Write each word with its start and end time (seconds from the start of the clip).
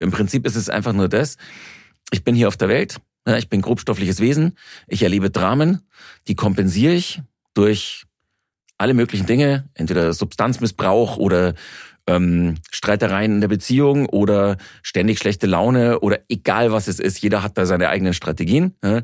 Im 0.00 0.10
Prinzip 0.10 0.46
ist 0.46 0.56
es 0.56 0.68
einfach 0.68 0.92
nur 0.92 1.08
das, 1.08 1.36
ich 2.10 2.24
bin 2.24 2.34
hier 2.34 2.48
auf 2.48 2.56
der 2.56 2.68
Welt, 2.68 2.96
ich 3.38 3.48
bin 3.48 3.60
grobstoffliches 3.60 4.18
Wesen, 4.20 4.56
ich 4.88 5.02
erlebe 5.02 5.30
Dramen, 5.30 5.82
die 6.26 6.34
kompensiere 6.34 6.94
ich 6.94 7.22
durch 7.54 8.06
alle 8.78 8.94
möglichen 8.94 9.26
Dinge, 9.26 9.68
entweder 9.74 10.12
Substanzmissbrauch 10.14 11.18
oder 11.18 11.54
ähm, 12.06 12.56
Streitereien 12.70 13.34
in 13.34 13.40
der 13.42 13.48
Beziehung 13.48 14.06
oder 14.06 14.56
ständig 14.82 15.18
schlechte 15.18 15.46
Laune 15.46 16.00
oder 16.00 16.20
egal 16.28 16.72
was 16.72 16.88
es 16.88 16.98
ist, 16.98 17.20
jeder 17.20 17.42
hat 17.42 17.58
da 17.58 17.66
seine 17.66 17.90
eigenen 17.90 18.14
Strategien. 18.14 18.74
Ja. 18.82 19.02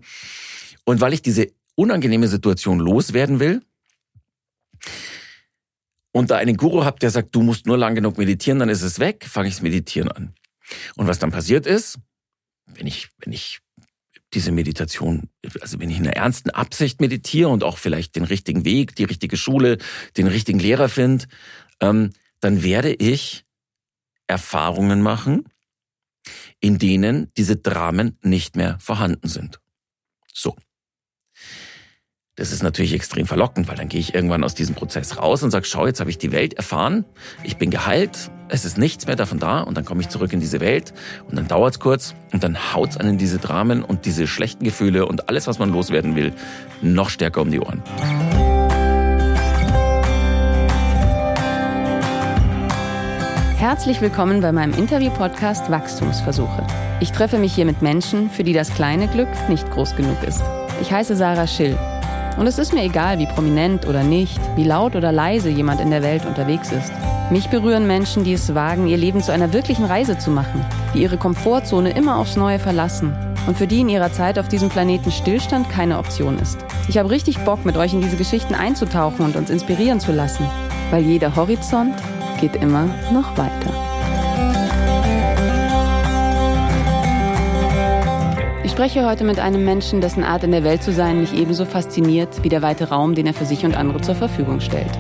Und 0.85 1.03
weil 1.03 1.13
ich 1.13 1.21
diese 1.21 1.49
unangenehme 1.75 2.27
Situation 2.27 2.79
loswerden 2.79 3.39
will 3.39 3.63
und 6.13 6.31
da 6.31 6.37
einen 6.37 6.57
Guru 6.57 6.85
habe, 6.85 6.99
der 6.99 7.11
sagt, 7.11 7.35
du 7.35 7.43
musst 7.43 7.67
nur 7.67 7.77
lang 7.77 7.95
genug 7.95 8.17
meditieren, 8.17 8.59
dann 8.59 8.71
ist 8.71 8.83
es 8.83 8.99
weg, 8.99 9.27
fange 9.29 9.49
ich 9.49 9.55
das 9.55 9.63
Meditieren 9.63 10.11
an. 10.11 10.35
Und 10.97 11.07
was 11.07 11.19
dann 11.19 11.31
passiert 11.31 11.67
ist, 11.67 11.99
wenn 12.67 12.87
ich, 12.87 13.09
wenn 13.19 13.33
ich 13.33 13.61
diese 14.33 14.53
Meditation, 14.53 15.31
also 15.61 15.79
wenn 15.81 15.91
ich 15.91 15.99
in 15.99 16.07
einer 16.07 16.17
ernsten 16.17 16.51
Absicht 16.51 17.01
meditiere 17.01 17.49
und 17.49 17.65
auch 17.65 17.79
vielleicht 17.79 18.17
den 18.17 18.25
richtigen 18.25 18.65
Weg, 18.65 18.97
die 18.97 19.05
richtige 19.05 19.37
Schule, 19.37 19.79
den 20.17 20.27
richtigen 20.27 20.59
Lehrer 20.59 20.89
finde, 20.89 21.27
ähm, 21.81 22.13
dann 22.41 22.63
werde 22.63 22.93
ich 22.93 23.45
Erfahrungen 24.27 25.01
machen, 25.01 25.45
in 26.61 26.79
denen 26.79 27.33
diese 27.37 27.57
Dramen 27.57 28.19
nicht 28.23 28.57
mehr 28.57 28.79
vorhanden 28.81 29.29
sind. 29.29 29.61
So. 30.33 30.57
Das 32.35 32.53
ist 32.53 32.63
natürlich 32.63 32.93
extrem 32.93 33.27
verlockend, 33.27 33.69
weil 33.69 33.77
dann 33.77 33.89
gehe 33.89 34.01
ich 34.01 34.15
irgendwann 34.15 34.45
aus 34.45 34.55
diesem 34.55 34.75
Prozess 34.75 35.17
raus 35.17 35.43
und 35.43 35.51
sage, 35.51 35.65
schau, 35.65 35.87
jetzt 35.87 36.01
habe 36.01 36.11
ich 36.11 36.19
die 36.19 36.33
Welt 36.33 36.55
erfahren, 36.55 37.07
ich 37.43 37.57
bin 37.57 37.71
geheilt, 37.71 38.31
es 38.49 38.65
ist 38.65 38.79
nichts 38.79 39.07
mehr 39.07 39.17
davon 39.17 39.39
da 39.39 39.61
und 39.61 39.77
dann 39.77 39.85
komme 39.85 40.01
ich 40.01 40.09
zurück 40.09 40.33
in 40.33 40.41
diese 40.41 40.61
Welt 40.61 40.93
und 41.29 41.37
dann 41.37 41.49
dauert 41.49 41.75
es 41.75 41.81
kurz 41.81 42.15
und 42.33 42.45
dann 42.45 42.75
haut 42.75 42.91
es 42.91 42.97
einen 42.97 43.19
diese 43.19 43.39
Dramen 43.39 43.83
und 43.83 44.05
diese 44.05 44.27
schlechten 44.27 44.65
Gefühle 44.65 45.07
und 45.07 45.29
alles, 45.29 45.47
was 45.47 45.59
man 45.59 45.71
loswerden 45.73 46.15
will, 46.17 46.33
noch 46.83 47.11
stärker 47.11 47.41
um 47.41 47.51
die 47.51 47.61
Ohren. 47.61 47.83
Herzlich 53.57 54.01
willkommen 54.01 54.41
bei 54.41 54.53
meinem 54.53 54.75
Interview-Podcast 54.75 55.71
Wachstumsversuche. 55.71 56.67
Ich 57.01 57.11
treffe 57.11 57.39
mich 57.39 57.55
hier 57.55 57.65
mit 57.65 57.83
Menschen, 57.83 58.31
für 58.31 58.45
die 58.45 58.53
das 58.53 58.73
kleine 58.73 59.09
Glück 59.09 59.29
nicht 59.49 59.69
groß 59.71 59.97
genug 59.97 60.23
ist. 60.23 60.43
Ich 60.81 60.93
heiße 60.93 61.17
Sarah 61.17 61.47
Schill 61.47 61.77
und 62.37 62.47
es 62.47 62.59
ist 62.59 62.73
mir 62.73 62.83
egal, 62.83 63.19
wie 63.19 63.27
prominent 63.27 63.87
oder 63.87 64.03
nicht, 64.03 64.41
wie 64.57 64.65
laut 64.65 64.97
oder 64.97 65.13
leise 65.13 65.49
jemand 65.49 65.81
in 65.81 65.91
der 65.91 66.03
Welt 66.03 66.27
unterwegs 66.27 66.73
ist. 66.73 66.93
Mich 67.31 67.49
berühren 67.49 67.87
Menschen, 67.87 68.25
die 68.25 68.35
es 68.35 68.55
wagen, 68.55 68.87
ihr 68.87 68.97
Leben 68.97 69.23
zu 69.23 69.33
einer 69.33 69.53
wirklichen 69.53 69.85
Reise 69.85 70.19
zu 70.19 70.31
machen, 70.31 70.65
die 70.95 71.03
ihre 71.03 71.17
Komfortzone 71.17 71.91
immer 71.91 72.17
aufs 72.19 72.37
Neue 72.37 72.59
verlassen 72.59 73.13
und 73.47 73.57
für 73.57 73.67
die 73.67 73.81
in 73.81 73.89
ihrer 73.89 74.13
Zeit 74.13 74.39
auf 74.39 74.49
diesem 74.49 74.69
Planeten 74.69 75.11
Stillstand 75.11 75.69
keine 75.71 75.99
Option 75.99 76.39
ist. 76.39 76.59
Ich 76.89 76.99
habe 76.99 77.11
richtig 77.11 77.39
Bock, 77.41 77.65
mit 77.65 77.77
euch 77.77 77.93
in 77.93 78.01
diese 78.01 78.17
Geschichten 78.17 78.55
einzutauchen 78.55 79.25
und 79.25 79.37
uns 79.37 79.51
inspirieren 79.51 80.01
zu 80.01 80.13
lassen, 80.13 80.47
weil 80.91 81.03
jeder 81.03 81.35
Horizont 81.35 81.95
geht 82.41 82.57
immer 82.57 82.89
noch 83.13 83.37
weiter. 83.37 83.96
Spreche 88.77 89.07
heute 89.07 89.25
mit 89.25 89.39
einem 89.41 89.65
Menschen, 89.65 90.03
dessen 90.03 90.23
Art 90.23 90.45
in 90.45 90.51
der 90.51 90.63
Welt 90.63 90.83
zu 90.83 90.93
sein 90.93 91.19
mich 91.19 91.33
ebenso 91.33 91.65
fasziniert 91.65 92.45
wie 92.45 92.51
der 92.51 92.61
weite 92.61 92.91
Raum, 92.91 93.15
den 93.15 93.27
er 93.27 93.33
für 93.33 93.47
sich 93.47 93.65
und 93.65 93.75
andere 93.75 94.03
zur 94.03 94.15
Verfügung 94.15 94.61
stellt. 94.61 94.91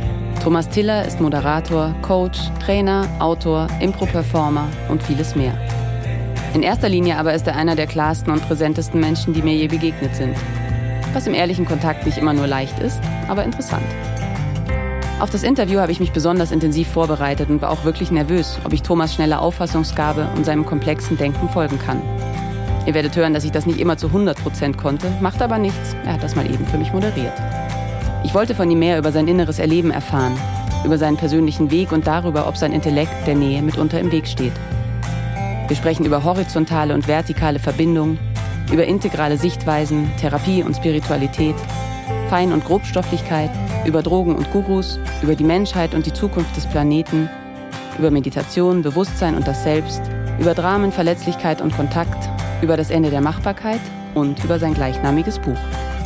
Thomas 0.42 0.70
Tiller 0.70 1.04
ist 1.04 1.20
Moderator, 1.20 1.94
Coach, 2.00 2.38
Trainer, 2.64 3.06
Autor, 3.18 3.66
Impro-Performer 3.80 4.66
und 4.88 5.02
vieles 5.02 5.36
mehr. 5.36 5.52
In 6.54 6.62
erster 6.62 6.88
Linie 6.88 7.18
aber 7.18 7.34
ist 7.34 7.46
er 7.46 7.54
einer 7.54 7.76
der 7.76 7.86
klarsten 7.86 8.32
und 8.32 8.48
präsentesten 8.48 8.98
Menschen, 8.98 9.34
die 9.34 9.42
mir 9.42 9.54
je 9.54 9.68
begegnet 9.68 10.16
sind. 10.16 10.34
Was 11.12 11.26
im 11.26 11.34
ehrlichen 11.34 11.66
Kontakt 11.66 12.06
nicht 12.06 12.16
immer 12.16 12.32
nur 12.32 12.46
leicht 12.46 12.78
ist, 12.78 13.02
aber 13.28 13.44
interessant. 13.44 13.84
Auf 15.20 15.28
das 15.28 15.42
Interview 15.42 15.80
habe 15.80 15.92
ich 15.92 16.00
mich 16.00 16.12
besonders 16.12 16.50
intensiv 16.50 16.88
vorbereitet 16.88 17.50
und 17.50 17.60
war 17.60 17.68
auch 17.68 17.84
wirklich 17.84 18.10
nervös, 18.10 18.58
ob 18.64 18.72
ich 18.72 18.80
Thomas 18.80 19.12
schnelle 19.12 19.38
Auffassungsgabe 19.38 20.30
und 20.34 20.46
seinem 20.46 20.64
komplexen 20.64 21.18
Denken 21.18 21.50
folgen 21.50 21.78
kann. 21.78 22.00
Ihr 22.86 22.94
werdet 22.94 23.16
hören, 23.16 23.34
dass 23.34 23.44
ich 23.44 23.50
das 23.50 23.66
nicht 23.66 23.80
immer 23.80 23.98
zu 23.98 24.06
100 24.06 24.40
Prozent 24.40 24.78
konnte, 24.78 25.10
macht 25.20 25.42
aber 25.42 25.58
nichts. 25.58 25.96
Er 26.04 26.12
hat 26.12 26.22
das 26.22 26.36
mal 26.36 26.46
eben 26.46 26.64
für 26.66 26.78
mich 26.78 26.92
moderiert. 26.92 27.32
Ich 28.22 28.32
wollte 28.32 28.54
von 28.54 28.70
ihm 28.70 28.78
mehr 28.78 28.98
über 28.98 29.10
sein 29.10 29.26
inneres 29.26 29.58
Erleben 29.58 29.90
erfahren, 29.90 30.38
über 30.84 30.96
seinen 30.96 31.16
persönlichen 31.16 31.72
Weg 31.72 31.90
und 31.90 32.06
darüber, 32.06 32.46
ob 32.46 32.56
sein 32.56 32.72
Intellekt 32.72 33.26
der 33.26 33.34
Nähe 33.34 33.60
mitunter 33.60 33.98
im 33.98 34.12
Weg 34.12 34.28
steht. 34.28 34.52
Wir 35.66 35.76
sprechen 35.76 36.06
über 36.06 36.22
horizontale 36.22 36.94
und 36.94 37.08
vertikale 37.08 37.58
Verbindungen, 37.58 38.20
über 38.72 38.84
integrale 38.84 39.36
Sichtweisen, 39.36 40.08
Therapie 40.20 40.62
und 40.62 40.76
Spiritualität, 40.76 41.56
Fein- 42.30 42.52
und 42.52 42.64
Grobstofflichkeit, 42.64 43.50
über 43.84 44.02
Drogen 44.02 44.36
und 44.36 44.52
Gurus, 44.52 45.00
über 45.22 45.34
die 45.34 45.44
Menschheit 45.44 45.92
und 45.92 46.06
die 46.06 46.12
Zukunft 46.12 46.56
des 46.56 46.66
Planeten, 46.66 47.28
über 47.98 48.12
Meditation, 48.12 48.82
Bewusstsein 48.82 49.34
und 49.34 49.48
das 49.48 49.64
Selbst, 49.64 50.02
über 50.38 50.54
Dramen, 50.54 50.92
Verletzlichkeit 50.92 51.60
und 51.60 51.74
Kontakt, 51.74 52.28
über 52.62 52.76
das 52.76 52.90
Ende 52.90 53.10
der 53.10 53.20
Machbarkeit 53.20 53.80
und 54.14 54.42
über 54.44 54.58
sein 54.58 54.74
gleichnamiges 54.74 55.38
Buch. 55.38 55.58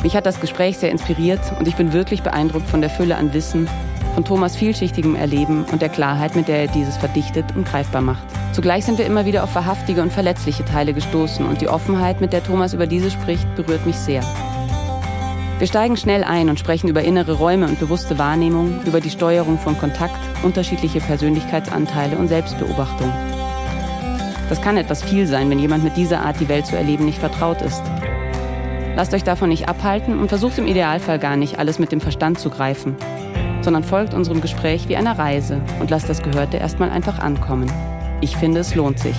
Mich 0.03 0.15
hat 0.15 0.25
das 0.25 0.39
Gespräch 0.39 0.77
sehr 0.77 0.91
inspiriert 0.91 1.41
und 1.59 1.67
ich 1.67 1.75
bin 1.75 1.93
wirklich 1.93 2.23
beeindruckt 2.23 2.67
von 2.67 2.81
der 2.81 2.89
Fülle 2.89 3.17
an 3.17 3.33
Wissen, 3.33 3.69
von 4.15 4.25
Thomas 4.25 4.55
vielschichtigem 4.55 5.15
Erleben 5.15 5.63
und 5.71 5.81
der 5.81 5.89
Klarheit, 5.89 6.35
mit 6.35 6.47
der 6.47 6.61
er 6.61 6.67
dieses 6.67 6.97
verdichtet 6.97 7.45
und 7.55 7.67
greifbar 7.67 8.01
macht. 8.01 8.23
Zugleich 8.51 8.83
sind 8.83 8.97
wir 8.97 9.05
immer 9.05 9.25
wieder 9.25 9.43
auf 9.43 9.55
wahrhaftige 9.55 10.01
und 10.01 10.11
verletzliche 10.11 10.65
Teile 10.65 10.93
gestoßen 10.93 11.45
und 11.45 11.61
die 11.61 11.69
Offenheit, 11.69 12.19
mit 12.19 12.33
der 12.33 12.43
Thomas 12.43 12.73
über 12.73 12.87
diese 12.87 13.11
spricht, 13.11 13.55
berührt 13.55 13.85
mich 13.85 13.95
sehr. 13.95 14.23
Wir 15.59 15.67
steigen 15.67 15.95
schnell 15.95 16.23
ein 16.23 16.49
und 16.49 16.57
sprechen 16.57 16.89
über 16.89 17.03
innere 17.03 17.33
Räume 17.33 17.67
und 17.67 17.79
bewusste 17.79 18.17
Wahrnehmung, 18.17 18.81
über 18.85 18.99
die 18.99 19.11
Steuerung 19.11 19.59
von 19.59 19.77
Kontakt, 19.77 20.19
unterschiedliche 20.41 20.99
Persönlichkeitsanteile 20.99 22.17
und 22.17 22.29
Selbstbeobachtung. 22.29 23.13
Das 24.51 24.61
kann 24.61 24.75
etwas 24.75 25.01
viel 25.01 25.27
sein, 25.27 25.49
wenn 25.49 25.59
jemand 25.59 25.81
mit 25.81 25.95
dieser 25.95 26.25
Art 26.25 26.41
die 26.41 26.49
Welt 26.49 26.65
zu 26.65 26.75
erleben 26.75 27.05
nicht 27.05 27.19
vertraut 27.19 27.61
ist. 27.61 27.81
Lasst 28.97 29.13
euch 29.13 29.23
davon 29.23 29.47
nicht 29.47 29.69
abhalten 29.69 30.19
und 30.19 30.27
versucht 30.27 30.57
im 30.57 30.67
Idealfall 30.67 31.19
gar 31.19 31.37
nicht, 31.37 31.57
alles 31.57 31.79
mit 31.79 31.93
dem 31.93 32.01
Verstand 32.01 32.37
zu 32.37 32.49
greifen, 32.49 32.97
sondern 33.61 33.85
folgt 33.85 34.13
unserem 34.13 34.41
Gespräch 34.41 34.89
wie 34.89 34.97
einer 34.97 35.17
Reise 35.17 35.61
und 35.79 35.89
lasst 35.89 36.09
das 36.09 36.21
Gehörte 36.21 36.57
erstmal 36.57 36.89
einfach 36.89 37.19
ankommen. 37.19 37.71
Ich 38.19 38.35
finde, 38.35 38.59
es 38.59 38.75
lohnt 38.75 38.99
sich. 38.99 39.15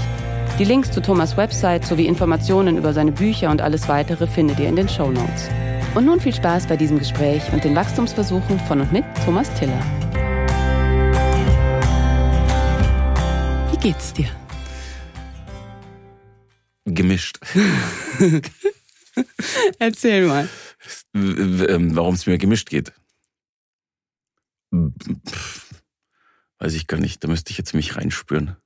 Die 0.58 0.64
Links 0.64 0.90
zu 0.90 1.00
Thomas 1.00 1.38
Website 1.38 1.86
sowie 1.86 2.08
Informationen 2.08 2.76
über 2.76 2.92
seine 2.92 3.12
Bücher 3.12 3.50
und 3.50 3.62
alles 3.62 3.88
weitere 3.88 4.26
findet 4.26 4.60
ihr 4.60 4.68
in 4.68 4.76
den 4.76 4.90
Show 4.90 5.10
Notes. 5.10 5.48
Und 5.94 6.04
nun 6.04 6.20
viel 6.20 6.34
Spaß 6.34 6.66
bei 6.66 6.76
diesem 6.76 6.98
Gespräch 6.98 7.42
und 7.54 7.64
den 7.64 7.74
Wachstumsversuchen 7.74 8.60
von 8.60 8.82
und 8.82 8.92
mit 8.92 9.04
Thomas 9.24 9.50
Tiller. 9.54 9.80
Wie 13.70 13.78
geht's 13.78 14.12
dir? 14.12 14.28
Gemischt. 16.84 17.38
Erzähl 19.78 20.26
mal. 20.26 20.48
Ähm, 21.14 21.94
Warum 21.94 22.14
es 22.14 22.26
mir 22.26 22.38
gemischt 22.38 22.70
geht. 22.70 22.92
Weiß 26.58 26.74
ich 26.74 26.86
gar 26.86 26.98
nicht. 26.98 27.22
Da 27.22 27.28
müsste 27.28 27.50
ich 27.50 27.58
jetzt 27.58 27.74
mich 27.74 27.96
reinspüren. 27.96 28.56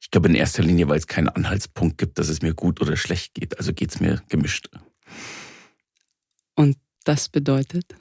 Ich 0.00 0.10
glaube 0.10 0.28
in 0.28 0.34
erster 0.34 0.62
Linie, 0.62 0.88
weil 0.88 0.98
es 0.98 1.06
keinen 1.06 1.28
Anhaltspunkt 1.28 1.98
gibt, 1.98 2.18
dass 2.18 2.28
es 2.28 2.42
mir 2.42 2.54
gut 2.54 2.80
oder 2.80 2.96
schlecht 2.96 3.34
geht. 3.34 3.58
Also 3.58 3.72
geht 3.72 3.90
es 3.90 4.00
mir 4.00 4.22
gemischt. 4.28 4.68
Und 6.54 6.78
das 7.04 7.28
bedeutet 7.28 7.96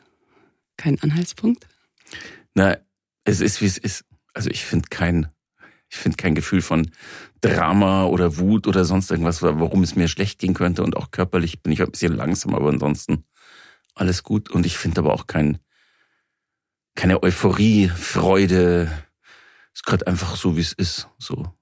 kein 0.77 0.99
Anhaltspunkt? 1.01 1.67
Na, 2.53 2.77
es 3.23 3.39
ist 3.39 3.61
wie 3.61 3.65
es 3.65 3.77
ist. 3.77 4.03
Also 4.33 4.49
ich 4.49 4.65
finde 4.65 4.89
kein 4.89 5.31
ich 5.91 5.97
finde 5.97 6.15
kein 6.15 6.35
Gefühl 6.35 6.61
von 6.61 6.89
Drama 7.41 8.05
oder 8.05 8.37
Wut 8.37 8.65
oder 8.65 8.85
sonst 8.85 9.11
irgendwas, 9.11 9.41
warum 9.41 9.83
es 9.83 9.95
mir 9.95 10.07
schlecht 10.07 10.39
gehen 10.39 10.53
könnte. 10.53 10.83
Und 10.83 10.95
auch 10.95 11.11
körperlich 11.11 11.61
bin 11.61 11.73
ich 11.73 11.81
ein 11.81 11.91
bisschen 11.91 12.15
langsam, 12.15 12.55
aber 12.55 12.69
ansonsten 12.69 13.25
alles 13.93 14.23
gut. 14.23 14.49
Und 14.49 14.65
ich 14.65 14.77
finde 14.77 15.01
aber 15.01 15.13
auch 15.13 15.27
kein, 15.27 15.59
keine 16.95 17.21
Euphorie, 17.21 17.89
Freude. 17.89 18.89
Es 19.73 19.81
ist 19.81 19.85
gerade 19.85 20.07
einfach 20.07 20.37
so, 20.37 20.55
wie 20.55 20.61
es 20.61 20.71
ist. 20.71 21.09
So. 21.19 21.53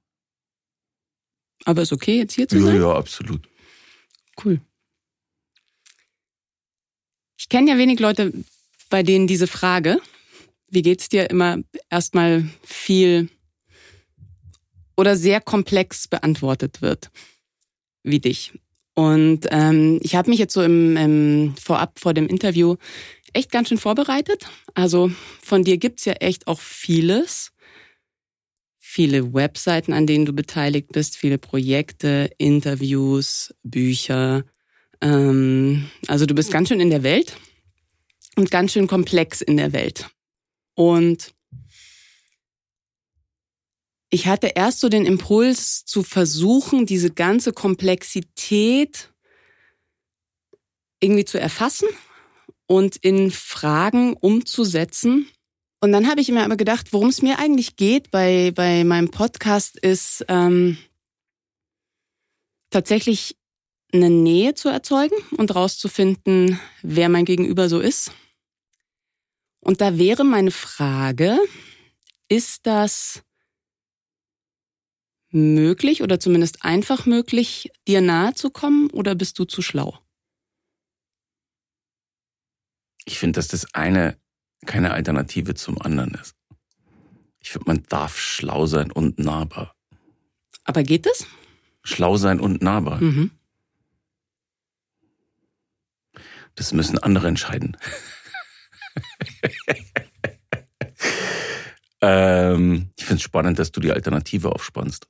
Aber 1.65 1.81
ist 1.81 1.91
okay, 1.91 2.19
jetzt 2.19 2.33
hier 2.33 2.47
zu 2.47 2.61
sein? 2.61 2.75
Ja, 2.75 2.81
ja, 2.81 2.95
absolut. 2.95 3.49
Cool. 4.43 4.61
Ich 7.35 7.49
kenne 7.49 7.71
ja 7.71 7.77
wenig 7.79 7.99
Leute, 7.99 8.31
bei 8.91 9.01
denen 9.01 9.25
diese 9.25 9.47
Frage, 9.47 9.99
wie 10.69 10.83
geht's 10.83 11.09
dir, 11.09 11.31
immer 11.31 11.57
erstmal 11.89 12.47
viel 12.63 13.29
oder 14.99 15.15
sehr 15.15 15.39
komplex 15.41 16.07
beantwortet 16.07 16.81
wird, 16.81 17.09
wie 18.03 18.19
dich. 18.19 18.53
Und 18.95 19.47
ähm, 19.49 19.99
ich 20.03 20.15
habe 20.15 20.29
mich 20.29 20.39
jetzt 20.39 20.53
so 20.53 20.61
im, 20.61 20.97
im 20.97 21.55
vorab 21.59 21.99
vor 21.99 22.13
dem 22.13 22.27
Interview 22.27 22.75
echt 23.31 23.51
ganz 23.51 23.69
schön 23.69 23.77
vorbereitet. 23.77 24.45
Also 24.73 25.11
von 25.41 25.63
dir 25.63 25.77
gibt's 25.77 26.03
ja 26.05 26.13
echt 26.13 26.47
auch 26.47 26.59
vieles. 26.59 27.51
viele 28.77 29.33
Webseiten, 29.33 29.93
an 29.93 30.07
denen 30.07 30.25
du 30.25 30.33
beteiligt 30.33 30.91
bist, 30.91 31.15
viele 31.15 31.37
Projekte, 31.37 32.31
Interviews, 32.39 33.53
Bücher. 33.63 34.43
Ähm, 34.99 35.89
also 36.07 36.25
du 36.25 36.33
bist 36.33 36.51
ganz 36.51 36.69
schön 36.69 36.79
in 36.79 36.89
der 36.89 37.03
Welt 37.03 37.37
und 38.35 38.49
ganz 38.49 38.73
schön 38.73 38.87
komplex 38.87 39.41
in 39.41 39.57
der 39.57 39.73
Welt. 39.73 40.09
Und 40.73 41.35
ich 44.09 44.27
hatte 44.27 44.47
erst 44.47 44.79
so 44.79 44.89
den 44.89 45.05
Impuls 45.05 45.85
zu 45.85 46.03
versuchen, 46.03 46.85
diese 46.85 47.11
ganze 47.11 47.53
Komplexität 47.53 49.13
irgendwie 50.99 51.25
zu 51.25 51.39
erfassen 51.39 51.87
und 52.65 52.95
in 52.97 53.31
Fragen 53.31 54.13
umzusetzen. 54.13 55.27
Und 55.79 55.91
dann 55.91 56.09
habe 56.09 56.21
ich 56.21 56.29
mir 56.29 56.43
aber 56.43 56.57
gedacht, 56.57 56.91
worum 56.91 57.09
es 57.09 57.21
mir 57.21 57.39
eigentlich 57.39 57.77
geht 57.77 58.11
bei, 58.11 58.51
bei 58.53 58.83
meinem 58.83 59.11
Podcast 59.11 59.77
ist 59.77 60.25
ähm, 60.27 60.77
tatsächlich 62.69 63.37
eine 63.93 64.09
Nähe 64.09 64.55
zu 64.55 64.69
erzeugen 64.69 65.15
und 65.37 65.55
rauszufinden, 65.55 66.59
wer 66.81 67.09
mein 67.09 67.25
Gegenüber 67.25 67.69
so 67.69 67.79
ist. 67.79 68.11
Und 69.61 69.81
da 69.81 69.97
wäre 69.97 70.23
meine 70.23 70.51
Frage, 70.51 71.39
ist 72.27 72.67
das 72.67 73.23
möglich 75.31 76.01
oder 76.01 76.19
zumindest 76.19 76.63
einfach 76.63 77.05
möglich, 77.05 77.71
dir 77.87 78.01
nahe 78.01 78.33
zu 78.33 78.49
kommen 78.49 78.89
oder 78.91 79.15
bist 79.15 79.37
du 79.39 79.45
zu 79.45 79.61
schlau? 79.61 79.99
Ich 83.05 83.19
finde, 83.19 83.37
dass 83.37 83.47
das 83.47 83.73
eine 83.73 84.17
keine 84.65 84.91
Alternative 84.91 85.55
zum 85.55 85.81
anderen 85.81 86.13
ist. 86.15 86.35
Ich 87.39 87.51
finde, 87.51 87.67
man 87.67 87.83
darf 87.87 88.19
schlau 88.19 88.65
sein 88.65 88.91
und 88.91 89.19
nahbar. 89.19 89.75
Aber 90.65 90.83
geht 90.83 91.07
es? 91.07 91.25
Schlau 91.83 92.17
sein 92.17 92.39
und 92.39 92.61
nahbar. 92.61 93.01
Mhm. 93.01 93.31
Das 96.55 96.73
müssen 96.73 96.97
andere 96.99 97.27
entscheiden. 97.27 97.77
ähm, 102.01 102.89
ich 102.97 103.05
finde 103.05 103.15
es 103.15 103.21
spannend, 103.21 103.59
dass 103.59 103.71
du 103.71 103.79
die 103.79 103.93
Alternative 103.93 104.51
aufspannst. 104.51 105.07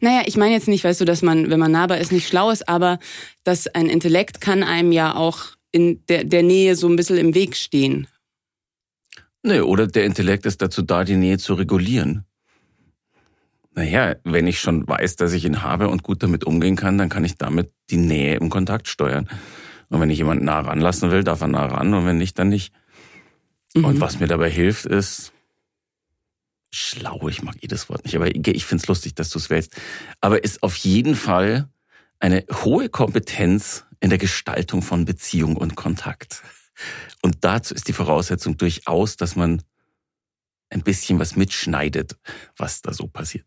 Naja, 0.00 0.22
ich 0.26 0.36
meine 0.36 0.54
jetzt 0.54 0.68
nicht, 0.68 0.84
weißt 0.84 1.00
du, 1.00 1.04
dass 1.04 1.22
man, 1.22 1.50
wenn 1.50 1.60
man 1.60 1.72
nahbar 1.72 1.98
ist, 1.98 2.12
nicht 2.12 2.28
schlau 2.28 2.50
ist, 2.50 2.68
aber 2.68 2.98
dass 3.44 3.66
ein 3.66 3.88
Intellekt 3.88 4.40
kann 4.40 4.62
einem 4.62 4.92
ja 4.92 5.14
auch 5.14 5.56
in 5.72 6.04
der, 6.08 6.24
der 6.24 6.42
Nähe 6.42 6.76
so 6.76 6.88
ein 6.88 6.96
bisschen 6.96 7.18
im 7.18 7.34
Weg 7.34 7.56
stehen. 7.56 8.06
Nee, 9.42 9.60
oder 9.60 9.86
der 9.86 10.04
Intellekt 10.04 10.46
ist 10.46 10.62
dazu 10.62 10.82
da, 10.82 11.04
die 11.04 11.16
Nähe 11.16 11.38
zu 11.38 11.54
regulieren. 11.54 12.24
Naja, 13.74 14.16
wenn 14.24 14.46
ich 14.46 14.60
schon 14.60 14.86
weiß, 14.86 15.16
dass 15.16 15.32
ich 15.32 15.44
ihn 15.44 15.62
habe 15.62 15.88
und 15.88 16.02
gut 16.02 16.22
damit 16.22 16.44
umgehen 16.44 16.76
kann, 16.76 16.98
dann 16.98 17.08
kann 17.08 17.24
ich 17.24 17.36
damit 17.36 17.72
die 17.90 17.96
Nähe 17.96 18.36
im 18.36 18.50
Kontakt 18.50 18.86
steuern. 18.86 19.28
Und 19.88 20.00
wenn 20.00 20.10
ich 20.10 20.18
jemanden 20.18 20.44
nah 20.44 20.60
ranlassen 20.60 21.10
will, 21.10 21.24
darf 21.24 21.40
er 21.40 21.48
nah 21.48 21.66
ran 21.66 21.92
und 21.94 22.06
wenn 22.06 22.18
nicht, 22.18 22.38
dann 22.38 22.50
nicht. 22.50 22.72
Mhm. 23.74 23.84
Und 23.84 24.00
was 24.00 24.20
mir 24.20 24.26
dabei 24.26 24.50
hilft, 24.50 24.86
ist 24.86 25.32
schlau, 26.72 27.28
ich 27.28 27.42
mag 27.42 27.56
jedes 27.60 27.88
Wort 27.88 28.04
nicht, 28.04 28.16
aber 28.16 28.34
ich 28.34 28.64
finde 28.64 28.82
es 28.82 28.88
lustig, 28.88 29.14
dass 29.14 29.30
du 29.30 29.38
es 29.38 29.50
wählst. 29.50 29.76
Aber 30.20 30.42
ist 30.42 30.62
auf 30.62 30.74
jeden 30.76 31.14
Fall 31.14 31.68
eine 32.18 32.44
hohe 32.64 32.88
Kompetenz 32.88 33.84
in 34.00 34.10
der 34.10 34.18
Gestaltung 34.18 34.82
von 34.82 35.04
Beziehung 35.04 35.56
und 35.56 35.76
Kontakt. 35.76 36.42
Und 37.20 37.44
dazu 37.44 37.74
ist 37.74 37.88
die 37.88 37.92
Voraussetzung 37.92 38.56
durchaus, 38.56 39.16
dass 39.16 39.36
man 39.36 39.62
ein 40.70 40.82
bisschen 40.82 41.18
was 41.18 41.36
mitschneidet, 41.36 42.16
was 42.56 42.80
da 42.80 42.92
so 42.92 43.06
passiert. 43.06 43.46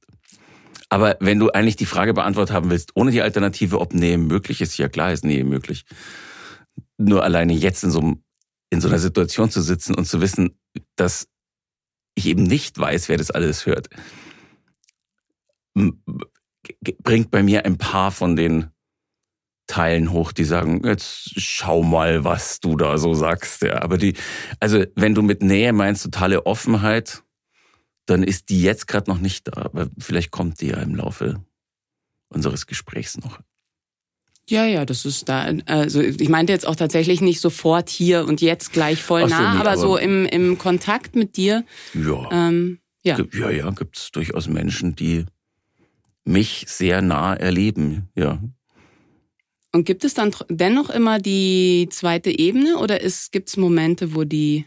Aber 0.90 1.18
wenn 1.20 1.40
du 1.40 1.50
eigentlich 1.50 1.76
die 1.76 1.88
Frage 1.88 2.14
beantwortet 2.14 2.56
haben 2.56 2.70
willst, 2.70 2.92
ohne 2.96 3.12
die 3.12 3.24
Alternative, 3.24 3.80
ob 3.80 3.94
Nähe 3.94 4.20
möglich 4.20 4.62
ist, 4.62 4.78
ja 4.78 4.88
klar 4.88 5.12
ist 5.12 5.26
Nähe 5.26 5.44
möglich. 5.44 5.84
Nur 6.98 7.24
alleine 7.24 7.54
jetzt 7.54 7.84
in 7.84 7.90
so, 7.90 8.16
in 8.70 8.82
so 8.82 8.88
einer 8.88 9.00
Situation 9.00 9.50
zu 9.50 9.62
sitzen 9.62 9.96
und 9.96 10.06
zu 10.06 10.22
wissen, 10.22 10.60
dass 10.96 11.28
ich 12.16 12.26
eben 12.28 12.44
nicht 12.44 12.80
weiß, 12.80 13.10
wer 13.10 13.18
das 13.18 13.32
alles 13.32 13.66
hört, 13.66 13.90
bringt 17.04 17.32
bei 17.32 17.44
mir 17.44 17.66
ein 17.66 17.78
paar 17.78 18.12
von 18.12 18.36
den 18.36 18.72
Teilen 19.68 20.12
hoch, 20.12 20.32
die 20.32 20.44
sagen, 20.44 20.86
jetzt 20.86 21.40
schau 21.40 21.82
mal, 21.82 22.24
was 22.24 22.60
du 22.60 22.78
da 22.78 22.98
so 22.98 23.14
sagst. 23.14 23.64
Ja, 23.64 23.82
aber 23.82 23.98
die, 23.98 24.16
also 24.60 24.84
wenn 24.96 25.16
du 25.16 25.22
mit 25.22 25.42
Nähe 25.42 25.74
meinst, 25.74 26.04
totale 26.04 26.46
Offenheit, 26.46 27.24
dann 28.06 28.22
ist 28.22 28.50
die 28.50 28.62
jetzt 28.62 28.88
gerade 28.88 29.10
noch 29.10 29.20
nicht 29.20 29.48
da. 29.48 29.64
Aber 29.64 29.90
vielleicht 29.98 30.32
kommt 30.32 30.62
die 30.62 30.68
ja 30.68 30.78
im 30.78 30.96
Laufe 30.96 31.44
unseres 32.30 32.68
Gesprächs 32.68 33.18
noch. 33.18 33.40
Ja, 34.48 34.66
ja, 34.66 34.86
das 34.86 35.06
ist 35.06 35.28
da. 35.28 35.52
Also 35.66 36.02
ich 36.02 36.30
meinte 36.30 36.54
jetzt 36.54 36.68
auch 36.68 36.76
tatsächlich 36.76 37.22
nicht 37.22 37.42
sofort 37.42 37.90
hier 37.90 38.26
und 38.26 38.42
jetzt 38.42 38.74
gleich 38.74 39.02
voll 39.02 39.22
so, 39.22 39.28
nah, 39.28 39.54
nee, 39.54 39.60
aber, 39.60 39.72
aber, 39.72 39.80
so 39.80 39.98
im, 39.98 40.26
im 40.26 40.58
Kontakt 40.58 41.16
mit 41.16 41.36
dir. 41.36 41.66
Ja. 41.94 42.30
Ähm, 42.32 42.80
ja. 43.04 43.18
Ja, 43.34 43.50
ja, 43.50 43.70
gibt 43.72 43.98
es 43.98 44.12
durchaus 44.12 44.48
Menschen, 44.48 44.96
die 44.96 45.26
mich 46.26 46.66
sehr 46.68 47.02
nah 47.02 47.34
erleben. 47.34 48.10
Ja, 48.16 48.40
und 49.76 49.84
gibt 49.84 50.06
es 50.06 50.14
dann 50.14 50.34
dennoch 50.48 50.90
immer 50.90 51.20
die 51.20 51.90
zweite 51.92 52.30
Ebene 52.32 52.78
oder 52.78 52.98
gibt 53.32 53.50
es 53.50 53.58
Momente, 53.58 54.16
wo 54.16 54.24
die 54.24 54.64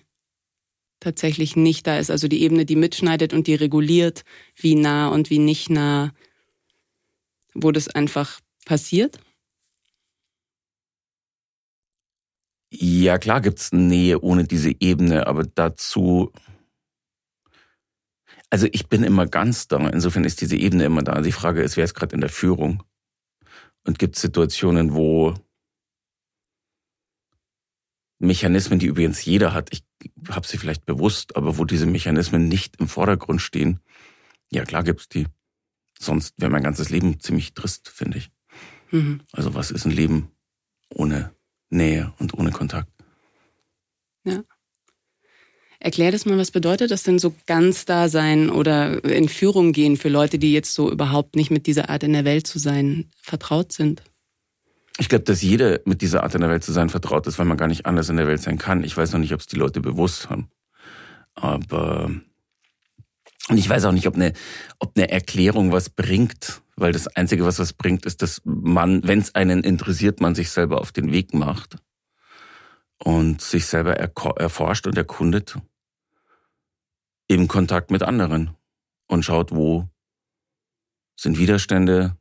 tatsächlich 1.01 1.57
nicht 1.57 1.87
da 1.87 1.99
ist? 1.99 2.11
Also 2.11 2.29
die 2.29 2.43
Ebene, 2.43 2.67
die 2.67 2.77
mitschneidet 2.77 3.33
und 3.33 3.47
die 3.47 3.55
reguliert, 3.55 4.27
wie 4.55 4.75
nah 4.75 5.09
und 5.09 5.31
wie 5.31 5.39
nicht 5.39 5.71
nah, 5.71 6.13
wo 7.55 7.73
das 7.73 7.89
einfach 7.89 8.41
passiert? 8.67 9.19
Ja, 12.71 13.19
klar 13.19 13.41
gibt 13.41 13.59
es 13.59 13.73
Nähe 13.73 14.21
ohne 14.21 14.45
diese 14.45 14.73
Ebene, 14.79 15.27
aber 15.27 15.45
dazu. 15.45 16.33
Also 18.51 18.67
ich 18.73 18.89
bin 18.89 19.05
immer 19.05 19.27
ganz 19.27 19.69
da. 19.69 19.89
Insofern 19.89 20.25
ist 20.25 20.41
diese 20.41 20.57
Ebene 20.57 20.85
immer 20.85 21.03
da. 21.03 21.21
Die 21.21 21.33
Frage 21.33 21.63
ist, 21.63 21.77
wer 21.77 21.85
ist 21.85 21.95
gerade 21.95 22.15
in 22.15 22.21
der 22.21 22.31
Führung? 22.31 22.83
Und 23.85 23.99
gibt 23.99 24.17
Situationen, 24.17 24.95
wo 24.95 25.35
Mechanismen, 28.19 28.79
die 28.79 28.87
übrigens 28.87 29.25
jeder 29.25 29.55
hat, 29.55 29.73
ich 29.73 29.85
habe 30.29 30.47
sie 30.47 30.59
vielleicht 30.59 30.85
bewusst, 30.85 31.37
aber 31.37 31.57
wo 31.57 31.65
diese 31.65 31.87
Mechanismen 31.87 32.49
nicht 32.49 32.77
im 32.81 32.89
Vordergrund 32.89 33.41
stehen, 33.41 33.81
ja 34.51 34.65
klar 34.65 34.83
gibt's 34.83 35.09
die. 35.09 35.27
Sonst 35.99 36.35
wäre 36.39 36.51
mein 36.51 36.63
ganzes 36.63 36.91
Leben 36.91 37.21
ziemlich 37.21 37.55
trist, 37.55 37.89
finde 37.89 38.19
ich. 38.19 38.31
Mhm. 38.91 39.23
Also 39.33 39.55
was 39.55 39.71
ist 39.71 39.85
ein 39.85 39.91
Leben 39.91 40.31
ohne 40.91 41.33
Nähe 41.71 42.13
und 42.19 42.35
ohne 42.35 42.51
Kontakt? 42.51 42.89
Ja. 44.25 44.43
Erklär 45.81 46.11
das 46.11 46.27
mal, 46.27 46.39
was 46.39 46.51
bedeutet 46.51 46.91
das 46.91 47.05
denn 47.05 47.21
so 47.21 47.35
ganz 47.47 47.85
da 47.85 48.09
sein 48.09 48.51
oder 48.51 49.05
in 49.05 49.29
Führung 49.29 49.73
gehen 49.73 49.97
für 49.97 50.09
Leute, 50.09 50.39
die 50.39 50.53
jetzt 50.53 50.75
so 50.75 50.91
überhaupt 50.91 51.37
nicht 51.37 51.51
mit 51.51 51.67
dieser 51.67 51.89
Art 51.89 52.03
in 52.03 52.13
der 52.13 52.25
Welt 52.25 52.47
zu 52.49 52.59
sein 52.59 53.11
vertraut 53.23 53.73
sind? 53.73 54.03
Ich 54.99 55.09
glaube, 55.09 55.25
dass 55.25 55.41
jeder 55.43 55.79
mit 55.85 56.03
dieser 56.03 56.25
Art 56.25 56.35
in 56.35 56.41
der 56.41 56.51
Welt 56.51 56.65
zu 56.65 56.73
sein 56.73 56.89
vertraut 56.89 57.29
ist, 57.29 57.39
weil 57.39 57.47
man 57.47 57.57
gar 57.57 57.69
nicht 57.69 57.87
anders 57.87 58.09
in 58.09 58.17
der 58.17 58.27
Welt 58.27 58.43
sein 58.43 58.59
kann. 58.59 58.83
Ich 58.83 58.97
weiß 58.97 59.13
noch 59.13 59.21
nicht, 59.21 59.33
ob 59.33 59.41
es 59.41 59.47
die 59.47 59.57
Leute 59.57 59.81
bewusst 59.81 60.29
haben. 60.29 60.51
Aber 61.35 62.11
und 63.49 63.59
ich 63.59 63.69
weiß 63.69 63.85
auch 63.85 63.93
nicht, 63.93 64.07
ob 64.07 64.15
eine, 64.15 64.33
ob 64.79 64.97
eine 64.97 65.11
Erklärung 65.11 65.73
was 65.73 65.89
bringt, 65.89 66.63
weil 66.77 66.93
das 66.93 67.09
Einzige, 67.09 67.45
was 67.45 67.59
was 67.59 67.73
bringt, 67.73 68.07
ist, 68.07 68.23
dass 68.23 68.43
man, 68.45 69.07
wenn 69.07 69.19
es 69.19 69.35
einen 69.35 69.65
interessiert, 69.65 70.21
man 70.21 70.35
sich 70.35 70.51
selber 70.51 70.81
auf 70.81 70.93
den 70.93 71.13
Weg 71.13 71.35
macht 71.35 71.77
und 73.03 73.41
sich 73.41 73.67
selber 73.67 73.97
erforscht 73.97 74.87
und 74.87 74.97
erkundet 74.97 75.57
im 77.27 77.49
Kontakt 77.49 77.91
mit 77.91 78.03
anderen 78.03 78.57
und 79.07 79.25
schaut, 79.25 79.53
wo 79.53 79.89
sind 81.17 81.39
Widerstände, 81.39 82.17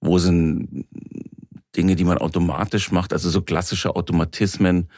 wo 0.00 0.18
sind 0.18 0.86
Dinge, 1.76 1.96
die 1.96 2.04
man 2.04 2.18
automatisch 2.18 2.90
macht, 2.90 3.12
also 3.12 3.30
so 3.30 3.42
klassische 3.42 3.96
Automatismen, 3.96 4.88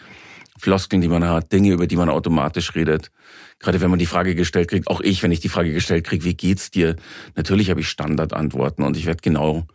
Floskeln, 0.59 1.03
die 1.03 1.09
man 1.09 1.25
hat, 1.25 1.53
Dinge, 1.53 1.73
über 1.73 1.87
die 1.87 1.97
man 1.97 2.09
automatisch 2.09 2.75
redet. 2.75 3.11
Gerade 3.59 3.81
wenn 3.81 3.91
man 3.91 3.99
die 3.99 4.07
Frage 4.07 4.35
gestellt 4.35 4.69
kriegt, 4.69 4.89
auch 4.89 5.01
ich, 5.01 5.23
wenn 5.23 5.33
ich 5.33 5.41
die 5.41 5.49
Frage 5.49 5.73
gestellt 5.73 6.05
kriege, 6.05 6.25
wie 6.25 6.35
geht's 6.35 6.71
dir? 6.71 6.97
Natürlich 7.35 7.71
habe 7.71 7.81
ich 7.81 7.89
Standardantworten 7.89 8.83
und 8.83 8.97
ich 8.97 9.07
werde 9.07 9.21
genau 9.23 9.67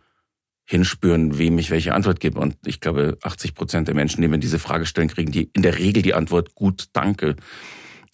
hinspüren, 0.64 1.36
wem 1.38 1.58
ich 1.58 1.70
welche 1.70 1.94
Antwort 1.94 2.20
gebe. 2.20 2.38
Und 2.38 2.56
ich 2.64 2.80
glaube, 2.80 3.18
80 3.22 3.54
Prozent 3.54 3.88
der 3.88 3.94
Menschen, 3.94 4.22
die 4.22 4.28
mir 4.28 4.38
diese 4.38 4.58
Frage 4.60 4.86
stellen, 4.86 5.08
kriegen 5.08 5.32
die 5.32 5.50
in 5.52 5.62
der 5.62 5.78
Regel 5.78 6.02
die 6.02 6.14
Antwort 6.14 6.54
gut, 6.54 6.86
danke. 6.92 7.36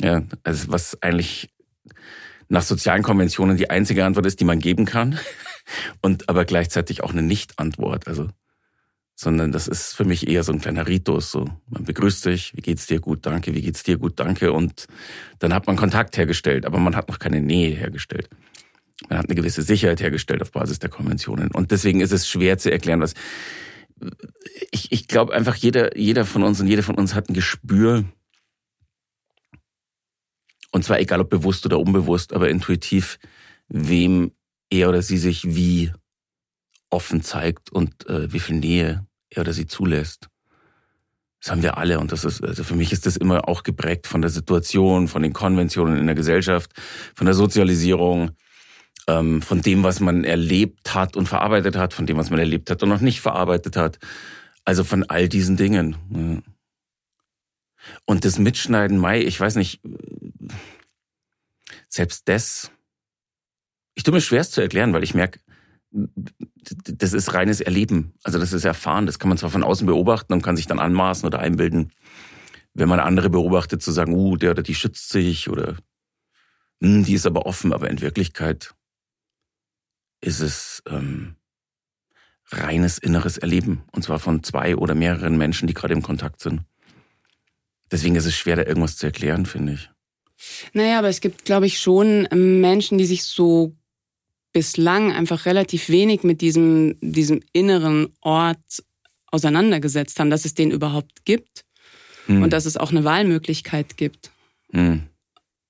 Ja, 0.00 0.23
also 0.42 0.73
was 0.73 1.02
eigentlich 1.02 1.50
nach 2.49 2.62
sozialen 2.62 3.02
Konventionen 3.02 3.56
die 3.56 3.70
einzige 3.70 4.04
Antwort 4.04 4.26
ist, 4.26 4.40
die 4.40 4.44
man 4.44 4.58
geben 4.58 4.87
kann. 4.87 5.18
Und 6.00 6.28
aber 6.28 6.44
gleichzeitig 6.44 7.02
auch 7.02 7.11
eine 7.11 7.23
Nicht-Antwort. 7.23 8.06
Also 8.06 8.28
sondern 9.16 9.50
das 9.50 9.66
ist 9.66 9.94
für 9.94 10.04
mich 10.04 10.28
eher 10.28 10.44
so 10.44 10.52
ein 10.52 10.61
kleiner 10.61 10.87
Ritus. 10.87 11.30
So, 11.30 11.50
man 11.68 11.85
begrüßt 11.85 12.23
sich, 12.23 12.54
wie 12.54 12.61
geht's 12.61 12.87
dir 12.87 13.00
gut, 13.00 13.25
danke, 13.25 13.54
wie 13.54 13.62
geht's 13.62 13.82
dir 13.82 13.96
gut, 13.96 14.20
danke, 14.20 14.52
und 14.52 14.87
dann 15.38 15.54
hat 15.54 15.66
man 15.66 15.76
Kontakt 15.76 16.16
hergestellt, 16.18 16.66
aber 16.66 16.78
man 16.78 16.94
hat 16.94 17.08
noch 17.08 17.18
keine 17.18 17.40
Nähe 17.40 17.75
hergestellt. 17.75 18.28
Man 19.08 19.18
hat 19.18 19.26
eine 19.26 19.35
gewisse 19.35 19.62
Sicherheit 19.62 20.00
hergestellt 20.00 20.42
auf 20.42 20.52
Basis 20.52 20.78
der 20.78 20.90
Konventionen. 20.90 21.50
Und 21.50 21.70
deswegen 21.70 22.00
ist 22.00 22.12
es 22.12 22.28
schwer 22.28 22.56
zu 22.58 22.70
erklären, 22.70 23.00
was 23.00 23.14
ich, 24.70 24.92
ich 24.92 25.08
glaube 25.08 25.32
einfach, 25.32 25.54
jeder, 25.54 25.96
jeder 25.96 26.25
von 26.25 26.42
uns 26.42 26.61
und 26.61 26.66
jeder 26.66 26.82
von 26.82 26.96
uns 26.96 27.14
hat 27.14 27.28
ein 27.28 27.35
Gespür, 27.35 28.04
und 30.73 30.85
zwar 30.85 31.00
egal 31.00 31.20
ob 31.20 31.30
bewusst 31.30 31.64
oder 31.64 31.78
unbewusst, 31.78 32.35
aber 32.35 32.50
intuitiv, 32.50 33.18
wem 33.68 34.32
er 34.68 34.90
oder 34.90 35.00
sie 35.00 35.18
sich 35.18 35.44
wie 35.44 35.92
offen 36.96 37.22
zeigt 37.22 37.70
und 37.70 38.08
äh, 38.08 38.32
wie 38.32 38.40
viel 38.40 38.56
Nähe 38.56 39.06
er 39.28 39.42
oder 39.42 39.52
sie 39.52 39.66
zulässt. 39.66 40.28
Das 41.40 41.50
haben 41.50 41.62
wir 41.62 41.76
alle 41.76 42.00
und 42.00 42.10
das 42.10 42.24
ist, 42.24 42.42
also 42.42 42.64
für 42.64 42.74
mich 42.74 42.90
ist 42.90 43.04
das 43.04 43.16
immer 43.16 43.48
auch 43.48 43.62
geprägt 43.62 44.06
von 44.06 44.22
der 44.22 44.30
Situation, 44.30 45.06
von 45.06 45.22
den 45.22 45.34
Konventionen 45.34 45.98
in 45.98 46.06
der 46.06 46.14
Gesellschaft, 46.14 46.72
von 47.14 47.26
der 47.26 47.34
Sozialisierung, 47.34 48.30
ähm, 49.06 49.42
von 49.42 49.60
dem, 49.60 49.84
was 49.84 50.00
man 50.00 50.24
erlebt 50.24 50.94
hat 50.94 51.16
und 51.16 51.28
verarbeitet 51.28 51.76
hat, 51.76 51.92
von 51.92 52.06
dem, 52.06 52.16
was 52.16 52.30
man 52.30 52.38
erlebt 52.38 52.70
hat 52.70 52.82
und 52.82 52.88
noch 52.88 53.02
nicht 53.02 53.20
verarbeitet 53.20 53.76
hat. 53.76 53.98
Also 54.64 54.82
von 54.82 55.04
all 55.04 55.28
diesen 55.28 55.56
Dingen. 55.56 56.42
Und 58.06 58.24
das 58.24 58.38
Mitschneiden, 58.38 58.98
Mai, 58.98 59.20
ich 59.20 59.38
weiß 59.38 59.56
nicht, 59.56 59.80
selbst 61.88 62.28
das, 62.28 62.72
ich 63.94 64.02
tue 64.02 64.14
mir 64.14 64.20
schwer 64.20 64.40
es 64.40 64.50
zu 64.50 64.60
erklären, 64.62 64.92
weil 64.94 65.04
ich 65.04 65.14
merke, 65.14 65.38
das 66.75 67.12
ist 67.12 67.35
reines 67.35 67.61
Erleben. 67.61 68.14
Also 68.23 68.38
das 68.38 68.52
ist 68.52 68.64
Erfahren. 68.64 69.06
Das 69.06 69.18
kann 69.18 69.28
man 69.28 69.38
zwar 69.38 69.50
von 69.50 69.62
außen 69.62 69.87
beobachten 69.87 70.32
und 70.32 70.42
kann 70.42 70.56
sich 70.56 70.66
dann 70.66 70.78
anmaßen 70.78 71.26
oder 71.26 71.38
einbilden, 71.38 71.92
wenn 72.75 72.88
man 72.88 73.00
andere 73.00 73.30
beobachtet, 73.30 73.82
zu 73.82 73.92
sagen, 73.92 74.12
uh, 74.14 74.37
der 74.37 74.50
oder 74.52 74.62
die 74.62 74.75
schützt 74.75 75.11
sich 75.11 75.49
oder 75.49 75.76
hm, 76.82 77.04
die 77.04 77.14
ist 77.14 77.26
aber 77.26 77.46
offen. 77.46 77.73
Aber 77.73 77.90
in 77.90 78.00
Wirklichkeit 78.00 78.75
ist 80.20 80.40
es 80.40 80.82
ähm, 80.88 81.37
reines 82.49 82.99
inneres 82.99 83.38
Erleben. 83.38 83.85
Und 83.92 84.02
zwar 84.02 84.18
von 84.18 84.42
zwei 84.42 84.76
oder 84.76 84.94
mehreren 84.94 85.37
Menschen, 85.37 85.68
die 85.68 85.75
gerade 85.75 85.94
im 85.94 86.02
Kontakt 86.02 86.40
sind. 86.40 86.62
Deswegen 87.90 88.16
ist 88.16 88.26
es 88.26 88.35
schwer, 88.35 88.56
da 88.56 88.62
irgendwas 88.64 88.96
zu 88.96 89.06
erklären, 89.06 89.46
finde 89.46 89.75
ich. 89.75 89.90
Naja, 90.73 90.99
aber 90.99 91.08
es 91.08 91.20
gibt, 91.20 91.44
glaube 91.44 91.66
ich, 91.66 91.78
schon 91.78 92.28
Menschen, 92.32 92.99
die 92.99 93.06
sich 93.06 93.25
so 93.25 93.75
bislang 94.56 95.12
einfach 95.12 95.44
relativ 95.44 95.90
wenig 95.90 96.22
mit 96.22 96.40
diesem, 96.40 96.96
diesem 97.02 97.42
inneren 97.52 98.08
Ort 98.22 98.82
auseinandergesetzt 99.26 100.18
haben, 100.18 100.30
dass 100.30 100.46
es 100.46 100.54
den 100.54 100.70
überhaupt 100.70 101.26
gibt 101.26 101.66
hm. 102.25 102.42
und 102.42 102.54
dass 102.54 102.64
es 102.64 102.78
auch 102.78 102.90
eine 102.90 103.04
Wahlmöglichkeit 103.04 103.98
gibt. 103.98 104.30
Hm. 104.70 105.02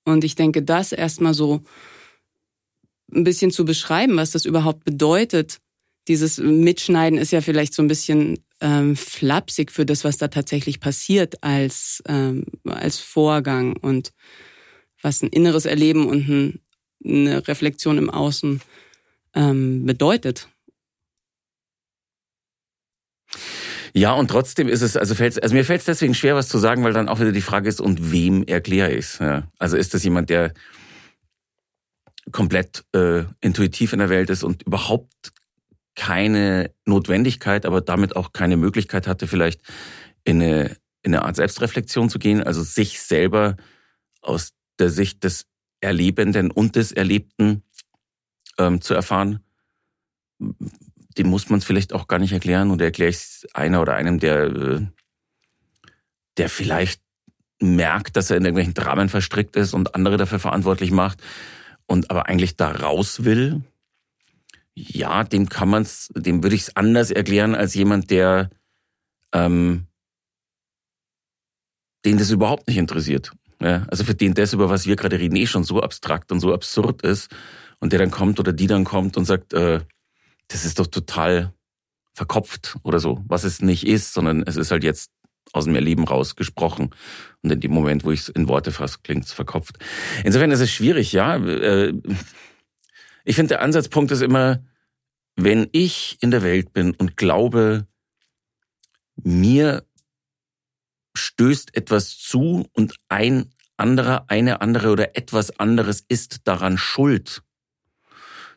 Und 0.05 0.23
ich 0.23 0.35
denke, 0.35 0.63
das 0.63 0.93
erstmal 0.93 1.33
so 1.33 1.63
ein 3.11 3.25
bisschen 3.25 3.51
zu 3.51 3.65
beschreiben, 3.65 4.15
was 4.15 4.31
das 4.31 4.45
überhaupt 4.45 4.85
bedeutet. 4.85 5.57
Dieses 6.07 6.37
Mitschneiden 6.37 7.19
ist 7.19 7.31
ja 7.31 7.41
vielleicht 7.41 7.73
so 7.73 7.81
ein 7.81 7.89
bisschen 7.89 8.39
ähm, 8.61 8.95
flapsig 8.95 9.69
für 9.69 9.85
das, 9.85 10.05
was 10.05 10.15
da 10.15 10.29
tatsächlich 10.29 10.79
passiert 10.79 11.43
als, 11.43 12.01
ähm, 12.07 12.45
als 12.63 12.99
Vorgang 12.99 13.75
und 13.75 14.13
was 15.01 15.21
ein 15.23 15.27
inneres 15.27 15.65
Erleben 15.65 16.07
und 16.07 16.29
ein 16.29 16.61
eine 17.03 17.47
Reflexion 17.47 17.97
im 17.97 18.09
Außen 18.09 18.61
ähm, 19.35 19.85
bedeutet. 19.85 20.47
Ja, 23.93 24.13
und 24.13 24.29
trotzdem 24.29 24.67
ist 24.67 24.81
es, 24.81 24.95
also 24.95 25.15
fällt's, 25.15 25.39
also 25.39 25.55
mir 25.55 25.65
fällt 25.65 25.79
es 25.79 25.85
deswegen 25.85 26.13
schwer, 26.13 26.35
was 26.35 26.49
zu 26.49 26.59
sagen, 26.59 26.83
weil 26.83 26.93
dann 26.93 27.09
auch 27.09 27.19
wieder 27.19 27.31
die 27.31 27.41
Frage 27.41 27.67
ist, 27.67 27.81
und 27.81 28.11
wem 28.11 28.43
erkläre 28.43 28.91
ich 28.91 29.05
es? 29.05 29.19
Ja. 29.19 29.47
Also 29.57 29.75
ist 29.75 29.93
das 29.93 30.03
jemand, 30.03 30.29
der 30.29 30.53
komplett 32.31 32.83
äh, 32.93 33.23
intuitiv 33.41 33.93
in 33.93 33.99
der 33.99 34.09
Welt 34.09 34.29
ist 34.29 34.43
und 34.43 34.63
überhaupt 34.63 35.31
keine 35.95 36.71
Notwendigkeit, 36.85 37.65
aber 37.65 37.81
damit 37.81 38.15
auch 38.15 38.33
keine 38.33 38.57
Möglichkeit 38.57 39.07
hatte, 39.07 39.25
vielleicht 39.25 39.61
in 40.23 40.41
eine, 40.41 40.77
in 41.01 41.15
eine 41.15 41.23
Art 41.23 41.35
Selbstreflexion 41.35 42.09
zu 42.09 42.19
gehen, 42.19 42.43
also 42.43 42.61
sich 42.61 43.01
selber 43.01 43.57
aus 44.21 44.51
der 44.77 44.89
Sicht 44.89 45.23
des 45.23 45.47
Erlebenden 45.81 46.51
und 46.51 46.75
des 46.75 46.91
Erlebten 46.91 47.63
ähm, 48.57 48.81
zu 48.81 48.93
erfahren. 48.93 49.39
Dem 50.39 51.27
muss 51.27 51.49
man 51.49 51.59
es 51.59 51.65
vielleicht 51.65 51.93
auch 51.93 52.07
gar 52.07 52.19
nicht 52.19 52.33
erklären 52.33 52.71
oder 52.71 52.85
erkläre 52.85 53.09
ich 53.09 53.17
es 53.17 53.47
einer 53.53 53.81
oder 53.81 53.95
einem, 53.95 54.19
der, 54.19 54.45
äh, 54.45 54.85
der 56.37 56.49
vielleicht 56.49 57.01
merkt, 57.59 58.15
dass 58.15 58.29
er 58.29 58.37
in 58.37 58.45
irgendwelchen 58.45 58.73
Dramen 58.73 59.09
verstrickt 59.09 59.55
ist 59.55 59.73
und 59.73 59.95
andere 59.95 60.17
dafür 60.17 60.39
verantwortlich 60.39 60.91
macht 60.91 61.21
und 61.87 62.11
aber 62.11 62.27
eigentlich 62.27 62.55
da 62.55 62.71
raus 62.71 63.23
will. 63.23 63.63
Ja, 64.75 65.23
dem 65.23 65.49
kann 65.49 65.69
man's, 65.69 66.11
dem 66.15 66.43
würde 66.43 66.55
ich 66.55 66.63
es 66.63 66.75
anders 66.75 67.09
erklären 67.09 67.55
als 67.55 67.73
jemand, 67.73 68.11
der 68.11 68.51
ähm, 69.33 69.87
den 72.05 72.17
das 72.17 72.29
überhaupt 72.29 72.67
nicht 72.67 72.77
interessiert. 72.77 73.31
Ja, 73.61 73.85
also 73.89 74.03
für 74.03 74.13
den 74.13 74.33
das, 74.33 74.53
über 74.53 74.69
was 74.69 74.85
wir 74.85 74.95
gerade 74.95 75.19
reden, 75.19 75.35
eh 75.35 75.47
schon 75.47 75.63
so 75.63 75.81
abstrakt 75.81 76.31
und 76.31 76.39
so 76.39 76.53
absurd 76.53 77.01
ist. 77.01 77.29
Und 77.79 77.91
der 77.91 77.99
dann 77.99 78.11
kommt 78.11 78.39
oder 78.39 78.53
die 78.53 78.67
dann 78.67 78.83
kommt 78.83 79.17
und 79.17 79.25
sagt, 79.25 79.53
äh, 79.53 79.81
das 80.47 80.65
ist 80.65 80.79
doch 80.79 80.87
total 80.87 81.53
verkopft 82.13 82.77
oder 82.83 82.99
so, 82.99 83.23
was 83.27 83.43
es 83.43 83.61
nicht 83.61 83.85
ist, 83.85 84.13
sondern 84.13 84.43
es 84.43 84.55
ist 84.55 84.71
halt 84.71 84.83
jetzt 84.83 85.11
aus 85.53 85.65
dem 85.65 85.75
Erleben 85.75 86.03
rausgesprochen. 86.05 86.89
Und 87.41 87.51
in 87.51 87.59
dem 87.59 87.71
Moment, 87.71 88.03
wo 88.03 88.11
ich 88.11 88.21
es 88.21 88.29
in 88.29 88.47
Worte 88.47 88.71
fasse, 88.71 88.99
klingt 89.03 89.25
es 89.25 89.31
verkopft. 89.31 89.77
Insofern 90.23 90.51
ist 90.51 90.59
es 90.59 90.71
schwierig, 90.71 91.13
ja. 91.13 91.37
Äh, 91.37 91.93
ich 93.23 93.35
finde, 93.35 93.49
der 93.49 93.61
Ansatzpunkt 93.61 94.11
ist 94.11 94.21
immer, 94.21 94.63
wenn 95.35 95.67
ich 95.71 96.17
in 96.21 96.31
der 96.31 96.43
Welt 96.43 96.73
bin 96.73 96.93
und 96.95 97.17
glaube, 97.17 97.87
mir 99.15 99.83
stößt 101.17 101.75
etwas 101.75 102.17
zu 102.17 102.67
und 102.73 102.95
ein 103.09 103.51
anderer, 103.77 104.25
eine 104.29 104.61
andere 104.61 104.91
oder 104.91 105.15
etwas 105.15 105.59
anderes 105.59 106.03
ist 106.07 106.47
daran 106.47 106.77
schuld, 106.77 107.43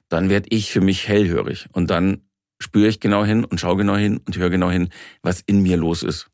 dann 0.08 0.28
werde 0.28 0.48
ich 0.50 0.72
für 0.72 0.80
mich 0.80 1.08
hellhörig 1.08 1.68
und 1.72 1.90
dann 1.90 2.22
spüre 2.58 2.88
ich 2.88 3.00
genau 3.00 3.24
hin 3.24 3.44
und 3.44 3.60
schaue 3.60 3.76
genau 3.76 3.96
hin 3.96 4.18
und 4.18 4.36
höre 4.36 4.50
genau 4.50 4.70
hin, 4.70 4.90
was 5.22 5.40
in 5.40 5.62
mir 5.62 5.76
los 5.76 6.02
ist. 6.02 6.30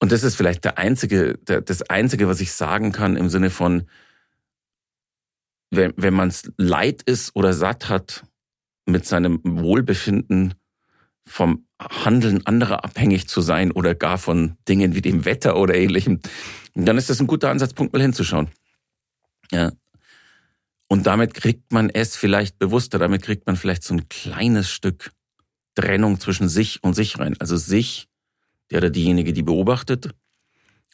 Und 0.00 0.12
das 0.12 0.22
ist 0.22 0.36
vielleicht 0.36 0.64
der 0.64 0.78
einzige, 0.78 1.38
der, 1.38 1.60
das 1.60 1.82
einzige, 1.82 2.28
was 2.28 2.40
ich 2.40 2.52
sagen 2.52 2.92
kann 2.92 3.16
im 3.16 3.28
Sinne 3.28 3.50
von, 3.50 3.88
wenn, 5.70 5.92
wenn 5.96 6.14
man 6.14 6.28
es 6.28 6.50
leid 6.56 7.02
ist 7.02 7.34
oder 7.34 7.52
satt 7.52 7.88
hat, 7.88 8.24
mit 8.86 9.04
seinem 9.04 9.40
Wohlbefinden 9.44 10.54
vom 11.28 11.66
Handeln 11.80 12.44
anderer 12.46 12.84
abhängig 12.84 13.28
zu 13.28 13.40
sein 13.40 13.70
oder 13.70 13.94
gar 13.94 14.18
von 14.18 14.56
Dingen 14.68 14.94
wie 14.94 15.02
dem 15.02 15.24
Wetter 15.24 15.56
oder 15.56 15.74
ähnlichem, 15.74 16.20
dann 16.74 16.96
ist 16.96 17.10
das 17.10 17.20
ein 17.20 17.26
guter 17.26 17.50
Ansatzpunkt, 17.50 17.92
mal 17.92 18.02
hinzuschauen. 18.02 18.48
Ja. 19.52 19.72
Und 20.88 21.06
damit 21.06 21.34
kriegt 21.34 21.72
man 21.72 21.90
es 21.90 22.16
vielleicht 22.16 22.58
bewusster, 22.58 22.98
damit 22.98 23.22
kriegt 23.22 23.46
man 23.46 23.56
vielleicht 23.56 23.84
so 23.84 23.94
ein 23.94 24.08
kleines 24.08 24.70
Stück 24.70 25.12
Trennung 25.74 26.18
zwischen 26.18 26.48
sich 26.48 26.82
und 26.82 26.94
sich 26.94 27.18
rein. 27.18 27.36
Also 27.38 27.56
sich, 27.56 28.08
der 28.70 28.78
oder 28.78 28.90
diejenige, 28.90 29.32
die 29.32 29.42
beobachtet, 29.42 30.14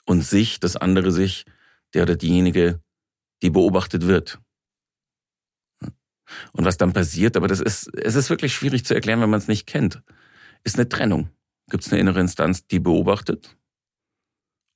und 0.07 0.23
sich, 0.23 0.61
das 0.61 0.77
andere 0.77 1.13
sich, 1.13 1.47
der 1.95 2.03
oder 2.03 2.17
diejenige, 2.17 2.81
die 3.43 3.51
beobachtet 3.51 4.07
wird. 4.07 4.41
Und 6.53 6.65
was 6.65 6.77
dann 6.77 6.93
passiert, 6.93 7.37
aber 7.37 7.49
das 7.49 7.61
ist, 7.61 7.89
es 7.95 8.15
ist 8.15 8.29
wirklich 8.29 8.53
schwierig 8.53 8.85
zu 8.85 8.95
erklären, 8.95 9.21
wenn 9.21 9.31
man 9.31 9.39
es 9.39 9.49
nicht 9.49 9.67
kennt 9.67 10.03
ist 10.65 10.77
eine 10.77 10.89
Trennung. 10.89 11.31
Gibt 11.71 11.85
es 11.85 11.93
eine 11.93 12.01
innere 12.01 12.21
Instanz, 12.21 12.67
die 12.67 12.81
beobachtet 12.81 13.57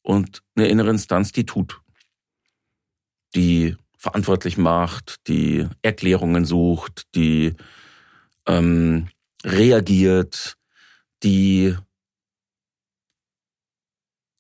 und 0.02 0.42
eine 0.57 0.68
innere 0.68 0.90
Instanz, 0.90 1.33
die 1.33 1.45
tut, 1.45 1.80
die 3.35 3.76
verantwortlich 3.99 4.57
macht, 4.57 5.26
die 5.28 5.68
Erklärungen 5.83 6.45
sucht, 6.45 7.07
die 7.14 7.54
ähm, 8.47 9.09
reagiert, 9.45 10.57
die 11.23 11.76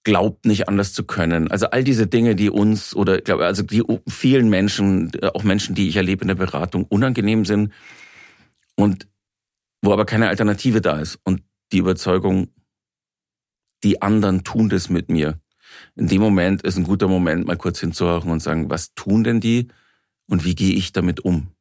glaubt 0.04 0.46
nicht 0.46 0.68
anders 0.68 0.94
zu 0.94 1.04
können. 1.04 1.50
Also 1.50 1.66
all 1.66 1.84
diese 1.84 2.06
Dinge, 2.06 2.34
die 2.34 2.48
uns 2.48 2.96
oder 2.96 3.20
glaube 3.20 3.44
also 3.44 3.62
die 3.62 3.82
vielen 4.08 4.48
Menschen, 4.48 5.12
auch 5.34 5.42
Menschen, 5.42 5.74
die 5.74 5.88
ich 5.88 5.96
erlebe 5.96 6.22
in 6.22 6.28
der 6.28 6.34
Beratung, 6.34 6.84
unangenehm 6.84 7.44
sind 7.44 7.74
und 8.74 9.06
wo 9.82 9.92
aber 9.92 10.06
keine 10.06 10.28
Alternative 10.28 10.80
da 10.80 10.98
ist. 10.98 11.18
Und 11.24 11.42
die 11.72 11.78
Überzeugung, 11.78 12.52
die 13.82 14.02
anderen 14.02 14.44
tun 14.44 14.68
das 14.68 14.88
mit 14.88 15.08
mir. 15.08 15.40
In 15.94 16.08
dem 16.08 16.20
Moment 16.20 16.62
ist 16.62 16.76
ein 16.76 16.84
guter 16.84 17.08
Moment, 17.08 17.46
mal 17.46 17.56
kurz 17.56 17.80
hinzuhören 17.80 18.30
und 18.30 18.40
sagen, 18.40 18.70
was 18.70 18.94
tun 18.94 19.24
denn 19.24 19.40
die 19.40 19.68
und 20.26 20.44
wie 20.44 20.54
gehe 20.54 20.74
ich 20.74 20.92
damit 20.92 21.20
um? 21.20 21.54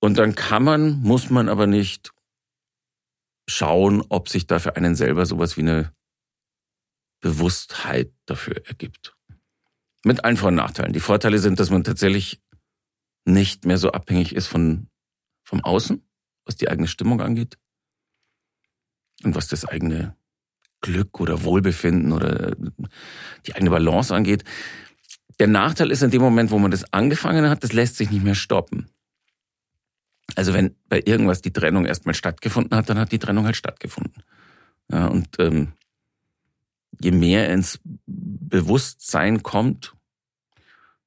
Und 0.00 0.18
dann 0.18 0.34
kann 0.34 0.64
man, 0.64 1.00
muss 1.00 1.30
man 1.30 1.48
aber 1.48 1.66
nicht 1.66 2.12
schauen, 3.48 4.02
ob 4.08 4.28
sich 4.28 4.46
da 4.46 4.58
für 4.58 4.76
einen 4.76 4.94
selber 4.94 5.26
sowas 5.26 5.56
wie 5.56 5.62
eine 5.62 5.92
Bewusstheit 7.20 8.12
dafür 8.26 8.66
ergibt. 8.66 9.16
Mit 10.04 10.24
allen 10.24 10.36
Vor- 10.36 10.48
und 10.48 10.56
Nachteilen. 10.56 10.92
Die 10.92 11.00
Vorteile 11.00 11.38
sind, 11.38 11.60
dass 11.60 11.70
man 11.70 11.84
tatsächlich 11.84 12.42
nicht 13.24 13.64
mehr 13.64 13.78
so 13.78 13.92
abhängig 13.92 14.34
ist 14.34 14.48
von, 14.48 14.88
vom 15.42 15.62
Außen, 15.64 16.02
was 16.44 16.56
die 16.56 16.68
eigene 16.68 16.88
Stimmung 16.88 17.20
angeht 17.20 17.58
und 19.22 19.34
was 19.34 19.48
das 19.48 19.64
eigene 19.64 20.16
Glück 20.80 21.20
oder 21.20 21.44
Wohlbefinden 21.44 22.12
oder 22.12 22.56
die 23.46 23.54
eigene 23.54 23.70
Balance 23.70 24.14
angeht. 24.14 24.44
Der 25.38 25.46
Nachteil 25.46 25.90
ist 25.90 26.02
in 26.02 26.10
dem 26.10 26.22
Moment, 26.22 26.50
wo 26.50 26.58
man 26.58 26.70
das 26.70 26.92
angefangen 26.92 27.48
hat, 27.48 27.64
das 27.64 27.72
lässt 27.72 27.96
sich 27.96 28.10
nicht 28.10 28.24
mehr 28.24 28.34
stoppen. 28.34 28.90
Also 30.34 30.52
wenn 30.52 30.76
bei 30.88 31.00
irgendwas 31.04 31.42
die 31.42 31.52
Trennung 31.52 31.84
erstmal 31.84 32.14
stattgefunden 32.14 32.76
hat, 32.76 32.88
dann 32.88 32.98
hat 32.98 33.12
die 33.12 33.18
Trennung 33.18 33.44
halt 33.44 33.56
stattgefunden. 33.56 34.22
Ja, 34.90 35.06
und 35.06 35.28
ähm, 35.38 35.72
je 37.00 37.12
mehr 37.12 37.50
ins 37.50 37.80
Bewusstsein 38.06 39.42
kommt, 39.42 39.94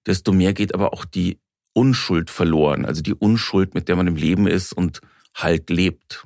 desto 0.05 0.31
mehr 0.31 0.53
geht 0.53 0.73
aber 0.73 0.93
auch 0.93 1.05
die 1.05 1.39
Unschuld 1.75 2.29
verloren. 2.29 2.85
Also 2.85 3.01
die 3.01 3.13
Unschuld, 3.13 3.75
mit 3.75 3.87
der 3.87 3.95
man 3.95 4.07
im 4.07 4.15
Leben 4.15 4.47
ist 4.47 4.73
und 4.73 5.01
halt 5.33 5.69
lebt. 5.69 6.25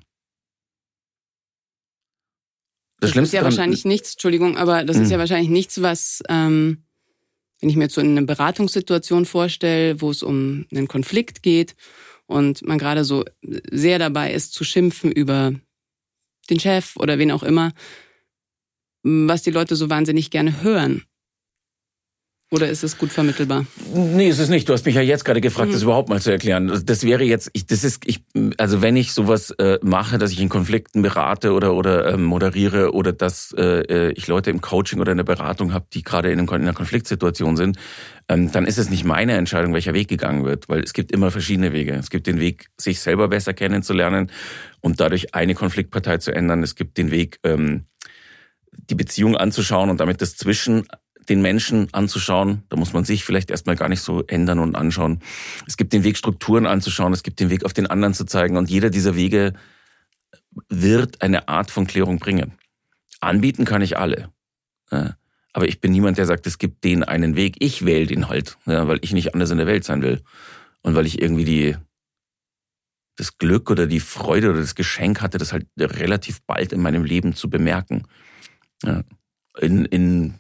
Das, 3.00 3.14
das 3.14 3.24
ist 3.24 3.34
ja 3.34 3.44
wahrscheinlich 3.44 3.86
nichts, 3.86 4.14
Entschuldigung, 4.14 4.58
aber 4.58 4.84
das 4.84 4.98
ist 4.98 5.04
hm. 5.04 5.12
ja 5.12 5.20
wahrscheinlich 5.20 5.50
nichts, 5.50 5.82
was, 5.82 6.22
ähm, 6.28 6.84
wenn 7.60 7.70
ich 7.70 7.76
mir 7.76 7.86
jetzt 7.86 7.96
so 7.96 8.02
eine 8.02 8.22
Beratungssituation 8.22 9.26
vorstelle, 9.26 10.02
wo 10.02 10.12
es 10.12 10.22
um 10.22 10.66
einen 10.72 10.88
Konflikt 10.88 11.42
geht 11.42 11.76
und 12.28 12.62
man 12.62 12.78
gerade 12.78 13.06
so 13.06 13.24
sehr 13.42 14.00
dabei 14.00 14.34
ist 14.34 14.54
zu 14.54 14.64
schimpfen 14.64 15.12
über 15.12 15.54
den 16.50 16.60
Chef 16.60 16.96
oder 16.98 17.18
wen 17.18 17.32
auch 17.32 17.44
immer, 17.44 17.74
was 19.04 19.44
die 19.44 19.52
Leute 19.52 19.76
so 19.76 19.90
wahnsinnig 19.90 20.30
gerne 20.30 20.62
hören. 20.62 21.04
Oder 22.52 22.68
ist 22.68 22.84
es 22.84 22.98
gut 22.98 23.12
vermittelbar? 23.12 23.68
Nee, 23.94 24.28
ist 24.28 24.40
es 24.40 24.50
nicht. 24.50 24.68
Du 24.68 24.74
hast 24.74 24.84
mich 24.84 24.96
ja 24.96 25.02
jetzt 25.02 25.24
gerade 25.24 25.40
gefragt, 25.40 25.70
mhm. 25.70 25.74
das 25.74 25.84
überhaupt 25.84 26.10
mal 26.10 26.20
zu 26.20 26.32
erklären. 26.32 26.82
Das 26.84 27.04
wäre 27.04 27.24
jetzt, 27.24 27.52
ich, 27.54 27.68
das 27.68 27.84
ist, 27.84 28.08
ich, 28.08 28.24
also 28.58 28.82
wenn 28.82 28.98
ich 28.98 29.14
sowas 29.14 29.52
äh, 29.60 29.78
mache, 29.84 30.18
dass 30.18 30.32
ich 30.32 30.42
in 30.42 30.50
Konflikten 30.50 31.04
berate 31.04 31.54
oder 31.54 31.76
oder 31.76 32.12
ähm, 32.12 32.24
moderiere 32.24 32.92
oder 32.96 33.14
dass 33.14 33.54
äh, 33.56 33.82
äh 33.82 34.12
ich 34.14 34.26
Leute 34.26 34.50
im 34.50 34.62
Coaching 34.62 35.00
oder 35.00 35.12
in 35.12 35.18
der 35.18 35.26
Beratung 35.26 35.74
habe, 35.74 35.86
die 35.94 36.02
gerade 36.02 36.32
in, 36.32 36.40
in 36.40 36.50
einer 36.50 36.74
Konfliktsituation 36.74 37.56
sind, 37.56 37.78
ähm, 38.28 38.52
dann 38.52 38.66
ist 38.66 38.80
es 38.80 38.90
nicht 38.90 39.04
meine 39.06 39.34
Entscheidung, 39.34 39.76
welcher 39.76 39.94
Weg 39.94 40.08
gegangen 40.08 40.44
wird, 40.44 40.70
weil 40.70 40.82
es 40.82 40.94
gibt 40.94 41.12
immer 41.12 41.30
verschiedene 41.30 41.72
Wege. 41.72 41.94
Es 41.94 42.10
gibt 42.10 42.26
den 42.26 42.40
Weg, 42.40 42.70
sich 42.78 43.00
selber 43.00 43.28
besser 43.28 43.54
kennenzulernen 43.54 44.32
und 44.82 45.00
dadurch 45.00 45.36
eine 45.36 45.54
Konfliktpartei 45.54 46.18
zu 46.18 46.32
ändern. 46.32 46.64
Es 46.64 46.74
gibt 46.74 46.98
den 46.98 47.12
Weg, 47.12 47.40
ähm, 47.44 47.86
die 48.90 48.96
Beziehung 48.96 49.38
anzuschauen 49.38 49.92
und 49.92 50.00
damit 50.00 50.22
das 50.24 50.36
Zwischen 50.36 50.88
den 51.30 51.42
Menschen 51.42 51.88
anzuschauen. 51.94 52.64
Da 52.70 52.76
muss 52.76 52.94
man 52.94 53.06
sich 53.06 53.24
vielleicht 53.24 53.52
erstmal 53.52 53.76
gar 53.76 53.90
nicht 53.90 54.02
so 54.02 54.24
ändern 54.26 54.60
und 54.60 54.76
anschauen. 54.76 55.20
Es 55.68 55.78
gibt 55.78 55.94
den 55.94 56.04
Weg, 56.04 56.18
Strukturen 56.18 56.66
anzuschauen. 56.66 57.14
Es 57.14 57.24
gibt 57.24 57.40
den 57.40 57.50
Weg, 57.50 57.64
auf 57.64 57.74
den 57.74 57.88
anderen 57.88 58.14
zu 58.14 58.26
zeigen. 58.26 58.58
Und 58.58 58.70
jeder 58.70 58.90
dieser 58.90 59.16
Wege 59.16 59.54
wird 60.68 61.22
eine 61.22 61.48
Art 61.48 61.72
von 61.72 61.88
Klärung 61.88 62.20
bringen. 62.20 62.54
Anbieten 63.20 63.66
kann 63.66 63.82
ich 63.82 63.98
alle. 63.98 64.30
Aber 65.54 65.68
ich 65.68 65.82
bin 65.82 65.92
niemand, 65.92 66.18
der 66.18 66.26
sagt, 66.26 66.48
es 66.48 66.58
gibt 66.58 66.84
den 66.84 67.04
einen 67.04 67.36
Weg. 67.36 67.56
Ich 67.60 67.86
wähle 67.86 68.08
den 68.08 68.30
halt, 68.30 68.58
weil 68.66 69.00
ich 69.02 69.14
nicht 69.14 69.34
anders 69.34 69.52
in 69.52 69.58
der 69.58 69.68
Welt 69.68 69.84
sein 69.84 70.02
will. 70.02 70.22
Und 70.82 70.96
weil 70.96 71.06
ich 71.06 71.22
irgendwie 71.22 71.46
die, 71.46 71.76
das 73.16 73.38
Glück 73.38 73.70
oder 73.70 73.86
die 73.86 74.00
Freude 74.00 74.50
oder 74.50 74.60
das 74.60 74.76
Geschenk 74.76 75.22
hatte, 75.22 75.38
das 75.38 75.52
halt 75.52 75.68
relativ 75.78 76.42
bald 76.44 76.72
in 76.74 76.82
meinem 76.82 77.04
Leben 77.04 77.36
zu 77.36 77.50
bemerken. 77.50 78.08
In, 79.60 79.86
in 79.86 80.36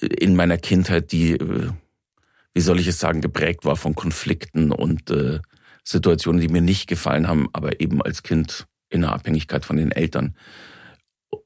in 0.00 0.36
meiner 0.36 0.58
Kindheit, 0.58 1.12
die, 1.12 1.32
äh, 1.32 1.70
wie 2.54 2.60
soll 2.60 2.80
ich 2.80 2.86
es 2.86 2.98
sagen, 2.98 3.20
geprägt 3.20 3.64
war 3.64 3.76
von 3.76 3.94
Konflikten 3.94 4.72
und 4.72 5.10
äh, 5.10 5.40
Situationen, 5.84 6.40
die 6.40 6.48
mir 6.48 6.62
nicht 6.62 6.86
gefallen 6.86 7.28
haben, 7.28 7.48
aber 7.52 7.80
eben 7.80 8.02
als 8.02 8.22
Kind 8.22 8.66
in 8.88 9.02
der 9.02 9.12
Abhängigkeit 9.12 9.64
von 9.64 9.76
den 9.76 9.90
Eltern. 9.90 10.36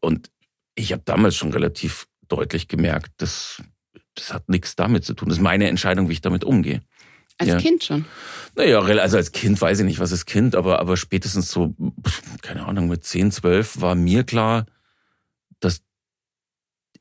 Und 0.01 0.31
ich 0.75 0.93
habe 0.93 1.03
damals 1.05 1.37
schon 1.37 1.53
relativ 1.53 2.07
deutlich 2.29 2.69
gemerkt, 2.69 3.13
dass 3.19 3.63
das 4.15 4.33
hat 4.33 4.49
nichts 4.49 4.77
damit 4.77 5.05
zu 5.05 5.15
tun. 5.15 5.29
Das 5.29 5.39
ist 5.39 5.43
meine 5.43 5.69
Entscheidung, 5.69 6.09
wie 6.09 6.15
ich 6.15 6.23
damit 6.23 6.43
umgehe. 6.43 6.81
Als 7.39 7.51
ja. 7.51 7.57
Kind 7.59 7.85
schon? 7.85 8.07
Naja, 8.55 8.81
also 8.81 9.19
als 9.19 9.33
Kind 9.33 9.61
weiß 9.61 9.81
ich 9.81 9.85
nicht, 9.85 9.99
was 9.99 10.11
ist 10.11 10.25
Kind, 10.25 10.57
aber, 10.57 10.81
aber 10.81 10.97
spätestens 10.97 11.51
so, 11.51 11.75
keine 12.41 12.65
Ahnung, 12.65 12.89
mit 12.89 13.05
10, 13.05 13.31
12 13.31 13.81
war 13.83 13.95
mir 13.95 14.25
klar, 14.25 14.65
dass 15.61 15.83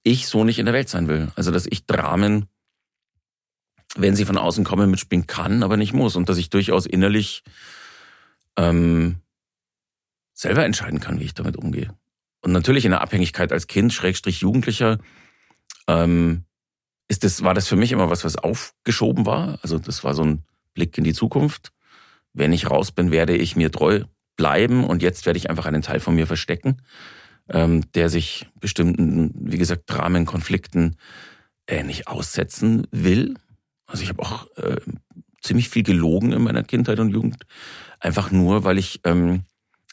ich 0.05 0.27
so 0.27 0.43
nicht 0.43 0.59
in 0.59 0.65
der 0.65 0.73
Welt 0.73 0.87
sein 0.87 1.07
will. 1.07 1.31
Also, 1.35 1.51
dass 1.51 1.65
ich 1.65 1.85
Dramen, 1.85 2.45
wenn 3.95 4.15
sie 4.15 4.25
von 4.25 4.37
außen 4.37 4.63
kommen, 4.63 4.91
mitspielen 4.91 5.27
kann, 5.27 5.63
aber 5.63 5.75
nicht 5.75 5.93
muss. 5.93 6.15
Und 6.15 6.29
dass 6.29 6.37
ich 6.37 6.49
durchaus 6.49 6.85
innerlich 6.85 7.43
ähm, 8.55 9.17
selber 10.33 10.63
entscheiden 10.63 10.99
kann, 10.99 11.19
wie 11.19 11.25
ich 11.25 11.33
damit 11.33 11.57
umgehe. 11.57 11.93
Und 12.41 12.51
natürlich 12.51 12.85
in 12.85 12.91
der 12.91 13.01
Abhängigkeit 13.01 13.51
als 13.51 13.67
Kind, 13.67 13.91
Schrägstrich 13.91 14.41
Jugendlicher, 14.41 14.99
ähm, 15.87 16.45
ist 17.07 17.23
das, 17.23 17.43
war 17.43 17.55
das 17.55 17.67
für 17.67 17.75
mich 17.75 17.91
immer 17.91 18.09
was, 18.09 18.23
was 18.23 18.35
aufgeschoben 18.35 19.25
war. 19.25 19.57
Also 19.63 19.79
das 19.79 20.03
war 20.03 20.13
so 20.13 20.23
ein 20.23 20.43
Blick 20.75 20.97
in 20.97 21.03
die 21.03 21.13
Zukunft. 21.13 21.71
Wenn 22.33 22.53
ich 22.53 22.69
raus 22.69 22.91
bin, 22.91 23.09
werde 23.09 23.35
ich 23.35 23.55
mir 23.55 23.71
treu 23.71 24.03
bleiben 24.35 24.83
und 24.83 25.01
jetzt 25.01 25.25
werde 25.25 25.37
ich 25.37 25.49
einfach 25.49 25.65
einen 25.65 25.81
Teil 25.81 25.99
von 25.99 26.13
mir 26.13 26.27
verstecken 26.27 26.77
ähm, 27.49 27.89
der 27.93 28.09
sich 28.09 28.47
bestimmten, 28.59 29.31
wie 29.35 29.57
gesagt, 29.57 29.83
Dramenkonflikten 29.87 30.97
äh, 31.67 31.83
nicht 31.83 32.07
aussetzen 32.07 32.87
will. 32.91 33.35
Also 33.85 34.03
ich 34.03 34.09
habe 34.09 34.21
auch 34.21 34.47
äh, 34.57 34.77
ziemlich 35.41 35.69
viel 35.69 35.83
gelogen 35.83 36.31
in 36.31 36.43
meiner 36.43 36.63
Kindheit 36.63 36.99
und 36.99 37.09
Jugend, 37.09 37.43
einfach 37.99 38.31
nur, 38.31 38.63
weil 38.63 38.77
ich 38.77 39.01
ähm, 39.03 39.43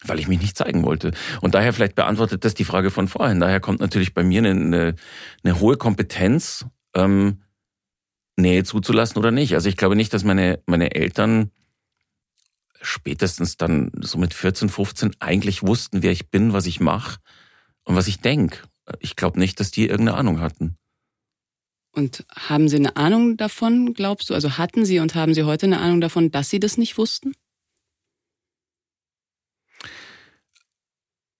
weil 0.04 0.18
ich 0.18 0.26
mich 0.26 0.40
nicht 0.40 0.56
zeigen 0.56 0.82
wollte. 0.82 1.12
Und 1.42 1.54
daher 1.54 1.72
vielleicht 1.72 1.94
beantwortet 1.94 2.44
das 2.44 2.54
die 2.54 2.64
Frage 2.64 2.90
von 2.90 3.06
vorhin. 3.06 3.38
Daher 3.38 3.60
kommt 3.60 3.78
natürlich 3.78 4.14
bei 4.14 4.24
mir 4.24 4.38
eine, 4.38 4.50
eine, 4.50 4.94
eine 5.44 5.60
hohe 5.60 5.76
Kompetenz, 5.76 6.66
ähm, 6.94 7.42
Nähe 8.36 8.64
zuzulassen 8.64 9.18
oder 9.18 9.30
nicht. 9.30 9.54
Also 9.54 9.68
ich 9.68 9.76
glaube 9.76 9.94
nicht, 9.94 10.12
dass 10.12 10.24
meine, 10.24 10.58
meine 10.66 10.96
Eltern 10.96 11.52
spätestens 12.80 13.56
dann 13.56 13.92
so 14.00 14.18
mit 14.18 14.34
14, 14.34 14.68
15 14.68 15.12
eigentlich 15.20 15.62
wussten, 15.62 16.02
wer 16.02 16.10
ich 16.10 16.30
bin, 16.30 16.52
was 16.52 16.66
ich 16.66 16.80
mache 16.80 17.20
und 17.84 17.96
was 17.96 18.08
ich 18.08 18.20
denke. 18.20 18.58
Ich 19.00 19.16
glaube 19.16 19.38
nicht, 19.38 19.60
dass 19.60 19.70
die 19.70 19.88
irgendeine 19.88 20.18
Ahnung 20.18 20.40
hatten. 20.40 20.76
Und 21.94 22.24
haben 22.34 22.68
Sie 22.68 22.76
eine 22.76 22.96
Ahnung 22.96 23.36
davon, 23.36 23.92
glaubst 23.92 24.30
du? 24.30 24.34
Also 24.34 24.56
hatten 24.56 24.84
Sie 24.84 24.98
und 24.98 25.14
haben 25.14 25.34
Sie 25.34 25.42
heute 25.42 25.66
eine 25.66 25.78
Ahnung 25.78 26.00
davon, 26.00 26.30
dass 26.30 26.48
Sie 26.48 26.58
das 26.58 26.78
nicht 26.78 26.96
wussten? 26.96 27.34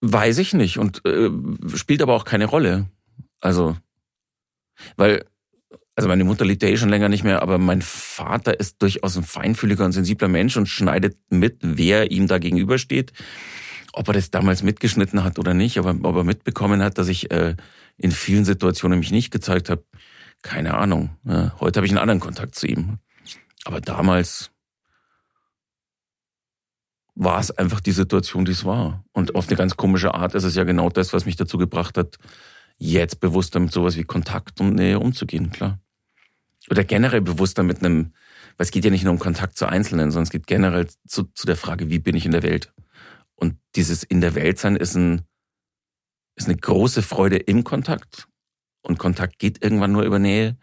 Weiß 0.02 0.38
ich 0.38 0.52
nicht 0.52 0.78
und 0.78 1.04
äh, 1.06 1.30
spielt 1.74 2.02
aber 2.02 2.14
auch 2.14 2.24
keine 2.24 2.46
Rolle. 2.46 2.90
Also, 3.40 3.76
weil, 4.96 5.24
also 5.94 6.08
meine 6.08 6.24
Mutter 6.24 6.44
lebt 6.44 6.62
ja 6.62 6.68
eh 6.68 6.76
schon 6.76 6.88
länger 6.88 7.08
nicht 7.08 7.24
mehr, 7.24 7.40
aber 7.40 7.56
mein 7.56 7.82
Vater 7.82 8.58
ist 8.58 8.82
durchaus 8.82 9.16
ein 9.16 9.22
feinfühliger 9.22 9.84
und 9.84 9.92
sensibler 9.92 10.28
Mensch 10.28 10.56
und 10.56 10.66
schneidet 10.66 11.16
mit, 11.30 11.58
wer 11.62 12.10
ihm 12.10 12.26
da 12.26 12.38
gegenübersteht 12.38 13.12
ob 13.92 14.08
er 14.08 14.14
das 14.14 14.30
damals 14.30 14.62
mitgeschnitten 14.62 15.22
hat 15.24 15.38
oder 15.38 15.54
nicht, 15.54 15.78
aber 15.78 15.94
ob 16.02 16.16
er 16.16 16.24
mitbekommen 16.24 16.82
hat, 16.82 16.98
dass 16.98 17.08
ich 17.08 17.30
äh, 17.30 17.56
in 17.96 18.10
vielen 18.10 18.44
Situationen 18.44 18.98
mich 18.98 19.10
nicht 19.10 19.30
gezeigt 19.30 19.70
habe, 19.70 19.84
keine 20.42 20.74
Ahnung. 20.74 21.16
Ja, 21.24 21.54
heute 21.60 21.78
habe 21.78 21.86
ich 21.86 21.92
einen 21.92 21.98
anderen 21.98 22.20
Kontakt 22.20 22.54
zu 22.54 22.66
ihm. 22.66 22.98
Aber 23.64 23.80
damals 23.80 24.50
war 27.14 27.38
es 27.38 27.50
einfach 27.50 27.80
die 27.80 27.92
Situation, 27.92 28.44
die 28.44 28.52
es 28.52 28.64
war. 28.64 29.04
Und 29.12 29.34
auf 29.34 29.48
eine 29.48 29.56
ganz 29.56 29.76
komische 29.76 30.14
Art 30.14 30.34
ist 30.34 30.44
es 30.44 30.54
ja 30.54 30.64
genau 30.64 30.88
das, 30.88 31.12
was 31.12 31.26
mich 31.26 31.36
dazu 31.36 31.58
gebracht 31.58 31.96
hat, 31.96 32.16
jetzt 32.78 33.20
bewusster 33.20 33.60
mit 33.60 33.72
sowas 33.72 33.96
wie 33.96 34.04
Kontakt 34.04 34.60
und 34.60 34.74
Nähe 34.74 34.98
umzugehen, 34.98 35.50
klar. 35.50 35.78
Oder 36.70 36.84
generell 36.84 37.20
bewusster 37.20 37.62
mit 37.62 37.78
einem, 37.80 38.14
weil 38.56 38.64
es 38.64 38.70
geht 38.70 38.84
ja 38.84 38.90
nicht 38.90 39.04
nur 39.04 39.12
um 39.12 39.18
Kontakt 39.18 39.56
zu 39.56 39.66
Einzelnen, 39.66 40.10
sondern 40.10 40.24
es 40.24 40.30
geht 40.30 40.46
generell 40.46 40.88
zu, 41.06 41.24
zu 41.34 41.46
der 41.46 41.56
Frage, 41.56 41.90
wie 41.90 41.98
bin 41.98 42.16
ich 42.16 42.24
in 42.24 42.32
der 42.32 42.42
Welt? 42.42 42.72
Und 43.42 43.58
dieses 43.74 44.04
in 44.04 44.20
der 44.20 44.36
Welt 44.36 44.60
sein 44.60 44.76
ist, 44.76 44.94
ein, 44.94 45.22
ist 46.36 46.46
eine 46.46 46.56
große 46.56 47.02
Freude 47.02 47.38
im 47.38 47.64
Kontakt. 47.64 48.28
Und 48.82 49.00
Kontakt 49.00 49.40
geht 49.40 49.64
irgendwann 49.64 49.90
nur 49.90 50.04
über 50.04 50.20
Nähe. 50.20 50.56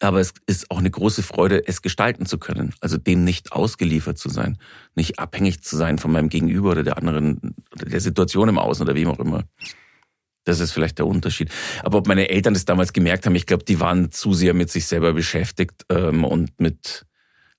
Aber 0.00 0.18
es 0.18 0.34
ist 0.46 0.72
auch 0.72 0.78
eine 0.78 0.90
große 0.90 1.22
Freude, 1.22 1.68
es 1.68 1.82
gestalten 1.82 2.26
zu 2.26 2.36
können. 2.38 2.74
Also 2.80 2.98
dem 2.98 3.22
nicht 3.22 3.52
ausgeliefert 3.52 4.18
zu 4.18 4.28
sein, 4.28 4.58
nicht 4.96 5.20
abhängig 5.20 5.62
zu 5.62 5.76
sein 5.76 5.98
von 5.98 6.10
meinem 6.10 6.30
Gegenüber 6.30 6.72
oder 6.72 6.82
der 6.82 6.98
anderen, 6.98 7.54
oder 7.72 7.84
der 7.86 8.00
Situation 8.00 8.48
im 8.48 8.58
Außen 8.58 8.84
oder 8.84 8.96
wem 8.96 9.06
auch 9.06 9.20
immer. 9.20 9.44
Das 10.42 10.58
ist 10.58 10.72
vielleicht 10.72 10.98
der 10.98 11.06
Unterschied. 11.06 11.48
Aber 11.84 11.98
ob 11.98 12.08
meine 12.08 12.28
Eltern 12.28 12.54
das 12.54 12.64
damals 12.64 12.92
gemerkt 12.92 13.24
haben, 13.24 13.36
ich 13.36 13.46
glaube, 13.46 13.62
die 13.62 13.78
waren 13.78 14.10
zu 14.10 14.34
sehr 14.34 14.52
mit 14.52 14.68
sich 14.68 14.86
selber 14.86 15.12
beschäftigt 15.12 15.86
ähm, 15.90 16.24
und 16.24 16.58
mit 16.58 17.06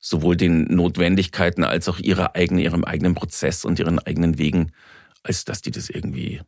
sowohl 0.06 0.38
den 0.38 0.66
Notwendigkeiten 0.66 1.64
als 1.64 1.90
auch 1.90 1.98
ihrer 1.98 2.36
eigenen, 2.36 2.64
ihrem 2.64 2.84
eigenen 2.84 3.16
Prozess 3.16 3.66
und 3.66 3.80
ihren 3.80 3.98
eigenen 4.00 4.38
Wegen 4.38 4.72
als 5.26 5.44
dass 5.44 5.62
die 5.62 5.72
das 5.72 5.90
irgendwie, 5.90 6.42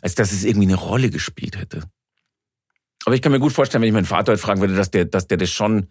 als 0.00 0.14
dass 0.14 0.30
es 0.32 0.44
irgendwie 0.44 0.68
eine 0.68 0.76
Rolle 0.76 1.10
gespielt 1.10 1.58
hätte. 1.58 1.82
Aber 3.04 3.16
ich 3.16 3.22
kann 3.22 3.32
mir 3.32 3.40
gut 3.40 3.52
vorstellen, 3.52 3.82
wenn 3.82 3.88
ich 3.88 3.94
meinen 3.94 4.04
Vater 4.04 4.32
heute 4.32 4.40
fragen 4.40 4.60
würde, 4.60 4.76
dass 4.76 4.92
der, 4.92 5.04
dass 5.04 5.26
der 5.26 5.36
das 5.36 5.50
schon, 5.50 5.88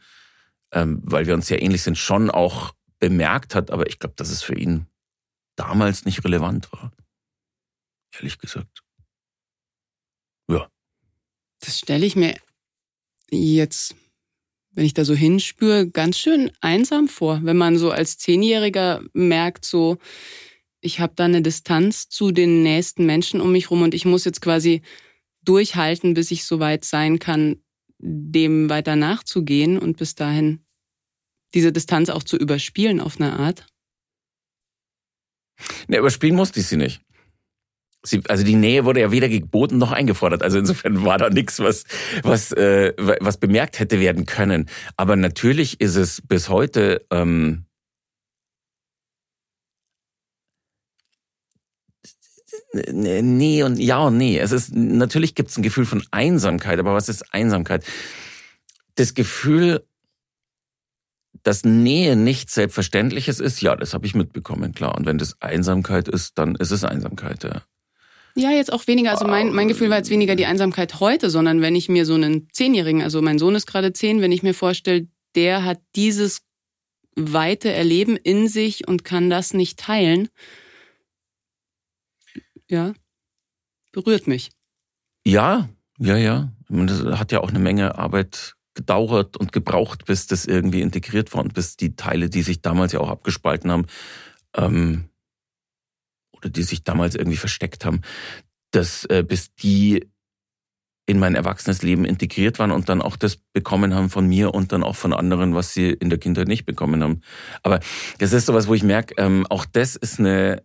ähm, 0.72 1.02
weil 1.04 1.28
wir 1.28 1.34
uns 1.34 1.48
sehr 1.48 1.62
ähnlich 1.62 1.84
sind, 1.84 1.98
schon 1.98 2.32
auch 2.32 2.74
bemerkt 3.00 3.54
hat. 3.54 3.70
Aber 3.72 3.88
ich 3.88 4.00
glaube, 4.00 4.16
dass 4.16 4.30
es 4.30 4.42
für 4.42 4.58
ihn 4.58 4.88
damals 5.58 6.06
nicht 6.06 6.24
relevant 6.24 6.72
war. 6.72 6.94
Ehrlich 8.14 8.38
gesagt. 8.38 8.82
Ja. 10.48 10.70
Das 11.60 11.80
stelle 11.80 12.06
ich 12.06 12.16
mir 12.16 12.38
jetzt, 13.30 13.96
wenn 14.74 14.86
ich 14.86 14.94
da 14.94 15.06
so 15.06 15.14
hinspüre, 15.14 15.90
ganz 15.90 16.18
schön 16.18 16.52
einsam 16.62 17.08
vor, 17.08 17.42
wenn 17.44 17.58
man 17.58 17.78
so 17.78 17.92
als 17.92 18.18
Zehnjähriger 18.18 19.04
merkt, 19.14 19.66
so, 19.66 19.98
ich 20.80 21.00
habe 21.00 21.14
da 21.16 21.26
eine 21.26 21.42
Distanz 21.42 22.10
zu 22.10 22.32
den 22.32 22.64
nächsten 22.64 23.06
Menschen 23.06 23.42
um 23.42 23.52
mich 23.52 23.70
rum 23.70 23.82
und 23.82 23.94
ich 23.94 24.06
muss 24.06 24.26
jetzt 24.26 24.42
quasi 24.42 24.82
durchhalten, 25.44 26.14
bis 26.14 26.32
ich 26.32 26.46
soweit 26.46 26.86
sein 26.86 27.20
kann, 27.20 27.58
dem 28.00 28.70
weiter 28.70 28.96
nachzugehen 28.96 29.78
und 29.78 29.98
bis 29.98 30.16
dahin 30.16 30.66
diese 31.54 31.72
Distanz 31.72 32.10
auch 32.10 32.24
zu 32.24 32.38
überspielen 32.38 33.00
auf 33.00 33.20
eine 33.20 33.34
Art. 33.34 33.68
Ne, 35.88 35.98
überspielen 35.98 36.36
musste 36.36 36.60
ich 36.60 36.68
sie 36.68 36.78
nicht. 36.78 37.02
Sie, 38.04 38.22
also 38.28 38.44
die 38.44 38.56
Nähe 38.56 38.86
wurde 38.86 39.02
ja 39.02 39.12
weder 39.12 39.30
geboten 39.30 39.78
noch 39.78 39.92
eingefordert. 39.92 40.42
Also 40.42 40.58
insofern 40.58 41.04
war 41.06 41.18
da 41.20 41.30
nichts, 41.30 41.60
was, 41.60 41.84
was, 42.24 42.52
äh, 42.52 42.94
was 42.98 43.38
bemerkt 43.38 43.80
hätte 43.80 44.00
werden 44.00 44.26
können. 44.26 44.70
Aber 44.98 45.16
natürlich 45.16 45.80
ist 45.80 45.96
es 45.96 46.22
bis 46.22 46.50
heute 46.50 47.06
ähm, 47.12 47.66
nee 52.74 53.64
und 53.64 53.78
ja 53.80 54.00
und 54.00 54.18
nee. 54.18 54.40
Es 54.40 54.52
ist 54.52 54.74
natürlich 54.74 55.36
gibt 55.36 55.50
es 55.50 55.58
ein 55.58 55.64
Gefühl 55.64 55.86
von 55.86 56.04
Einsamkeit, 56.12 56.80
aber 56.80 56.94
was 56.94 57.10
ist 57.10 57.34
Einsamkeit? 57.34 57.86
Das 58.96 59.14
Gefühl, 59.14 59.86
dass 61.44 61.64
Nähe 61.64 62.16
nichts 62.16 62.54
Selbstverständliches 62.54 63.40
ist, 63.40 63.62
ja, 63.62 63.76
das 63.76 63.94
habe 63.94 64.06
ich 64.06 64.16
mitbekommen, 64.16 64.74
klar. 64.74 64.96
Und 64.96 65.06
wenn 65.06 65.18
das 65.18 65.42
Einsamkeit 65.42 66.08
ist, 66.08 66.38
dann 66.38 66.56
ist 66.56 66.72
es 66.72 66.84
Einsamkeit, 66.84 67.44
ja. 67.44 67.64
Ja, 68.36 68.52
jetzt 68.52 68.72
auch 68.72 68.88
weniger. 68.88 69.12
Also 69.12 69.26
mein, 69.26 69.54
mein 69.54 69.68
Gefühl 69.68 69.90
war 69.90 69.98
jetzt 69.98 70.10
weniger 70.10 70.36
die 70.36 70.46
Einsamkeit 70.46 71.00
heute, 71.00 71.30
sondern 71.30 71.62
wenn 71.62 71.76
ich 71.76 71.90
mir 71.90 72.06
so 72.06 72.14
einen 72.14 72.48
Zehnjährigen, 72.52 73.02
also 73.02 73.22
mein 73.22 73.40
Sohn 73.40 73.56
ist 73.56 73.66
gerade 73.66 73.94
zehn, 73.94 74.22
wenn 74.22 74.32
ich 74.32 74.44
mir 74.44 74.54
vorstelle, 74.54 75.08
der 75.36 75.66
hat 75.66 75.80
dieses 75.96 76.42
weite 77.16 77.72
Erleben 77.72 78.16
in 78.16 78.48
sich 78.48 78.88
und 78.88 79.04
kann 79.04 79.30
das 79.30 79.54
nicht 79.54 79.80
teilen, 79.80 80.30
ja, 82.70 82.94
berührt 83.92 84.28
mich. 84.28 84.50
Ja, 85.26 85.70
ja, 86.00 86.16
ja. 86.16 86.54
Das 86.70 87.20
hat 87.20 87.34
ja 87.34 87.42
auch 87.42 87.50
eine 87.50 87.60
Menge 87.60 87.98
Arbeit 87.98 88.56
gedauert 88.74 89.36
und 89.36 89.52
gebraucht, 89.52 90.06
bis 90.06 90.28
das 90.28 90.46
irgendwie 90.46 90.82
integriert 90.82 91.34
war 91.34 91.42
und 91.42 91.54
bis 91.54 91.76
die 91.76 91.98
Teile, 91.98 92.30
die 92.30 92.42
sich 92.42 92.62
damals 92.62 92.94
ja 92.94 93.02
auch 93.02 93.10
abgespalten 93.10 93.70
haben, 93.70 93.86
ähm, 94.56 95.11
oder 96.42 96.50
die 96.50 96.64
sich 96.64 96.84
damals 96.84 97.16
irgendwie 97.16 97.38
versteckt 97.38 97.86
haben, 97.86 98.02
dass 98.72 99.06
äh, 99.06 99.24
bis 99.28 99.54
die 99.56 100.08
in 101.08 101.20
mein 101.20 101.36
erwachsenes 101.36 101.82
Leben 101.82 102.06
integriert 102.06 102.60
waren 102.60 102.72
und 102.72 102.88
dann 102.88 103.02
auch 103.02 103.18
das 103.18 103.36
bekommen 103.36 103.94
haben 103.94 104.10
von 104.10 104.28
mir 104.28 104.54
und 104.54 104.72
dann 104.72 104.84
auch 104.84 104.96
von 104.96 105.14
anderen, 105.14 105.56
was 105.56 105.74
sie 105.74 105.90
in 105.90 106.10
der 106.10 106.20
Kindheit 106.20 106.48
nicht 106.48 106.66
bekommen 106.66 107.04
haben. 107.04 107.22
Aber 107.64 107.80
das 108.20 108.34
ist 108.34 108.46
sowas, 108.46 108.68
wo 108.68 108.74
ich 108.74 108.84
merke, 108.84 109.16
ähm, 109.18 109.46
auch 109.50 109.66
das 109.66 109.96
ist 109.96 110.20
eine 110.20 110.64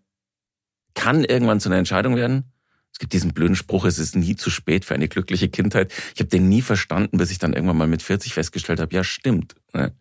kann 0.94 1.24
irgendwann 1.24 1.60
zu 1.60 1.68
einer 1.68 1.78
Entscheidung 1.78 2.16
werden. 2.16 2.52
Es 2.92 2.98
gibt 2.98 3.12
diesen 3.12 3.34
blöden 3.34 3.56
Spruch, 3.56 3.84
es 3.84 3.98
ist 3.98 4.16
nie 4.16 4.36
zu 4.36 4.48
spät 4.48 4.84
für 4.86 4.94
eine 4.94 5.08
glückliche 5.08 5.48
Kindheit. 5.48 5.92
Ich 6.14 6.20
habe 6.20 6.30
den 6.30 6.48
nie 6.48 6.62
verstanden, 6.62 7.18
bis 7.18 7.30
ich 7.30 7.38
dann 7.38 7.52
irgendwann 7.52 7.76
mal 7.76 7.86
mit 7.86 8.02
40 8.02 8.32
festgestellt 8.32 8.80
habe, 8.80 8.94
ja 8.94 9.04
stimmt. 9.04 9.54
Ne? 9.74 9.94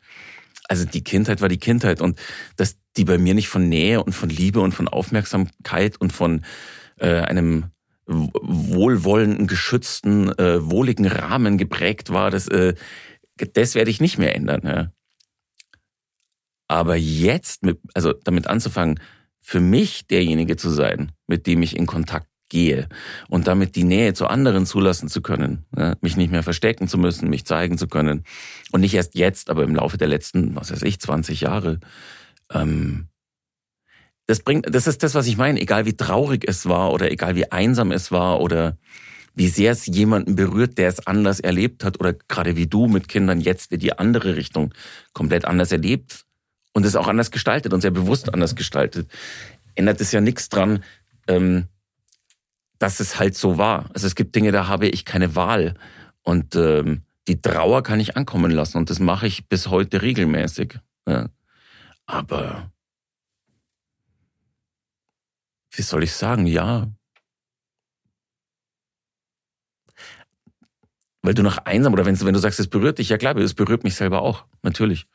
Also 0.68 0.86
die 0.86 1.04
Kindheit 1.04 1.42
war 1.42 1.50
die 1.50 1.60
Kindheit 1.60 2.02
und 2.02 2.20
dass 2.58 2.78
die 2.98 3.06
bei 3.06 3.18
mir 3.18 3.34
nicht 3.34 3.50
von 3.50 3.68
Nähe 3.70 4.04
und 4.04 4.14
von 4.14 4.30
Liebe 4.30 4.62
und 4.62 4.74
von 4.74 4.88
Aufmerksamkeit 4.88 6.00
und 6.00 6.12
von 6.12 6.46
äh, 6.98 7.20
einem 7.22 7.72
wohlwollenden, 8.08 9.48
geschützten, 9.48 10.30
äh, 10.38 10.70
wohligen 10.70 11.08
Rahmen 11.08 11.58
geprägt 11.58 12.12
war, 12.12 12.30
das, 12.30 12.48
äh, 12.48 12.76
das 13.54 13.76
werde 13.76 13.92
ich 13.92 14.00
nicht 14.00 14.18
mehr 14.18 14.36
ändern. 14.36 14.62
Ja. 14.64 14.92
Aber 16.68 16.96
jetzt, 16.96 17.64
mit, 17.64 17.80
also 17.94 18.14
damit 18.14 18.48
anzufangen, 18.48 19.00
für 19.40 19.60
mich 19.60 20.08
derjenige 20.08 20.56
zu 20.56 20.70
sein, 20.70 21.12
mit 21.28 21.46
dem 21.48 21.62
ich 21.62 21.76
in 21.76 21.86
Kontakt 21.86 22.28
gehe 22.50 22.88
und 23.30 23.48
damit 23.48 23.76
die 23.76 23.84
Nähe 23.84 24.14
zu 24.14 24.28
anderen 24.28 24.66
zulassen 24.66 25.10
zu 25.10 25.22
können, 25.22 25.66
ne? 25.76 25.98
mich 26.02 26.18
nicht 26.18 26.32
mehr 26.32 26.44
verstecken 26.44 26.88
zu 26.88 26.98
müssen, 26.98 27.30
mich 27.30 27.46
zeigen 27.46 27.78
zu 27.78 27.88
können 27.88 28.24
und 28.72 28.82
nicht 28.82 28.94
erst 28.94 29.16
jetzt, 29.16 29.50
aber 29.50 29.64
im 29.64 29.76
Laufe 29.76 29.98
der 29.98 30.08
letzten, 30.08 30.56
was 30.56 30.72
weiß 30.72 30.84
ich, 30.84 31.00
20 31.00 31.42
Jahre. 31.42 31.80
Ähm, 32.52 33.08
das 34.28 34.40
bringt, 34.40 34.74
das 34.74 34.88
ist 34.88 35.04
das, 35.04 35.14
was 35.14 35.28
ich 35.28 35.38
meine. 35.38 35.62
Egal 35.62 35.86
wie 35.86 35.96
traurig 35.96 36.46
es 36.48 36.68
war 36.68 36.92
oder 36.92 37.12
egal 37.12 37.36
wie 37.36 37.52
einsam 37.52 37.92
es 37.92 38.12
war 38.12 38.42
oder 38.42 38.78
wie 39.36 39.50
sehr 39.50 39.72
es 39.72 39.86
jemanden 39.86 40.36
berührt, 40.36 40.78
der 40.78 40.90
es 40.90 41.06
anders 41.06 41.40
erlebt 41.40 41.84
hat 41.84 42.00
oder 42.00 42.14
gerade 42.14 42.56
wie 42.56 42.68
du 42.68 42.88
mit 42.88 43.08
Kindern 43.08 43.42
jetzt 43.42 43.72
in 43.72 43.80
die 43.80 43.98
andere 43.98 44.36
Richtung 44.36 44.74
komplett 45.14 45.46
anders 45.46 45.72
erlebt 45.72 46.26
und 46.74 46.86
es 46.86 46.96
auch 46.96 47.08
anders 47.08 47.32
gestaltet 47.32 47.74
und 47.74 47.82
sehr 47.82 47.92
bewusst 47.92 48.34
anders 48.34 48.56
gestaltet, 48.56 49.10
ändert 49.76 50.02
es 50.02 50.12
ja 50.12 50.22
nichts 50.22 50.50
dran, 50.50 50.84
ähm, 51.28 51.66
dass 52.80 53.00
es 53.00 53.20
halt 53.20 53.36
so 53.36 53.58
war. 53.58 53.90
Also 53.94 54.08
es 54.08 54.16
gibt 54.16 54.36
Dinge, 54.36 54.52
da 54.52 54.68
habe 54.68 54.88
ich 54.88 55.06
keine 55.06 55.36
Wahl. 55.36 55.76
Und 56.24 56.56
ähm, 56.56 57.04
die 57.28 57.42
Trauer 57.42 57.84
kann 57.84 58.00
ich 58.00 58.18
ankommen 58.18 58.52
lassen 58.52 58.78
und 58.78 58.90
das 58.90 59.00
mache 59.00 59.28
ich 59.28 59.48
bis 59.48 59.68
heute 59.68 60.02
regelmäßig. 60.02 60.80
Ja. 61.08 61.30
Aber 62.06 62.72
wie 65.72 65.82
soll 65.82 66.04
ich 66.04 66.14
sagen, 66.14 66.46
ja. 66.46 66.92
Weil 71.22 71.34
du 71.34 71.42
nach 71.42 71.58
einsam 71.60 71.94
oder 71.94 72.06
wenn, 72.06 72.20
wenn 72.20 72.34
du 72.34 72.40
sagst, 72.40 72.60
es 72.60 72.68
berührt 72.68 73.00
dich, 73.00 73.10
ja 73.10 73.18
klar, 73.18 73.36
es 73.38 73.56
berührt 73.56 73.84
mich 73.84 73.96
selber 73.96 74.22
auch, 74.22 74.46
natürlich. 74.62 75.08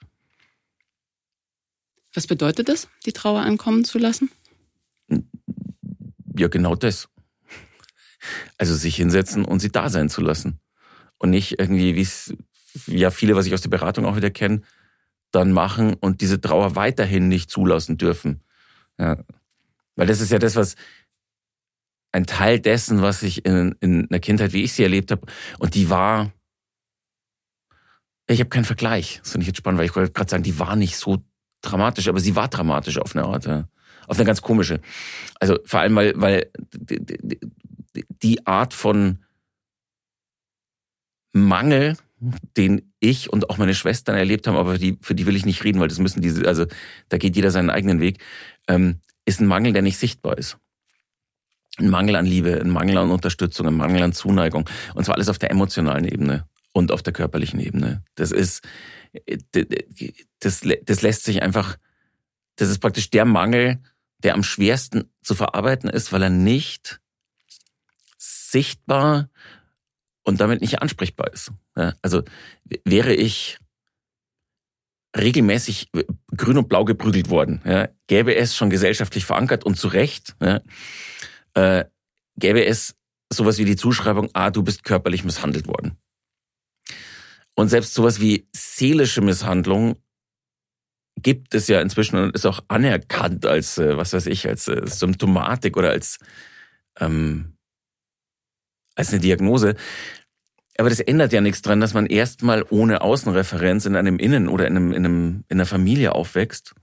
Was 2.15 2.27
bedeutet 2.27 2.69
es, 2.69 2.89
die 3.07 3.13
Trauer 3.13 3.43
ankommen 3.43 3.85
zu 3.85 3.99
lassen? 3.99 4.31
Ja, 6.37 6.49
genau 6.49 6.75
das. 6.75 7.09
Also 8.59 8.75
sich 8.75 8.97
hinsetzen 8.97 9.45
und 9.45 9.61
sie 9.61 9.71
da 9.71 9.89
sein 9.89 10.09
zu 10.09 10.21
lassen. 10.21 10.61
Und 11.19 11.31
nicht 11.31 11.59
irgendwie, 11.59 11.95
wie 11.95 12.03
es 12.03 12.35
ja 12.87 13.11
viele, 13.11 13.37
was 13.37 13.47
ich 13.47 13.55
aus 13.55 13.63
der 13.63 13.71
Beratung 13.71 14.07
auch 14.07 14.17
wieder 14.17 14.31
kenne, 14.31 14.63
dann 15.33 15.53
machen 15.53 15.95
und 15.95 16.21
diese 16.21 16.41
Trauer 16.41 16.77
weiterhin 16.77 17.29
nicht 17.29 17.51
zulassen 17.51 17.99
dürfen. 17.99 18.43
Ja. 18.99 19.19
Weil 19.97 20.07
das 20.07 20.21
ist 20.21 20.33
ja 20.33 20.39
das, 20.39 20.57
was 20.57 20.77
ein 22.13 22.27
Teil 22.27 22.59
dessen, 22.59 23.03
was 23.03 23.23
ich 23.23 23.45
in, 23.45 23.77
in 23.81 24.11
einer 24.11 24.19
Kindheit, 24.19 24.53
wie 24.53 24.65
ich 24.65 24.73
sie 24.73 24.83
erlebt 24.83 25.11
habe, 25.11 25.27
und 25.59 25.75
die 25.75 25.91
war, 25.91 26.33
ich 28.27 28.41
habe 28.41 28.51
keinen 28.51 28.65
Vergleich. 28.65 29.21
Das 29.23 29.33
finde 29.33 29.45
ich 29.45 29.49
jetzt 29.49 29.59
spannend, 29.59 29.79
weil 29.79 29.87
ich 29.87 29.95
wollte 29.95 30.13
gerade 30.13 30.31
sagen, 30.31 30.43
die 30.43 30.59
war 30.59 30.77
nicht 30.77 30.97
so 30.97 31.23
dramatisch, 31.63 32.09
aber 32.09 32.21
sie 32.21 32.37
war 32.37 32.49
dramatisch 32.49 32.99
auf 32.99 33.15
eine 33.15 33.25
Art, 33.25 33.47
ja. 33.47 33.69
auf 34.09 34.17
eine 34.17 34.27
ganz 34.27 34.43
komische. 34.43 34.81
Also 35.39 35.59
vor 35.65 35.81
allem, 35.81 35.95
weil, 35.95 36.15
weil 36.17 36.51
die 38.23 38.47
Art 38.47 38.75
von 38.75 39.19
Mangel, 41.33 41.97
den 42.57 42.93
ich 43.01 43.33
und 43.33 43.49
auch 43.51 43.59
meine 43.59 43.75
Schwestern 43.75 44.17
erlebt 44.17 44.47
haben, 44.47 44.57
aber 44.57 44.75
für 44.75 44.79
die, 44.79 44.99
für 45.01 45.15
die 45.15 45.27
will 45.27 45.37
ich 45.37 45.47
nicht 45.47 45.65
reden, 45.65 45.81
weil 45.81 45.89
das 45.89 45.99
müssen 45.99 46.21
diese, 46.21 46.47
also 46.47 46.67
da 47.09 47.19
geht 47.19 47.37
jeder 47.37 47.51
seinen 47.51 47.71
eigenen 47.71 48.01
Weg, 48.01 48.23
ähm, 48.69 49.01
ist 49.25 49.41
ein 49.41 49.47
Mangel, 49.47 49.73
der 49.73 49.83
nicht 49.83 49.99
sichtbar 49.99 50.39
ist. 50.39 50.59
Ein 51.79 51.89
Mangel 51.89 52.17
an 52.17 52.27
Liebe, 52.27 52.61
ein 52.61 52.71
Mangel 52.71 52.99
an 52.99 53.11
Unterstützung, 53.11 53.67
ein 53.67 53.77
Mangel 53.77 54.03
an 54.03 54.13
Zuneigung. 54.13 54.69
Und 54.95 55.05
zwar 55.05 55.15
alles 55.15 55.29
auf 55.29 55.39
der 55.39 55.51
emotionalen 55.51 56.05
Ebene 56.05 56.47
und 56.73 56.93
auf 56.93 57.03
der 57.03 57.13
körperlichen 57.13 57.61
Ebene. 57.61 58.05
Das 58.17 58.33
ist, 58.33 58.63
das, 60.41 60.63
das 60.85 61.03
lässt 61.03 61.25
sich 61.25 61.43
einfach, 61.43 61.79
das 62.57 62.69
ist 62.69 62.81
praktisch 62.81 63.11
der 63.11 63.25
Mangel, 63.25 63.81
der 64.23 64.35
am 64.35 64.43
schwersten 64.43 65.05
zu 65.23 65.35
verarbeiten 65.35 65.89
ist, 65.89 66.13
weil 66.13 66.23
er 66.23 66.31
nicht 66.31 67.00
sichtbar 68.51 69.29
und 70.23 70.41
damit 70.41 70.61
nicht 70.61 70.83
ansprechbar 70.83 71.33
ist. 71.33 71.53
Also 72.03 72.23
wäre 72.85 73.15
ich 73.15 73.59
regelmäßig 75.17 75.91
grün 76.37 76.59
und 76.59 76.69
blau 76.69 76.85
geprügelt 76.85 77.31
worden, 77.31 77.61
gäbe 78.07 78.35
es 78.35 78.55
schon 78.55 78.71
gesellschaftlich 78.71 79.25
verankert 79.25 79.65
und 79.65 79.77
zu 79.77 79.89
Recht, 79.89 80.37
äh, 81.55 81.85
gäbe 82.37 82.65
es 82.65 82.95
sowas 83.33 83.59
wie 83.59 83.65
die 83.65 83.77
Zuschreibung, 83.77 84.31
ah, 84.33 84.51
du 84.51 84.63
bist 84.63 84.85
körperlich 84.85 85.25
misshandelt 85.25 85.67
worden. 85.67 85.97
Und 87.55 87.69
selbst 87.69 87.95
sowas 87.95 88.21
wie 88.21 88.49
seelische 88.53 89.21
Misshandlung 89.21 89.97
gibt 91.21 91.55
es 91.55 91.69
ja 91.69 91.81
inzwischen 91.81 92.17
und 92.17 92.35
ist 92.35 92.47
auch 92.47 92.61
anerkannt 92.69 93.45
als, 93.47 93.79
äh, 93.79 93.97
was 93.97 94.13
weiß 94.13 94.27
ich, 94.27 94.49
als 94.49 94.69
äh, 94.69 94.87
Symptomatik 94.87 95.77
oder 95.77 95.91
als, 95.91 96.19
ähm, 96.99 97.57
als 99.01 99.11
eine 99.11 99.21
Diagnose. 99.21 99.75
Aber 100.79 100.89
das 100.89 101.01
ändert 101.01 101.33
ja 101.33 101.41
nichts 101.41 101.63
dran, 101.63 101.81
dass 101.81 101.93
man 101.93 102.07
erstmal 102.07 102.65
ohne 102.71 103.03
Außenreferenz 103.03 103.85
in 103.85 103.97
einem 103.97 104.19
Innen 104.19 104.49
oder 104.49 104.67
in, 104.67 104.77
einem, 104.77 104.93
in, 104.93 105.05
einem, 105.05 105.45
in 105.49 105.57
einer 105.59 105.67
Familie 105.67 106.15
aufwächst 106.15 106.75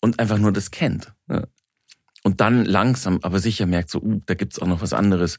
und 0.00 0.18
einfach 0.18 0.38
nur 0.38 0.52
das 0.52 0.70
kennt. 0.70 1.14
Ne? 1.26 1.48
Und 2.24 2.40
dann 2.40 2.64
langsam, 2.64 3.20
aber 3.22 3.38
sicher 3.38 3.66
merkt 3.66 3.88
so, 3.88 4.00
uh, 4.00 4.20
da 4.26 4.34
gibt's 4.34 4.58
auch 4.58 4.66
noch 4.66 4.82
was 4.82 4.92
anderes. 4.92 5.38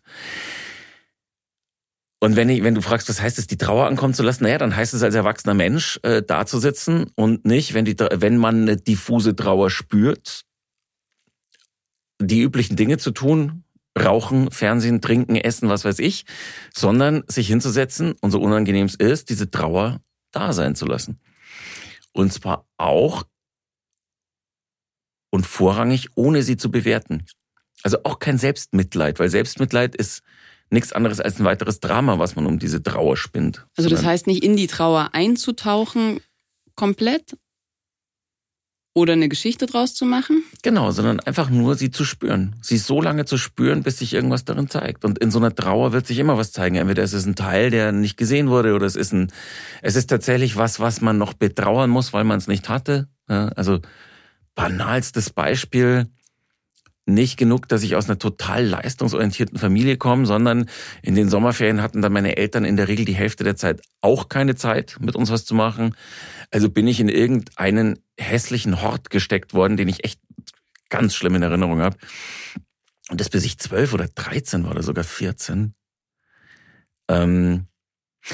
Und 2.19 2.35
wenn, 2.35 2.49
ich, 2.49 2.63
wenn 2.63 2.73
du 2.73 2.81
fragst, 2.81 3.09
was 3.09 3.21
heißt 3.21 3.37
es, 3.37 3.45
die 3.45 3.57
Trauer 3.57 3.85
ankommen 3.85 4.13
zu 4.13 4.23
lassen, 4.23 4.43
naja, 4.43 4.57
dann 4.57 4.75
heißt 4.75 4.93
es 4.93 5.03
als 5.03 5.13
erwachsener 5.13 5.53
Mensch 5.53 5.99
äh, 6.01 6.23
da 6.23 6.45
zu 6.45 6.59
sitzen 6.59 7.11
und 7.15 7.45
nicht, 7.45 7.73
wenn, 7.73 7.85
die, 7.85 7.95
wenn 7.99 8.37
man 8.37 8.63
eine 8.63 8.77
diffuse 8.77 9.35
Trauer 9.35 9.69
spürt, 9.69 10.45
die 12.19 12.41
üblichen 12.41 12.75
Dinge 12.75 12.97
zu 12.97 13.11
tun, 13.11 13.63
rauchen, 13.97 14.51
Fernsehen, 14.51 15.01
trinken, 15.01 15.35
essen, 15.35 15.69
was 15.69 15.85
weiß 15.85 15.99
ich, 15.99 16.25
sondern 16.73 17.23
sich 17.27 17.47
hinzusetzen 17.47 18.13
und 18.21 18.31
so 18.31 18.39
unangenehm 18.39 18.85
es 18.85 18.95
ist, 18.95 19.29
diese 19.29 19.51
Trauer 19.51 19.99
da 20.31 20.53
sein 20.53 20.75
zu 20.75 20.85
lassen. 20.85 21.19
Und 22.13 22.33
zwar 22.33 22.67
auch 22.77 23.23
und 25.29 25.45
vorrangig, 25.45 26.09
ohne 26.15 26.41
sie 26.43 26.57
zu 26.57 26.71
bewerten. 26.71 27.25
Also 27.83 27.99
auch 28.03 28.19
kein 28.19 28.37
Selbstmitleid, 28.37 29.19
weil 29.19 29.29
Selbstmitleid 29.29 29.95
ist 29.95 30.21
nichts 30.69 30.93
anderes 30.93 31.19
als 31.19 31.39
ein 31.39 31.45
weiteres 31.45 31.79
Drama, 31.79 32.19
was 32.19 32.35
man 32.35 32.45
um 32.45 32.59
diese 32.59 32.81
Trauer 32.81 33.17
spinnt. 33.17 33.65
Also 33.77 33.89
das 33.89 34.03
heißt 34.03 34.27
nicht 34.27 34.43
in 34.43 34.55
die 34.55 34.67
Trauer 34.67 35.09
einzutauchen 35.13 36.19
komplett 36.75 37.37
oder 38.97 39.13
eine 39.13 39.29
Geschichte 39.29 39.67
draus 39.67 39.93
zu 39.93 40.05
machen? 40.05 40.43
Genau, 40.63 40.89
sondern 40.91 41.19
einfach 41.19 41.51
nur 41.51 41.75
sie 41.75 41.91
zu 41.91 42.03
spüren. 42.03 42.55
Sie 42.61 42.77
so 42.77 42.99
lange 42.99 43.25
zu 43.25 43.37
spüren, 43.37 43.83
bis 43.83 43.99
sich 43.99 44.13
irgendwas 44.13 44.43
darin 44.43 44.69
zeigt. 44.69 45.05
Und 45.05 45.19
in 45.19 45.29
so 45.29 45.37
einer 45.37 45.53
Trauer 45.53 45.93
wird 45.93 46.07
sich 46.07 46.17
immer 46.17 46.37
was 46.37 46.51
zeigen. 46.51 46.75
Entweder 46.77 47.03
es 47.03 47.13
ist 47.13 47.27
ein 47.27 47.35
Teil, 47.35 47.69
der 47.69 47.91
nicht 47.91 48.17
gesehen 48.17 48.49
wurde, 48.49 48.73
oder 48.73 48.87
es 48.87 48.95
ist 48.95 49.13
ein, 49.13 49.31
es 49.83 49.95
ist 49.95 50.07
tatsächlich 50.07 50.57
was, 50.57 50.79
was 50.79 50.99
man 50.99 51.19
noch 51.19 51.33
betrauern 51.33 51.91
muss, 51.91 52.11
weil 52.11 52.23
man 52.23 52.39
es 52.39 52.47
nicht 52.47 52.69
hatte. 52.69 53.07
Also 53.27 53.79
banalstes 54.55 55.29
Beispiel 55.29 56.07
nicht 57.07 57.37
genug, 57.37 57.67
dass 57.69 57.83
ich 57.83 57.95
aus 57.95 58.09
einer 58.09 58.19
total 58.19 58.65
leistungsorientierten 58.65 59.57
Familie 59.57 59.97
komme, 59.97 60.25
sondern 60.25 60.69
in 61.01 61.15
den 61.15 61.29
Sommerferien 61.29 61.81
hatten 61.81 62.01
dann 62.01 62.11
meine 62.11 62.35
Eltern 62.35 62.65
in 62.65 62.75
der 62.75 62.89
Regel 62.89 63.05
die 63.05 63.15
Hälfte 63.15 63.43
der 63.43 63.55
Zeit 63.55 63.81
auch 64.01 64.27
keine 64.27 64.55
Zeit, 64.55 64.97
mit 64.99 65.15
uns 65.15 65.31
was 65.31 65.45
zu 65.45 65.55
machen. 65.55 65.95
Also 66.51 66.69
bin 66.69 66.85
ich 66.85 66.99
in 66.99 67.09
irgendeinen 67.09 67.99
hässlichen 68.19 68.81
Hort 68.81 69.09
gesteckt 69.09 69.53
worden, 69.53 69.77
den 69.77 69.87
ich 69.87 70.03
echt 70.03 70.19
ganz 70.89 71.15
schlimm 71.15 71.35
in 71.35 71.43
Erinnerung 71.43 71.79
habe. 71.79 71.97
Und 73.09 73.21
das 73.21 73.29
bis 73.29 73.45
ich 73.45 73.57
zwölf 73.57 73.93
oder 73.93 74.09
dreizehn 74.13 74.65
war 74.65 74.71
oder 74.71 74.83
sogar 74.83 75.05
vierzehn. 75.05 75.73
Ähm, 77.09 77.67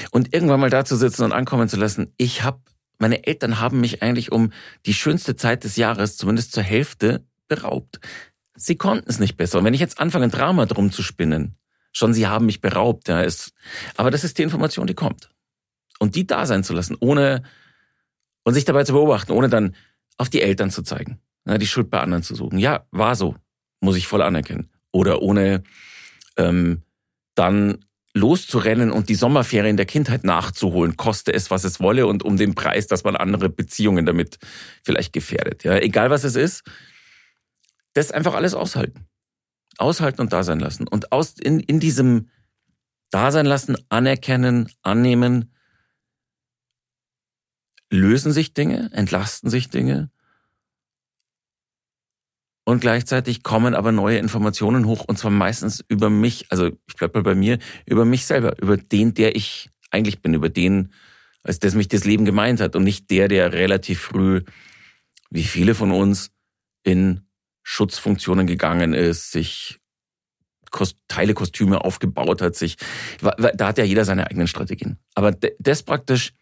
und 0.10 0.34
irgendwann 0.34 0.60
mal 0.60 0.72
da 0.72 0.84
zu 0.84 0.96
sitzen 0.96 1.24
und 1.24 1.32
ankommen 1.32 1.70
zu 1.70 1.78
lassen, 1.78 2.12
ich 2.18 2.42
habe, 2.42 2.60
meine 2.98 3.28
Eltern 3.28 3.60
haben 3.60 3.80
mich 3.80 4.02
eigentlich 4.02 4.32
um 4.32 4.52
die 4.88 4.96
schönste 4.96 5.36
Zeit 5.36 5.64
des 5.64 5.76
Jahres, 5.76 6.18
zumindest 6.18 6.54
zur 6.54 6.64
Hälfte, 6.64 7.24
beraubt. 7.48 8.00
Sie 8.56 8.76
konnten 8.76 9.10
es 9.10 9.20
nicht 9.20 9.38
besser. 9.38 9.60
Und 9.60 9.66
wenn 9.66 9.74
ich 9.74 9.80
jetzt 9.80 10.00
anfange, 10.00 10.26
ein 10.26 10.32
Drama 10.32 10.66
drum 10.66 10.92
zu 10.92 11.02
spinnen, 11.04 11.56
schon 11.92 12.14
sie 12.14 12.28
haben 12.28 12.46
mich 12.46 12.62
beraubt, 12.62 13.08
ja, 13.08 13.22
ist, 13.22 13.54
aber 13.98 14.12
das 14.12 14.24
ist 14.24 14.38
die 14.38 14.44
Information, 14.44 14.88
die 14.88 14.94
kommt. 14.94 15.30
Und 16.00 16.16
die 16.16 16.28
da 16.28 16.46
sein 16.46 16.64
zu 16.64 16.74
lassen, 16.74 16.98
ohne, 17.00 17.44
und 18.44 18.54
sich 18.54 18.66
dabei 18.66 18.84
zu 18.84 18.94
beobachten, 18.94 19.32
ohne 19.32 19.50
dann 19.50 19.76
auf 20.18 20.30
die 20.30 20.42
Eltern 20.42 20.70
zu 20.70 20.84
zeigen, 20.84 21.20
ja, 21.46 21.58
die 21.58 21.68
Schuld 21.68 21.90
bei 21.90 22.00
anderen 22.00 22.24
zu 22.24 22.36
suchen. 22.36 22.58
Ja, 22.58 22.86
war 22.92 23.16
so, 23.16 23.36
muss 23.80 23.96
ich 23.96 24.08
voll 24.08 24.22
anerkennen. 24.22 24.70
Oder 24.92 25.22
ohne 25.22 25.64
ähm, 26.38 26.84
dann 27.36 27.86
loszurennen 28.14 28.92
und 28.92 29.10
die 29.10 29.16
Sommerferien 29.16 29.76
der 29.76 29.88
Kindheit 29.88 30.24
nachzuholen, 30.24 30.98
koste 30.98 31.34
es, 31.34 31.50
was 31.50 31.64
es 31.64 31.80
wolle 31.80 32.06
und 32.06 32.24
um 32.24 32.38
den 32.38 32.54
Preis, 32.54 32.86
dass 32.86 33.04
man 33.04 33.16
andere 33.16 33.50
Beziehungen 33.50 34.06
damit 34.06 34.38
vielleicht 34.84 35.14
gefährdet. 35.14 35.64
Ja, 35.64 35.78
egal 35.78 36.12
was 36.12 36.24
es 36.24 36.36
ist, 36.36 36.64
das 37.94 38.12
einfach 38.12 38.34
alles 38.34 38.54
aushalten. 38.54 39.08
Aushalten 39.78 40.22
und 40.22 40.34
da 40.34 40.44
sein 40.44 40.60
lassen. 40.60 40.88
Und 40.88 41.12
aus, 41.12 41.34
in, 41.40 41.60
in 41.60 41.80
diesem 41.80 42.30
Dasein 43.10 43.46
lassen, 43.46 43.78
anerkennen, 43.90 44.70
annehmen, 44.82 45.54
lösen 47.92 48.32
sich 48.32 48.54
Dinge, 48.54 48.90
entlasten 48.92 49.50
sich 49.50 49.70
Dinge. 49.70 50.10
Und 52.66 52.80
gleichzeitig 52.80 53.44
kommen 53.44 53.76
aber 53.76 53.92
neue 53.92 54.18
Informationen 54.18 54.86
hoch, 54.86 55.04
und 55.06 55.18
zwar 55.18 55.32
meistens 55.32 55.84
über 55.90 56.10
mich, 56.10 56.46
also 56.50 56.72
ich 56.88 56.96
bleibe 56.96 57.22
bei 57.22 57.36
mir, 57.36 57.60
über 57.86 58.06
mich 58.06 58.26
selber, 58.26 58.60
über 58.62 58.78
den, 58.78 59.14
der 59.14 59.36
ich 59.36 59.70
eigentlich 59.92 60.22
bin, 60.22 60.34
über 60.34 60.50
den, 60.50 60.92
als 61.44 61.60
das 61.60 61.76
mich 61.76 61.90
das 61.90 62.06
Leben 62.06 62.26
gemeint 62.26 62.62
hat 62.62 62.76
und 62.76 62.84
nicht 62.84 63.12
der, 63.12 63.28
der 63.28 63.52
relativ 63.52 64.00
früh, 64.00 64.44
wie 65.30 65.44
viele 65.44 65.76
von 65.76 65.92
uns, 65.92 66.32
in 66.84 67.28
Schutzfunktionen 67.64 68.46
gegangen 68.46 68.94
ist, 68.94 69.32
sich 69.32 69.80
Kost 70.70 70.98
Teile 71.08 71.34
Kostüme 71.34 71.84
aufgebaut 71.86 72.42
hat, 72.42 72.56
sich 72.56 72.78
da 73.22 73.68
hat 73.68 73.78
ja 73.78 73.84
jeder 73.84 74.06
seine 74.06 74.28
eigenen 74.28 74.48
Strategien. 74.48 74.98
Aber 75.14 75.32
das 75.32 75.84
praktisch 75.84 76.34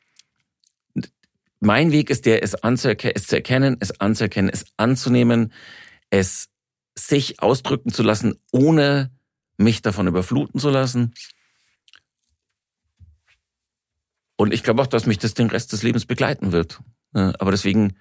mein 1.60 1.92
Weg 1.92 2.10
ist 2.10 2.26
der, 2.26 2.44
es, 2.44 2.56
anzuerkennen, 2.56 3.16
es 3.16 3.28
zu 3.28 3.36
erkennen, 3.36 3.78
es 3.80 4.02
anzuerkennen, 4.02 4.50
es 4.52 4.66
anzunehmen, 4.78 5.54
es 6.10 6.50
sich 6.96 7.42
ausdrücken 7.42 7.92
zu 7.92 8.04
lassen, 8.04 8.36
ohne 8.52 9.12
mich 9.58 9.82
davon 9.82 10.08
überfluten 10.08 10.60
zu 10.60 10.70
lassen. 10.70 11.14
Und 14.38 14.54
ich 14.54 14.64
glaube 14.64 14.82
auch, 14.82 14.88
dass 14.88 15.06
mich 15.06 15.20
das 15.20 15.36
den 15.36 15.52
Rest 15.52 15.72
des 15.72 15.84
Lebens 15.84 16.06
begleiten 16.06 16.52
wird. 16.52 16.80
Aber 17.14 17.52
deswegen 17.52 17.96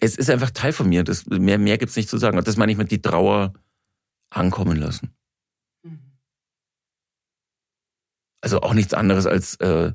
es 0.00 0.16
ist 0.16 0.30
einfach 0.30 0.50
Teil 0.50 0.72
von 0.72 0.88
mir. 0.88 1.04
Das, 1.04 1.26
mehr, 1.26 1.58
mehr 1.58 1.78
gibt's 1.78 1.96
nicht 1.96 2.08
zu 2.08 2.18
sagen. 2.18 2.38
Und 2.38 2.46
das 2.46 2.56
meine 2.56 2.72
ich 2.72 2.78
mit 2.78 2.90
die 2.90 3.02
Trauer 3.02 3.52
ankommen 4.30 4.76
lassen. 4.76 5.14
Mhm. 5.82 6.00
Also 8.40 8.60
auch 8.60 8.74
nichts 8.74 8.94
anderes 8.94 9.26
als, 9.26 9.56
äh, 9.56 9.92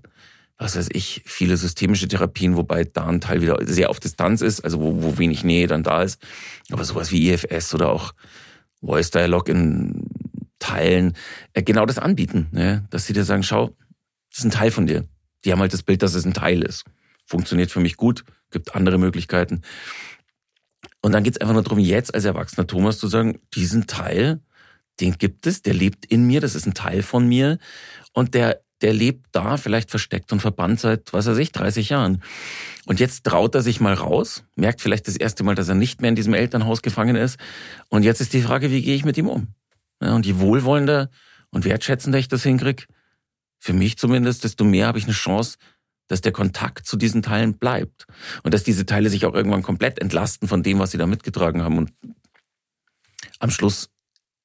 was 0.57 0.75
weiß 0.75 0.89
ich, 0.91 1.23
viele 1.25 1.57
systemische 1.57 2.07
Therapien, 2.07 2.55
wobei 2.55 2.83
da 2.83 3.07
ein 3.07 3.21
Teil 3.21 3.41
wieder 3.41 3.57
sehr 3.65 3.89
auf 3.89 3.99
Distanz 3.99 4.41
ist, 4.41 4.62
also 4.62 4.81
wo, 4.81 5.03
wo 5.03 5.17
wenig 5.17 5.43
Nähe 5.43 5.67
dann 5.67 5.83
da 5.83 6.03
ist. 6.03 6.21
Aber 6.71 6.83
sowas 6.83 7.12
wie 7.12 7.29
IFS 7.29 7.73
oder 7.73 7.89
auch 7.89 8.13
Voice 8.81 9.12
Dialog 9.12 9.49
in 9.49 10.05
Teilen, 10.59 11.15
äh, 11.53 11.63
genau 11.63 11.85
das 11.85 11.97
anbieten, 11.97 12.47
ne? 12.51 12.85
dass 12.89 13.05
sie 13.05 13.13
dir 13.13 13.23
sagen, 13.23 13.43
schau, 13.43 13.75
das 14.29 14.39
ist 14.39 14.45
ein 14.45 14.51
Teil 14.51 14.71
von 14.71 14.85
dir. 14.85 15.07
Die 15.45 15.51
haben 15.51 15.59
halt 15.59 15.73
das 15.73 15.83
Bild, 15.83 16.01
dass 16.03 16.13
es 16.13 16.25
ein 16.25 16.33
Teil 16.33 16.62
ist. 16.62 16.83
Funktioniert 17.25 17.71
für 17.71 17.79
mich 17.79 17.95
gut, 17.95 18.25
gibt 18.51 18.75
andere 18.75 18.97
Möglichkeiten. 18.97 19.62
Und 21.01 21.13
dann 21.13 21.23
geht 21.23 21.35
es 21.35 21.41
einfach 21.41 21.53
nur 21.53 21.63
darum, 21.63 21.79
jetzt 21.79 22.13
als 22.13 22.25
erwachsener 22.25 22.67
Thomas 22.67 22.99
zu 22.99 23.07
sagen, 23.07 23.39
diesen 23.53 23.88
Teil, 23.88 24.41
den 24.99 25.17
gibt 25.17 25.47
es, 25.47 25.62
der 25.62 25.73
lebt 25.73 26.05
in 26.05 26.25
mir, 26.25 26.41
das 26.41 26.55
ist 26.55 26.65
ein 26.65 26.73
Teil 26.73 27.03
von 27.03 27.27
mir 27.27 27.57
und 28.13 28.33
der, 28.33 28.62
der 28.81 28.93
lebt 28.93 29.27
da, 29.31 29.57
vielleicht 29.57 29.91
versteckt 29.91 30.31
und 30.31 30.41
verbannt 30.41 30.79
seit, 30.79 31.13
was 31.13 31.25
weiß 31.25 31.38
ich, 31.38 31.51
30 31.51 31.89
Jahren. 31.89 32.21
Und 32.85 32.99
jetzt 32.99 33.23
traut 33.23 33.55
er 33.55 33.62
sich 33.62 33.79
mal 33.79 33.93
raus, 33.93 34.43
merkt 34.55 34.81
vielleicht 34.81 35.07
das 35.07 35.15
erste 35.15 35.43
Mal, 35.43 35.55
dass 35.55 35.69
er 35.69 35.75
nicht 35.75 36.01
mehr 36.01 36.09
in 36.09 36.15
diesem 36.15 36.33
Elternhaus 36.33 36.81
gefangen 36.81 37.15
ist. 37.15 37.38
Und 37.89 38.03
jetzt 38.03 38.21
ist 38.21 38.33
die 38.33 38.41
Frage, 38.41 38.71
wie 38.71 38.81
gehe 38.81 38.95
ich 38.95 39.05
mit 39.05 39.17
ihm 39.17 39.27
um? 39.27 39.47
Und 39.99 40.25
je 40.25 40.39
wohlwollender 40.39 41.09
und 41.51 41.65
wertschätzender 41.65 42.19
ich 42.19 42.27
das 42.27 42.43
hinkriege, 42.43 42.85
für 43.57 43.73
mich 43.73 43.97
zumindest, 43.97 44.45
desto 44.45 44.63
mehr 44.63 44.88
habe 44.88 44.97
ich 44.97 45.03
eine 45.03 45.13
Chance, 45.13 45.57
dass 46.09 46.21
der 46.21 46.33
Kontakt 46.33 46.85
zu 46.85 46.97
diesen 46.97 47.21
Teilen 47.21 47.57
bleibt 47.57 48.05
und 48.43 48.53
dass 48.53 48.63
diese 48.63 48.85
Teile 48.85 49.09
sich 49.09 49.25
auch 49.25 49.33
irgendwann 49.33 49.63
komplett 49.63 49.99
entlasten 49.99 50.49
von 50.49 50.63
dem, 50.63 50.79
was 50.79 50.91
sie 50.91 50.97
da 50.97 51.07
mitgetragen 51.07 51.61
haben 51.61 51.77
und 51.77 51.93
am 53.39 53.51
Schluss 53.51 53.89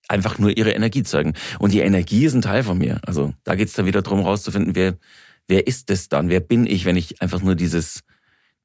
einfach 0.07 0.39
nur 0.39 0.57
ihre 0.57 0.73
Energie 0.73 1.03
zeigen. 1.03 1.35
Und 1.59 1.73
die 1.73 1.81
Energie 1.81 2.27
ist 2.27 2.35
ein 2.35 2.43
Teil 2.43 2.63
von 2.63 2.79
mir. 2.79 3.01
Also 3.07 3.35
da 3.43 3.55
geht's 3.55 3.73
dann 3.73 3.87
wieder 3.87 4.03
drum 4.03 4.21
rauszufinden, 4.21 4.75
wer, 4.75 4.99
wer 5.49 5.67
ist 5.67 5.91
es 5.91 6.09
dann? 6.09 6.29
Wer 6.29 6.41
bin 6.41 6.67
ich, 6.67 6.85
wenn 6.85 6.97
ich 6.97 7.23
einfach 7.23 7.41
nur 7.41 7.55
dieses, 7.55 8.01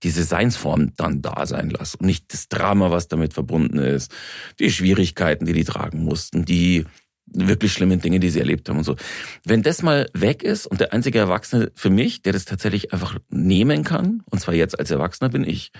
diese 0.03 0.23
Seinsform 0.23 0.93
dann 0.97 1.21
da 1.21 1.45
sein 1.45 1.69
lasse 1.69 1.97
und 1.97 2.05
nicht 2.05 2.33
das 2.33 2.49
Drama, 2.49 2.91
was 2.91 3.07
damit 3.07 3.33
verbunden 3.33 3.79
ist, 3.79 4.11
die 4.59 4.71
Schwierigkeiten, 4.71 5.45
die 5.45 5.53
die 5.53 5.63
tragen 5.63 6.03
mussten, 6.03 6.43
die 6.43 6.85
wirklich 7.33 7.73
schlimmen 7.73 8.01
Dinge, 8.01 8.19
die 8.19 8.29
sie 8.29 8.39
erlebt 8.39 8.69
haben 8.69 8.77
und 8.77 8.83
so. 8.83 8.95
Wenn 9.43 9.63
das 9.63 9.81
mal 9.81 10.09
weg 10.13 10.43
ist 10.43 10.65
und 10.65 10.79
der 10.79 10.93
einzige 10.93 11.19
Erwachsene 11.19 11.71
für 11.75 11.89
mich, 11.89 12.21
der 12.21 12.33
das 12.33 12.45
tatsächlich 12.45 12.93
einfach 12.93 13.17
nehmen 13.29 13.83
kann, 13.83 14.23
und 14.29 14.39
zwar 14.39 14.53
jetzt 14.53 14.79
als 14.79 14.91
Erwachsener, 14.91 15.29
bin 15.29 15.43
ich. 15.43 15.71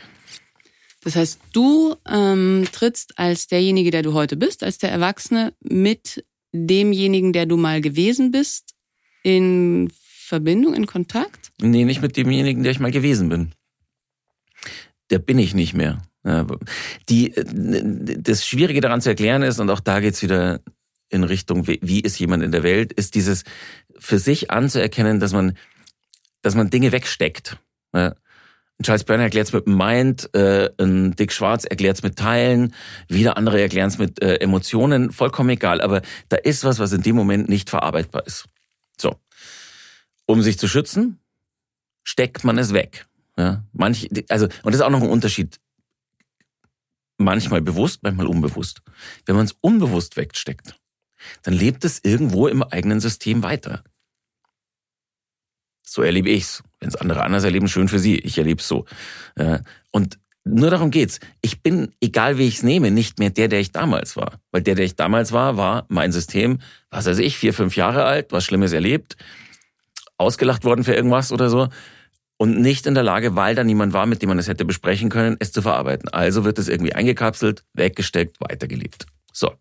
Das 1.04 1.16
heißt, 1.16 1.40
du 1.54 1.96
ähm, 2.10 2.68
trittst 2.72 3.18
als 3.18 3.48
derjenige, 3.48 3.92
der 3.92 4.02
du 4.02 4.14
heute 4.14 4.36
bist, 4.36 4.64
als 4.64 4.78
der 4.78 4.92
Erwachsene 4.92 5.54
mit 5.62 6.26
demjenigen, 6.52 7.32
der 7.32 7.46
du 7.46 7.58
mal 7.58 7.80
gewesen 7.82 8.32
bist, 8.32 8.76
in 9.24 9.92
Verbindung, 10.02 10.74
in 10.74 10.86
Kontakt? 10.86 11.52
Nee, 11.62 11.86
nicht 11.86 12.02
mit 12.02 12.18
demjenigen, 12.18 12.64
der 12.64 12.72
ich 12.72 12.80
mal 12.80 12.92
gewesen 12.92 13.30
bin. 13.30 13.52
der 15.10 15.20
bin 15.20 15.40
ich 15.40 15.54
nicht 15.54 15.74
mehr. 15.74 16.02
Die, 17.08 17.34
das 17.36 18.46
Schwierige 18.46 18.82
daran 18.82 19.02
zu 19.02 19.10
erklären 19.10 19.42
ist, 19.42 19.60
und 19.60 19.70
auch 19.70 19.80
da 19.80 20.00
geht's 20.00 20.22
wieder 20.22 20.62
in 21.10 21.24
Richtung, 21.24 21.68
wie 21.68 22.00
ist 22.02 22.20
jemand 22.20 22.44
in 22.44 22.52
der 22.52 22.64
Welt, 22.64 22.94
ist 22.94 23.16
dieses 23.16 23.44
für 23.98 24.20
sich 24.20 24.52
anzuerkennen, 24.52 25.20
dass 25.20 25.34
man, 25.34 25.58
dass 26.42 26.56
man 26.56 26.70
Dinge 26.70 26.92
wegsteckt. 26.92 27.58
Charles 28.82 29.04
Brenner 29.04 29.24
erklärt 29.24 29.48
es 29.48 29.54
mit 29.54 29.68
Mind, 29.68 30.34
äh, 30.34 30.70
ein 30.80 31.14
Dick 31.16 31.34
Schwarz 31.34 31.66
erklärt 31.66 31.98
es 31.98 32.04
mit 32.04 32.18
Teilen, 32.18 32.74
wieder 33.10 33.36
andere 33.36 33.60
erklären 33.60 33.90
es 33.90 33.98
mit 33.98 34.22
äh, 34.22 34.36
Emotionen, 34.36 35.12
vollkommen 35.12 35.50
egal. 35.50 35.82
Aber 35.82 36.02
da 36.30 36.38
ist 36.38 36.64
was, 36.64 36.80
was 36.80 36.94
in 36.94 37.02
dem 37.02 37.16
Moment 37.16 37.50
nicht 37.50 37.70
verarbeitbar 37.70 38.26
ist. 38.26 38.46
So. 38.98 39.20
Um 40.26 40.42
sich 40.42 40.58
zu 40.58 40.70
schützen, 40.70 41.20
steckt 42.04 42.46
man 42.46 42.58
es 42.58 42.72
weg. 42.72 43.06
Ja, 43.38 43.66
manch, 43.74 44.10
also, 44.30 44.46
und 44.46 44.68
das 44.68 44.76
ist 44.76 44.82
auch 44.82 44.90
noch 44.90 45.02
ein 45.02 45.10
Unterschied. 45.10 45.60
Manchmal 47.18 47.62
bewusst, 47.62 48.02
manchmal 48.02 48.28
unbewusst. 48.28 48.82
Wenn 49.26 49.36
man 49.36 49.46
es 49.46 49.56
unbewusst 49.60 50.16
wegsteckt, 50.16 50.79
dann 51.44 51.54
lebt 51.54 51.86
es 51.86 52.00
irgendwo 52.04 52.48
im 52.48 52.64
eigenen 52.64 53.00
System 53.00 53.44
weiter. 53.44 53.84
So 55.82 56.02
erlebe 56.02 56.30
ich's. 56.30 56.64
Wenn 56.80 56.90
es 56.90 56.96
andere 56.96 57.24
anders 57.24 57.44
erleben, 57.44 57.68
schön 57.68 57.88
für 57.88 58.00
sie. 58.00 58.20
Ich 58.20 58.38
erlebe 58.38 58.62
es 58.62 58.68
so. 58.68 58.86
Und 59.92 60.20
nur 60.46 60.70
darum 60.70 60.92
geht's. 60.92 61.20
Ich 61.42 61.62
bin, 61.62 61.94
egal 62.00 62.38
wie 62.38 62.48
ich's 62.48 62.64
nehme, 62.64 62.92
nicht 62.92 63.20
mehr 63.20 63.30
der, 63.30 63.48
der 63.48 63.60
ich 63.60 63.72
damals 63.72 64.16
war. 64.16 64.40
Weil 64.52 64.62
der, 64.62 64.76
der 64.76 64.86
ich 64.86 64.96
damals 64.96 65.32
war, 65.32 65.58
war 65.58 65.86
mein 65.90 66.12
System, 66.12 66.60
was 66.90 67.06
weiß 67.06 67.20
ich, 67.20 67.38
vier, 67.38 67.54
fünf 67.54 67.76
Jahre 67.76 68.06
alt, 68.06 68.32
was 68.32 68.46
Schlimmes 68.46 68.72
erlebt, 68.72 69.18
ausgelacht 70.18 70.64
worden 70.64 70.84
für 70.84 70.94
irgendwas 70.94 71.32
oder 71.32 71.50
so 71.50 71.70
und 72.38 72.62
nicht 72.62 72.88
in 72.88 72.94
der 72.94 73.04
Lage, 73.04 73.36
weil 73.36 73.54
da 73.54 73.66
niemand 73.66 73.92
war, 73.92 74.06
mit 74.06 74.22
dem 74.22 74.30
man 74.30 74.40
es 74.40 74.48
hätte 74.48 74.64
besprechen 74.64 75.10
können, 75.10 75.36
es 75.40 75.52
zu 75.52 75.62
verarbeiten. 75.62 76.08
Also 76.10 76.46
wird 76.46 76.58
es 76.58 76.70
irgendwie 76.70 76.94
eingekapselt, 76.94 77.64
weggesteckt, 77.74 78.40
weitergelebt. 78.40 79.08
So. 79.34 79.52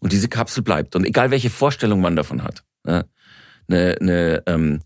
Und 0.00 0.12
diese 0.12 0.28
Kapsel 0.28 0.62
bleibt. 0.62 0.96
Und 0.96 1.04
egal 1.04 1.30
welche 1.30 1.50
Vorstellung 1.50 2.00
man 2.00 2.16
davon 2.16 2.42
hat. 2.42 2.64
Ne, 2.84 3.06
eine, 3.68 3.96
eine 4.00 4.42
ähm, 4.46 4.80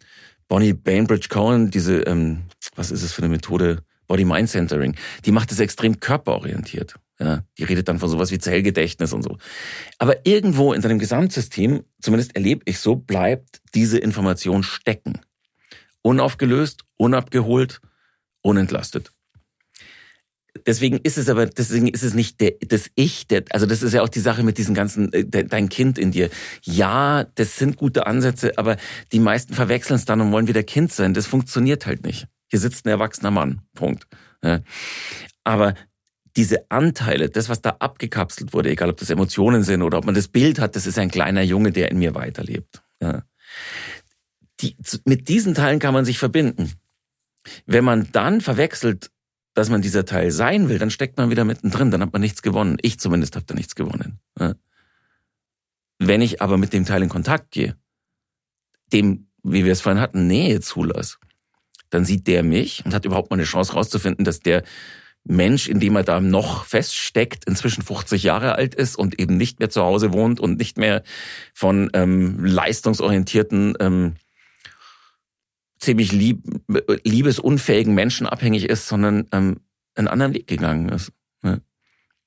Bonnie 0.48 0.72
Bainbridge 0.72 1.29
Cohen, 1.29 1.70
diese, 1.70 2.01
ähm, 2.03 2.44
was 2.77 2.90
ist 2.90 3.03
es 3.03 3.12
für 3.12 3.22
eine 3.22 3.31
Methode? 3.31 3.83
Body 4.07 4.24
Mind 4.24 4.48
Centering, 4.48 4.96
die 5.27 5.33
macht 5.33 5.53
es 5.53 5.61
extrem 5.61 6.01
körperorientiert. 6.01 6.94
Ja, 7.20 7.42
die 7.59 7.64
redet 7.64 7.88
dann 7.88 7.98
von 7.98 8.09
sowas 8.09 8.31
wie 8.31 8.38
Zellgedächtnis 8.38 9.12
und 9.12 9.22
so. 9.22 9.37
Aber 9.98 10.24
irgendwo 10.24 10.72
in 10.72 10.81
deinem 10.81 10.98
Gesamtsystem, 10.98 11.85
zumindest 12.01 12.35
erlebe 12.35 12.62
ich 12.64 12.79
so, 12.79 12.96
bleibt 12.96 13.61
diese 13.74 13.98
Information 13.98 14.62
stecken. 14.62 15.20
Unaufgelöst, 16.01 16.85
unabgeholt, 16.96 17.81
unentlastet 18.40 19.12
deswegen 20.66 20.99
ist 20.99 21.18
es 21.18 21.29
aber, 21.29 21.47
deswegen 21.47 21.88
ist 21.88 22.03
es 22.03 22.14
nicht 22.14 22.40
der, 22.40 22.53
das 22.66 22.90
Ich, 22.94 23.27
der, 23.27 23.44
also 23.51 23.66
das 23.66 23.83
ist 23.83 23.92
ja 23.92 24.03
auch 24.03 24.09
die 24.09 24.21
Sache 24.21 24.42
mit 24.42 24.59
diesem 24.59 24.75
ganzen, 24.75 25.12
äh, 25.12 25.25
dein 25.25 25.68
Kind 25.68 25.99
in 25.99 26.12
dir. 26.12 26.31
Ja, 26.62 27.25
das 27.35 27.57
sind 27.57 27.77
gute 27.77 28.07
Ansätze, 28.07 28.57
aber 28.57 28.77
die 29.12 29.21
meisten 29.21 29.55
verwechseln 29.55 29.97
es 29.97 30.05
dann 30.05 30.21
und 30.21 30.33
wollen 30.33 30.49
wieder 30.49 30.62
Kind 30.62 30.92
sein. 30.92 31.14
Das 31.14 31.27
funktioniert 31.27 31.87
halt 31.87 32.05
nicht. 32.05 32.27
Hier 32.49 32.59
sitzt 32.59 32.87
ein 32.87 32.90
erwachsener 32.90 33.31
Mann. 33.31 33.62
Punkt. 33.75 34.07
Ja. 34.42 34.61
Aber 35.44 35.75
diese 36.37 36.71
Anteile, 36.71 37.31
das, 37.31 37.49
was 37.49 37.62
da 37.62 37.77
abgekapselt 37.81 38.53
wurde, 38.53 38.71
egal 38.71 38.90
ob 38.90 38.97
das 38.97 39.11
Emotionen 39.11 39.62
sind 39.62 39.83
oder 39.83 39.99
ob 39.99 40.05
man 40.05 40.14
das 40.14 40.29
Bild 40.29 40.61
hat, 40.61 40.77
das 40.77 40.87
ist 40.87 40.99
ein 40.99 41.11
kleiner 41.11 41.42
Junge, 41.42 41.73
der 41.73 41.90
in 41.90 41.99
mir 41.99 42.14
weiterlebt. 42.14 42.83
Ja. 43.01 43.25
Die, 44.61 44.77
mit 45.05 45.29
diesen 45.29 45.55
Teilen 45.55 45.79
kann 45.79 45.94
man 45.94 46.05
sich 46.05 46.18
verbinden. 46.18 46.73
Wenn 47.66 47.85
man 47.85 48.09
dann 48.12 48.40
verwechselt, 48.40 49.11
dass 49.55 49.71
man 49.71 49.83
dieser 49.83 50.05
Teil 50.05 50.31
sein 50.31 50.69
will, 50.69 50.79
dann 50.79 50.91
steckt 50.91 51.17
man 51.17 51.31
wieder 51.31 51.45
mittendrin, 51.45 51.91
dann 51.91 52.03
hat 52.03 52.13
man 52.13 52.23
nichts 52.23 52.43
gewonnen. 52.43 52.79
Ich 52.83 53.01
zumindest 53.01 53.35
habe 53.35 53.47
da 53.47 53.55
nichts 53.55 53.75
gewonnen. 53.75 54.21
Wenn 55.99 56.23
ich 56.23 56.41
aber 56.41 56.59
mit 56.59 56.73
dem 56.73 56.85
Teil 56.85 57.03
in 57.03 57.09
Kontakt 57.09 57.51
gehe, 57.51 57.77
dem, 58.93 59.29
wie 59.43 59.65
wir 59.65 59.73
es 59.73 59.81
vorhin 59.81 60.01
hatten, 60.01 60.27
Nähe 60.27 60.61
zulasse, 60.61 61.17
dann 61.91 62.05
sieht 62.05 62.27
der 62.27 62.43
mich 62.43 62.85
und 62.85 62.95
hat 62.95 63.05
überhaupt 63.05 63.31
mal 63.31 63.37
eine 63.37 63.45
Chance 63.45 63.73
rauszufinden, 63.73 64.25
dass 64.25 64.41
der 64.41 64.63
Mensch, 65.25 65.69
in 65.69 65.81
dem 65.81 65.97
er 65.97 66.05
da 66.05 66.21
noch 66.21 66.65
feststeckt, 66.65 67.45
inzwischen 67.45 67.83
50 67.83 68.23
Jahre 68.23 68.55
alt 68.55 68.75
ist 68.75 68.97
und 68.97 69.19
eben 69.21 69.37
nicht 69.37 69.59
mehr 69.59 69.71
zu 69.71 69.83
Hause 69.83 70.13
wohnt 70.13 70.41
und 70.41 70.59
nicht 70.59 70.79
mehr 70.79 71.03
von 71.53 71.91
ähm, 71.93 72.45
leistungsorientierten 72.45 73.75
ähm, 73.81 74.15
ziemlich 75.79 76.12
lieb, 76.12 76.43
liebesunfähigen 77.05 77.95
Menschen 77.95 78.27
abhängig 78.27 78.69
ist, 78.69 78.88
sondern 78.88 79.29
ähm, 79.33 79.61
einen 79.95 80.09
anderen 80.09 80.35
Weg 80.35 80.47
gegangen 80.47 80.88
ist. 80.88 81.12
Ne? 81.43 81.61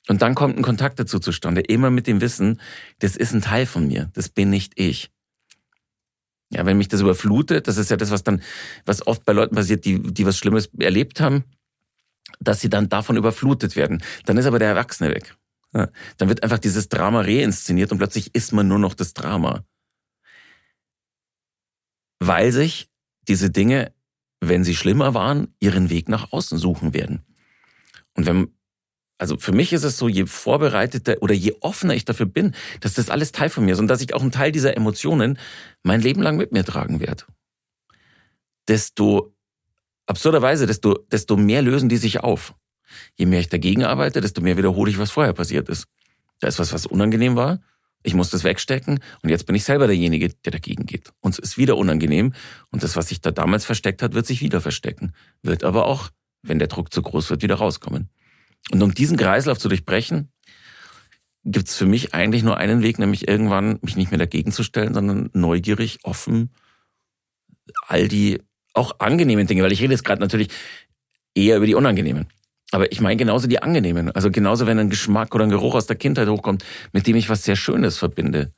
Und 0.08 0.22
dann 0.22 0.36
kommt 0.36 0.58
ein 0.58 0.64
Kontakt 0.64 1.00
dazu 1.00 1.20
zustande, 1.20 1.62
immer 1.62 1.90
mit 1.90 2.08
dem 2.08 2.22
Wissen, 2.22 2.60
das 3.00 3.16
ist 3.16 3.34
ein 3.34 3.42
Teil 3.42 3.66
von 3.66 3.88
mir, 3.88 4.10
das 4.14 4.30
bin 4.30 4.50
nicht 4.50 4.74
ich. 4.76 5.12
Ja, 6.50 6.66
wenn 6.66 6.78
mich 6.78 6.90
das 6.90 7.02
überflutet, 7.02 7.68
das 7.68 7.78
ist 7.78 7.92
ja 7.92 7.98
das, 7.98 8.12
was 8.12 8.24
dann, 8.24 8.42
was 8.86 9.08
oft 9.08 9.24
bei 9.24 9.32
Leuten 9.32 9.56
passiert, 9.56 9.86
die, 9.86 10.02
die 10.02 10.26
was 10.26 10.38
Schlimmes 10.38 10.70
erlebt 10.80 11.22
haben, 11.22 11.46
dass 12.42 12.60
sie 12.60 12.70
dann 12.70 12.90
davon 12.90 13.16
überflutet 13.16 13.76
werden. 13.78 14.04
Dann 14.26 14.38
ist 14.38 14.46
aber 14.46 14.60
der 14.60 14.70
Erwachsene 14.70 15.10
weg. 15.10 15.36
Ja, 15.74 15.90
dann 16.18 16.28
wird 16.28 16.44
einfach 16.44 16.60
dieses 16.60 16.90
Drama 16.90 17.22
reinszeniert 17.22 17.94
und 17.94 18.00
plötzlich 18.00 18.36
ist 18.36 18.52
man 18.52 18.68
nur 18.68 18.80
noch 18.80 18.94
das 18.94 19.14
Drama. 19.14 19.64
Weil 22.20 22.52
sich 22.52 22.91
diese 23.28 23.50
Dinge, 23.50 23.94
wenn 24.40 24.64
sie 24.64 24.76
schlimmer 24.76 25.14
waren, 25.14 25.54
ihren 25.60 25.90
Weg 25.90 26.10
nach 26.10 26.32
außen 26.32 26.58
suchen 26.58 26.94
werden. 26.94 27.24
Und 28.16 28.26
wenn, 28.26 28.48
also 29.18 29.38
für 29.38 29.52
mich 29.52 29.72
ist 29.74 29.84
es 29.84 29.98
so, 29.98 30.08
je 30.08 30.26
vorbereiteter 30.26 31.18
oder 31.22 31.34
je 31.34 31.56
offener 31.62 31.94
ich 31.94 32.06
dafür 32.06 32.26
bin, 32.26 32.56
dass 32.80 32.96
das 32.96 33.10
alles 33.10 33.32
Teil 33.32 33.50
von 33.50 33.66
mir 33.66 33.74
ist 33.74 33.80
und 33.80 33.88
dass 33.88 34.02
ich 34.02 34.14
auch 34.14 34.22
einen 34.22 34.32
Teil 34.32 34.52
dieser 34.52 34.76
Emotionen 34.76 35.38
mein 35.84 36.02
Leben 36.02 36.22
lang 36.22 36.38
mit 36.38 36.52
mir 36.52 36.66
tragen 36.66 37.00
werde, 37.00 37.24
desto 38.68 39.36
absurderweise, 40.08 40.66
desto, 40.66 40.94
desto 41.12 41.38
mehr 41.38 41.62
lösen 41.62 41.90
die 41.90 41.98
sich 41.98 42.20
auf. 42.20 42.56
Je 43.16 43.26
mehr 43.26 43.40
ich 43.40 43.50
dagegen 43.50 43.84
arbeite, 43.84 44.22
desto 44.22 44.42
mehr 44.42 44.58
wiederhole 44.58 44.92
ich, 44.92 44.98
was 44.98 45.12
vorher 45.12 45.34
passiert 45.34 45.70
ist. 45.70 45.88
Da 46.40 46.48
ist 46.48 46.60
was, 46.60 46.74
was 46.74 46.86
unangenehm 46.86 47.36
war. 47.36 47.62
Ich 48.04 48.14
muss 48.14 48.30
das 48.30 48.44
wegstecken 48.44 49.00
und 49.22 49.30
jetzt 49.30 49.46
bin 49.46 49.56
ich 49.56 49.64
selber 49.64 49.88
derjenige, 49.88 50.30
der 50.30 50.52
dagegen 50.52 50.86
geht. 50.86 51.12
Und 51.20 51.34
es 51.34 51.40
ist 51.40 51.58
wieder 51.58 51.78
unangenehm 51.78 52.34
und 52.72 52.84
das, 52.84 52.96
was 52.96 53.10
sich 53.10 53.22
da 53.22 53.32
damals 53.32 53.66
versteckt 53.66 54.02
hat, 54.02 54.14
wird 54.14 54.26
sich 54.26 54.42
wieder 54.42 54.62
verstecken. 54.62 55.14
Wird 55.44 55.64
aber 55.64 55.86
auch, 55.86 56.10
wenn 56.42 56.60
der 56.60 56.68
Druck 56.68 56.92
zu 56.92 57.02
groß 57.02 57.30
wird, 57.30 57.44
wieder 57.44 57.56
rauskommen. 57.56 58.10
Und 58.72 58.82
um 58.82 58.94
diesen 58.94 59.18
Kreislauf 59.18 59.60
zu 59.60 59.70
durchbrechen, 59.70 60.32
gibt 61.44 61.70
es 61.70 61.76
für 61.76 61.86
mich 61.86 62.14
eigentlich 62.14 62.44
nur 62.44 62.58
einen 62.58 62.84
Weg, 62.84 63.00
nämlich 63.00 63.28
irgendwann 63.28 63.80
mich 63.82 63.96
nicht 63.96 64.12
mehr 64.12 64.20
dagegen 64.20 64.52
zu 64.52 64.64
stellen, 64.64 64.94
sondern 64.94 65.30
neugierig, 65.34 66.00
offen, 66.04 66.52
all 67.88 68.08
die 68.08 68.42
auch 68.74 69.00
angenehmen 69.00 69.48
Dinge, 69.48 69.64
weil 69.64 69.72
ich 69.72 69.82
rede 69.82 69.94
jetzt 69.94 70.04
gerade 70.04 70.22
natürlich 70.22 70.50
eher 71.36 71.58
über 71.58 71.66
die 71.66 71.76
unangenehmen. 71.76 72.28
Aber 72.72 72.92
ich 72.92 73.02
meine 73.02 73.18
genauso 73.18 73.48
die 73.48 73.62
angenehmen. 73.62 74.12
Also 74.12 74.32
genauso, 74.32 74.66
wenn 74.66 74.80
ein 74.80 74.90
Geschmack 74.90 75.36
oder 75.36 75.44
ein 75.44 75.50
Geruch 75.50 75.76
aus 75.76 75.88
der 75.88 75.98
Kindheit 75.98 76.30
hochkommt, 76.30 76.64
mit 76.94 77.06
dem 77.06 77.18
ich 77.18 77.30
was 77.30 77.44
sehr 77.44 77.56
Schönes 77.56 77.98
verbinde, 77.98 78.54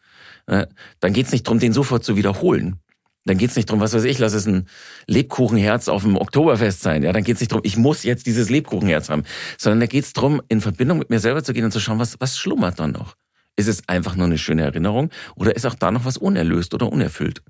dann 0.46 1.14
geht's 1.14 1.32
nicht 1.32 1.48
darum, 1.48 1.60
den 1.60 1.74
sofort 1.74 2.04
zu 2.04 2.16
wiederholen. 2.16 2.78
Dann 3.26 3.38
geht's 3.38 3.56
nicht 3.56 3.70
darum, 3.70 3.80
was 3.80 3.94
weiß 3.94 4.04
ich, 4.04 4.20
lass 4.20 4.34
es 4.34 4.46
ein 4.46 4.68
Lebkuchenherz 5.08 5.88
auf 5.88 6.04
dem 6.04 6.18
Oktoberfest 6.18 6.82
sein. 6.82 7.04
Ja, 7.04 7.14
dann 7.14 7.24
geht's 7.24 7.40
nicht 7.40 7.52
darum, 7.54 7.64
ich 7.66 7.78
muss 7.78 8.04
jetzt 8.04 8.28
dieses 8.28 8.50
Lebkuchenherz 8.50 9.10
haben, 9.10 9.24
sondern 9.58 9.80
da 9.80 9.86
geht's 9.86 10.12
darum, 10.12 10.42
in 10.50 10.60
Verbindung 10.60 11.00
mit 11.00 11.10
mir 11.10 11.20
selber 11.20 11.44
zu 11.44 11.54
gehen 11.54 11.64
und 11.64 11.72
zu 11.72 11.80
schauen, 11.80 12.00
was, 12.00 12.20
was 12.20 12.38
schlummert 12.38 12.80
dann 12.80 12.92
noch? 12.92 13.16
Ist 13.56 13.68
es 13.68 13.88
einfach 13.88 14.16
nur 14.16 14.26
eine 14.26 14.38
schöne 14.38 14.64
Erinnerung 14.64 15.10
oder 15.36 15.56
ist 15.56 15.66
auch 15.66 15.76
da 15.76 15.92
noch 15.92 16.06
was 16.06 16.18
unerlöst 16.18 16.74
oder 16.74 16.92
unerfüllt? 16.92 17.42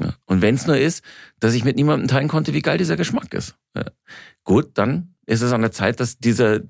Ja. 0.00 0.14
Und 0.24 0.40
wenn 0.40 0.54
es 0.54 0.66
nur 0.66 0.78
ist, 0.78 1.02
dass 1.40 1.54
ich 1.54 1.64
mit 1.64 1.76
niemandem 1.76 2.08
teilen 2.08 2.28
konnte, 2.28 2.54
wie 2.54 2.62
geil 2.62 2.78
dieser 2.78 2.96
Geschmack 2.96 3.34
ist. 3.34 3.56
Ja. 3.74 3.84
Gut, 4.44 4.70
dann 4.74 5.15
ist 5.26 5.42
es 5.42 5.52
an 5.52 5.60
der 5.60 5.72
Zeit, 5.72 6.00
dass 6.00 6.18
dieser 6.18 6.60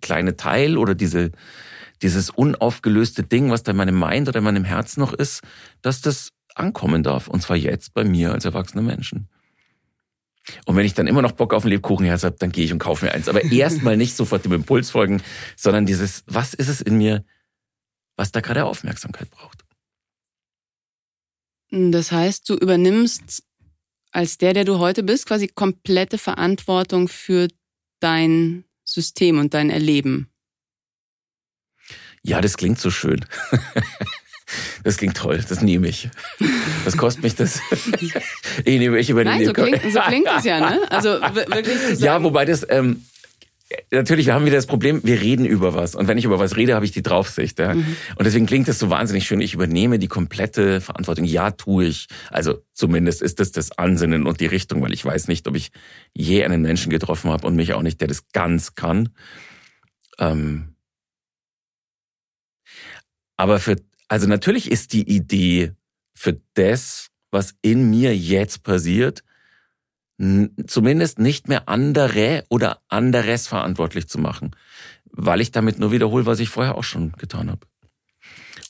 kleine 0.00 0.36
Teil 0.36 0.76
oder 0.76 0.94
diese, 0.94 1.32
dieses 2.02 2.30
unaufgelöste 2.30 3.22
Ding, 3.22 3.50
was 3.50 3.62
da 3.62 3.72
in 3.72 3.78
meinem 3.78 3.98
Mind 3.98 4.28
oder 4.28 4.38
in 4.38 4.44
meinem 4.44 4.64
Herz 4.64 4.96
noch 4.96 5.12
ist, 5.12 5.42
dass 5.80 6.00
das 6.00 6.30
ankommen 6.54 7.02
darf. 7.02 7.28
Und 7.28 7.42
zwar 7.42 7.56
jetzt 7.56 7.94
bei 7.94 8.04
mir 8.04 8.32
als 8.32 8.44
erwachsener 8.44 8.82
Menschen. 8.82 9.28
Und 10.66 10.76
wenn 10.76 10.84
ich 10.84 10.94
dann 10.94 11.06
immer 11.06 11.22
noch 11.22 11.32
Bock 11.32 11.54
auf 11.54 11.64
ein 11.64 11.68
Lebkuchenherz 11.68 12.24
habe, 12.24 12.36
dann 12.38 12.52
gehe 12.52 12.64
ich 12.64 12.72
und 12.72 12.78
kaufe 12.80 13.06
mir 13.06 13.12
eins. 13.12 13.28
Aber 13.28 13.44
erstmal 13.52 13.96
nicht 13.96 14.16
sofort 14.16 14.44
dem 14.44 14.52
Impuls 14.52 14.90
folgen, 14.90 15.22
sondern 15.56 15.86
dieses, 15.86 16.24
was 16.26 16.52
ist 16.52 16.68
es 16.68 16.80
in 16.80 16.98
mir, 16.98 17.24
was 18.16 18.32
da 18.32 18.40
gerade 18.40 18.64
Aufmerksamkeit 18.64 19.30
braucht. 19.30 19.64
Das 21.70 22.12
heißt, 22.12 22.48
du 22.50 22.54
übernimmst 22.54 23.44
als 24.10 24.36
der, 24.36 24.52
der 24.52 24.64
du 24.64 24.78
heute 24.78 25.02
bist, 25.02 25.26
quasi 25.26 25.48
komplette 25.48 26.18
Verantwortung 26.18 27.08
für 27.08 27.48
dein 28.02 28.64
System 28.84 29.38
und 29.38 29.54
dein 29.54 29.70
Erleben. 29.70 30.28
Ja, 32.22 32.40
das 32.40 32.56
klingt 32.56 32.78
so 32.78 32.90
schön. 32.90 33.24
Das 34.84 34.98
klingt 34.98 35.16
toll, 35.16 35.42
das 35.48 35.62
nehme 35.62 35.88
ich. 35.88 36.10
Was 36.84 36.96
kostet 36.96 37.22
mich 37.22 37.34
das? 37.34 37.60
Ich 38.64 38.78
nehme 38.78 38.98
ich 38.98 39.08
über 39.08 39.24
Nein, 39.24 39.46
so 39.46 39.54
klingt, 39.54 39.80
so 39.90 40.00
klingt 40.00 40.28
es 40.36 40.44
ja, 40.44 40.60
ne? 40.60 40.80
Also 40.90 41.22
wirklich 41.22 41.78
zu 41.78 41.96
sagen. 41.96 42.04
Ja, 42.04 42.22
wobei 42.22 42.44
das, 42.44 42.66
ähm, 42.68 43.02
natürlich, 43.90 44.26
wir 44.26 44.34
haben 44.34 44.44
wieder 44.44 44.56
das 44.56 44.66
Problem, 44.66 45.00
wir 45.04 45.20
reden 45.20 45.44
über 45.44 45.74
was. 45.74 45.94
Und 45.94 46.08
wenn 46.08 46.18
ich 46.18 46.24
über 46.24 46.38
was 46.38 46.56
rede, 46.56 46.74
habe 46.74 46.84
ich 46.84 46.92
die 46.92 47.02
Draufsicht. 47.02 47.58
Ja? 47.58 47.74
Mhm. 47.74 47.96
Und 48.16 48.24
deswegen 48.24 48.46
klingt 48.46 48.68
das 48.68 48.78
so 48.78 48.90
wahnsinnig 48.90 49.26
schön. 49.26 49.40
Ich 49.40 49.54
übernehme 49.54 49.98
die 49.98 50.08
komplette 50.08 50.80
Verantwortung. 50.80 51.24
Ja, 51.24 51.50
tue 51.50 51.84
ich. 51.84 52.08
Also 52.30 52.62
zumindest 52.72 53.22
ist 53.22 53.40
das 53.40 53.52
das 53.52 53.76
Ansinnen 53.78 54.26
und 54.26 54.40
die 54.40 54.46
Richtung, 54.46 54.82
weil 54.82 54.92
ich 54.92 55.04
weiß 55.04 55.28
nicht, 55.28 55.46
ob 55.48 55.56
ich 55.56 55.70
je 56.14 56.44
einen 56.44 56.62
Menschen 56.62 56.90
getroffen 56.90 57.30
habe 57.30 57.46
und 57.46 57.56
mich 57.56 57.74
auch 57.74 57.82
nicht, 57.82 58.00
der 58.00 58.08
das 58.08 58.28
ganz 58.32 58.74
kann. 58.74 59.10
Ähm 60.18 60.74
aber 63.36 63.58
für, 63.58 63.76
also 64.08 64.26
natürlich 64.26 64.70
ist 64.70 64.92
die 64.92 65.08
Idee 65.08 65.72
für 66.14 66.40
das, 66.54 67.08
was 67.30 67.54
in 67.62 67.90
mir 67.90 68.16
jetzt 68.16 68.62
passiert, 68.62 69.22
zumindest 70.66 71.18
nicht 71.18 71.48
mehr 71.48 71.68
andere 71.68 72.44
oder 72.48 72.78
anderes 72.88 73.48
verantwortlich 73.48 74.08
zu 74.08 74.18
machen, 74.18 74.52
weil 75.10 75.40
ich 75.40 75.50
damit 75.50 75.78
nur 75.78 75.90
wiederhole, 75.90 76.26
was 76.26 76.40
ich 76.40 76.48
vorher 76.48 76.76
auch 76.76 76.84
schon 76.84 77.12
getan 77.12 77.50
habe. 77.50 77.66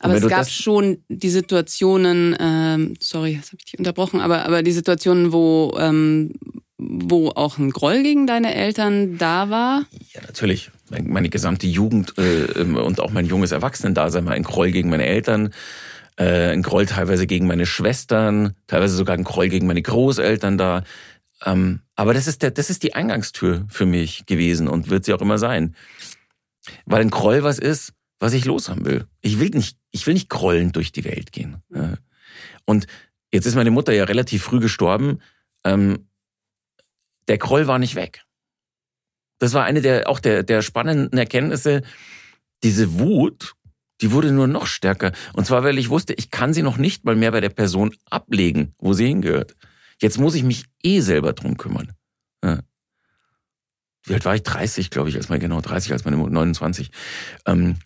Aber 0.01 0.15
es 0.15 0.27
gab 0.27 0.49
schon 0.49 0.99
die 1.09 1.31
Situationen, 1.31 2.37
ähm, 2.41 2.95
sorry, 2.99 3.37
das 3.37 3.49
habe 3.49 3.59
ich 3.61 3.67
dich 3.67 3.79
unterbrochen, 3.79 4.21
aber, 4.21 4.45
aber 4.45 4.63
die 4.63 4.73
Situationen, 4.73 5.33
wo, 5.33 5.77
ähm, 5.79 6.33
wo 6.79 7.29
auch 7.29 7.59
ein 7.59 7.71
Groll 7.71 8.03
gegen 8.03 8.27
deine 8.27 8.55
Eltern 8.55 9.17
da 9.19 9.49
war? 9.49 9.85
Ja, 10.13 10.23
natürlich. 10.23 10.71
Meine 10.91 11.29
gesamte 11.29 11.69
Jugend 11.69 12.15
äh, 12.19 12.45
ähm, 12.61 12.77
und 12.77 13.01
auch 13.01 13.13
mein 13.13 13.27
junges 13.27 13.53
Erwachsenendasein 13.53 14.27
war 14.27 14.33
ein 14.33 14.43
Groll 14.43 14.73
gegen 14.73 14.91
meine 14.91 15.07
Eltern, 15.07 15.55
äh, 16.17 16.51
ein 16.51 16.63
Groll 16.63 16.87
teilweise 16.87 17.27
gegen 17.27 17.47
meine 17.47 17.67
Schwestern, 17.67 18.55
teilweise 18.67 18.97
sogar 18.97 19.17
ein 19.17 19.25
Groll 19.25 19.49
gegen 19.49 19.67
meine 19.67 19.83
Großeltern 19.83 20.59
da. 20.59 20.83
Ähm, 21.45 21.81
aber 21.97 22.15
das 22.15 22.27
ist 22.27 22.43
der, 22.43 22.51
das 22.51 22.71
ist 22.71 22.83
die 22.83 22.95
Eingangstür 22.95 23.67
für 23.69 23.87
mich 23.87 24.27
gewesen 24.27 24.69
und 24.69 24.91
wird 24.91 25.05
sie 25.05 25.15
auch 25.15 25.21
immer 25.21 25.39
sein. 25.39 25.75
Weil 26.85 27.01
ein 27.01 27.11
Groll 27.11 27.43
was 27.43 27.59
ist, 27.59 27.93
was 28.21 28.33
ich 28.33 28.45
loshaben 28.45 28.85
will. 28.85 29.07
Ich 29.21 29.41
will 29.41 29.51
nicht, 29.51 29.77
ich 29.91 30.07
will 30.07 30.15
nicht 30.15 30.29
grollend 30.29 30.77
durch 30.77 30.93
die 30.93 31.05
Welt 31.05 31.33
gehen. 31.33 31.57
Und 32.65 32.87
jetzt 33.33 33.47
ist 33.47 33.57
meine 33.57 33.73
Mutter 33.73 33.93
ja 33.93 34.05
relativ 34.05 34.45
früh 34.45 34.61
gestorben. 34.61 35.21
Ähm, 35.65 36.09
der 37.29 37.39
Groll 37.39 37.67
war 37.67 37.79
nicht 37.79 37.95
weg. 37.95 38.25
Das 39.39 39.55
war 39.55 39.65
eine 39.65 39.81
der, 39.81 40.09
auch 40.09 40.21
der, 40.21 40.45
der 40.45 40.63
spannenden 40.63 41.19
Erkenntnisse. 41.19 41.83
Diese 42.63 43.01
Wut, 43.01 43.55
die 44.01 44.13
wurde 44.13 44.31
nur 44.31 44.47
noch 44.47 44.67
stärker. 44.67 45.11
Und 45.33 45.47
zwar, 45.47 45.65
weil 45.65 45.79
ich 45.79 45.89
wusste, 45.89 46.15
ich 46.15 46.31
kann 46.31 46.55
sie 46.55 46.63
noch 46.63 46.77
nicht 46.77 47.05
mal 47.05 47.17
mehr 47.17 47.33
bei 47.33 47.41
der 47.41 47.49
Person 47.49 47.93
ablegen, 48.09 48.75
wo 48.79 48.93
sie 48.93 49.07
hingehört. 49.07 49.57
Jetzt 50.03 50.19
muss 50.19 50.35
ich 50.35 50.43
mich 50.43 50.67
eh 50.83 51.01
selber 51.01 51.33
drum 51.33 51.57
kümmern. 51.57 51.93
Ja. 52.45 52.59
Wie 54.05 54.15
alt 54.15 54.25
war 54.25 54.35
ich? 54.35 54.43
30, 54.43 54.91
glaube 54.91 55.09
ich, 55.09 55.17
als 55.17 55.29
mal 55.29 55.39
genau 55.39 55.61
30, 55.61 55.93
als 55.93 56.05
meine 56.05 56.17
29. 56.17 56.91
Ähm, 57.47 57.77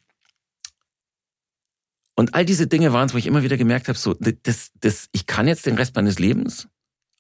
und 2.15 2.35
all 2.35 2.47
diese 2.47 2.67
Dinge 2.67 2.95
waren 2.95 3.07
es, 3.07 3.15
wo 3.15 3.19
ich 3.19 3.27
immer 3.27 3.43
wieder 3.43 3.59
gemerkt 3.59 3.89
habe, 3.89 3.99
so, 3.99 4.15
das, 4.15 4.73
das, 4.81 5.09
ich 5.13 5.27
kann 5.27 5.47
jetzt 5.47 5.67
den 5.67 5.77
Rest 5.77 5.95
meines 5.95 6.19
Lebens 6.19 6.69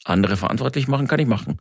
andere 0.04 0.36
verantwortlich 0.36 0.88
machen, 0.88 1.08
kann 1.08 1.18
ich 1.18 1.26
machen. 1.26 1.58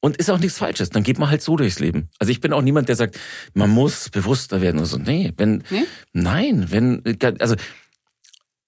Und 0.00 0.16
ist 0.16 0.28
auch 0.28 0.38
nichts 0.38 0.58
Falsches. 0.58 0.90
Dann 0.90 1.02
geht 1.02 1.18
man 1.18 1.30
halt 1.30 1.40
so 1.40 1.56
durchs 1.56 1.78
Leben. 1.78 2.10
Also 2.18 2.30
ich 2.30 2.40
bin 2.40 2.52
auch 2.52 2.60
niemand, 2.60 2.88
der 2.88 2.96
sagt, 2.96 3.18
man 3.54 3.70
muss 3.70 4.10
bewusster 4.10 4.60
werden 4.60 4.78
oder 4.78 4.86
so. 4.86 4.98
Nee, 4.98 5.32
wenn, 5.36 5.62
hm? 5.68 5.84
nein, 6.12 6.66
wenn, 6.70 7.02
also, 7.38 7.54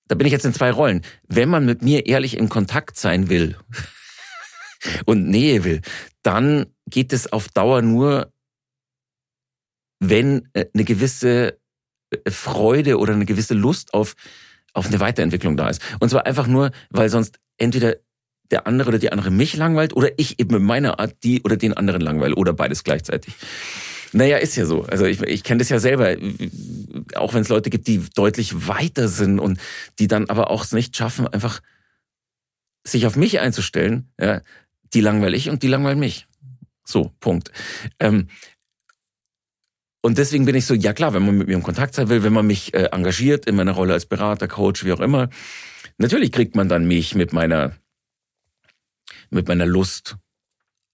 da 0.06 0.14
bin 0.14 0.26
ich 0.26 0.32
jetzt 0.32 0.46
in 0.46 0.54
zwei 0.54 0.70
Rollen. 0.70 1.02
Wenn 1.26 1.48
man 1.48 1.66
mit 1.66 1.82
mir 1.82 2.06
ehrlich 2.06 2.38
in 2.38 2.48
Kontakt 2.48 2.96
sein 2.96 3.28
will, 3.28 3.56
und 5.06 5.28
Nähe 5.28 5.64
will, 5.64 5.80
dann 6.22 6.66
geht 6.88 7.12
es 7.12 7.32
auf 7.32 7.48
Dauer 7.48 7.82
nur, 7.82 8.32
wenn 10.00 10.48
äh, 10.52 10.66
eine 10.72 10.84
gewisse 10.84 11.58
äh, 12.10 12.30
Freude 12.30 12.98
oder 12.98 13.12
eine 13.12 13.26
gewisse 13.26 13.54
Lust 13.54 13.94
auf, 13.94 14.14
auf 14.72 14.86
eine 14.86 15.00
Weiterentwicklung 15.00 15.56
da 15.56 15.68
ist. 15.68 15.82
Und 16.00 16.10
zwar 16.10 16.26
einfach 16.26 16.46
nur, 16.46 16.70
weil 16.90 17.08
sonst 17.08 17.38
entweder 17.56 17.96
der 18.50 18.66
andere 18.66 18.88
oder 18.88 18.98
die 18.98 19.12
andere 19.12 19.30
mich 19.30 19.56
langweilt 19.56 19.94
oder 19.94 20.10
ich 20.16 20.40
eben 20.40 20.54
mit 20.54 20.62
meiner 20.62 20.98
Art 21.00 21.16
die 21.22 21.42
oder 21.42 21.56
den 21.56 21.74
anderen 21.74 22.00
langweile 22.00 22.34
oder 22.34 22.52
beides 22.52 22.84
gleichzeitig. 22.84 23.34
Naja, 24.12 24.38
ist 24.38 24.56
ja 24.56 24.64
so. 24.64 24.84
Also 24.84 25.04
ich, 25.04 25.20
ich 25.20 25.44
kenne 25.44 25.58
das 25.58 25.68
ja 25.68 25.78
selber, 25.78 26.16
auch 27.14 27.34
wenn 27.34 27.42
es 27.42 27.50
Leute 27.50 27.68
gibt, 27.68 27.86
die 27.86 28.02
deutlich 28.14 28.66
weiter 28.66 29.08
sind 29.08 29.38
und 29.38 29.60
die 29.98 30.08
dann 30.08 30.30
aber 30.30 30.50
auch 30.50 30.64
es 30.64 30.72
nicht 30.72 30.96
schaffen, 30.96 31.28
einfach 31.28 31.60
sich 32.86 33.06
auf 33.06 33.16
mich 33.16 33.40
einzustellen, 33.40 34.10
ja, 34.18 34.40
die 34.94 35.00
langweile 35.00 35.36
ich 35.36 35.50
und 35.50 35.62
die 35.62 35.68
langweilen 35.68 35.98
mich. 35.98 36.26
So, 36.84 37.12
Punkt. 37.20 37.52
Ähm, 37.98 38.28
und 40.00 40.16
deswegen 40.16 40.44
bin 40.44 40.54
ich 40.54 40.64
so, 40.64 40.74
ja 40.74 40.92
klar, 40.92 41.12
wenn 41.12 41.26
man 41.26 41.36
mit 41.36 41.48
mir 41.48 41.54
in 41.54 41.62
Kontakt 41.62 41.94
sein 41.94 42.08
will, 42.08 42.22
wenn 42.22 42.32
man 42.32 42.46
mich 42.46 42.72
äh, 42.72 42.88
engagiert 42.92 43.46
in 43.46 43.56
meiner 43.56 43.72
Rolle 43.72 43.92
als 43.92 44.06
Berater, 44.06 44.48
Coach, 44.48 44.84
wie 44.84 44.92
auch 44.92 45.00
immer, 45.00 45.28
natürlich 45.98 46.32
kriegt 46.32 46.56
man 46.56 46.68
dann 46.68 46.86
mich 46.86 47.14
mit 47.14 47.32
meiner, 47.32 47.72
mit 49.30 49.48
meiner 49.48 49.66
Lust, 49.66 50.16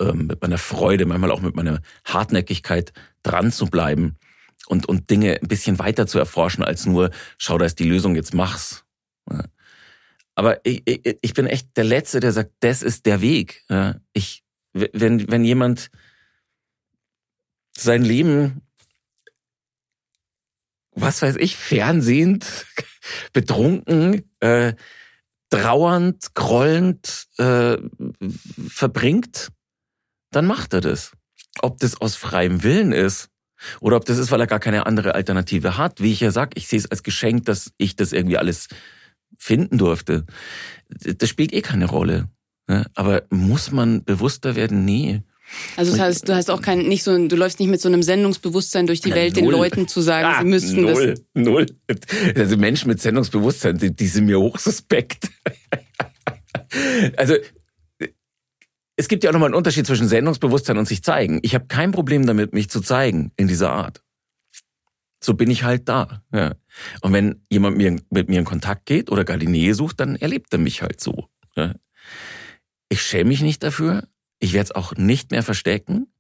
ähm, 0.01 0.27
mit 0.27 0.43
meiner 0.43 0.59
Freude, 0.59 1.07
manchmal 1.07 1.31
auch 1.31 1.43
mit 1.43 1.55
meiner 1.55 1.81
Hartnäckigkeit 2.05 2.93
dran 3.23 3.53
zu 3.53 3.67
bleiben 3.67 4.17
und, 4.67 4.87
und 4.87 5.11
Dinge 5.11 5.39
ein 5.41 5.49
bisschen 5.49 5.79
weiter 5.79 6.07
zu 6.07 6.19
erforschen 6.19 6.65
als 6.65 6.87
nur, 6.87 7.11
schau, 7.39 7.59
da 7.59 7.67
ist 7.67 7.79
die 7.79 7.89
Lösung, 7.89 8.17
jetzt 8.17 8.35
mach's. 8.35 8.85
Aber 10.35 10.65
ich, 10.65 10.83
ich, 10.85 11.19
ich 11.21 11.35
bin 11.35 11.47
echt 11.47 11.77
der 11.77 11.85
Letzte, 11.85 12.21
der 12.21 12.33
sagt, 12.33 12.53
das 12.61 12.83
ist 12.83 13.07
der 13.07 13.21
Weg. 13.21 13.65
Ich, 14.13 14.45
wenn, 14.73 15.31
wenn 15.31 15.45
jemand 15.45 15.91
sein 17.77 18.03
Leben, 18.03 18.63
was 20.93 21.23
weiß 21.23 21.37
ich, 21.37 21.57
fernsehend, 21.57 22.67
betrunken, 23.33 24.31
äh, 24.41 24.75
trauernd, 25.51 26.35
grollend 26.35 27.27
äh, 27.39 27.77
verbringt, 28.69 29.51
dann 30.31 30.47
macht 30.47 30.73
er 30.73 30.81
das. 30.81 31.13
Ob 31.61 31.79
das 31.79 32.01
aus 32.01 32.17
freiem 32.17 32.65
Willen 32.65 32.93
ist 32.93 33.29
oder 33.81 33.97
ob 33.97 34.05
das 34.05 34.19
ist, 34.19 34.33
weil 34.33 34.41
er 34.41 34.49
gar 34.49 34.59
keine 34.59 34.87
andere 34.87 35.15
Alternative 35.15 35.79
hat. 35.79 36.01
Wie 36.01 36.13
ich 36.13 36.21
ja 36.21 36.33
sag, 36.33 36.57
ich 36.57 36.67
sehe 36.67 36.79
es 36.81 36.91
als 36.91 37.05
Geschenk, 37.05 37.45
dass 37.45 37.73
ich 37.77 37.95
das 37.95 38.13
irgendwie 38.13 38.39
alles 38.39 38.69
finden 39.39 39.79
durfte. 39.79 40.25
Das 40.89 41.29
spielt 41.29 41.53
eh 41.53 41.63
keine 41.63 41.87
Rolle. 41.87 42.29
Ne? 42.69 42.87
Aber 42.95 43.23
muss 43.31 43.71
man 43.71 44.05
bewusster 44.05 44.57
werden? 44.57 44.85
Nee. 44.85 45.23
Also 45.77 45.93
das 45.93 46.01
heißt, 46.01 46.29
du 46.29 46.35
hast 46.35 46.51
auch 46.51 46.63
kein, 46.63 46.79
nicht 46.89 47.03
so, 47.03 47.29
du 47.29 47.37
läufst 47.37 47.61
nicht 47.61 47.69
mit 47.69 47.81
so 47.81 47.89
einem 47.89 48.03
Sendungsbewusstsein 48.03 48.87
durch 48.87 49.01
die 49.01 49.11
Na, 49.11 49.17
Welt, 49.17 49.37
null. 49.37 49.43
den 49.45 49.51
Leuten 49.51 49.89
zu 49.89 50.01
sagen, 50.01 50.27
ah, 50.27 50.41
sie 50.41 50.47
müssten 50.47 50.83
null, 50.83 51.15
das. 51.15 51.23
Null, 51.35 51.67
Also 52.35 52.57
Menschen 52.57 52.89
mit 52.89 53.01
Sendungsbewusstsein, 53.01 53.79
die, 53.79 53.95
die 53.95 54.07
sind 54.07 54.27
mir 54.27 54.41
hochsuspekt. 54.41 55.29
also 57.17 57.35
es 58.97 59.09
gibt 59.09 59.25
ja 59.25 59.31
auch 59.31 59.35
nochmal 59.35 59.49
einen 59.49 59.57
Unterschied 59.57 59.87
zwischen 59.87 60.09
Sendungsbewusstsein 60.09 60.79
und 60.79 60.87
sich 60.87 61.03
zeigen. 61.03 61.41
Ich 61.43 61.55
habe 61.55 61.67
kein 61.67 61.91
Problem 61.93 62.27
damit, 62.27 62.55
mich 62.55 62.71
zu 62.71 62.81
zeigen 62.81 63.33
in 63.37 63.49
dieser 63.49 63.73
Art 63.73 64.04
so 65.25 65.35
bin 65.35 65.51
ich 65.51 65.65
halt 65.65 65.89
da. 65.89 66.23
Ja. 66.33 66.55
Und 67.01 67.13
wenn 67.13 67.45
jemand 67.49 67.79
mit 67.79 68.29
mir 68.29 68.39
in 68.39 68.45
Kontakt 68.45 68.85
geht 68.85 69.11
oder 69.11 69.25
gar 69.25 69.39
die 69.39 69.47
Nähe 69.47 69.75
sucht, 69.75 70.01
dann 70.01 70.17
erlebt 70.17 70.53
er 70.53 70.59
mich 70.59 70.83
halt 70.83 71.01
so. 71.01 71.29
Ja. 71.57 71.75
Ich 72.91 73.03
schäme 73.03 73.29
mich 73.29 73.41
nicht 73.41 73.63
dafür. 73.63 74.07
Ich 74.39 74.53
werde 74.53 74.65
es 74.65 74.75
auch 74.75 74.95
nicht 74.95 75.31
mehr 75.31 75.43
verstecken. 75.43 76.13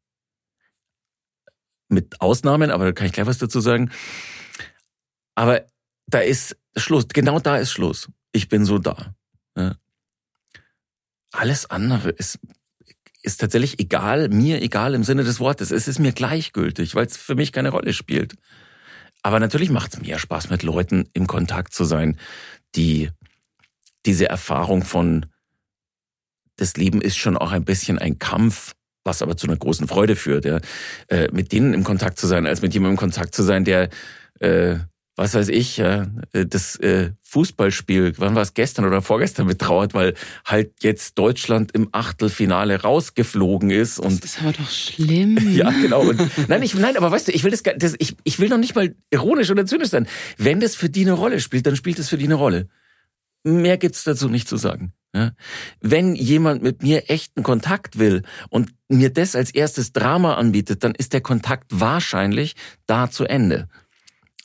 Mit 1.89 2.21
Ausnahmen, 2.23 2.71
aber 2.71 2.87
da 2.87 2.93
kann 2.93 3.07
ich 3.07 3.13
gleich 3.13 3.27
was 3.27 3.39
dazu 3.39 3.61
sagen. 3.61 3.91
Aber 5.35 5.67
da 6.07 6.21
ist 6.21 6.57
Schluss. 6.75 7.07
Genau 7.09 7.39
da 7.41 7.59
ist 7.59 7.73
Schluss. 7.73 8.09
Ich 8.33 8.49
bin 8.49 8.65
so 8.65 8.79
da. 8.79 9.15
Ja. 9.57 9.77
Alles 11.31 11.69
andere 11.69 12.09
ist, 12.09 12.39
ist 13.23 13.41
tatsächlich 13.41 13.81
egal, 13.81 14.31
mir 14.31 14.63
egal 14.63 14.95
im 14.95 15.05
Sinne 15.05 15.25
des 15.25 15.41
Wortes. 15.41 15.71
Es 15.73 15.89
ist 15.89 15.99
mir 15.99 16.13
gleichgültig, 16.13 16.95
weil 16.95 17.07
es 17.07 17.19
für 17.19 17.35
mich 17.35 17.53
keine 17.53 17.69
Rolle 17.69 17.93
spielt. 17.93 18.37
Aber 19.25 19.41
natürlich 19.41 19.70
macht 19.70 19.95
es 19.95 20.01
mehr 20.01 20.18
Spaß, 20.18 20.51
mit 20.51 20.62
Leuten 20.62 21.09
im 21.14 21.27
Kontakt 21.27 21.72
zu 21.72 21.85
sein, 21.85 22.18
die 22.75 23.11
diese 24.05 24.29
Erfahrung 24.29 24.85
von 24.85 25.27
das 26.57 26.77
Leben 26.77 27.01
ist 27.01 27.16
schon 27.16 27.37
auch 27.37 27.51
ein 27.51 27.64
bisschen 27.64 27.99
ein 27.99 28.18
Kampf, 28.18 28.75
was 29.03 29.22
aber 29.22 29.37
zu 29.37 29.47
einer 29.47 29.57
großen 29.57 29.89
Freude 29.89 30.14
führt, 30.14 30.45
ja, 30.45 30.61
äh, 31.09 31.29
mit 31.33 31.53
denen 31.53 31.72
im 31.72 31.85
Kontakt 31.85 32.18
zu 32.18 32.27
sein, 32.27 32.47
als 32.47 32.62
mit 32.62 32.75
jemandem 32.75 32.93
im 32.93 32.99
Kontakt 32.99 33.35
zu 33.35 33.43
sein, 33.43 33.64
der 33.64 33.89
äh, 34.41 34.77
was 35.17 35.35
weiß 35.35 35.49
ich, 35.49 35.77
ja, 35.77 36.09
das 36.33 36.77
äh, 36.77 37.12
Fußballspiel, 37.23 38.15
wann 38.19 38.35
war 38.35 38.43
es 38.43 38.55
gestern 38.55 38.85
oder 38.85 39.01
vorgestern 39.01 39.47
betrauert, 39.47 39.95
weil 39.95 40.15
halt 40.45 40.73
jetzt 40.83 41.19
Deutschland 41.19 41.73
im 41.73 41.89
Achtelfinale 41.93 42.83
rausgeflogen 42.83 43.71
ist 43.71 44.01
und 44.01 44.25
das 44.25 44.33
ist 44.33 44.43
aber 44.43 44.53
doch 44.53 44.71
schlimm. 44.71 45.39
Ja, 45.55 45.71
genau. 45.71 46.01
Und, 46.01 46.21
nein, 46.49 46.62
ich, 46.62 46.75
nein, 46.75 46.97
aber 46.97 47.11
weißt 47.12 47.29
du, 47.29 47.33
ich 47.33 47.45
will 47.45 47.53
das, 47.53 47.62
das 47.77 47.95
ich, 47.99 48.17
ich 48.25 48.41
will 48.41 48.49
noch 48.49 48.59
nicht 48.59 48.75
mal 48.75 48.95
ironisch 49.11 49.51
oder 49.51 49.67
zynisch 49.67 49.91
sein. 49.91 50.09
Wenn 50.37 50.59
das 50.59 50.75
für 50.75 50.89
die 50.89 51.03
eine 51.03 51.12
Rolle 51.12 51.39
spielt, 51.39 51.67
dann 51.67 51.77
spielt 51.77 51.99
es 52.01 52.09
für 52.09 52.19
die 52.19 52.25
eine 52.25 52.35
Rolle. 52.35 52.69
Mehr 53.45 53.77
gibt's 53.77 54.03
dazu 54.03 54.29
nicht 54.29 54.49
zu 54.49 54.57
sagen. 54.57 54.95
Ja? 55.15 55.33
Wenn 55.81 56.17
jemand 56.17 56.62
mit 56.62 56.83
mir 56.83 57.09
echten 57.09 57.43
Kontakt 57.43 57.99
will 57.99 58.23
und 58.51 58.75
mir 58.89 59.11
das 59.11 59.37
als 59.37 59.53
erstes 59.53 59.93
Drama 59.93 60.35
anbietet, 60.35 60.83
dann 60.83 60.95
ist 60.95 61.12
der 61.12 61.21
Kontakt 61.21 61.67
wahrscheinlich 61.71 62.57
da 62.87 63.11
zu 63.11 63.25
Ende. 63.25 63.69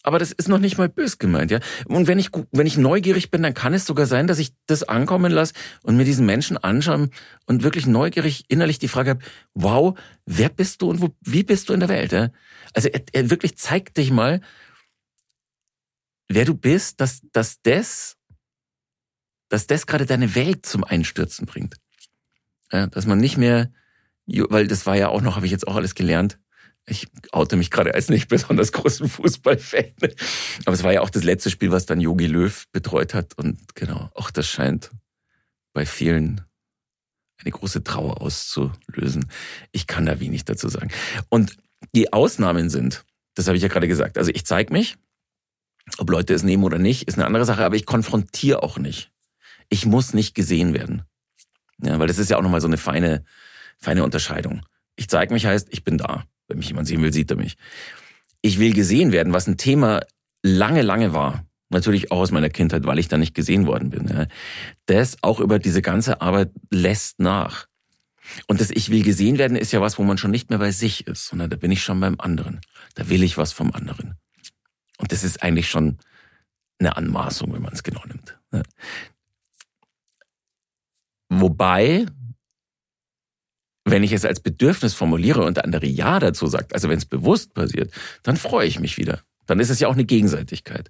Aber 0.09 0.17
das 0.17 0.31
ist 0.31 0.49
noch 0.49 0.57
nicht 0.57 0.79
mal 0.79 0.89
bös 0.89 1.19
gemeint, 1.19 1.51
ja. 1.51 1.59
Und 1.85 2.07
wenn 2.07 2.17
ich, 2.17 2.31
wenn 2.51 2.65
ich 2.65 2.77
neugierig 2.77 3.29
bin, 3.29 3.43
dann 3.43 3.53
kann 3.53 3.75
es 3.75 3.85
sogar 3.85 4.07
sein, 4.07 4.25
dass 4.25 4.39
ich 4.39 4.53
das 4.65 4.81
ankommen 4.81 5.31
lasse 5.31 5.53
und 5.83 5.97
mir 5.97 6.03
diesen 6.03 6.25
Menschen 6.25 6.57
anschaue 6.57 7.11
und 7.45 7.61
wirklich 7.61 7.85
neugierig 7.85 8.45
innerlich 8.47 8.79
die 8.79 8.87
Frage 8.87 9.11
habe, 9.11 9.23
wow, 9.53 9.95
wer 10.25 10.49
bist 10.49 10.81
du 10.81 10.89
und 10.89 10.99
wo, 10.99 11.09
wie 11.21 11.43
bist 11.43 11.69
du 11.69 11.73
in 11.73 11.79
der 11.79 11.89
Welt, 11.89 12.11
ja? 12.11 12.31
Also 12.73 12.89
er, 12.89 13.03
er 13.11 13.29
wirklich 13.29 13.55
zeigt 13.55 13.97
dich 13.97 14.09
mal, 14.09 14.41
wer 16.27 16.45
du 16.45 16.55
bist, 16.55 16.99
dass, 16.99 17.21
dass 17.31 17.61
das 17.61 18.17
dass 19.49 19.67
das 19.67 19.87
gerade 19.87 20.05
deine 20.05 20.35
Welt 20.35 20.65
zum 20.65 20.83
Einstürzen 20.83 21.45
bringt. 21.45 21.75
Ja, 22.71 22.87
dass 22.87 23.05
man 23.05 23.19
nicht 23.19 23.37
mehr, 23.37 23.71
weil 24.27 24.67
das 24.67 24.85
war 24.85 24.95
ja 24.95 25.09
auch 25.09 25.21
noch, 25.21 25.35
habe 25.35 25.45
ich 25.45 25.51
jetzt 25.51 25.67
auch 25.67 25.75
alles 25.75 25.95
gelernt. 25.95 26.39
Ich 26.89 27.07
oute 27.31 27.55
mich 27.55 27.71
gerade 27.71 27.93
als 27.93 28.09
nicht 28.09 28.27
besonders 28.27 28.71
großen 28.71 29.07
Fußballfan. 29.07 29.93
Aber 30.65 30.73
es 30.73 30.83
war 30.83 30.93
ja 30.93 31.01
auch 31.01 31.09
das 31.09 31.23
letzte 31.23 31.49
Spiel, 31.49 31.71
was 31.71 31.85
dann 31.85 32.01
Yogi 32.01 32.27
Löw 32.27 32.65
betreut 32.71 33.13
hat. 33.13 33.37
Und 33.37 33.75
genau, 33.75 34.09
auch 34.15 34.31
das 34.31 34.47
scheint 34.47 34.91
bei 35.73 35.85
vielen 35.85 36.41
eine 37.41 37.51
große 37.51 37.83
Trauer 37.83 38.21
auszulösen. 38.21 39.29
Ich 39.71 39.87
kann 39.87 40.05
da 40.05 40.19
wenig 40.19 40.43
dazu 40.43 40.67
sagen. 40.67 40.91
Und 41.29 41.57
die 41.95 42.11
Ausnahmen 42.11 42.69
sind, 42.69 43.05
das 43.35 43.47
habe 43.47 43.55
ich 43.55 43.63
ja 43.63 43.69
gerade 43.69 43.87
gesagt, 43.87 44.17
also 44.17 44.31
ich 44.33 44.45
zeige 44.45 44.73
mich, 44.73 44.97
ob 45.97 46.09
Leute 46.09 46.33
es 46.33 46.43
nehmen 46.43 46.63
oder 46.63 46.77
nicht, 46.77 47.07
ist 47.07 47.17
eine 47.17 47.25
andere 47.25 47.45
Sache, 47.45 47.63
aber 47.63 47.75
ich 47.75 47.85
konfrontiere 47.85 48.61
auch 48.61 48.77
nicht 48.77 49.11
ich 49.69 49.85
muss 49.85 50.13
nicht 50.13 50.35
gesehen 50.35 50.73
werden. 50.73 51.03
Ja, 51.81 51.97
weil 51.99 52.07
das 52.07 52.17
ist 52.17 52.29
ja 52.29 52.37
auch 52.37 52.41
nochmal 52.41 52.61
so 52.61 52.67
eine 52.67 52.77
feine, 52.77 53.23
feine 53.77 54.03
Unterscheidung. 54.03 54.65
Ich 54.95 55.07
zeige 55.07 55.33
mich 55.33 55.45
heißt, 55.45 55.69
ich 55.71 55.83
bin 55.83 55.97
da. 55.97 56.25
Wenn 56.49 56.57
mich 56.57 56.67
jemand 56.67 56.87
sehen 56.87 57.01
will, 57.01 57.13
sieht 57.13 57.31
er 57.31 57.37
mich. 57.37 57.55
Ich 58.41 58.59
will 58.59 58.73
gesehen 58.73 59.13
werden, 59.13 59.31
was 59.31 59.47
ein 59.47 59.57
Thema 59.57 60.01
lange, 60.43 60.81
lange 60.81 61.13
war. 61.13 61.45
Natürlich 61.69 62.11
auch 62.11 62.19
aus 62.19 62.31
meiner 62.31 62.49
Kindheit, 62.49 62.85
weil 62.85 62.99
ich 62.99 63.07
da 63.07 63.17
nicht 63.17 63.35
gesehen 63.35 63.67
worden 63.67 63.91
bin. 63.91 64.27
Das 64.87 65.17
auch 65.21 65.39
über 65.39 65.59
diese 65.59 65.81
ganze 65.81 66.19
Arbeit 66.19 66.51
lässt 66.71 67.19
nach. 67.19 67.67
Und 68.47 68.59
das 68.59 68.71
Ich 68.71 68.89
will 68.89 69.03
gesehen 69.03 69.37
werden 69.37 69.55
ist 69.55 69.71
ja 69.71 69.81
was, 69.81 69.97
wo 69.97 70.03
man 70.03 70.17
schon 70.17 70.31
nicht 70.31 70.49
mehr 70.49 70.59
bei 70.59 70.71
sich 70.71 71.07
ist, 71.07 71.27
sondern 71.27 71.49
da 71.49 71.55
bin 71.55 71.71
ich 71.71 71.83
schon 71.83 71.99
beim 71.99 72.15
anderen. 72.19 72.61
Da 72.95 73.09
will 73.09 73.23
ich 73.23 73.37
was 73.37 73.53
vom 73.53 73.71
anderen. 73.71 74.15
Und 74.97 75.11
das 75.11 75.23
ist 75.23 75.43
eigentlich 75.43 75.69
schon 75.69 75.97
eine 76.79 76.97
Anmaßung, 76.97 77.53
wenn 77.53 77.61
man 77.61 77.73
es 77.73 77.83
genau 77.83 78.01
nimmt. 78.07 78.39
Wobei, 81.29 82.05
wenn 83.91 84.03
ich 84.03 84.11
es 84.11 84.25
als 84.25 84.39
Bedürfnis 84.39 84.93
formuliere 84.93 85.43
und 85.43 85.57
der 85.57 85.65
andere 85.65 85.85
Ja 85.85 86.19
dazu 86.19 86.47
sagt, 86.47 86.73
also 86.73 86.89
wenn 86.89 86.97
es 86.97 87.05
bewusst 87.05 87.53
passiert, 87.53 87.91
dann 88.23 88.37
freue 88.37 88.67
ich 88.67 88.79
mich 88.79 88.97
wieder. 88.97 89.21
Dann 89.45 89.59
ist 89.59 89.69
es 89.69 89.79
ja 89.79 89.87
auch 89.87 89.93
eine 89.93 90.05
Gegenseitigkeit. 90.05 90.89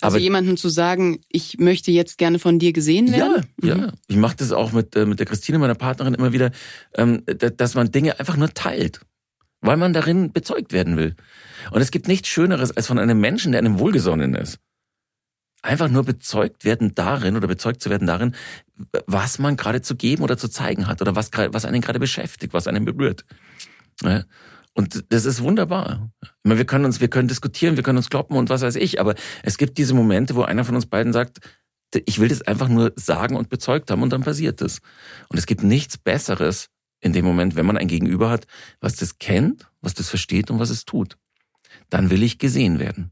Also 0.00 0.16
Aber 0.16 0.18
jemandem 0.18 0.56
zu 0.56 0.68
sagen, 0.68 1.20
ich 1.28 1.58
möchte 1.58 1.92
jetzt 1.92 2.18
gerne 2.18 2.40
von 2.40 2.58
dir 2.58 2.72
gesehen 2.72 3.12
werden? 3.12 3.46
Ja, 3.62 3.74
mhm. 3.74 3.80
ja. 3.80 3.92
Ich 4.08 4.16
mache 4.16 4.36
das 4.36 4.50
auch 4.50 4.72
mit, 4.72 4.96
äh, 4.96 5.06
mit 5.06 5.20
der 5.20 5.26
Christine, 5.26 5.58
meiner 5.58 5.76
Partnerin, 5.76 6.14
immer 6.14 6.32
wieder, 6.32 6.50
ähm, 6.94 7.22
dass 7.26 7.74
man 7.74 7.92
Dinge 7.92 8.18
einfach 8.18 8.36
nur 8.36 8.52
teilt, 8.52 9.00
weil 9.60 9.76
man 9.76 9.92
darin 9.92 10.32
bezeugt 10.32 10.72
werden 10.72 10.96
will. 10.96 11.14
Und 11.70 11.80
es 11.80 11.92
gibt 11.92 12.08
nichts 12.08 12.28
Schöneres 12.28 12.76
als 12.76 12.88
von 12.88 12.98
einem 12.98 13.20
Menschen, 13.20 13.52
der 13.52 13.60
einem 13.60 13.78
wohlgesonnen 13.78 14.34
ist 14.34 14.58
einfach 15.62 15.88
nur 15.88 16.04
bezeugt 16.04 16.64
werden 16.64 16.94
darin 16.94 17.36
oder 17.36 17.46
bezeugt 17.46 17.80
zu 17.80 17.88
werden 17.88 18.06
darin, 18.06 18.34
was 19.06 19.38
man 19.38 19.56
gerade 19.56 19.80
zu 19.80 19.96
geben 19.96 20.22
oder 20.22 20.36
zu 20.36 20.48
zeigen 20.48 20.86
hat 20.88 21.00
oder 21.00 21.14
was, 21.14 21.30
was 21.32 21.64
einen 21.64 21.80
gerade 21.80 22.00
beschäftigt, 22.00 22.52
was 22.52 22.66
einen 22.66 22.84
berührt. 22.84 23.24
Und 24.74 25.04
das 25.10 25.24
ist 25.24 25.42
wunderbar. 25.42 26.10
meine, 26.42 26.58
wir 26.58 26.64
können 26.64 26.84
uns, 26.84 27.00
wir 27.00 27.08
können 27.08 27.28
diskutieren, 27.28 27.76
wir 27.76 27.82
können 27.82 27.98
uns 27.98 28.10
kloppen 28.10 28.36
und 28.36 28.48
was 28.48 28.62
weiß 28.62 28.76
ich, 28.76 29.00
aber 29.00 29.14
es 29.42 29.58
gibt 29.58 29.78
diese 29.78 29.94
Momente, 29.94 30.34
wo 30.34 30.42
einer 30.42 30.64
von 30.64 30.74
uns 30.74 30.86
beiden 30.86 31.12
sagt, 31.12 31.40
ich 32.06 32.18
will 32.18 32.28
das 32.28 32.42
einfach 32.42 32.68
nur 32.68 32.92
sagen 32.96 33.36
und 33.36 33.50
bezeugt 33.50 33.90
haben 33.90 34.02
und 34.02 34.12
dann 34.12 34.22
passiert 34.22 34.62
es. 34.62 34.80
Und 35.28 35.38
es 35.38 35.46
gibt 35.46 35.62
nichts 35.62 35.98
Besseres 35.98 36.68
in 37.00 37.12
dem 37.12 37.24
Moment, 37.24 37.54
wenn 37.54 37.66
man 37.66 37.76
ein 37.76 37.88
Gegenüber 37.88 38.30
hat, 38.30 38.46
was 38.80 38.96
das 38.96 39.18
kennt, 39.18 39.68
was 39.82 39.92
das 39.92 40.08
versteht 40.08 40.50
und 40.50 40.58
was 40.58 40.70
es 40.70 40.86
tut. 40.86 41.18
Dann 41.90 42.10
will 42.10 42.22
ich 42.22 42.38
gesehen 42.38 42.78
werden. 42.78 43.11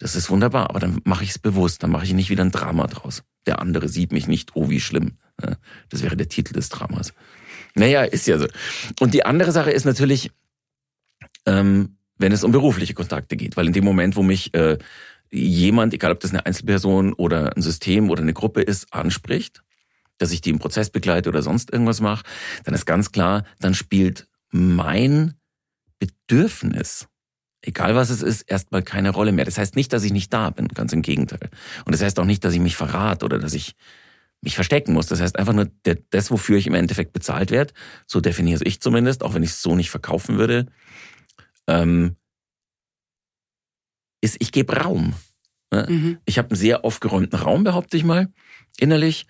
Das 0.00 0.16
ist 0.16 0.30
wunderbar, 0.30 0.70
aber 0.70 0.80
dann 0.80 1.00
mache 1.04 1.24
ich 1.24 1.30
es 1.30 1.38
bewusst, 1.38 1.82
dann 1.82 1.90
mache 1.90 2.04
ich 2.04 2.14
nicht 2.14 2.30
wieder 2.30 2.42
ein 2.42 2.50
Drama 2.50 2.86
draus. 2.86 3.22
Der 3.46 3.60
andere 3.60 3.88
sieht 3.88 4.12
mich 4.12 4.26
nicht, 4.26 4.56
oh 4.56 4.70
wie 4.70 4.80
schlimm. 4.80 5.18
Das 5.90 6.02
wäre 6.02 6.16
der 6.16 6.28
Titel 6.28 6.54
des 6.54 6.70
Dramas. 6.70 7.12
Naja, 7.74 8.02
ist 8.02 8.26
ja 8.26 8.38
so. 8.38 8.46
Und 8.98 9.14
die 9.14 9.24
andere 9.24 9.52
Sache 9.52 9.70
ist 9.70 9.84
natürlich, 9.84 10.32
ähm, 11.46 11.98
wenn 12.16 12.32
es 12.32 12.44
um 12.44 12.50
berufliche 12.50 12.94
Kontakte 12.94 13.36
geht, 13.36 13.56
weil 13.56 13.66
in 13.66 13.72
dem 13.74 13.84
Moment, 13.84 14.16
wo 14.16 14.22
mich 14.22 14.54
äh, 14.54 14.78
jemand, 15.30 15.94
egal 15.94 16.12
ob 16.12 16.20
das 16.20 16.30
eine 16.30 16.44
Einzelperson 16.46 17.12
oder 17.12 17.54
ein 17.54 17.62
System 17.62 18.10
oder 18.10 18.22
eine 18.22 18.32
Gruppe 18.32 18.62
ist, 18.62 18.92
anspricht, 18.92 19.62
dass 20.18 20.32
ich 20.32 20.40
die 20.40 20.50
im 20.50 20.58
Prozess 20.58 20.90
begleite 20.90 21.28
oder 21.28 21.42
sonst 21.42 21.70
irgendwas 21.72 22.00
mache, 22.00 22.24
dann 22.64 22.74
ist 22.74 22.86
ganz 22.86 23.12
klar, 23.12 23.44
dann 23.58 23.74
spielt 23.74 24.28
mein 24.50 25.34
Bedürfnis 25.98 27.06
egal 27.62 27.94
was 27.94 28.10
es 28.10 28.22
ist, 28.22 28.42
erstmal 28.42 28.82
keine 28.82 29.10
Rolle 29.10 29.32
mehr. 29.32 29.44
Das 29.44 29.58
heißt 29.58 29.76
nicht, 29.76 29.92
dass 29.92 30.04
ich 30.04 30.12
nicht 30.12 30.32
da 30.32 30.50
bin, 30.50 30.68
ganz 30.68 30.92
im 30.92 31.02
Gegenteil. 31.02 31.50
Und 31.84 31.92
das 31.92 32.02
heißt 32.02 32.18
auch 32.18 32.24
nicht, 32.24 32.44
dass 32.44 32.54
ich 32.54 32.60
mich 32.60 32.76
verrate 32.76 33.24
oder 33.24 33.38
dass 33.38 33.54
ich 33.54 33.74
mich 34.42 34.54
verstecken 34.54 34.92
muss. 34.92 35.06
Das 35.06 35.20
heißt 35.20 35.38
einfach 35.38 35.52
nur, 35.52 35.70
das, 36.10 36.30
wofür 36.30 36.56
ich 36.56 36.66
im 36.66 36.74
Endeffekt 36.74 37.12
bezahlt 37.12 37.50
werde, 37.50 37.74
so 38.06 38.20
definiere 38.20 38.64
ich 38.64 38.80
zumindest, 38.80 39.22
auch 39.22 39.34
wenn 39.34 39.42
ich 39.42 39.50
es 39.50 39.62
so 39.62 39.76
nicht 39.76 39.90
verkaufen 39.90 40.38
würde, 40.38 40.66
ähm, 41.66 42.16
ist, 44.22 44.36
ich 44.38 44.52
gebe 44.52 44.76
Raum. 44.76 45.14
Ne? 45.72 45.86
Mhm. 45.88 46.18
Ich 46.24 46.38
habe 46.38 46.50
einen 46.50 46.58
sehr 46.58 46.84
aufgeräumten 46.84 47.38
Raum, 47.38 47.64
behaupte 47.64 47.96
ich 47.96 48.04
mal, 48.04 48.28
innerlich, 48.78 49.26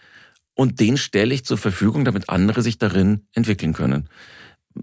und 0.54 0.80
den 0.80 0.96
stelle 0.96 1.34
ich 1.34 1.44
zur 1.44 1.58
Verfügung, 1.58 2.04
damit 2.04 2.28
andere 2.28 2.62
sich 2.62 2.76
darin 2.78 3.26
entwickeln 3.32 3.72
können. 3.72 4.08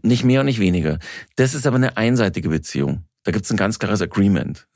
Nicht 0.01 0.23
mehr 0.23 0.39
und 0.41 0.47
nicht 0.47 0.59
weniger. 0.59 0.99
Das 1.35 1.53
ist 1.53 1.67
aber 1.67 1.75
eine 1.75 1.97
einseitige 1.97 2.49
Beziehung. 2.49 3.06
Da 3.27 3.33
gibt 3.33 3.43
es 3.43 3.51
ein 3.51 3.57
ganz 3.57 3.77
klares 3.77 4.01
Agreement. 4.01 4.69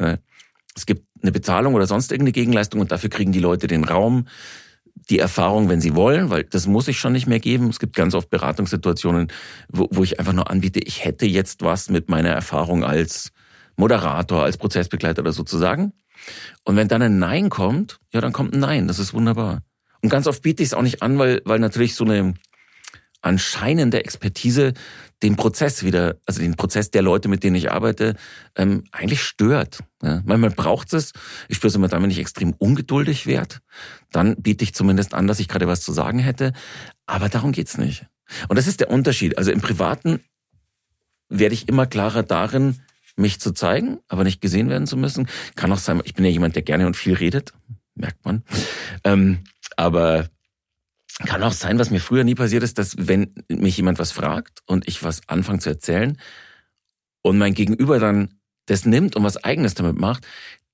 Es 0.76 0.86
gibt 0.86 1.08
eine 1.22 1.32
Bezahlung 1.32 1.74
oder 1.74 1.88
sonst 1.88 2.12
irgendeine 2.12 2.34
Gegenleistung 2.34 2.82
und 2.82 2.92
dafür 2.92 3.10
kriegen 3.10 3.32
die 3.32 3.40
Leute 3.40 3.68
den 3.68 3.86
Raum, 3.86 4.28
die 5.10 5.20
Erfahrung, 5.20 5.70
wenn 5.70 5.80
sie 5.80 5.96
wollen, 5.96 6.30
weil 6.30 6.44
das 6.44 6.68
muss 6.68 6.90
ich 6.90 7.00
schon 7.00 7.14
nicht 7.14 7.28
mehr 7.28 7.40
geben. 7.40 7.70
Es 7.70 7.80
gibt 7.80 7.96
ganz 7.96 8.14
oft 8.14 8.30
Beratungssituationen, 8.30 9.30
wo, 9.70 9.88
wo 9.90 10.04
ich 10.04 10.20
einfach 10.20 10.34
nur 10.34 10.50
anbiete, 10.50 10.82
ich 10.82 11.06
hätte 11.06 11.26
jetzt 11.26 11.62
was 11.62 11.90
mit 11.90 12.10
meiner 12.10 12.32
Erfahrung 12.32 12.84
als 12.84 13.32
Moderator, 13.78 14.44
als 14.44 14.58
Prozessbegleiter 14.58 15.22
oder 15.22 15.32
sozusagen. 15.32 15.94
Und 16.66 16.76
wenn 16.76 16.90
dann 16.90 17.02
ein 17.02 17.20
Nein 17.20 17.50
kommt, 17.50 18.02
ja, 18.12 18.20
dann 18.20 18.34
kommt 18.34 18.54
ein 18.54 18.60
Nein. 18.60 18.90
Das 18.90 19.00
ist 19.00 19.14
wunderbar. 19.14 19.62
Und 20.02 20.10
ganz 20.10 20.28
oft 20.28 20.42
biete 20.42 20.62
ich 20.62 20.68
es 20.68 20.74
auch 20.74 20.82
nicht 20.82 21.02
an, 21.02 21.18
weil, 21.18 21.42
weil 21.46 21.60
natürlich 21.60 21.96
so 21.96 22.04
eine 22.04 22.34
anscheinende 23.22 24.04
Expertise 24.04 24.74
den 25.24 25.36
Prozess 25.36 25.84
wieder, 25.84 26.18
also 26.26 26.42
den 26.42 26.56
Prozess 26.56 26.92
der 26.92 27.02
Leute, 27.02 27.28
mit 27.28 27.44
denen 27.44 27.56
ich 27.56 27.72
arbeite, 27.72 28.16
ähm, 28.56 28.84
eigentlich 28.92 29.22
stört. 29.24 29.80
Ja, 30.02 30.22
manchmal 30.26 30.50
braucht 30.50 30.94
es. 30.94 31.14
Ich 31.48 31.58
spüre 31.58 31.70
es 31.70 31.76
immer 31.76 31.88
dann, 31.88 32.02
wenn 32.02 32.12
ich 32.12 32.20
extrem 32.20 32.54
ungeduldig 32.54 33.28
werde. 33.28 33.58
Dann 34.12 34.36
biete 34.42 34.64
ich 34.64 34.74
zumindest 34.74 35.14
an, 35.14 35.28
dass 35.28 35.40
ich 35.40 35.48
gerade 35.48 35.68
was 35.68 35.82
zu 35.82 35.92
sagen 35.92 36.20
hätte. 36.20 36.54
Aber 37.06 37.30
darum 37.30 37.52
geht's 37.52 37.78
nicht. 37.78 38.06
Und 38.48 38.58
das 38.58 38.68
ist 38.68 38.80
der 38.80 38.90
Unterschied. 38.90 39.38
Also 39.38 39.52
im 39.52 39.62
Privaten 39.62 40.22
werde 41.30 41.54
ich 41.54 41.68
immer 41.68 41.86
klarer 41.86 42.24
darin, 42.24 42.82
mich 43.16 43.40
zu 43.40 43.52
zeigen, 43.52 44.00
aber 44.08 44.24
nicht 44.24 44.42
gesehen 44.42 44.70
werden 44.70 44.88
zu 44.88 44.98
müssen. 44.98 45.28
Kann 45.56 45.72
auch 45.72 45.78
sein, 45.78 46.02
ich 46.04 46.14
bin 46.14 46.26
ja 46.26 46.32
jemand, 46.32 46.56
der 46.56 46.64
gerne 46.64 46.88
und 46.88 46.98
viel 46.98 47.14
redet, 47.14 47.54
merkt 47.96 48.26
man. 48.26 48.44
Ähm, 49.04 49.40
aber 49.76 50.30
kann 51.20 51.44
auch 51.44 51.54
sein, 51.54 51.80
was 51.80 51.90
mir 51.90 52.00
früher 52.00 52.24
nie 52.24 52.36
passiert 52.36 52.64
ist, 52.64 52.78
dass 52.78 52.96
wenn 52.98 53.34
mich 53.50 53.78
jemand 53.78 54.00
was 54.00 54.12
fragt 54.12 54.62
und 54.66 54.88
ich 54.88 55.04
was 55.04 55.22
anfange 55.28 55.60
zu 55.60 55.70
erzählen 55.70 56.18
und 57.22 57.38
mein 57.38 57.54
Gegenüber 57.54 58.00
dann 58.00 58.40
das 58.66 58.86
nimmt 58.86 59.16
und 59.16 59.24
was 59.24 59.44
eigenes 59.44 59.74
damit 59.74 59.98
macht, 59.98 60.26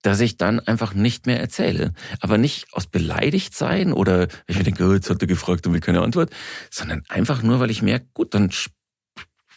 dass 0.01 0.19
ich 0.19 0.37
dann 0.37 0.59
einfach 0.59 0.93
nicht 0.93 1.25
mehr 1.25 1.39
erzähle. 1.39 1.93
Aber 2.19 2.37
nicht 2.37 2.73
aus 2.73 2.87
beleidigt 2.87 3.55
sein 3.55 3.91
oder 3.91 4.27
ich 4.45 4.57
mir 4.57 4.63
denke, 4.63 4.85
oh, 4.87 4.93
jetzt 4.93 5.09
hat 5.09 5.21
er 5.21 5.27
gefragt 5.27 5.65
und 5.65 5.73
will 5.73 5.81
keine 5.81 6.01
Antwort, 6.01 6.31
sondern 6.69 7.03
einfach 7.09 7.43
nur, 7.43 7.59
weil 7.59 7.71
ich 7.71 7.81
merke, 7.81 8.07
gut, 8.13 8.33
dann, 8.33 8.51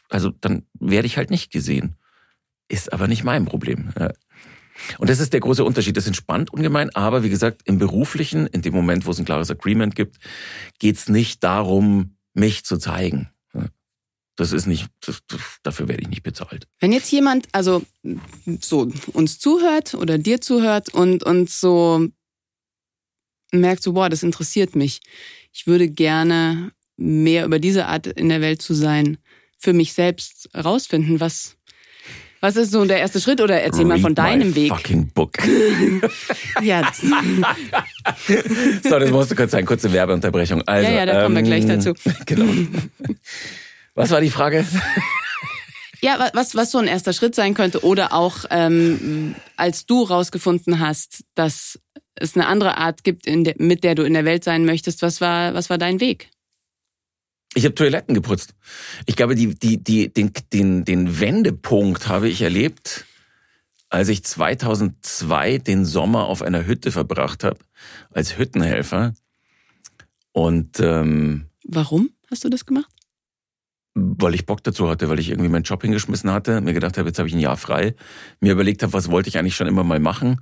also 0.08 0.30
dann 0.30 0.66
werde 0.78 1.06
ich 1.06 1.16
halt 1.16 1.30
nicht 1.30 1.52
gesehen. 1.52 1.96
Ist 2.68 2.92
aber 2.92 3.08
nicht 3.08 3.24
mein 3.24 3.44
Problem. 3.44 3.92
Und 4.98 5.10
das 5.10 5.20
ist 5.20 5.32
der 5.32 5.40
große 5.40 5.64
Unterschied. 5.64 5.96
Das 5.96 6.06
entspannt 6.06 6.52
ungemein, 6.52 6.94
aber 6.94 7.22
wie 7.22 7.30
gesagt, 7.30 7.62
im 7.64 7.78
beruflichen, 7.78 8.46
in 8.46 8.62
dem 8.62 8.74
Moment, 8.74 9.06
wo 9.06 9.10
es 9.10 9.18
ein 9.18 9.24
klares 9.24 9.50
Agreement 9.50 9.94
gibt, 9.94 10.16
geht 10.78 10.96
es 10.96 11.08
nicht 11.08 11.42
darum, 11.44 12.16
mich 12.34 12.64
zu 12.64 12.76
zeigen. 12.76 13.30
Das 14.36 14.52
ist 14.52 14.66
nicht, 14.66 14.88
das, 15.04 15.20
dafür 15.62 15.88
werde 15.88 16.02
ich 16.02 16.08
nicht 16.08 16.22
bezahlt. 16.22 16.66
Wenn 16.78 16.92
jetzt 16.92 17.12
jemand, 17.12 17.48
also 17.52 17.82
so 18.60 18.90
uns 19.12 19.38
zuhört 19.38 19.92
oder 19.92 20.16
dir 20.16 20.40
zuhört 20.40 20.94
und, 20.94 21.22
und 21.24 21.50
so 21.50 22.08
merkt 23.52 23.82
so, 23.82 23.92
boah, 23.92 24.08
das 24.08 24.22
interessiert 24.22 24.76
mich. 24.76 25.00
ich 25.52 25.66
würde 25.66 25.90
gerne 25.90 26.72
mehr 26.96 27.44
über 27.44 27.58
diese 27.58 27.86
Art 27.86 28.06
in 28.06 28.28
der 28.28 28.40
Welt 28.40 28.62
zu 28.62 28.74
sein, 28.74 29.18
für 29.58 29.72
mich 29.72 29.92
selbst 29.92 30.48
rausfinden, 30.54 31.20
was 31.20 31.56
was 32.40 32.56
ist 32.56 32.70
so 32.72 32.84
der 32.84 32.98
erste 33.00 33.20
Schritt 33.20 33.40
oder 33.40 33.60
erzähl 33.60 33.80
Read 33.80 33.88
mal 33.88 34.00
von 34.00 34.14
deinem 34.14 34.54
Weg. 34.54 34.68
Fucking 34.70 35.08
book. 35.14 35.32
Ja, 36.62 36.90
so, 38.82 38.98
das 38.98 39.10
musste 39.10 39.34
kurz 39.36 39.50
sein, 39.52 39.64
kurze 39.64 39.92
Werbeunterbrechung. 39.92 40.62
Also, 40.66 40.88
Ja, 40.90 40.96
ja, 40.98 41.06
da 41.06 41.22
kommen 41.22 41.36
wir 41.36 41.42
gleich 41.42 41.66
dazu. 41.66 41.94
Genau. 42.26 42.46
Was 43.94 44.10
war 44.10 44.20
die 44.20 44.30
Frage? 44.30 44.66
ja, 46.00 46.18
wa- 46.18 46.30
was 46.34 46.54
was 46.54 46.70
so 46.70 46.78
ein 46.78 46.86
erster 46.86 47.12
Schritt 47.12 47.34
sein 47.34 47.54
könnte 47.54 47.84
oder 47.84 48.12
auch 48.12 48.44
ähm, 48.50 49.34
als 49.56 49.86
du 49.86 50.02
rausgefunden 50.04 50.78
hast, 50.80 51.24
dass 51.34 51.78
es 52.14 52.34
eine 52.36 52.46
andere 52.46 52.76
Art 52.78 53.04
gibt, 53.04 53.26
in 53.26 53.44
der, 53.44 53.54
mit 53.58 53.82
der 53.84 53.94
du 53.94 54.02
in 54.04 54.14
der 54.14 54.24
Welt 54.24 54.44
sein 54.44 54.64
möchtest. 54.64 55.02
Was 55.02 55.20
war 55.20 55.54
was 55.54 55.70
war 55.70 55.78
dein 55.78 56.00
Weg? 56.00 56.28
Ich 57.54 57.64
habe 57.64 57.74
Toiletten 57.74 58.14
geputzt. 58.14 58.54
Ich 59.06 59.16
glaube, 59.16 59.34
die, 59.34 59.54
die, 59.54 59.82
die, 59.82 60.12
den, 60.12 60.32
den, 60.52 60.84
den 60.84 61.20
Wendepunkt 61.20 62.06
habe 62.08 62.28
ich 62.28 62.42
erlebt, 62.42 63.06
als 63.88 64.08
ich 64.08 64.22
2002 64.22 65.58
den 65.58 65.84
Sommer 65.84 66.26
auf 66.26 66.42
einer 66.42 66.66
Hütte 66.66 66.92
verbracht 66.92 67.42
habe, 67.42 67.58
als 68.12 68.38
Hüttenhelfer. 68.38 69.14
Und 70.32 70.78
ähm, 70.78 71.46
Warum 71.64 72.10
hast 72.30 72.44
du 72.44 72.48
das 72.48 72.64
gemacht? 72.64 72.90
weil 73.94 74.34
ich 74.34 74.46
Bock 74.46 74.62
dazu 74.62 74.88
hatte, 74.88 75.08
weil 75.08 75.18
ich 75.18 75.30
irgendwie 75.30 75.48
meinen 75.48 75.64
Job 75.64 75.82
hingeschmissen 75.82 76.30
hatte, 76.30 76.60
mir 76.60 76.74
gedacht 76.74 76.98
habe, 76.98 77.08
jetzt 77.08 77.18
habe 77.18 77.28
ich 77.28 77.34
ein 77.34 77.40
Jahr 77.40 77.56
frei, 77.56 77.94
mir 78.40 78.52
überlegt 78.52 78.82
habe, 78.82 78.92
was 78.92 79.10
wollte 79.10 79.28
ich 79.28 79.38
eigentlich 79.38 79.56
schon 79.56 79.66
immer 79.66 79.84
mal 79.84 79.98
machen. 79.98 80.40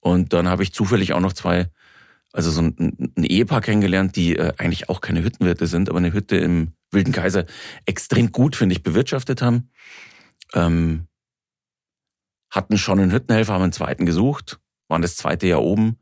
Und 0.00 0.32
dann 0.32 0.48
habe 0.48 0.62
ich 0.62 0.72
zufällig 0.72 1.12
auch 1.12 1.20
noch 1.20 1.32
zwei, 1.32 1.70
also 2.32 2.50
so 2.50 2.62
ein, 2.62 3.12
ein 3.16 3.24
Ehepaar 3.24 3.60
kennengelernt, 3.60 4.16
die 4.16 4.36
äh, 4.36 4.52
eigentlich 4.58 4.88
auch 4.88 5.00
keine 5.00 5.22
Hüttenwirte 5.22 5.66
sind, 5.66 5.88
aber 5.88 5.98
eine 5.98 6.12
Hütte 6.12 6.36
im 6.36 6.72
Wilden 6.90 7.12
Kaiser 7.12 7.44
extrem 7.86 8.32
gut, 8.32 8.56
finde 8.56 8.74
ich, 8.74 8.82
bewirtschaftet 8.82 9.42
haben. 9.42 9.70
Ähm, 10.54 11.06
hatten 12.50 12.78
schon 12.78 12.98
einen 12.98 13.12
Hüttenhelfer, 13.12 13.52
haben 13.52 13.62
einen 13.62 13.72
zweiten 13.72 14.06
gesucht, 14.06 14.58
waren 14.88 15.02
das 15.02 15.16
zweite 15.16 15.46
Jahr 15.46 15.62
oben. 15.62 15.98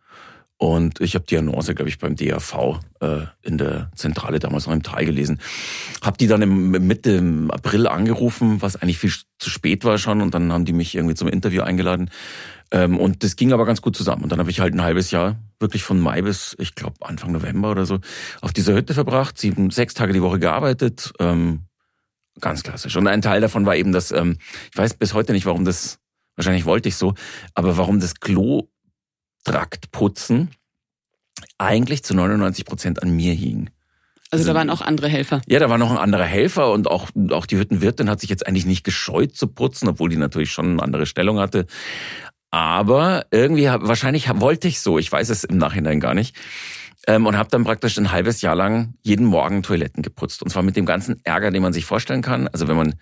Und 0.61 1.01
ich 1.01 1.14
habe 1.14 1.24
die 1.24 1.39
Annonce, 1.39 1.74
glaube 1.76 1.89
ich, 1.89 1.99
beim 1.99 2.16
DAV 2.16 2.81
äh, 3.01 3.26
in 3.43 3.59
der 3.59 3.93
Zentrale 3.95 4.41
damals 4.41 4.66
noch 4.66 4.72
im 4.72 4.83
Tal 4.83 5.05
gelesen. 5.05 5.41
Hab 6.03 6.18
die 6.18 6.26
dann 6.26 6.43
im 6.43 6.72
Mitte 6.72 7.12
im 7.12 7.51
April 7.53 7.87
angerufen, 7.87 8.61
was 8.61 8.74
eigentlich 8.74 8.99
viel 8.99 9.12
zu 9.39 9.51
spät 9.51 9.85
war 9.85 9.99
schon. 9.99 10.20
Und 10.20 10.35
dann 10.35 10.53
haben 10.53 10.64
die 10.64 10.72
mich 10.72 10.97
irgendwie 10.97 11.14
zum 11.14 11.29
Interview 11.29 11.62
eingeladen. 11.62 12.11
Ähm, 12.71 12.99
und 12.99 13.25
das 13.25 13.37
ging 13.37 13.53
aber 13.53 13.64
ganz 13.64 13.81
gut 13.81 13.97
zusammen. 13.97 14.25
Und 14.25 14.33
dann 14.33 14.39
habe 14.39 14.51
ich 14.51 14.61
halt 14.61 14.75
ein 14.75 14.83
halbes 14.83 15.11
Jahr, 15.11 15.37
wirklich 15.59 15.83
von 15.83 15.99
Mai 16.01 16.23
bis, 16.23 16.55
ich 16.59 16.75
glaube, 16.75 16.97
Anfang 17.01 17.33
November 17.33 17.71
oder 17.71 17.87
so, 17.87 17.99
auf 18.41 18.53
dieser 18.53 18.75
Hütte 18.75 18.95
verbracht, 18.95 19.39
sieben, 19.39 19.71
sechs 19.71 19.95
Tage 19.95 20.12
die 20.12 20.23
Woche 20.23 20.39
gearbeitet. 20.39 21.12
Ähm, 21.19 21.64
ganz 22.41 22.62
klassisch. 22.62 22.97
Und 22.97 23.07
ein 23.07 23.23
Teil 23.23 23.41
davon 23.41 23.64
war 23.66 23.77
eben 23.77 23.93
das, 23.93 24.11
ähm, 24.12 24.37
ich 24.71 24.77
weiß 24.77 24.95
bis 24.95 25.14
heute 25.14 25.33
nicht, 25.33 25.47
warum 25.47 25.64
das, 25.64 25.99
wahrscheinlich 26.37 26.66
wollte 26.66 26.89
ich 26.89 26.97
so, 26.97 27.14
aber 27.55 27.77
warum 27.77 28.01
das 28.01 28.21
Klotraktputzen 28.21 30.51
eigentlich 31.57 32.05
zu 32.05 32.14
99 32.14 32.64
Prozent 32.64 33.03
an 33.03 33.11
mir 33.11 33.35
hing. 33.35 33.71
Also 34.31 34.45
da 34.45 34.55
waren 34.55 34.69
auch 34.69 34.83
andere 34.83 35.09
Helfer. 35.09 35.41
Ja, 35.47 35.59
da 35.59 35.71
war 35.71 35.79
noch 35.79 35.91
ein 35.91 35.97
anderer 35.97 36.25
Helfer 36.25 36.71
und 36.73 36.87
auch, 36.87 37.09
auch 37.31 37.47
die 37.47 37.57
Hüttenwirtin 37.57 38.11
hat 38.11 38.21
sich 38.21 38.29
jetzt 38.29 38.47
eigentlich 38.47 38.66
nicht 38.66 38.85
gescheut 38.85 39.35
zu 39.35 39.47
putzen, 39.47 39.89
obwohl 39.89 40.11
die 40.11 40.19
natürlich 40.19 40.53
schon 40.53 40.73
eine 40.73 40.83
andere 40.83 41.07
Stellung 41.07 41.39
hatte. 41.39 41.66
Aber 42.51 43.26
irgendwie, 43.30 43.68
hab- 43.68 43.86
wahrscheinlich 43.86 44.28
wollte 44.40 44.68
ich 44.68 44.80
so, 44.80 44.99
ich 44.99 45.11
weiß 45.11 45.28
es 45.28 45.44
im 45.44 45.59
Nachhinein 45.59 46.01
gar 46.01 46.14
nicht. 46.14 46.34
Ähm, 47.07 47.26
und 47.26 47.36
habe 47.36 47.49
dann 47.51 47.64
praktisch 47.64 47.96
ein 47.99 48.11
halbes 48.12 48.40
Jahr 48.42 48.55
lang 48.55 48.94
jeden 49.03 49.26
Morgen 49.26 49.62
Toiletten 49.62 50.03
geputzt. 50.03 50.42
Und 50.42 50.51
zwar 50.51 50.62
mit 50.62 50.76
dem 50.76 50.86
ganzen 50.86 51.20
Ärger, 51.24 51.51
den 51.51 51.62
man 51.62 51.72
sich 51.72 51.84
vorstellen 51.84 52.22
kann. 52.22 52.49
Also 52.49 52.68
wenn 52.68 52.76
man 52.76 52.94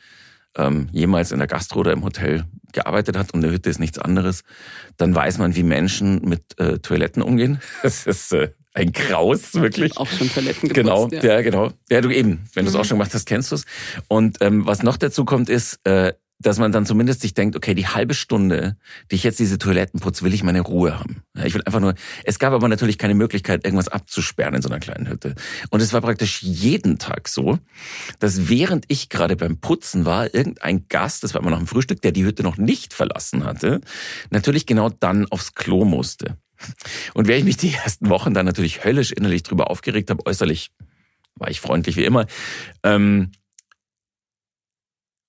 ähm, 0.56 0.88
jemals 0.92 1.32
in 1.32 1.38
der 1.38 1.48
Gastro 1.48 1.80
oder 1.80 1.92
im 1.92 2.04
Hotel 2.04 2.44
gearbeitet 2.72 3.16
hat 3.16 3.32
und 3.34 3.42
eine 3.44 3.52
Hütte 3.52 3.70
ist 3.70 3.78
nichts 3.80 3.98
anderes, 3.98 4.42
dann 4.96 5.14
weiß 5.14 5.38
man, 5.38 5.54
wie 5.56 5.62
Menschen 5.62 6.20
mit 6.22 6.58
äh, 6.58 6.78
Toiletten 6.78 7.22
umgehen. 7.22 7.60
Das 7.82 8.06
ist 8.06 8.32
äh, 8.32 8.50
ein 8.74 8.92
Graus, 8.92 9.54
wirklich. 9.54 9.96
Auch 9.96 10.08
schon 10.08 10.28
Toiletten 10.30 10.68
geputzt. 10.68 10.74
Genau, 10.74 11.08
ja. 11.08 11.22
ja. 11.36 11.42
genau. 11.42 11.72
Ja, 11.90 12.00
du 12.00 12.10
eben, 12.10 12.44
wenn 12.54 12.64
du 12.64 12.68
es 12.70 12.74
Mhm. 12.74 12.80
auch 12.80 12.84
schon 12.84 12.98
gemacht 12.98 13.14
hast, 13.14 13.26
kennst 13.26 13.50
du 13.50 13.54
es. 13.56 13.64
Und 14.08 14.38
ähm, 14.40 14.66
was 14.66 14.82
noch 14.82 14.96
dazu 14.98 15.24
kommt, 15.24 15.48
ist, 15.48 15.80
äh, 15.84 16.12
dass 16.38 16.58
man 16.58 16.70
dann 16.70 16.84
zumindest 16.84 17.22
sich 17.22 17.34
denkt, 17.34 17.56
okay, 17.56 17.74
die 17.74 17.86
halbe 17.86 18.14
Stunde, 18.14 18.76
die 19.10 19.14
ich 19.14 19.24
jetzt 19.24 19.38
diese 19.38 19.58
Toiletten 19.58 20.00
putze, 20.00 20.22
will 20.22 20.34
ich 20.34 20.42
meine 20.42 20.60
Ruhe 20.60 20.98
haben. 20.98 21.22
Ich 21.44 21.54
will 21.54 21.62
einfach 21.64 21.80
nur, 21.80 21.94
es 22.24 22.38
gab 22.38 22.52
aber 22.52 22.68
natürlich 22.68 22.98
keine 22.98 23.14
Möglichkeit, 23.14 23.64
irgendwas 23.64 23.88
abzusperren 23.88 24.54
in 24.54 24.62
so 24.62 24.68
einer 24.68 24.78
kleinen 24.78 25.08
Hütte. 25.08 25.34
Und 25.70 25.80
es 25.80 25.92
war 25.92 26.02
praktisch 26.02 26.42
jeden 26.42 26.98
Tag 26.98 27.28
so, 27.28 27.58
dass 28.18 28.48
während 28.48 28.84
ich 28.88 29.08
gerade 29.08 29.36
beim 29.36 29.58
Putzen 29.60 30.04
war, 30.04 30.34
irgendein 30.34 30.86
Gast, 30.88 31.24
das 31.24 31.32
war 31.32 31.40
immer 31.40 31.50
noch 31.50 31.60
ein 31.60 31.66
Frühstück, 31.66 32.02
der 32.02 32.12
die 32.12 32.24
Hütte 32.24 32.42
noch 32.42 32.58
nicht 32.58 32.92
verlassen 32.92 33.44
hatte, 33.44 33.80
natürlich 34.30 34.66
genau 34.66 34.90
dann 34.90 35.26
aufs 35.26 35.54
Klo 35.54 35.84
musste. 35.84 36.36
Und 37.14 37.28
während 37.28 37.40
ich 37.40 37.44
mich 37.44 37.56
die 37.56 37.74
ersten 37.74 38.08
Wochen 38.10 38.34
dann 38.34 38.46
natürlich 38.46 38.84
höllisch 38.84 39.12
innerlich 39.12 39.42
drüber 39.42 39.70
aufgeregt 39.70 40.10
habe, 40.10 40.24
äußerlich 40.26 40.70
war 41.34 41.50
ich 41.50 41.60
freundlich 41.60 41.96
wie 41.96 42.04
immer, 42.04 42.26
ähm, 42.82 43.30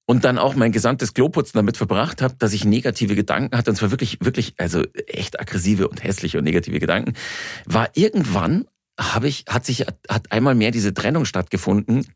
und 0.08 0.24
dann 0.24 0.40
auch 0.40 0.56
mein 0.56 0.72
gesamtes 0.72 1.14
Kloputzen 1.14 1.58
damit 1.58 1.78
verbracht 1.78 2.22
habe, 2.22 2.34
dass 2.40 2.54
ich 2.54 2.66
negative 2.66 3.14
Gedanken 3.14 3.56
hatte, 3.56 3.70
und 3.70 3.76
zwar 3.76 3.92
wirklich, 3.92 4.18
wirklich, 4.22 4.56
also 4.58 4.82
echt 5.06 5.40
aggressive 5.40 5.90
und 5.90 6.04
hässliche 6.04 6.38
und 6.38 6.46
negative 6.46 6.80
Gedanken, 6.80 7.14
war 7.66 7.90
irgendwann, 7.94 8.66
habe 8.98 9.28
ich, 9.28 9.44
hat 9.50 9.66
sich, 9.66 9.86
hat 10.10 10.32
einmal 10.32 10.56
mehr 10.56 10.72
diese 10.72 10.94
Trennung 10.94 11.26
stattgefunden, 11.26 12.08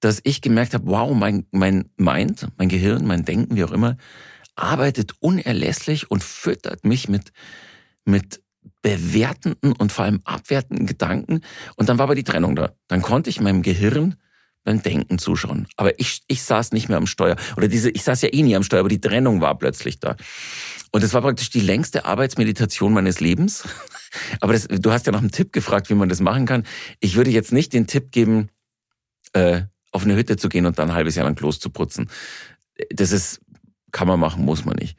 dass 0.00 0.20
ich 0.24 0.42
gemerkt 0.42 0.74
habe, 0.74 0.86
wow, 0.86 1.14
mein, 1.14 1.46
mein 1.52 1.88
Mind, 1.96 2.48
mein 2.58 2.68
Gehirn, 2.68 3.06
mein 3.06 3.24
Denken, 3.24 3.54
wie 3.54 3.64
auch 3.64 3.72
immer, 3.72 3.96
arbeitet 4.56 5.12
unerlässlich 5.20 6.10
und 6.10 6.24
füttert 6.24 6.84
mich 6.84 7.08
mit, 7.08 7.32
mit 8.04 8.42
bewertenden 8.82 9.72
und 9.72 9.92
vor 9.92 10.04
allem 10.04 10.20
abwertenden 10.24 10.86
Gedanken. 10.86 11.42
Und 11.76 11.88
dann 11.88 11.98
war 11.98 12.04
aber 12.04 12.16
die 12.16 12.24
Trennung 12.24 12.56
da. 12.56 12.72
Dann 12.88 13.02
konnte 13.02 13.30
ich 13.30 13.40
meinem 13.40 13.62
Gehirn 13.62 14.16
beim 14.68 14.82
Denken 14.82 15.18
zuschauen. 15.18 15.66
Aber 15.76 15.98
ich, 15.98 16.20
ich 16.26 16.42
saß 16.42 16.72
nicht 16.72 16.90
mehr 16.90 16.98
am 16.98 17.06
Steuer. 17.06 17.36
Oder 17.56 17.68
diese, 17.68 17.88
ich 17.88 18.02
saß 18.02 18.20
ja 18.20 18.28
eh 18.30 18.42
nie 18.42 18.54
am 18.54 18.62
Steuer, 18.62 18.80
aber 18.80 18.90
die 18.90 19.00
Trennung 19.00 19.40
war 19.40 19.56
plötzlich 19.56 19.98
da. 19.98 20.14
Und 20.90 21.02
es 21.02 21.14
war 21.14 21.22
praktisch 21.22 21.48
die 21.48 21.60
längste 21.60 22.04
Arbeitsmeditation 22.04 22.92
meines 22.92 23.18
Lebens. 23.20 23.66
Aber 24.40 24.54
das, 24.54 24.68
du 24.68 24.90
hast 24.90 25.04
ja 25.04 25.12
nach 25.12 25.20
einem 25.20 25.30
Tipp 25.30 25.52
gefragt, 25.52 25.90
wie 25.90 25.94
man 25.94 26.08
das 26.08 26.20
machen 26.20 26.46
kann. 26.46 26.64
Ich 26.98 27.16
würde 27.16 27.30
jetzt 27.30 27.52
nicht 27.52 27.74
den 27.74 27.86
Tipp 27.86 28.10
geben, 28.10 28.48
äh, 29.34 29.62
auf 29.92 30.04
eine 30.04 30.16
Hütte 30.16 30.38
zu 30.38 30.48
gehen 30.48 30.64
und 30.64 30.78
dann 30.78 30.88
ein 30.88 30.94
halbes 30.94 31.14
Jahr 31.14 31.26
lang 31.26 31.34
Klos 31.34 31.60
zu 31.60 31.68
putzen. 31.68 32.10
Das 32.90 33.12
ist, 33.12 33.40
kann 33.92 34.08
man 34.08 34.18
machen, 34.18 34.46
muss 34.46 34.64
man 34.64 34.76
nicht. 34.76 34.96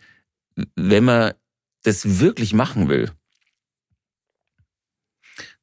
Wenn 0.76 1.06
man 1.06 1.34
das 1.84 2.20
wirklich 2.20 2.54
machen 2.54 2.88
will, 2.88 3.12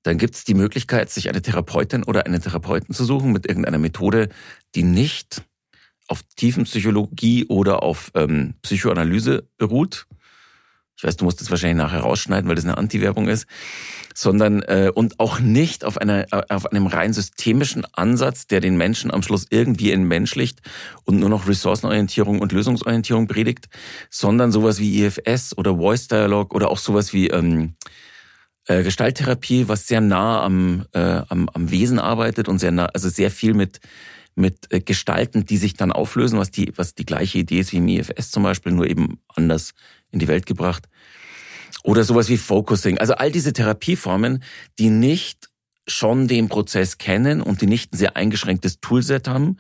dann 0.07 0.19
gibt 0.19 0.37
es 0.37 0.45
die 0.45 0.55
Möglichkeit, 0.55 1.11
sich 1.11 1.29
eine 1.29 1.43
Therapeutin 1.43 2.05
oder 2.05 2.27
einen 2.27 2.41
Therapeuten 2.41 2.95
zu 2.95 3.05
suchen 3.05 3.33
mit 3.33 3.47
irgendeiner 3.47 3.79
Methode, 3.79 4.29
die 4.77 4.85
nicht 4.85 5.43
auf 6.07 6.23
Tiefenpsychologie 6.37 7.47
oder 7.49 7.83
auf 7.83 8.13
ähm, 8.15 8.55
Psychoanalyse 8.63 9.49
beruht. 9.59 10.07
Ich 10.97 11.03
weiß, 11.03 11.17
du 11.17 11.25
musst 11.25 11.43
es 11.43 11.51
wahrscheinlich 11.51 11.77
nachher 11.77 12.01
rausschneiden, 12.01 12.49
weil 12.49 12.55
das 12.55 12.65
eine 12.65 12.79
Anti-Werbung 12.79 13.27
ist, 13.27 13.47
sondern 14.15 14.63
äh, 14.63 14.93
und 14.95 15.19
auch 15.19 15.41
nicht 15.41 15.85
auf 15.85 15.99
einer 15.99 16.25
auf 16.49 16.67
einem 16.67 16.87
rein 16.87 17.13
systemischen 17.13 17.85
Ansatz, 17.93 18.47
der 18.47 18.61
den 18.61 18.77
Menschen 18.77 19.11
am 19.11 19.23
Schluss 19.23 19.47
irgendwie 19.51 19.91
entmenschlicht 19.91 20.61
und 21.05 21.19
nur 21.19 21.29
noch 21.29 21.49
Ressourcenorientierung 21.49 22.39
und 22.41 22.53
Lösungsorientierung 22.53 23.27
predigt, 23.27 23.67
sondern 24.09 24.53
sowas 24.53 24.79
wie 24.79 25.05
IFS 25.05 25.59
oder 25.59 25.77
Voice 25.77 26.07
Dialogue 26.07 26.55
oder 26.55 26.71
auch 26.71 26.79
sowas 26.79 27.13
wie 27.13 27.29
ähm, 27.29 27.75
äh, 28.67 28.83
Gestalttherapie, 28.83 29.69
was 29.69 29.87
sehr 29.87 30.01
nah 30.01 30.43
am, 30.43 30.87
äh, 30.93 31.23
am, 31.29 31.49
am 31.49 31.71
Wesen 31.71 31.99
arbeitet 31.99 32.49
und 32.49 32.59
sehr 32.59 32.73
nah, 32.73 32.87
also 32.87 33.09
sehr 33.09 33.31
viel 33.31 33.55
mit 33.55 33.81
mit 34.39 34.71
äh, 34.71 34.81
Gestalten, 34.81 35.47
die 35.47 35.57
sich 35.57 35.75
dann 35.75 35.93
auflösen, 35.93 36.39
was 36.39 36.51
die 36.51 36.73
was 36.77 36.95
die 36.95 37.07
gleiche 37.07 37.39
Idee 37.39 37.61
ist 37.61 37.73
wie 37.73 37.79
im 37.79 37.89
IFS 37.89 38.31
zum 38.31 38.43
Beispiel, 38.43 38.73
nur 38.73 38.87
eben 38.87 39.19
anders 39.35 39.73
in 40.11 40.19
die 40.19 40.29
Welt 40.29 40.47
gebracht. 40.47 40.89
Oder 41.83 42.05
sowas 42.05 42.29
wie 42.29 42.37
Focusing. 42.37 42.99
Also 42.99 43.15
all 43.15 43.31
diese 43.31 43.53
Therapieformen, 43.53 44.43
die 44.79 44.91
nicht 44.91 45.49
schon 45.89 46.27
den 46.27 46.49
Prozess 46.49 46.99
kennen 46.99 47.41
und 47.41 47.61
die 47.61 47.67
nicht 47.67 47.93
ein 47.93 47.97
sehr 47.97 48.17
eingeschränktes 48.17 48.81
Toolset 48.81 49.29
haben, 49.29 49.59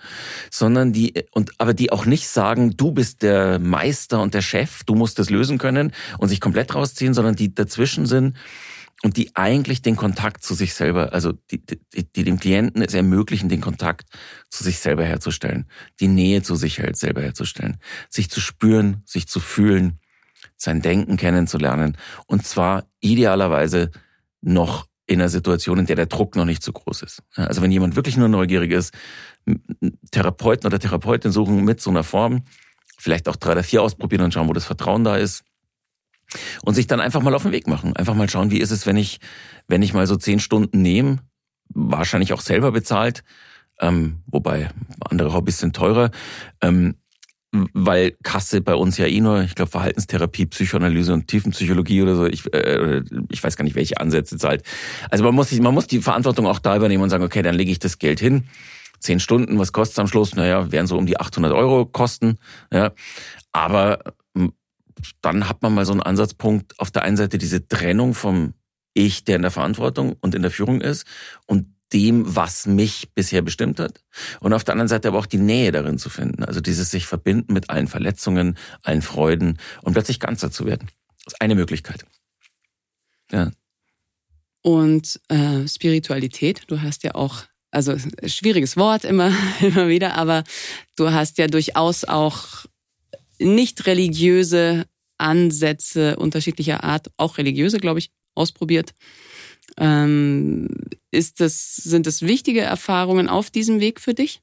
sondern 0.50 0.92
die 0.92 1.24
und 1.30 1.52
aber 1.58 1.72
die 1.72 1.92
auch 1.92 2.04
nicht 2.04 2.28
sagen, 2.28 2.76
du 2.76 2.90
bist 2.90 3.22
der 3.22 3.58
Meister 3.60 4.20
und 4.20 4.34
der 4.34 4.42
Chef, 4.42 4.82
du 4.84 4.94
musst 4.94 5.18
das 5.18 5.30
lösen 5.30 5.58
können 5.58 5.92
und 6.18 6.28
sich 6.28 6.40
komplett 6.40 6.74
rausziehen, 6.74 7.14
sondern 7.14 7.36
die 7.36 7.54
dazwischen 7.54 8.06
sind 8.06 8.36
und 9.02 9.16
die 9.16 9.34
eigentlich 9.36 9.82
den 9.82 9.96
Kontakt 9.96 10.42
zu 10.42 10.54
sich 10.54 10.74
selber, 10.74 11.12
also 11.12 11.32
die, 11.50 11.64
die, 11.64 11.80
die 12.12 12.24
dem 12.24 12.40
Klienten 12.40 12.82
es 12.82 12.94
ermöglichen, 12.94 13.48
den 13.48 13.60
Kontakt 13.60 14.08
zu 14.50 14.64
sich 14.64 14.78
selber 14.78 15.04
herzustellen, 15.04 15.66
die 16.00 16.08
Nähe 16.08 16.42
zu 16.42 16.54
sich 16.54 16.80
halt 16.80 16.96
selber 16.96 17.22
herzustellen, 17.22 17.78
sich 18.08 18.30
zu 18.30 18.40
spüren, 18.40 19.02
sich 19.04 19.28
zu 19.28 19.40
fühlen, 19.40 20.00
sein 20.56 20.80
Denken 20.80 21.16
kennenzulernen 21.16 21.96
und 22.26 22.46
zwar 22.46 22.86
idealerweise 23.00 23.90
noch 24.40 24.86
in 25.06 25.20
einer 25.20 25.28
Situation, 25.28 25.78
in 25.78 25.86
der 25.86 25.96
der 25.96 26.06
Druck 26.06 26.34
noch 26.34 26.44
nicht 26.44 26.62
so 26.62 26.72
groß 26.72 27.02
ist. 27.02 27.22
Also 27.34 27.62
wenn 27.62 27.70
jemand 27.70 27.94
wirklich 27.96 28.16
nur 28.16 28.28
neugierig 28.28 28.72
ist, 28.72 28.92
Therapeuten 30.10 30.66
oder 30.66 30.80
Therapeutin 30.80 31.30
suchen 31.30 31.64
mit 31.64 31.80
so 31.80 31.90
einer 31.90 32.02
Form, 32.02 32.42
vielleicht 32.98 33.28
auch 33.28 33.36
drei 33.36 33.52
oder 33.52 33.62
vier 33.62 33.82
ausprobieren 33.82 34.24
und 34.24 34.34
schauen, 34.34 34.48
wo 34.48 34.52
das 34.52 34.64
Vertrauen 34.64 35.04
da 35.04 35.16
ist. 35.16 35.44
Und 36.64 36.74
sich 36.74 36.86
dann 36.86 37.00
einfach 37.00 37.22
mal 37.22 37.34
auf 37.34 37.44
den 37.44 37.52
Weg 37.52 37.66
machen. 37.66 37.96
Einfach 37.96 38.14
mal 38.14 38.28
schauen, 38.28 38.50
wie 38.50 38.58
ist 38.58 38.70
es, 38.70 38.86
wenn 38.86 38.96
ich, 38.96 39.20
wenn 39.68 39.82
ich 39.82 39.94
mal 39.94 40.06
so 40.06 40.16
zehn 40.16 40.40
Stunden 40.40 40.82
nehme, 40.82 41.18
wahrscheinlich 41.68 42.32
auch 42.32 42.40
selber 42.40 42.72
bezahlt, 42.72 43.22
ähm, 43.80 44.22
wobei 44.26 44.70
andere 45.00 45.32
Hobbys 45.32 45.58
sind 45.58 45.76
teurer, 45.76 46.10
ähm, 46.60 46.96
weil 47.72 48.12
Kasse 48.22 48.60
bei 48.60 48.74
uns 48.74 48.98
ja 48.98 49.06
eh 49.06 49.20
nur, 49.20 49.42
ich 49.42 49.54
glaube, 49.54 49.70
Verhaltenstherapie, 49.70 50.46
Psychoanalyse 50.46 51.12
und 51.12 51.28
Tiefenpsychologie 51.28 52.02
oder 52.02 52.16
so, 52.16 52.26
ich, 52.26 52.52
äh, 52.52 53.02
ich 53.30 53.42
weiß 53.42 53.56
gar 53.56 53.64
nicht, 53.64 53.76
welche 53.76 53.98
Ansätze 54.00 54.36
zahlt. 54.36 54.62
Also 55.10 55.24
man 55.24 55.34
muss, 55.34 55.50
sich, 55.50 55.60
man 55.60 55.74
muss 55.74 55.86
die 55.86 56.00
Verantwortung 56.00 56.46
auch 56.46 56.58
da 56.58 56.76
übernehmen 56.76 57.02
und 57.02 57.10
sagen, 57.10 57.24
okay, 57.24 57.42
dann 57.42 57.54
lege 57.54 57.70
ich 57.70 57.78
das 57.78 57.98
Geld 57.98 58.20
hin. 58.20 58.44
Zehn 58.98 59.20
Stunden, 59.20 59.58
was 59.58 59.72
kostet 59.72 59.98
am 59.98 60.08
Schluss? 60.08 60.34
Naja, 60.34 60.72
wären 60.72 60.86
so 60.86 60.96
um 60.96 61.06
die 61.06 61.20
800 61.20 61.52
Euro 61.52 61.86
kosten. 61.86 62.38
Ja. 62.72 62.92
Aber 63.52 64.00
dann 65.20 65.48
hat 65.48 65.62
man 65.62 65.74
mal 65.74 65.84
so 65.84 65.92
einen 65.92 66.02
Ansatzpunkt, 66.02 66.78
auf 66.78 66.90
der 66.90 67.02
einen 67.02 67.16
Seite 67.16 67.38
diese 67.38 67.66
Trennung 67.66 68.14
vom 68.14 68.54
Ich, 68.94 69.24
der 69.24 69.36
in 69.36 69.42
der 69.42 69.50
Verantwortung 69.50 70.16
und 70.20 70.34
in 70.34 70.42
der 70.42 70.50
Führung 70.50 70.80
ist 70.80 71.06
und 71.46 71.68
dem, 71.92 72.34
was 72.34 72.66
mich 72.66 73.12
bisher 73.14 73.42
bestimmt 73.42 73.78
hat. 73.78 74.02
Und 74.40 74.52
auf 74.52 74.64
der 74.64 74.72
anderen 74.72 74.88
Seite 74.88 75.08
aber 75.08 75.18
auch 75.18 75.26
die 75.26 75.38
Nähe 75.38 75.70
darin 75.70 75.98
zu 75.98 76.10
finden. 76.10 76.44
Also 76.44 76.60
dieses 76.60 76.90
sich 76.90 77.06
verbinden 77.06 77.52
mit 77.52 77.70
allen 77.70 77.86
Verletzungen, 77.86 78.58
allen 78.82 79.02
Freuden 79.02 79.58
und 79.82 79.92
plötzlich 79.92 80.18
ganzer 80.18 80.50
zu 80.50 80.66
werden. 80.66 80.88
Das 81.24 81.34
ist 81.34 81.40
eine 81.40 81.54
Möglichkeit. 81.54 82.04
Ja. 83.30 83.50
Und 84.62 85.20
äh, 85.28 85.68
Spiritualität, 85.68 86.64
du 86.66 86.82
hast 86.82 87.04
ja 87.04 87.14
auch, 87.14 87.44
also 87.70 87.96
schwieriges 88.26 88.76
Wort 88.76 89.04
immer, 89.04 89.32
immer 89.60 89.88
wieder, 89.88 90.14
aber 90.14 90.42
du 90.96 91.12
hast 91.12 91.38
ja 91.38 91.46
durchaus 91.46 92.04
auch 92.04 92.66
nicht 93.38 93.86
religiöse 93.86 94.86
Ansätze 95.18 96.16
unterschiedlicher 96.16 96.84
Art, 96.84 97.10
auch 97.16 97.38
religiöse, 97.38 97.78
glaube 97.78 97.98
ich, 97.98 98.10
ausprobiert. 98.34 98.92
Ähm, 99.78 100.68
ist 101.10 101.40
das, 101.40 101.76
sind 101.76 102.06
das 102.06 102.22
wichtige 102.22 102.60
Erfahrungen 102.60 103.28
auf 103.28 103.50
diesem 103.50 103.80
Weg 103.80 104.00
für 104.00 104.14
dich? 104.14 104.40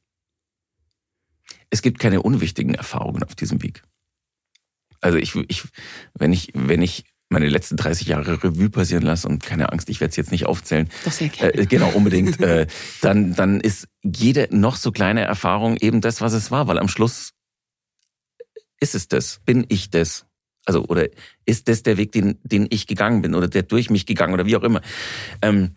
Es 1.69 1.81
gibt 1.81 1.99
keine 1.99 2.21
unwichtigen 2.21 2.75
Erfahrungen 2.75 3.23
auf 3.23 3.35
diesem 3.35 3.61
Weg. 3.63 3.83
Also 5.01 5.17
ich, 5.17 5.35
ich, 5.47 5.63
wenn 6.13 6.31
ich, 6.31 6.51
wenn 6.53 6.81
ich 6.81 7.03
meine 7.29 7.47
letzten 7.47 7.77
30 7.77 8.07
Jahre 8.07 8.43
Revue 8.43 8.69
passieren 8.69 9.03
lasse 9.03 9.27
und 9.27 9.43
keine 9.43 9.71
Angst, 9.71 9.89
ich 9.89 9.99
werde 9.99 10.11
es 10.11 10.15
jetzt 10.15 10.31
nicht 10.31 10.45
aufzählen. 10.45 10.87
Doch 11.03 11.11
sehr 11.11 11.29
gerne. 11.29 11.53
Äh, 11.53 11.65
genau, 11.65 11.89
unbedingt. 11.89 12.39
äh, 12.39 12.67
dann, 13.01 13.33
dann 13.33 13.59
ist 13.59 13.87
jede 14.03 14.47
noch 14.51 14.75
so 14.75 14.91
kleine 14.91 15.21
Erfahrung 15.21 15.75
eben 15.77 15.99
das, 15.99 16.21
was 16.21 16.33
es 16.33 16.51
war, 16.51 16.67
weil 16.67 16.77
am 16.77 16.87
Schluss 16.87 17.31
ist 18.84 18.95
es 18.95 19.07
das, 19.07 19.39
bin 19.45 19.65
ich 19.69 19.89
das. 19.89 20.25
Also, 20.65 20.86
oder 20.86 21.07
ist 21.45 21.67
das 21.67 21.84
der 21.84 21.97
Weg, 21.97 22.11
den, 22.11 22.38
den 22.43 22.67
ich 22.69 22.86
gegangen 22.86 23.21
bin 23.21 23.34
oder 23.34 23.47
der 23.47 23.63
durch 23.63 23.89
mich 23.89 24.05
gegangen 24.05 24.34
oder 24.34 24.45
wie 24.45 24.55
auch 24.57 24.63
immer. 24.63 24.81
Ähm, 25.41 25.75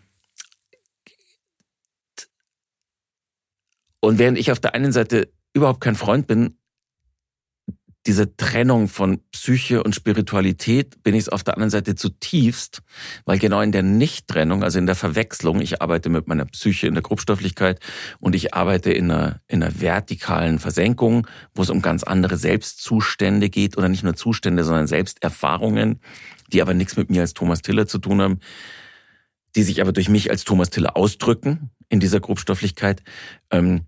und 4.01 4.19
während 4.19 4.37
ich 4.37 4.51
auf 4.51 4.59
der 4.59 4.75
einen 4.75 4.91
Seite 4.91 5.31
überhaupt 5.53 5.81
kein 5.81 5.95
Freund 5.95 6.27
bin, 6.27 6.57
diese 8.07 8.37
Trennung 8.37 8.87
von 8.87 9.19
Psyche 9.31 9.83
und 9.83 9.93
Spiritualität 9.93 11.03
bin 11.03 11.13
ich 11.13 11.31
auf 11.31 11.43
der 11.43 11.55
anderen 11.55 11.69
Seite 11.69 11.95
zutiefst, 11.95 12.81
weil 13.25 13.37
genau 13.37 13.59
in 13.59 13.73
der 13.73 13.83
Nicht-Trennung, 13.83 14.63
also 14.63 14.79
in 14.79 14.85
der 14.85 14.95
Verwechslung, 14.95 15.59
ich 15.59 15.81
arbeite 15.81 16.09
mit 16.09 16.27
meiner 16.27 16.45
Psyche 16.45 16.87
in 16.87 16.93
der 16.93 17.03
Grobstofflichkeit 17.03 17.81
und 18.19 18.33
ich 18.33 18.53
arbeite 18.53 18.91
in 18.93 19.11
einer, 19.11 19.41
in 19.47 19.61
einer 19.61 19.79
vertikalen 19.79 20.57
Versenkung, 20.57 21.27
wo 21.53 21.61
es 21.61 21.69
um 21.69 21.81
ganz 21.81 22.03
andere 22.03 22.37
Selbstzustände 22.37 23.49
geht 23.49 23.77
oder 23.77 23.89
nicht 23.89 24.03
nur 24.03 24.15
Zustände, 24.15 24.63
sondern 24.63 24.87
Selbsterfahrungen, 24.87 25.99
die 26.53 26.61
aber 26.61 26.73
nichts 26.73 26.95
mit 26.95 27.09
mir 27.09 27.21
als 27.21 27.33
Thomas 27.33 27.61
Tiller 27.61 27.87
zu 27.87 27.99
tun 27.99 28.21
haben, 28.21 28.39
die 29.57 29.63
sich 29.63 29.81
aber 29.81 29.91
durch 29.91 30.07
mich 30.07 30.31
als 30.31 30.45
Thomas 30.45 30.69
Tiller 30.69 30.95
ausdrücken 30.95 31.71
in 31.89 31.99
dieser 31.99 32.21
Grobstofflichkeit. 32.21 33.03
Ähm, 33.51 33.81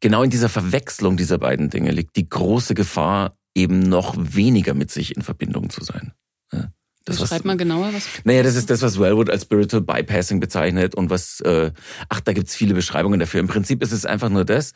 genau 0.00 0.22
in 0.22 0.30
dieser 0.30 0.48
Verwechslung 0.48 1.16
dieser 1.16 1.38
beiden 1.38 1.70
Dinge 1.70 1.90
liegt 1.90 2.16
die 2.16 2.28
große 2.28 2.74
Gefahr, 2.74 3.37
eben 3.58 3.80
noch 3.80 4.14
weniger 4.16 4.74
mit 4.74 4.90
sich 4.90 5.16
in 5.16 5.22
Verbindung 5.22 5.70
zu 5.70 5.82
sein. 5.82 6.12
Ja. 6.52 6.68
Das 7.04 7.20
Beschreib 7.20 7.44
mal 7.44 7.56
genauer 7.56 7.92
was. 7.92 8.06
Naja, 8.24 8.42
das 8.42 8.54
ist 8.54 8.68
das, 8.70 8.82
was 8.82 9.00
Wellwood 9.00 9.30
als 9.30 9.42
Spiritual 9.42 9.82
Bypassing 9.82 10.40
bezeichnet 10.40 10.94
und 10.94 11.10
was, 11.10 11.40
äh, 11.40 11.72
ach, 12.08 12.20
da 12.20 12.32
gibt's 12.32 12.54
viele 12.54 12.74
Beschreibungen 12.74 13.18
dafür. 13.18 13.40
Im 13.40 13.48
Prinzip 13.48 13.82
ist 13.82 13.92
es 13.92 14.04
einfach 14.04 14.28
nur 14.28 14.44
das, 14.44 14.74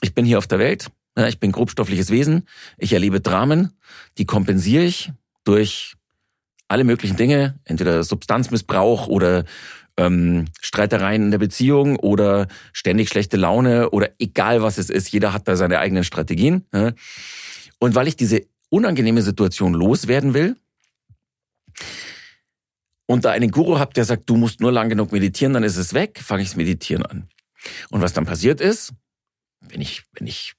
ich 0.00 0.14
bin 0.14 0.24
hier 0.24 0.38
auf 0.38 0.48
der 0.48 0.58
Welt, 0.58 0.90
ja, 1.16 1.28
ich 1.28 1.38
bin 1.38 1.52
grobstoffliches 1.52 2.10
Wesen, 2.10 2.48
ich 2.78 2.92
erlebe 2.92 3.20
Dramen, 3.20 3.72
die 4.18 4.24
kompensiere 4.24 4.84
ich 4.84 5.12
durch 5.44 5.94
alle 6.66 6.84
möglichen 6.84 7.16
Dinge, 7.16 7.60
entweder 7.64 8.02
Substanzmissbrauch 8.02 9.06
oder 9.06 9.44
ähm, 9.96 10.46
Streitereien 10.60 11.24
in 11.24 11.30
der 11.30 11.38
Beziehung 11.38 11.96
oder 11.96 12.48
ständig 12.72 13.08
schlechte 13.08 13.36
Laune 13.36 13.90
oder 13.90 14.10
egal 14.18 14.62
was 14.62 14.78
es 14.78 14.90
ist, 14.90 15.12
jeder 15.12 15.32
hat 15.32 15.46
da 15.48 15.56
seine 15.56 15.78
eigenen 15.78 16.04
Strategien. 16.04 16.64
Ja. 16.72 16.92
Und 17.82 17.96
weil 17.96 18.06
ich 18.06 18.14
diese 18.14 18.46
unangenehme 18.68 19.22
Situation 19.22 19.74
loswerden 19.74 20.34
will 20.34 20.56
und 23.06 23.24
da 23.24 23.32
einen 23.32 23.50
Guru 23.50 23.80
habe, 23.80 23.92
der 23.92 24.04
sagt, 24.04 24.30
du 24.30 24.36
musst 24.36 24.60
nur 24.60 24.70
lang 24.70 24.88
genug 24.88 25.10
meditieren, 25.10 25.52
dann 25.52 25.64
ist 25.64 25.76
es 25.76 25.92
weg, 25.92 26.20
fange 26.22 26.44
ich 26.44 26.50
das 26.50 26.56
Meditieren 26.56 27.04
an. 27.04 27.28
Und 27.90 28.00
was 28.00 28.12
dann 28.12 28.24
passiert 28.24 28.60
ist, 28.60 28.92
wenn 29.58 29.80
ich, 29.80 30.04
wenn 30.12 30.28
ich 30.28 30.54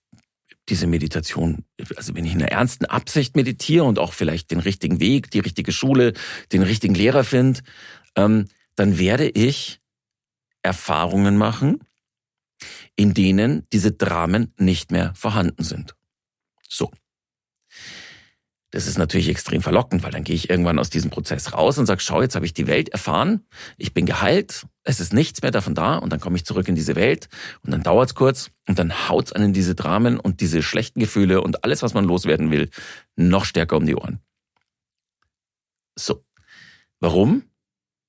diese 0.67 0.85
Meditation, 0.85 1.63
also 1.95 2.13
wenn 2.13 2.25
ich 2.25 2.33
in 2.33 2.41
einer 2.41 2.51
ernsten 2.51 2.87
Absicht 2.87 3.37
meditiere 3.37 3.85
und 3.85 3.99
auch 3.99 4.11
vielleicht 4.11 4.51
den 4.51 4.59
richtigen 4.59 4.99
Weg, 4.99 5.31
die 5.31 5.39
richtige 5.39 5.71
Schule, 5.71 6.11
den 6.51 6.61
richtigen 6.61 6.93
Lehrer 6.93 7.23
finde, 7.23 7.61
ähm, 8.17 8.49
dann 8.75 8.97
werde 8.97 9.29
ich 9.29 9.79
Erfahrungen 10.61 11.37
machen, 11.37 11.79
in 12.97 13.13
denen 13.13 13.65
diese 13.71 13.93
Dramen 13.93 14.53
nicht 14.57 14.91
mehr 14.91 15.13
vorhanden 15.15 15.63
sind. 15.63 15.95
So. 16.67 16.91
Das 18.73 18.87
ist 18.87 18.97
natürlich 18.97 19.29
extrem 19.29 19.61
verlockend, 19.61 20.01
weil 20.01 20.09
dann 20.09 20.23
gehe 20.23 20.35
ich 20.35 20.49
irgendwann 20.49 20.79
aus 20.79 20.89
diesem 20.89 21.11
Prozess 21.11 21.53
raus 21.53 21.77
und 21.77 21.85
sage, 21.85 22.01
schau, 22.01 22.23
jetzt 22.23 22.33
habe 22.33 22.47
ich 22.47 22.55
die 22.55 22.65
Welt 22.65 22.89
erfahren, 22.89 23.45
ich 23.77 23.93
bin 23.93 24.07
geheilt, 24.07 24.65
es 24.81 24.99
ist 24.99 25.13
nichts 25.13 25.43
mehr 25.43 25.51
davon 25.51 25.75
da 25.75 25.97
und 25.97 26.11
dann 26.11 26.19
komme 26.19 26.37
ich 26.37 26.43
zurück 26.43 26.67
in 26.67 26.73
diese 26.73 26.95
Welt 26.95 27.29
und 27.63 27.71
dann 27.71 27.83
dauert's 27.83 28.15
kurz 28.15 28.49
und 28.67 28.79
dann 28.79 29.07
haut's 29.09 29.31
einen 29.31 29.53
diese 29.53 29.75
Dramen 29.75 30.19
und 30.19 30.41
diese 30.41 30.63
schlechten 30.63 30.99
Gefühle 30.99 31.41
und 31.41 31.63
alles, 31.63 31.83
was 31.83 31.93
man 31.93 32.05
loswerden 32.05 32.49
will, 32.49 32.71
noch 33.15 33.45
stärker 33.45 33.77
um 33.77 33.85
die 33.85 33.95
Ohren. 33.95 34.21
So. 35.95 36.25
Warum? 36.99 37.43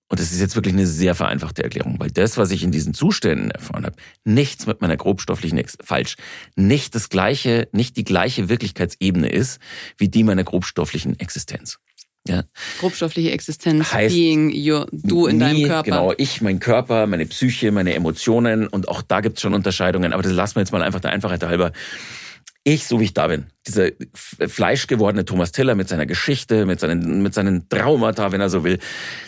Und 0.09 0.21
das 0.21 0.33
ist 0.33 0.41
jetzt 0.41 0.55
wirklich 0.55 0.75
eine 0.75 0.87
sehr 0.87 1.15
vereinfachte 1.15 1.65
Erklärung, 1.65 1.99
weil 1.99 2.11
das, 2.11 2.37
was 2.37 2.51
ich 2.51 2.63
in 2.63 2.71
diesen 2.71 2.93
Zuständen 2.93 3.51
erfahren 3.51 3.87
habe, 3.87 3.97
nichts 4.25 4.67
mit 4.67 4.81
meiner 4.81 4.97
grobstofflichen, 4.97 5.63
falsch, 5.83 6.17
nicht 6.57 6.95
das 6.95 7.09
gleiche, 7.09 7.69
nicht 7.73 7.97
die 7.97 8.05
gleiche 8.05 8.49
Wirklichkeitsebene 8.49 9.29
ist, 9.29 9.61
wie 9.97 10.09
die 10.09 10.23
meiner 10.23 10.45
grobstofflichen 10.45 11.19
Existenz. 11.19 11.79
Ja. 12.27 12.45
Grobstoffliche 12.81 13.33
Existenz, 13.33 13.93
heißt, 13.93 14.15
being 14.15 14.51
your, 14.55 14.87
du 14.93 15.27
in 15.27 15.37
nie, 15.37 15.43
deinem 15.43 15.63
Körper. 15.65 15.83
Genau, 15.83 16.15
ich, 16.17 16.41
mein 16.41 16.59
Körper, 16.59 17.07
meine 17.07 17.27
Psyche, 17.27 17.71
meine 17.71 17.95
Emotionen 17.95 18.67
und 18.67 18.89
auch 18.89 19.03
da 19.03 19.21
gibt's 19.21 19.43
schon 19.43 19.53
Unterscheidungen, 19.53 20.13
aber 20.13 20.23
das 20.23 20.33
lassen 20.33 20.57
wir 20.57 20.61
jetzt 20.61 20.73
mal 20.73 20.83
einfach 20.83 21.01
der 21.01 21.13
Einfachheit 21.13 21.43
halber 21.43 21.73
ich, 22.65 22.87
so 22.87 22.99
wie 22.99 23.05
ich 23.05 23.15
da 23.15 23.29
bin, 23.29 23.47
dieser 23.67 23.91
fleischgewordene 24.15 25.25
Thomas 25.25 25.53
Tiller 25.53 25.75
mit 25.75 25.89
seiner 25.89 26.07
Geschichte, 26.07 26.67
mit 26.67 26.81
seinen, 26.81 27.23
mit 27.23 27.35
seinen 27.35 27.69
Traumata, 27.69 28.33
wenn 28.33 28.41
er 28.41 28.49
so 28.49 28.65
will, 28.65 28.79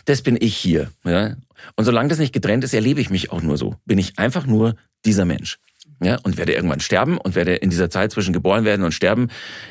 das 0.07 0.23
bin 0.23 0.37
ich 0.41 0.57
hier. 0.57 0.91
Ja? 1.05 1.37
Und 1.77 1.85
solange 1.85 2.09
das 2.09 2.19
nicht 2.19 2.33
getrennt 2.33 2.65
ist, 2.65 2.75
erlebe 2.75 3.01
ich 3.01 3.11
mich 3.11 3.31
auch 3.31 3.43
nur 3.43 3.59
so. 3.59 3.77
Bin 3.85 3.99
ich 3.99 4.19
einfach 4.19 4.47
nur 4.47 4.75
dieser 5.05 5.25
Mensch. 5.25 5.59
Ja, 6.03 6.19
und 6.25 6.37
werde 6.37 6.53
irgendwann 6.53 6.81
sterben 6.81 7.17
und 7.17 7.35
werde 7.37 7.55
in 7.55 7.71
dieser 7.71 7.89
Zeit 7.89 8.13
zwischen 8.13 8.35
geboren 8.35 8.67
werden 8.67 8.85
und 8.85 8.93
sterben 8.93 9.29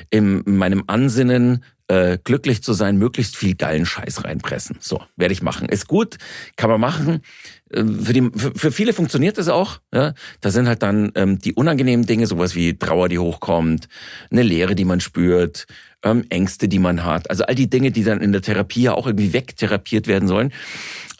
in 0.09 0.41
meinem 0.45 0.83
Ansinnen 0.87 1.63
äh, 1.87 2.17
glücklich 2.23 2.63
zu 2.63 2.73
sein, 2.73 2.97
möglichst 2.97 3.35
viel 3.35 3.55
geilen 3.55 3.85
Scheiß 3.85 4.23
reinpressen. 4.23 4.77
So, 4.79 5.03
werde 5.15 5.33
ich 5.33 5.43
machen. 5.43 5.69
Ist 5.69 5.87
gut, 5.87 6.17
kann 6.55 6.71
man 6.71 6.81
machen. 6.81 7.21
Für, 7.71 8.13
die, 8.13 8.29
für, 8.35 8.51
für 8.53 8.71
viele 8.71 8.93
funktioniert 8.93 9.39
das 9.39 9.47
auch. 9.47 9.79
Ja? 9.93 10.13
Da 10.39 10.51
sind 10.51 10.67
halt 10.67 10.83
dann 10.83 11.11
ähm, 11.15 11.39
die 11.39 11.53
unangenehmen 11.53 12.05
Dinge, 12.05 12.27
sowas 12.27 12.53
wie 12.53 12.77
Trauer, 12.77 13.09
die 13.09 13.17
hochkommt, 13.17 13.87
eine 14.29 14.43
Leere, 14.43 14.75
die 14.75 14.85
man 14.85 14.99
spürt, 14.99 15.65
ähm, 16.03 16.25
Ängste, 16.29 16.67
die 16.67 16.77
man 16.77 17.03
hat. 17.03 17.29
Also 17.29 17.43
all 17.43 17.55
die 17.55 17.69
Dinge, 17.69 17.91
die 17.91 18.03
dann 18.03 18.21
in 18.21 18.31
der 18.31 18.43
Therapie 18.43 18.83
ja 18.83 18.93
auch 18.93 19.07
irgendwie 19.07 19.33
wegtherapiert 19.33 20.07
werden 20.07 20.27
sollen, 20.27 20.53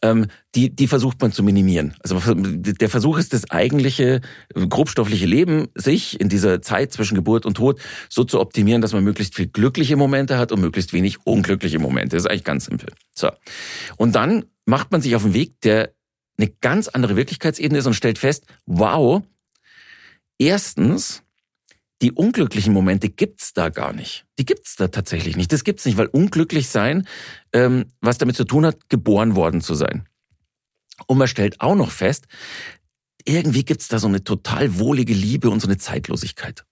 ähm, 0.04 0.28
die, 0.54 0.74
die 0.74 0.88
versucht 0.88 1.20
man 1.20 1.32
zu 1.32 1.42
minimieren. 1.42 1.96
Also 2.02 2.22
der 2.36 2.90
Versuch 2.90 3.18
ist, 3.18 3.34
das 3.34 3.50
eigentliche 3.50 4.22
grobstoffliche 4.54 5.26
Leben, 5.26 5.68
sich 5.74 6.22
in 6.22 6.30
dieser 6.30 6.62
Zeit 6.62 6.94
zwischen 6.94 7.16
Geburt 7.16 7.48
und 7.48 7.56
Tod 7.56 7.82
so 8.08 8.24
zu 8.24 8.40
optimieren, 8.40 8.82
dass 8.82 8.94
man 8.94 9.04
möglichst 9.04 9.36
viel 9.36 9.48
glückliche 9.48 9.96
Momente 9.96 10.38
hat 10.38 10.52
und 10.52 10.62
möglichst 10.62 10.94
wenig 10.94 11.18
unglückliche 11.26 11.80
Momente. 11.80 12.16
Das 12.16 12.26
ist 12.26 12.30
eigentlich 12.30 12.44
ganz 12.44 12.66
simpel. 12.66 12.90
So. 13.16 13.32
Und 13.98 14.16
dann 14.16 14.46
macht 14.66 14.92
man 14.92 15.02
sich 15.02 15.16
auf 15.16 15.24
den 15.24 15.34
Weg, 15.34 15.60
der 15.62 15.92
eine 16.38 16.50
ganz 16.50 16.88
andere 16.88 17.16
Wirklichkeitsebene 17.16 17.80
ist 17.80 17.86
und 17.86 17.94
stellt 17.94 18.18
fest, 18.18 18.46
wow, 18.66 19.24
erstens, 20.38 21.24
die 22.02 22.12
unglücklichen 22.12 22.74
Momente 22.74 23.10
gibt's 23.10 23.54
da 23.54 23.70
gar 23.70 23.94
nicht. 23.94 24.26
Die 24.38 24.46
gibt's 24.46 24.76
da 24.76 24.90
tatsächlich 24.90 25.38
nicht. 25.38 25.52
Das 25.54 25.64
gibt's 25.64 25.86
nicht, 25.86 25.98
weil 25.98 26.08
unglücklich 26.08 26.68
sein, 26.68 27.08
ähm, 27.54 27.86
was 28.02 28.18
damit 28.18 28.36
zu 28.36 28.44
tun 28.44 28.66
hat, 28.66 28.90
geboren 28.90 29.36
worden 29.36 29.62
zu 29.62 29.76
sein. 29.76 30.08
Und 31.08 31.18
man 31.18 31.28
stellt 31.28 31.62
auch 31.62 31.76
noch 31.76 31.92
fest, 31.92 32.26
irgendwie 33.24 33.64
gibt's 33.64 33.88
da 33.88 34.00
so 34.00 34.08
eine 34.08 34.24
total 34.24 34.78
wohlige 34.78 35.14
Liebe 35.14 35.50
und 35.50 35.62
so 35.62 35.68
eine 35.68 35.78
Zeitlosigkeit. 35.78 36.66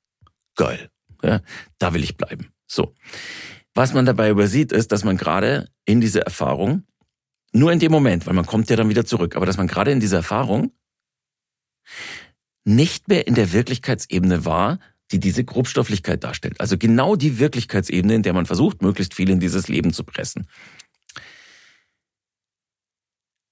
Geil. 0.56 0.90
Ja, 1.24 1.42
da 1.80 1.94
will 1.94 2.04
ich 2.04 2.18
bleiben. 2.18 2.50
So. 2.68 2.94
Was 3.74 3.94
man 3.94 4.06
dabei 4.06 4.30
übersieht, 4.30 4.72
ist, 4.72 4.92
dass 4.92 5.04
man 5.04 5.18
gerade 5.18 5.68
in 5.86 6.00
dieser 6.00 6.22
Erfahrung, 6.22 6.84
nur 7.54 7.72
in 7.72 7.80
dem 7.80 7.92
Moment, 7.92 8.26
weil 8.26 8.34
man 8.34 8.46
kommt 8.46 8.70
ja 8.70 8.76
dann 8.76 8.90
wieder 8.90 9.06
zurück, 9.06 9.36
aber 9.36 9.46
dass 9.46 9.58
man 9.58 9.68
gerade 9.68 9.92
in 9.92 10.00
dieser 10.00 10.18
Erfahrung 10.18 10.74
nicht 12.66 13.08
mehr 13.08 13.28
in 13.28 13.36
der 13.36 13.54
Wirklichkeitsebene 13.54 14.46
war, 14.46 14.80
die 15.12 15.20
diese 15.20 15.44
Grobstofflichkeit 15.44 16.24
darstellt. 16.24 16.60
Also 16.60 16.78
genau 16.78 17.16
die 17.16 17.38
Wirklichkeitsebene, 17.40 18.16
in 18.16 18.24
der 18.24 18.34
man 18.34 18.46
versucht, 18.46 18.82
möglichst 18.82 19.14
viel 19.14 19.30
in 19.30 19.40
dieses 19.40 19.68
Leben 19.68 19.94
zu 19.94 20.04
pressen. 20.04 20.48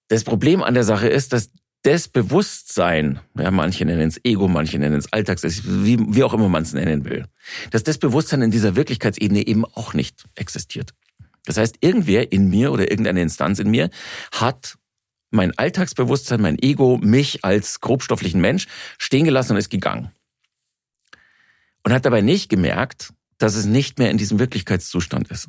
Das 0.07 0.23
Problem 0.23 0.63
an 0.63 0.73
der 0.73 0.83
Sache 0.83 1.07
ist, 1.07 1.33
dass 1.33 1.51
das 1.83 2.07
Bewusstsein, 2.07 3.19
ja, 3.37 3.49
manche 3.49 3.85
nennen 3.85 4.07
es 4.07 4.19
Ego, 4.23 4.47
manche 4.47 4.77
nennen 4.77 4.99
es 4.99 5.11
Alltags, 5.11 5.43
wie, 5.65 5.97
wie 5.99 6.23
auch 6.23 6.33
immer 6.33 6.49
man 6.49 6.63
es 6.63 6.73
nennen 6.73 7.05
will, 7.05 7.25
dass 7.71 7.83
das 7.83 7.97
Bewusstsein 7.97 8.41
in 8.41 8.51
dieser 8.51 8.75
Wirklichkeitsebene 8.75 9.47
eben 9.47 9.65
auch 9.65 9.93
nicht 9.93 10.25
existiert. 10.35 10.93
Das 11.45 11.57
heißt, 11.57 11.77
irgendwer 11.81 12.31
in 12.31 12.49
mir 12.49 12.71
oder 12.71 12.89
irgendeine 12.89 13.21
Instanz 13.21 13.59
in 13.59 13.69
mir 13.69 13.89
hat 14.31 14.77
mein 15.31 15.57
Alltagsbewusstsein, 15.57 16.41
mein 16.41 16.59
Ego, 16.59 16.97
mich 16.97 17.43
als 17.43 17.79
grobstofflichen 17.79 18.41
Mensch 18.41 18.67
stehen 18.97 19.25
gelassen 19.25 19.53
und 19.53 19.57
ist 19.57 19.69
gegangen. 19.69 20.11
Und 21.83 21.93
hat 21.93 22.05
dabei 22.05 22.21
nicht 22.21 22.49
gemerkt, 22.49 23.13
dass 23.37 23.55
es 23.55 23.65
nicht 23.65 23.97
mehr 23.97 24.11
in 24.11 24.17
diesem 24.17 24.39
Wirklichkeitszustand 24.39 25.29
ist. 25.29 25.47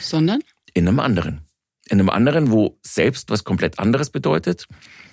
Sondern? 0.00 0.40
In 0.72 0.88
einem 0.88 1.00
anderen. 1.00 1.42
In 1.88 2.00
einem 2.00 2.08
anderen, 2.08 2.50
wo 2.50 2.78
selbst 2.82 3.30
was 3.30 3.44
komplett 3.44 3.78
anderes 3.78 4.10
bedeutet, 4.10 4.66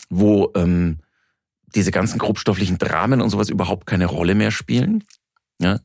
wo 0.10 0.52
ähm, 0.56 1.00
diese 1.76 1.92
ganzen 1.92 2.20
grobstofflichen 2.20 2.78
Dramen 2.78 3.22
und 3.22 3.30
sowas 3.30 3.50
überhaupt 3.50 3.88
keine 3.88 4.06
Rolle 4.06 4.36
mehr 4.36 4.52
spielen. 4.52 5.04
Ja. 5.60 5.80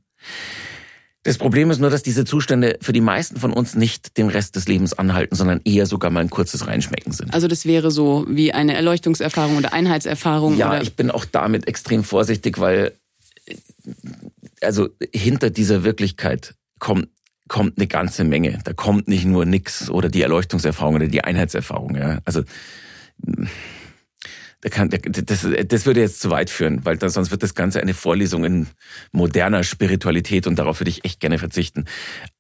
Das 1.29 1.39
Problem 1.39 1.71
ist 1.71 1.79
nur, 1.79 1.91
dass 1.91 2.03
diese 2.03 2.25
Zustände 2.25 2.79
für 2.81 2.93
die 2.93 3.01
meisten 3.01 3.39
von 3.39 3.53
uns 3.53 3.75
nicht 3.75 4.17
den 4.17 4.29
Rest 4.29 4.57
des 4.57 4.67
Lebens 4.67 4.95
anhalten, 4.95 5.35
sondern 5.35 5.61
eher 5.65 5.87
sogar 5.87 6.11
mal 6.11 6.21
ein 6.21 6.31
kurzes 6.31 6.67
Reinschmecken 6.67 7.13
sind. 7.13 7.35
Also 7.35 7.49
das 7.49 7.67
wäre 7.67 7.91
so 7.91 8.27
wie 8.29 8.53
eine 8.53 8.75
Erleuchtungserfahrung 8.75 9.59
oder 9.59 9.73
Einheitserfahrung? 9.73 10.57
Ja, 10.57 10.71
oder? 10.71 10.83
ich 10.83 10.97
bin 10.97 11.11
auch 11.11 11.25
damit 11.25 11.69
extrem 11.69 12.03
vorsichtig, 12.03 12.59
weil 12.59 12.93
also 14.61 14.89
hinter 15.13 15.51
dieser 15.51 15.85
Wirklichkeit 15.85 16.55
kommt 16.79 17.09
kommt 17.49 17.79
eine 17.79 17.87
ganze 17.87 18.25
Menge. 18.25 18.59
Da 18.65 18.75
kommt 18.75 19.09
nicht 19.09 19.25
nur 19.25 19.47
nix 19.47 19.89
oder 19.89 20.11
die 20.11 20.23
Erleuchtungserfahrung 20.23 20.97
oder 20.97 21.07
die 21.07 21.25
Einheitserfahrung. 21.25 21.97
Ja. 21.97 22.19
Also 22.25 22.43
da 24.61 24.69
kann, 24.69 24.91
das, 24.91 25.47
das 25.67 25.87
würde 25.87 26.01
jetzt 26.01 26.21
zu 26.21 26.31
weit 26.31 26.51
führen, 26.51 26.85
weil 26.85 26.97
dann, 26.97 27.11
sonst 27.11 27.31
wird 27.31 27.43
das 27.43 27.55
Ganze 27.55 27.81
eine 27.81 27.95
Vorlesung 27.95 28.45
in 28.45 28.67
moderner 29.13 29.63
Spiritualität 29.63 30.47
und 30.47 30.59
darauf 30.59 30.81
würde 30.81 30.91
ich 30.91 31.05
echt 31.05 31.21
gerne 31.21 31.39
verzichten. 31.39 31.85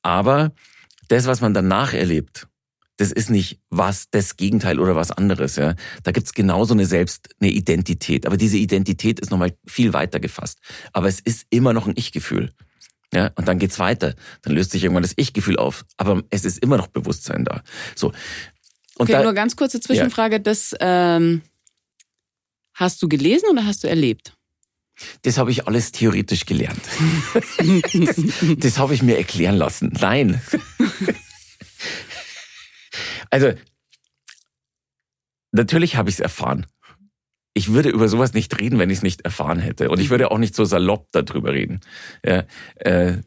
Aber 0.03 0.53
das, 1.07 1.27
was 1.27 1.41
man 1.41 1.55
danach 1.55 1.95
erlebt, 1.95 2.49
das 2.97 3.13
ist 3.13 3.31
nicht 3.31 3.61
was, 3.71 4.11
das 4.11 4.37
Gegenteil 4.37 4.81
oder 4.81 4.97
was 4.97 5.13
anderes. 5.13 5.55
Ja. 5.55 5.77
Da 6.03 6.11
gibt's 6.11 6.33
genauso 6.33 6.75
eine 6.75 6.85
Selbst, 6.85 7.29
eine 7.41 7.51
Identität. 7.51 8.27
Aber 8.27 8.37
diese 8.37 8.57
Identität 8.57 9.21
ist 9.21 9.31
nochmal 9.31 9.55
viel 9.65 9.93
weiter 9.93 10.19
gefasst. 10.19 10.59
Aber 10.93 11.07
es 11.07 11.21
ist 11.21 11.47
immer 11.51 11.73
noch 11.73 11.87
ein 11.87 11.95
Ich-Gefühl. 11.97 12.51
Ja, 13.15 13.31
und 13.37 13.47
dann 13.47 13.61
geht's 13.61 13.79
weiter. 13.79 14.17
Dann 14.43 14.55
löst 14.55 14.73
sich 14.73 14.83
irgendwann 14.83 15.05
das 15.05 15.15
Ich-Gefühl 15.17 15.57
auf. 15.59 15.85
Aber 15.97 16.25
es 16.31 16.45
ist 16.45 16.59
immer 16.59 16.77
noch 16.77 16.89
Bewusstsein 16.89 17.45
da. 17.45 17.63
So. 17.95 18.09
Und 18.09 18.15
okay, 19.09 19.13
da, 19.13 19.23
nur 19.23 19.33
ganz 19.33 19.55
kurze 19.55 19.81
Zwischenfrage. 19.81 20.37
Ja. 20.37 20.41
Das 20.41 20.75
ähm, 20.81 21.43
Hast 22.79 23.03
du 23.03 23.09
gelesen 23.09 23.49
oder 23.51 23.67
hast 23.67 23.83
du 23.83 23.89
erlebt? 23.89 24.35
Das 25.23 25.37
habe 25.37 25.51
ich 25.51 25.67
alles 25.67 25.91
theoretisch 25.91 26.47
gelernt. 26.47 26.81
das, 27.93 28.23
das 28.57 28.79
habe 28.79 28.95
ich 28.95 29.03
mir 29.03 29.19
erklären 29.19 29.57
lassen. 29.57 29.93
Nein. 30.01 30.41
also, 33.31 33.53
natürlich 35.51 35.97
habe 35.97 36.09
ich 36.09 36.17
es 36.17 36.21
erfahren. 36.21 36.67
Ich 37.53 37.73
würde 37.73 37.89
über 37.89 38.09
sowas 38.09 38.33
nicht 38.33 38.61
reden, 38.61 38.79
wenn 38.79 38.91
ich 38.91 38.99
es 38.99 39.03
nicht 39.03 39.23
erfahren 39.23 39.59
hätte. 39.59 39.91
Und 39.91 39.99
ich 39.99 40.11
würde 40.11 40.31
auch 40.31 40.39
nicht 40.39 40.55
so 40.55 40.65
salopp 40.65 41.09
darüber 41.11 41.53
reden. 41.53 41.81
Ja, 42.25 42.45
äh, 42.77 43.19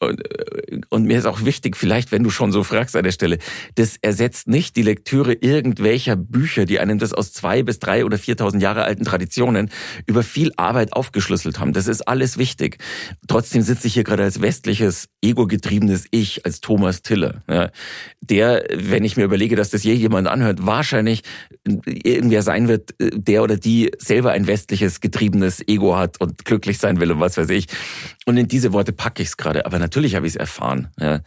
und, 0.00 0.20
äh, 0.20 0.80
und 0.90 1.04
mir 1.04 1.18
ist 1.18 1.26
auch 1.26 1.44
wichtig, 1.44 1.76
vielleicht, 1.76 2.12
wenn 2.12 2.22
du 2.22 2.30
schon 2.30 2.52
so 2.52 2.62
fragst 2.62 2.96
an 2.96 3.04
der 3.04 3.12
Stelle, 3.12 3.38
das 3.74 3.96
ersetzt 4.00 4.48
nicht 4.48 4.76
die 4.76 4.82
Lektüre 4.82 5.32
irgendwelcher 5.32 6.16
Bücher, 6.16 6.64
die 6.64 6.78
einem 6.78 6.98
das 6.98 7.12
aus 7.12 7.32
zwei 7.32 7.62
bis 7.62 7.78
drei 7.78 8.04
oder 8.04 8.18
viertausend 8.18 8.62
Jahre 8.62 8.84
alten 8.84 9.04
Traditionen 9.04 9.70
über 10.06 10.22
viel 10.22 10.52
Arbeit 10.56 10.92
aufgeschlüsselt 10.92 11.58
haben. 11.58 11.72
Das 11.72 11.86
ist 11.86 12.02
alles 12.02 12.38
wichtig. 12.38 12.78
Trotzdem 13.26 13.62
sitze 13.62 13.88
ich 13.88 13.94
hier 13.94 14.04
gerade 14.04 14.22
als 14.22 14.40
westliches, 14.40 15.08
ego-getriebenes 15.22 16.06
Ich, 16.10 16.44
als 16.44 16.60
Thomas 16.60 17.02
Tiller, 17.02 17.40
ja, 17.48 17.70
der, 18.20 18.64
wenn 18.74 19.04
ich 19.04 19.16
mir 19.16 19.24
überlege, 19.24 19.56
dass 19.56 19.70
das 19.70 19.82
je 19.82 19.94
jemand 19.94 20.28
anhört, 20.28 20.64
wahrscheinlich 20.66 21.22
irgendwer 21.86 22.42
sein 22.42 22.68
wird, 22.68 22.94
der 22.98 23.42
oder 23.42 23.56
die 23.56 23.90
selber 23.98 24.32
ein 24.32 24.46
westliches, 24.46 25.00
getriebenes 25.00 25.66
Ego 25.66 25.96
hat 25.96 26.20
und 26.20 26.44
glücklich 26.44 26.78
sein 26.78 27.00
will 27.00 27.12
und 27.12 27.20
was 27.20 27.36
weiß 27.36 27.50
ich. 27.50 27.66
Und 28.28 28.36
in 28.36 28.46
diese 28.46 28.74
Worte 28.74 28.92
packe 28.92 29.22
ich 29.22 29.28
es 29.30 29.36
gerade. 29.38 29.64
Aber 29.64 29.78
natürlich 29.78 30.14
habe 30.14 30.26
ich 30.26 30.34
es 30.34 30.36
erfahren. 30.36 30.88
Ja. 31.00 31.20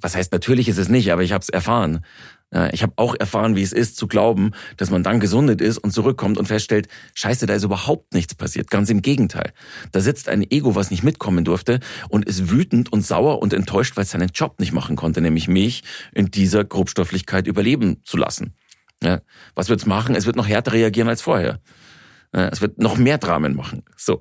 Was 0.00 0.16
heißt 0.16 0.32
natürlich 0.32 0.68
ist 0.68 0.78
es 0.78 0.88
nicht, 0.88 1.12
aber 1.12 1.22
ich 1.22 1.30
habe 1.30 1.42
es 1.42 1.48
erfahren. 1.48 2.04
Ja, 2.52 2.72
ich 2.72 2.82
habe 2.82 2.92
auch 2.96 3.14
erfahren, 3.14 3.54
wie 3.54 3.62
es 3.62 3.72
ist, 3.72 3.96
zu 3.96 4.08
glauben, 4.08 4.50
dass 4.76 4.90
man 4.90 5.04
dann 5.04 5.20
gesundet 5.20 5.60
ist 5.60 5.78
und 5.78 5.92
zurückkommt 5.92 6.38
und 6.38 6.46
feststellt, 6.46 6.88
scheiße, 7.14 7.46
da 7.46 7.54
ist 7.54 7.62
überhaupt 7.62 8.14
nichts 8.14 8.34
passiert. 8.34 8.68
Ganz 8.68 8.90
im 8.90 9.00
Gegenteil. 9.00 9.52
Da 9.92 10.00
sitzt 10.00 10.28
ein 10.28 10.42
Ego, 10.50 10.74
was 10.74 10.90
nicht 10.90 11.04
mitkommen 11.04 11.44
durfte 11.44 11.78
und 12.08 12.24
ist 12.24 12.50
wütend 12.50 12.92
und 12.92 13.06
sauer 13.06 13.40
und 13.40 13.52
enttäuscht, 13.52 13.96
weil 13.96 14.02
es 14.02 14.10
seinen 14.10 14.30
Job 14.34 14.58
nicht 14.58 14.72
machen 14.72 14.96
konnte, 14.96 15.20
nämlich 15.20 15.46
mich 15.46 15.84
in 16.12 16.32
dieser 16.32 16.64
Grobstofflichkeit 16.64 17.46
überleben 17.46 18.02
zu 18.02 18.16
lassen. 18.16 18.56
Ja, 19.04 19.20
was 19.54 19.68
wird's 19.68 19.86
machen? 19.86 20.16
Es 20.16 20.26
wird 20.26 20.34
noch 20.34 20.48
härter 20.48 20.72
reagieren 20.72 21.08
als 21.08 21.22
vorher. 21.22 21.60
Es 22.32 22.60
wird 22.60 22.78
noch 22.78 22.96
mehr 22.96 23.18
Dramen 23.18 23.56
machen. 23.56 23.82
So. 23.96 24.20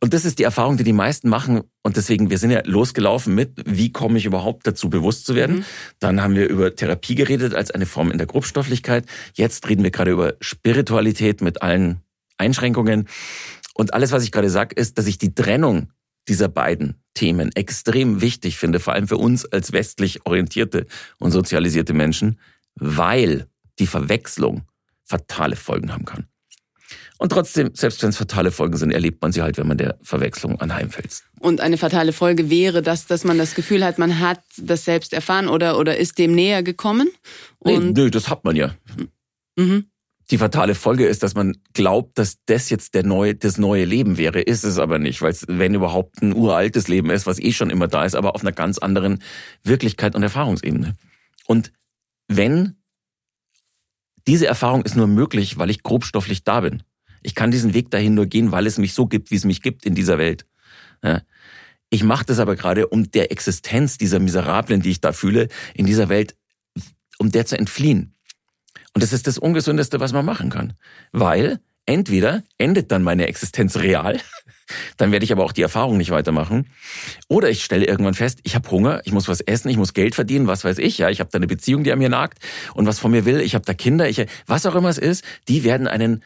Und 0.00 0.14
das 0.14 0.24
ist 0.24 0.38
die 0.38 0.44
Erfahrung, 0.44 0.78
die 0.78 0.84
die 0.84 0.94
meisten 0.94 1.28
machen. 1.28 1.60
Und 1.82 1.96
deswegen, 1.96 2.30
wir 2.30 2.38
sind 2.38 2.50
ja 2.50 2.62
losgelaufen 2.64 3.34
mit, 3.34 3.62
wie 3.66 3.92
komme 3.92 4.16
ich 4.16 4.24
überhaupt 4.24 4.66
dazu, 4.66 4.88
bewusst 4.88 5.26
zu 5.26 5.34
werden. 5.34 5.56
Mhm. 5.56 5.64
Dann 5.98 6.22
haben 6.22 6.34
wir 6.34 6.48
über 6.48 6.74
Therapie 6.74 7.14
geredet 7.14 7.54
als 7.54 7.70
eine 7.70 7.84
Form 7.84 8.10
in 8.10 8.16
der 8.16 8.26
Grobstofflichkeit. 8.26 9.04
Jetzt 9.34 9.68
reden 9.68 9.84
wir 9.84 9.90
gerade 9.90 10.10
über 10.10 10.34
Spiritualität 10.40 11.42
mit 11.42 11.60
allen 11.60 12.00
Einschränkungen. 12.38 13.08
Und 13.74 13.92
alles, 13.92 14.10
was 14.12 14.24
ich 14.24 14.32
gerade 14.32 14.48
sage, 14.48 14.74
ist, 14.74 14.96
dass 14.96 15.06
ich 15.06 15.18
die 15.18 15.34
Trennung 15.34 15.92
dieser 16.28 16.48
beiden 16.48 17.02
Themen 17.12 17.50
extrem 17.54 18.22
wichtig 18.22 18.56
finde, 18.56 18.80
vor 18.80 18.94
allem 18.94 19.08
für 19.08 19.16
uns 19.18 19.44
als 19.44 19.72
westlich 19.72 20.24
orientierte 20.24 20.86
und 21.18 21.30
sozialisierte 21.30 21.92
Menschen, 21.92 22.38
weil 22.74 23.48
die 23.78 23.86
Verwechslung 23.86 24.62
fatale 25.04 25.56
Folgen 25.56 25.92
haben 25.92 26.04
kann. 26.04 26.26
Und 27.20 27.32
trotzdem, 27.32 27.72
selbst 27.74 28.02
wenn 28.02 28.08
es 28.08 28.16
fatale 28.16 28.50
Folgen 28.50 28.78
sind, 28.78 28.92
erlebt 28.92 29.20
man 29.20 29.30
sie 29.30 29.42
halt, 29.42 29.58
wenn 29.58 29.68
man 29.68 29.76
der 29.76 29.98
Verwechslung 30.02 30.58
anheimfällt. 30.58 31.22
Und 31.38 31.60
eine 31.60 31.76
fatale 31.76 32.14
Folge 32.14 32.48
wäre, 32.48 32.80
dass, 32.80 33.06
dass 33.06 33.24
man 33.24 33.36
das 33.36 33.54
Gefühl 33.54 33.84
hat, 33.84 33.98
man 33.98 34.20
hat 34.20 34.40
das 34.56 34.86
selbst 34.86 35.12
erfahren 35.12 35.46
oder, 35.46 35.78
oder 35.78 35.98
ist 35.98 36.16
dem 36.16 36.34
näher 36.34 36.62
gekommen? 36.62 37.10
Und 37.58 37.92
nee, 37.92 38.04
nö, 38.04 38.10
das 38.10 38.30
hat 38.30 38.44
man 38.44 38.56
ja. 38.56 38.74
Mhm. 39.54 39.90
Die 40.30 40.38
fatale 40.38 40.74
Folge 40.74 41.04
ist, 41.04 41.22
dass 41.22 41.34
man 41.34 41.58
glaubt, 41.74 42.16
dass 42.16 42.38
das 42.46 42.70
jetzt 42.70 42.94
der 42.94 43.04
neue, 43.04 43.34
das 43.34 43.58
neue 43.58 43.84
Leben 43.84 44.16
wäre. 44.16 44.40
Ist 44.40 44.64
es 44.64 44.78
aber 44.78 44.98
nicht, 44.98 45.20
weil 45.20 45.32
es, 45.32 45.44
wenn 45.46 45.74
überhaupt 45.74 46.22
ein 46.22 46.34
uraltes 46.34 46.88
Leben 46.88 47.10
ist, 47.10 47.26
was 47.26 47.38
eh 47.38 47.52
schon 47.52 47.68
immer 47.68 47.86
da 47.86 48.06
ist, 48.06 48.14
aber 48.14 48.34
auf 48.34 48.40
einer 48.40 48.52
ganz 48.52 48.78
anderen 48.78 49.22
Wirklichkeit 49.62 50.14
und 50.14 50.22
Erfahrungsebene. 50.22 50.96
Und 51.46 51.70
wenn 52.28 52.76
diese 54.26 54.46
Erfahrung 54.46 54.82
ist 54.86 54.96
nur 54.96 55.06
möglich, 55.06 55.58
weil 55.58 55.68
ich 55.68 55.82
grobstofflich 55.82 56.44
da 56.44 56.60
bin. 56.60 56.82
Ich 57.22 57.34
kann 57.34 57.50
diesen 57.50 57.74
Weg 57.74 57.90
dahin 57.90 58.14
nur 58.14 58.26
gehen, 58.26 58.52
weil 58.52 58.66
es 58.66 58.78
mich 58.78 58.94
so 58.94 59.06
gibt, 59.06 59.30
wie 59.30 59.36
es 59.36 59.44
mich 59.44 59.62
gibt 59.62 59.84
in 59.84 59.94
dieser 59.94 60.18
Welt. 60.18 60.46
Ja. 61.02 61.22
Ich 61.90 62.04
mache 62.04 62.24
das 62.24 62.38
aber 62.38 62.56
gerade, 62.56 62.86
um 62.86 63.10
der 63.10 63.32
Existenz 63.32 63.98
dieser 63.98 64.20
Miserablen, 64.20 64.80
die 64.80 64.90
ich 64.90 65.00
da 65.00 65.12
fühle, 65.12 65.48
in 65.74 65.86
dieser 65.86 66.08
Welt, 66.08 66.36
um 67.18 67.32
der 67.32 67.46
zu 67.46 67.58
entfliehen. 67.58 68.14
Und 68.94 69.02
das 69.02 69.12
ist 69.12 69.26
das 69.26 69.38
Ungesündeste, 69.38 70.00
was 70.00 70.12
man 70.12 70.24
machen 70.24 70.50
kann. 70.50 70.74
Weil 71.12 71.60
entweder 71.86 72.44
endet 72.58 72.92
dann 72.92 73.02
meine 73.02 73.26
Existenz 73.26 73.76
real, 73.76 74.20
dann 74.96 75.10
werde 75.10 75.24
ich 75.24 75.32
aber 75.32 75.44
auch 75.44 75.52
die 75.52 75.62
Erfahrung 75.62 75.96
nicht 75.96 76.10
weitermachen. 76.10 76.68
Oder 77.28 77.50
ich 77.50 77.64
stelle 77.64 77.86
irgendwann 77.86 78.14
fest, 78.14 78.38
ich 78.44 78.54
habe 78.54 78.70
Hunger, 78.70 79.00
ich 79.04 79.12
muss 79.12 79.26
was 79.26 79.40
essen, 79.40 79.68
ich 79.68 79.76
muss 79.76 79.92
Geld 79.92 80.14
verdienen, 80.14 80.46
was 80.46 80.64
weiß 80.64 80.78
ich, 80.78 80.98
ja, 80.98 81.10
ich 81.10 81.18
habe 81.18 81.30
da 81.30 81.36
eine 81.36 81.48
Beziehung, 81.48 81.82
die 81.82 81.92
an 81.92 81.98
mir 81.98 82.08
nagt 82.08 82.38
und 82.74 82.86
was 82.86 83.00
von 83.00 83.10
mir 83.10 83.24
will, 83.24 83.40
ich 83.40 83.54
habe 83.54 83.64
da 83.64 83.74
Kinder, 83.74 84.08
ich 84.08 84.24
was 84.46 84.66
auch 84.66 84.76
immer 84.76 84.88
es 84.88 84.98
ist, 84.98 85.24
die 85.48 85.64
werden 85.64 85.88
einen 85.88 86.22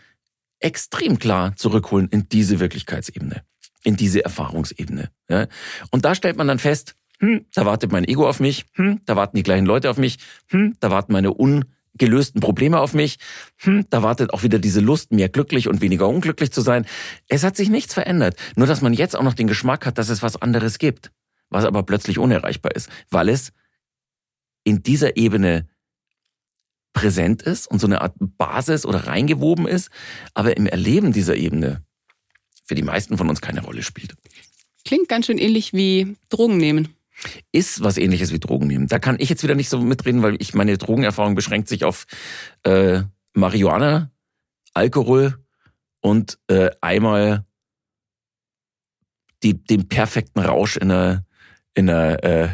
extrem 0.65 1.19
klar 1.19 1.55
zurückholen 1.57 2.09
in 2.09 2.29
diese 2.29 2.59
Wirklichkeitsebene, 2.59 3.43
in 3.83 3.97
diese 3.97 4.25
Erfahrungsebene. 4.25 5.11
Ja? 5.29 5.47
Und 5.91 6.05
da 6.05 6.15
stellt 6.15 6.37
man 6.37 6.49
dann 6.49 6.59
fest, 6.59 6.97
hm, 7.21 7.45
da 7.55 7.67
wartet 7.67 7.93
mein 7.93 8.05
Ego 8.05 8.27
auf 8.27 8.41
mich, 8.41 8.65
hm, 8.73 9.01
da 9.05 9.15
warten 9.15 9.37
die 9.37 9.43
gleichen 9.43 9.67
Leute 9.67 9.91
auf 9.91 9.99
mich, 9.99 10.19
hm, 10.49 10.77
da 10.81 10.91
warten 10.91 11.13
meine 11.13 11.35
ungelösten 11.35 12.41
Probleme 12.41 12.81
auf 12.81 12.95
mich, 12.95 13.19
hm, 13.59 13.85
da 13.91 14.03
wartet 14.03 14.33
auch 14.33 14.43
wieder 14.43 14.59
diese 14.59 14.81
Lust, 14.81 15.13
mehr 15.13 15.29
glücklich 15.29 15.69
und 15.69 15.83
weniger 15.83 16.09
unglücklich 16.09 16.51
zu 16.51 16.63
sein. 16.63 16.87
Es 17.29 17.45
hat 17.45 17.57
sich 17.57 17.69
nichts 17.69 17.93
verändert, 17.93 18.37
nur 18.57 18.67
dass 18.67 18.81
man 18.81 18.95
jetzt 18.95 19.17
auch 19.17 19.23
noch 19.23 19.35
den 19.35 19.47
Geschmack 19.47 19.85
hat, 19.85 19.99
dass 19.99 20.09
es 20.09 20.23
was 20.23 20.41
anderes 20.41 20.79
gibt, 20.79 21.13
was 21.51 21.67
aber 21.67 21.83
plötzlich 21.83 22.19
unerreichbar 22.19 22.75
ist, 22.75 22.89
weil 23.11 23.29
es 23.29 23.53
in 24.65 24.83
dieser 24.83 25.19
Ebene 25.19 25.69
präsent 26.95 27.43
ist 27.43 27.67
und 27.67 27.81
so 27.81 27.87
eine 27.87 28.01
Art 28.01 28.15
Basis 28.19 28.87
oder 28.87 29.07
reingewoben 29.07 29.67
ist, 29.67 29.91
aber 30.33 30.57
im 30.57 30.67
Erleben 30.67 31.13
dieser 31.13 31.37
Ebene 31.37 31.83
für 32.65 32.75
die 32.75 32.83
meisten 32.83 33.19
von 33.19 33.29
uns 33.29 33.43
keine 33.43 33.63
Rolle 33.63 33.83
spielt. 33.83 34.15
Klingt 34.87 35.09
ganz 35.09 35.27
schön 35.27 35.39
ähnlich 35.39 35.75
wie 35.75 36.17
Drogen 36.31 36.57
nehmen. 36.57 36.95
Ist 37.53 37.83
was 37.83 37.99
ähnliches 37.99 38.33
wie 38.33 38.41
Drogen 38.41 38.67
nehmen. 38.67 38.87
Da 38.87 38.99
kann 38.99 39.17
ich 39.19 39.29
jetzt 39.29 39.43
wieder 39.43 39.55
nicht 39.55 39.69
so 39.69 39.81
mitreden, 39.81 40.23
weil 40.23 40.41
ich 40.41 40.55
meine 40.55 40.79
Drogenerfahrung 40.79 41.35
beschränkt 41.35 41.69
sich 41.69 41.85
auf 41.85 42.07
äh, 42.63 43.03
Marihuana, 43.35 44.11
Alkohol 44.73 45.39
und 46.01 46.39
äh, 46.49 46.71
einmal 46.81 47.45
die, 49.43 49.63
den 49.63 49.89
perfekten 49.89 50.41
Rausch 50.41 50.77
in 50.77 50.91
einer, 50.91 51.25
in 51.75 51.89
einer 51.89 52.25
äh, 52.25 52.49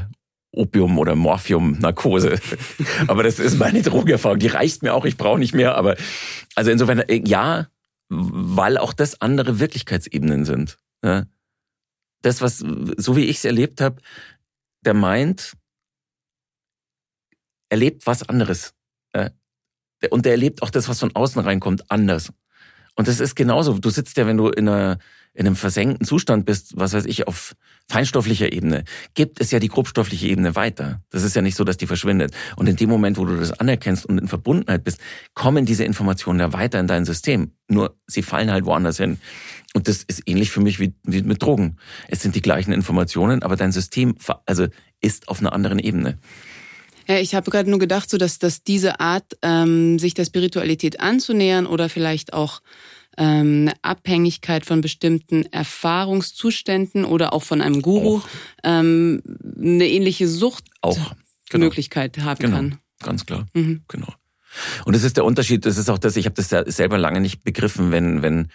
Opium- 0.52 0.98
oder 0.98 1.14
Morphium-Narkose. 1.14 2.40
aber 3.06 3.22
das 3.22 3.38
ist 3.38 3.58
meine 3.58 3.82
Drogenerfahrung. 3.82 4.38
Die 4.38 4.48
reicht 4.48 4.82
mir 4.82 4.94
auch, 4.94 5.04
ich 5.04 5.16
brauche 5.16 5.38
nicht 5.38 5.54
mehr. 5.54 5.76
Aber 5.76 5.96
also 6.54 6.70
insofern, 6.70 7.00
äh, 7.00 7.22
ja, 7.24 7.68
weil 8.08 8.76
auch 8.78 8.92
das 8.92 9.20
andere 9.20 9.60
Wirklichkeitsebenen 9.60 10.44
sind. 10.44 10.78
Ja? 11.04 11.26
Das, 12.22 12.40
was, 12.42 12.58
so 12.58 13.16
wie 13.16 13.24
ich 13.24 13.38
es 13.38 13.44
erlebt 13.44 13.80
habe, 13.80 14.02
der 14.84 14.94
meint, 14.94 15.56
erlebt 17.68 18.06
was 18.06 18.28
anderes. 18.28 18.74
Ja? 19.14 19.30
Und 20.10 20.24
der 20.24 20.32
erlebt 20.32 20.62
auch 20.62 20.70
das, 20.70 20.88
was 20.88 20.98
von 20.98 21.14
außen 21.14 21.40
reinkommt, 21.40 21.90
anders. 21.90 22.32
Und 22.96 23.06
das 23.06 23.20
ist 23.20 23.36
genauso. 23.36 23.78
Du 23.78 23.90
sitzt 23.90 24.16
ja, 24.16 24.26
wenn 24.26 24.36
du 24.36 24.48
in 24.48 24.68
einer 24.68 24.98
in 25.32 25.46
einem 25.46 25.56
versenkten 25.56 26.06
Zustand 26.06 26.44
bist, 26.44 26.72
was 26.76 26.92
weiß 26.92 27.06
ich, 27.06 27.28
auf 27.28 27.54
feinstofflicher 27.88 28.52
Ebene, 28.52 28.84
gibt 29.14 29.40
es 29.40 29.50
ja 29.50 29.58
die 29.58 29.68
grobstoffliche 29.68 30.26
Ebene 30.28 30.56
weiter. 30.56 31.02
Das 31.10 31.22
ist 31.22 31.36
ja 31.36 31.42
nicht 31.42 31.56
so, 31.56 31.64
dass 31.64 31.76
die 31.76 31.86
verschwindet. 31.86 32.32
Und 32.56 32.68
in 32.68 32.76
dem 32.76 32.90
Moment, 32.90 33.16
wo 33.16 33.24
du 33.24 33.36
das 33.36 33.52
anerkennst 33.52 34.06
und 34.06 34.18
in 34.18 34.28
Verbundenheit 34.28 34.84
bist, 34.84 34.98
kommen 35.34 35.66
diese 35.66 35.84
Informationen 35.84 36.40
ja 36.40 36.52
weiter 36.52 36.80
in 36.80 36.86
dein 36.86 37.04
System. 37.04 37.52
Nur 37.68 37.96
sie 38.06 38.22
fallen 38.22 38.50
halt 38.50 38.64
woanders 38.64 38.96
hin. 38.96 39.18
Und 39.74 39.86
das 39.86 40.02
ist 40.02 40.22
ähnlich 40.26 40.50
für 40.50 40.60
mich 40.60 40.80
wie, 40.80 40.94
wie 41.04 41.22
mit 41.22 41.42
Drogen. 41.42 41.76
Es 42.08 42.22
sind 42.22 42.34
die 42.34 42.42
gleichen 42.42 42.72
Informationen, 42.72 43.42
aber 43.42 43.56
dein 43.56 43.72
System 43.72 44.16
also 44.46 44.66
ist 45.00 45.28
auf 45.28 45.40
einer 45.40 45.52
anderen 45.52 45.78
Ebene. 45.78 46.18
Ja, 47.06 47.18
ich 47.18 47.34
habe 47.34 47.50
gerade 47.50 47.70
nur 47.70 47.78
gedacht, 47.78 48.08
so 48.10 48.18
dass, 48.18 48.38
dass 48.38 48.62
diese 48.62 49.00
Art, 49.00 49.36
ähm, 49.42 49.98
sich 49.98 50.14
der 50.14 50.24
Spiritualität 50.24 51.00
anzunähern 51.00 51.66
oder 51.66 51.88
vielleicht 51.88 52.32
auch 52.32 52.60
ähm, 53.20 53.68
eine 53.68 53.74
Abhängigkeit 53.82 54.64
von 54.64 54.80
bestimmten 54.80 55.44
Erfahrungszuständen 55.52 57.04
oder 57.04 57.34
auch 57.34 57.42
von 57.42 57.60
einem 57.60 57.82
Guru 57.82 58.22
ähm, 58.64 59.22
eine 59.56 59.86
ähnliche 59.86 60.26
Suchtmöglichkeit 60.26 62.14
genau. 62.14 62.26
haben 62.26 62.38
genau. 62.38 62.56
kann. 62.56 62.78
Ganz 63.02 63.26
klar, 63.26 63.46
mhm. 63.52 63.82
genau. 63.88 64.12
Und 64.84 64.96
das 64.96 65.04
ist 65.04 65.16
der 65.16 65.24
Unterschied, 65.24 65.66
das 65.66 65.76
ist 65.76 65.90
auch 65.90 65.98
das, 65.98 66.16
ich 66.16 66.24
habe 66.26 66.34
das 66.42 66.48
selber 66.74 66.98
lange 66.98 67.20
nicht 67.20 67.44
begriffen, 67.44 67.92
wenn, 67.92 68.22
wenn, 68.22 68.48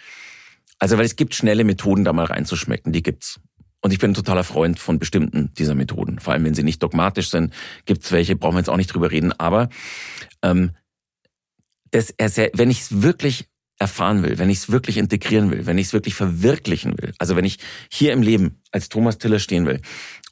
also 0.78 0.98
weil 0.98 1.06
es 1.06 1.16
gibt 1.16 1.34
schnelle 1.34 1.64
Methoden, 1.64 2.04
da 2.04 2.12
mal 2.12 2.26
reinzuschmecken, 2.26 2.92
die 2.92 3.02
gibt's. 3.02 3.40
Und 3.82 3.92
ich 3.92 4.00
bin 4.00 4.10
ein 4.10 4.14
totaler 4.14 4.42
Freund 4.42 4.80
von 4.80 4.98
bestimmten 4.98 5.52
dieser 5.56 5.76
Methoden. 5.76 6.18
Vor 6.18 6.32
allem, 6.32 6.44
wenn 6.44 6.54
sie 6.54 6.64
nicht 6.64 6.82
dogmatisch 6.82 7.30
sind, 7.30 7.54
gibt's 7.84 8.10
welche, 8.10 8.34
brauchen 8.34 8.54
wir 8.54 8.60
jetzt 8.60 8.70
auch 8.70 8.76
nicht 8.76 8.92
drüber 8.92 9.12
reden. 9.12 9.32
Aber 9.38 9.68
ähm, 10.42 10.72
das, 11.92 12.12
wenn 12.18 12.70
ich 12.70 12.80
es 12.80 13.02
wirklich 13.02 13.46
erfahren 13.78 14.22
will, 14.22 14.38
wenn 14.38 14.50
ich 14.50 14.58
es 14.58 14.70
wirklich 14.70 14.96
integrieren 14.96 15.50
will, 15.50 15.66
wenn 15.66 15.78
ich 15.78 15.88
es 15.88 15.92
wirklich 15.92 16.14
verwirklichen 16.14 16.94
will, 16.98 17.12
also 17.18 17.36
wenn 17.36 17.44
ich 17.44 17.58
hier 17.90 18.12
im 18.12 18.22
Leben 18.22 18.62
als 18.72 18.88
Thomas 18.88 19.18
Tiller 19.18 19.38
stehen 19.38 19.66
will 19.66 19.80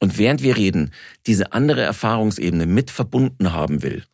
und 0.01 0.18
während 0.18 0.42
wir 0.42 0.57
reden, 0.57 0.90
diese 1.26 1.53
andere 1.53 1.82
Erfahrungsebene 1.82 2.66
mit 2.66 2.90
verbunden 2.90 3.53
haben 3.53 3.82
will, 3.82 4.05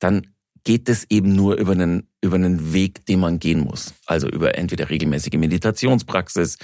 dann 0.00 0.26
geht 0.64 0.88
es 0.88 1.06
eben 1.10 1.34
nur 1.34 1.56
über 1.56 1.72
einen, 1.72 2.08
über 2.20 2.36
einen 2.36 2.72
Weg, 2.72 3.04
den 3.06 3.20
man 3.20 3.38
gehen 3.38 3.60
muss. 3.60 3.94
Also 4.06 4.28
über 4.28 4.56
entweder 4.56 4.90
regelmäßige 4.90 5.34
Meditationspraxis, 5.34 6.56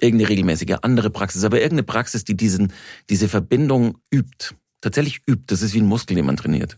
irgendeine 0.00 0.28
regelmäßige 0.28 0.76
andere 0.82 1.10
Praxis, 1.10 1.42
aber 1.44 1.58
irgendeine 1.58 1.82
Praxis, 1.82 2.24
die 2.24 2.36
diesen, 2.36 2.72
diese 3.10 3.28
Verbindung 3.28 3.98
übt. 4.12 4.54
Tatsächlich 4.80 5.22
übt. 5.26 5.44
Das 5.46 5.62
ist 5.62 5.74
wie 5.74 5.80
ein 5.80 5.86
Muskel, 5.86 6.16
den 6.16 6.26
man 6.26 6.36
trainiert. 6.36 6.76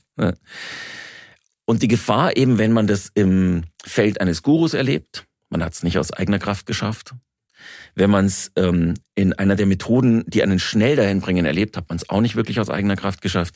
Und 1.67 1.83
die 1.83 1.89
Gefahr 1.89 2.37
eben, 2.37 2.59
wenn 2.59 2.73
man 2.73 2.87
das 2.87 3.11
im 3.15 3.65
Feld 3.85 4.21
eines 4.21 4.43
Gurus 4.43 4.75
erlebt, 4.75 5.27
man 5.49 5.63
hat 5.63 5.73
es 5.73 5.83
nicht 5.83 5.99
aus 5.99 6.13
eigener 6.13 6.39
Kraft 6.39 6.67
geschafft. 6.67 7.15
Wenn 7.95 8.11
man 8.11 8.27
es 8.27 8.51
ähm, 8.57 8.95
in 9.15 9.33
einer 9.33 9.57
der 9.57 9.67
Methoden, 9.67 10.25
die 10.27 10.43
einen 10.43 10.59
schnell 10.59 10.97
dahin 10.97 11.21
bringen, 11.21 11.47
erlebt, 11.47 11.77
hat 11.77 11.89
man 11.89 11.97
es 11.97 12.11
auch 12.11 12.21
nicht 12.21 12.37
wirklich 12.37 12.61
aus 12.61 12.69
eigener 12.69 12.97
Kraft 12.97 13.23
geschafft. 13.23 13.55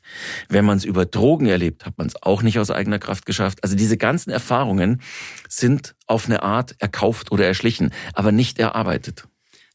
Wenn 0.49 0.65
man 0.65 0.79
es 0.79 0.85
über 0.85 1.05
Drogen 1.05 1.47
erlebt, 1.47 1.85
hat 1.85 1.99
man 1.99 2.07
es 2.07 2.23
auch 2.23 2.43
nicht 2.43 2.59
aus 2.59 2.71
eigener 2.71 2.99
Kraft 2.99 3.27
geschafft. 3.27 3.63
Also 3.63 3.77
diese 3.77 3.97
ganzen 3.97 4.31
Erfahrungen 4.31 5.03
sind 5.49 5.95
auf 6.07 6.27
eine 6.27 6.43
Art 6.43 6.77
erkauft 6.79 7.33
oder 7.33 7.47
erschlichen, 7.47 7.91
aber 8.15 8.33
nicht 8.33 8.59
erarbeitet. 8.59 9.25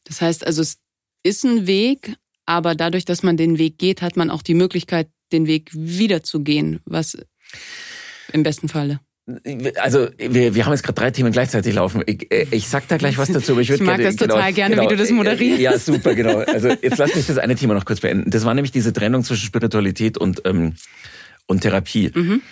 Das 0.04 0.20
heißt 0.20 0.46
also, 0.46 0.62
es 0.62 0.78
ist 1.22 1.44
ein 1.44 1.66
Weg, 1.66 2.16
aber 2.46 2.74
dadurch, 2.74 3.04
dass 3.04 3.22
man 3.22 3.36
den 3.36 3.58
Weg 3.58 3.78
geht, 3.78 4.02
hat 4.02 4.16
man 4.16 4.30
auch 4.30 4.42
die 4.42 4.54
Möglichkeit, 4.54 5.08
den 5.32 5.46
Weg 5.46 5.70
wiederzugehen, 5.72 6.80
was 6.84 7.16
im 8.34 8.42
besten 8.42 8.68
Falle. 8.68 9.00
Also 9.80 10.10
wir, 10.18 10.54
wir 10.54 10.66
haben 10.66 10.72
jetzt 10.72 10.82
gerade 10.82 11.00
drei 11.00 11.10
Themen 11.10 11.32
gleichzeitig 11.32 11.74
laufen. 11.74 12.02
Ich, 12.04 12.30
äh, 12.30 12.46
ich 12.50 12.68
sag 12.68 12.86
da 12.88 12.98
gleich 12.98 13.16
was 13.16 13.32
dazu, 13.32 13.52
aber 13.52 13.62
ich 13.62 13.70
würde 13.70 13.82
Ich 13.82 13.86
mag 13.86 13.96
gerne, 13.96 14.14
das 14.14 14.16
total 14.16 14.42
genau, 14.42 14.54
gerne, 14.54 14.74
genau, 14.76 14.84
wie 14.90 14.94
du 14.94 15.00
das 15.00 15.10
moderierst. 15.10 15.60
Ja, 15.60 15.78
super, 15.78 16.14
genau. 16.14 16.40
Also 16.40 16.68
jetzt 16.68 16.98
lass 16.98 17.14
mich 17.14 17.26
das 17.26 17.38
eine 17.38 17.54
Thema 17.54 17.72
noch 17.72 17.86
kurz 17.86 18.00
beenden. 18.00 18.30
Das 18.30 18.44
war 18.44 18.52
nämlich 18.52 18.72
diese 18.72 18.92
Trennung 18.92 19.24
zwischen 19.24 19.46
Spiritualität 19.46 20.18
und, 20.18 20.42
ähm, 20.44 20.74
und 21.46 21.62
Therapie. 21.62 22.12
Mhm. 22.14 22.42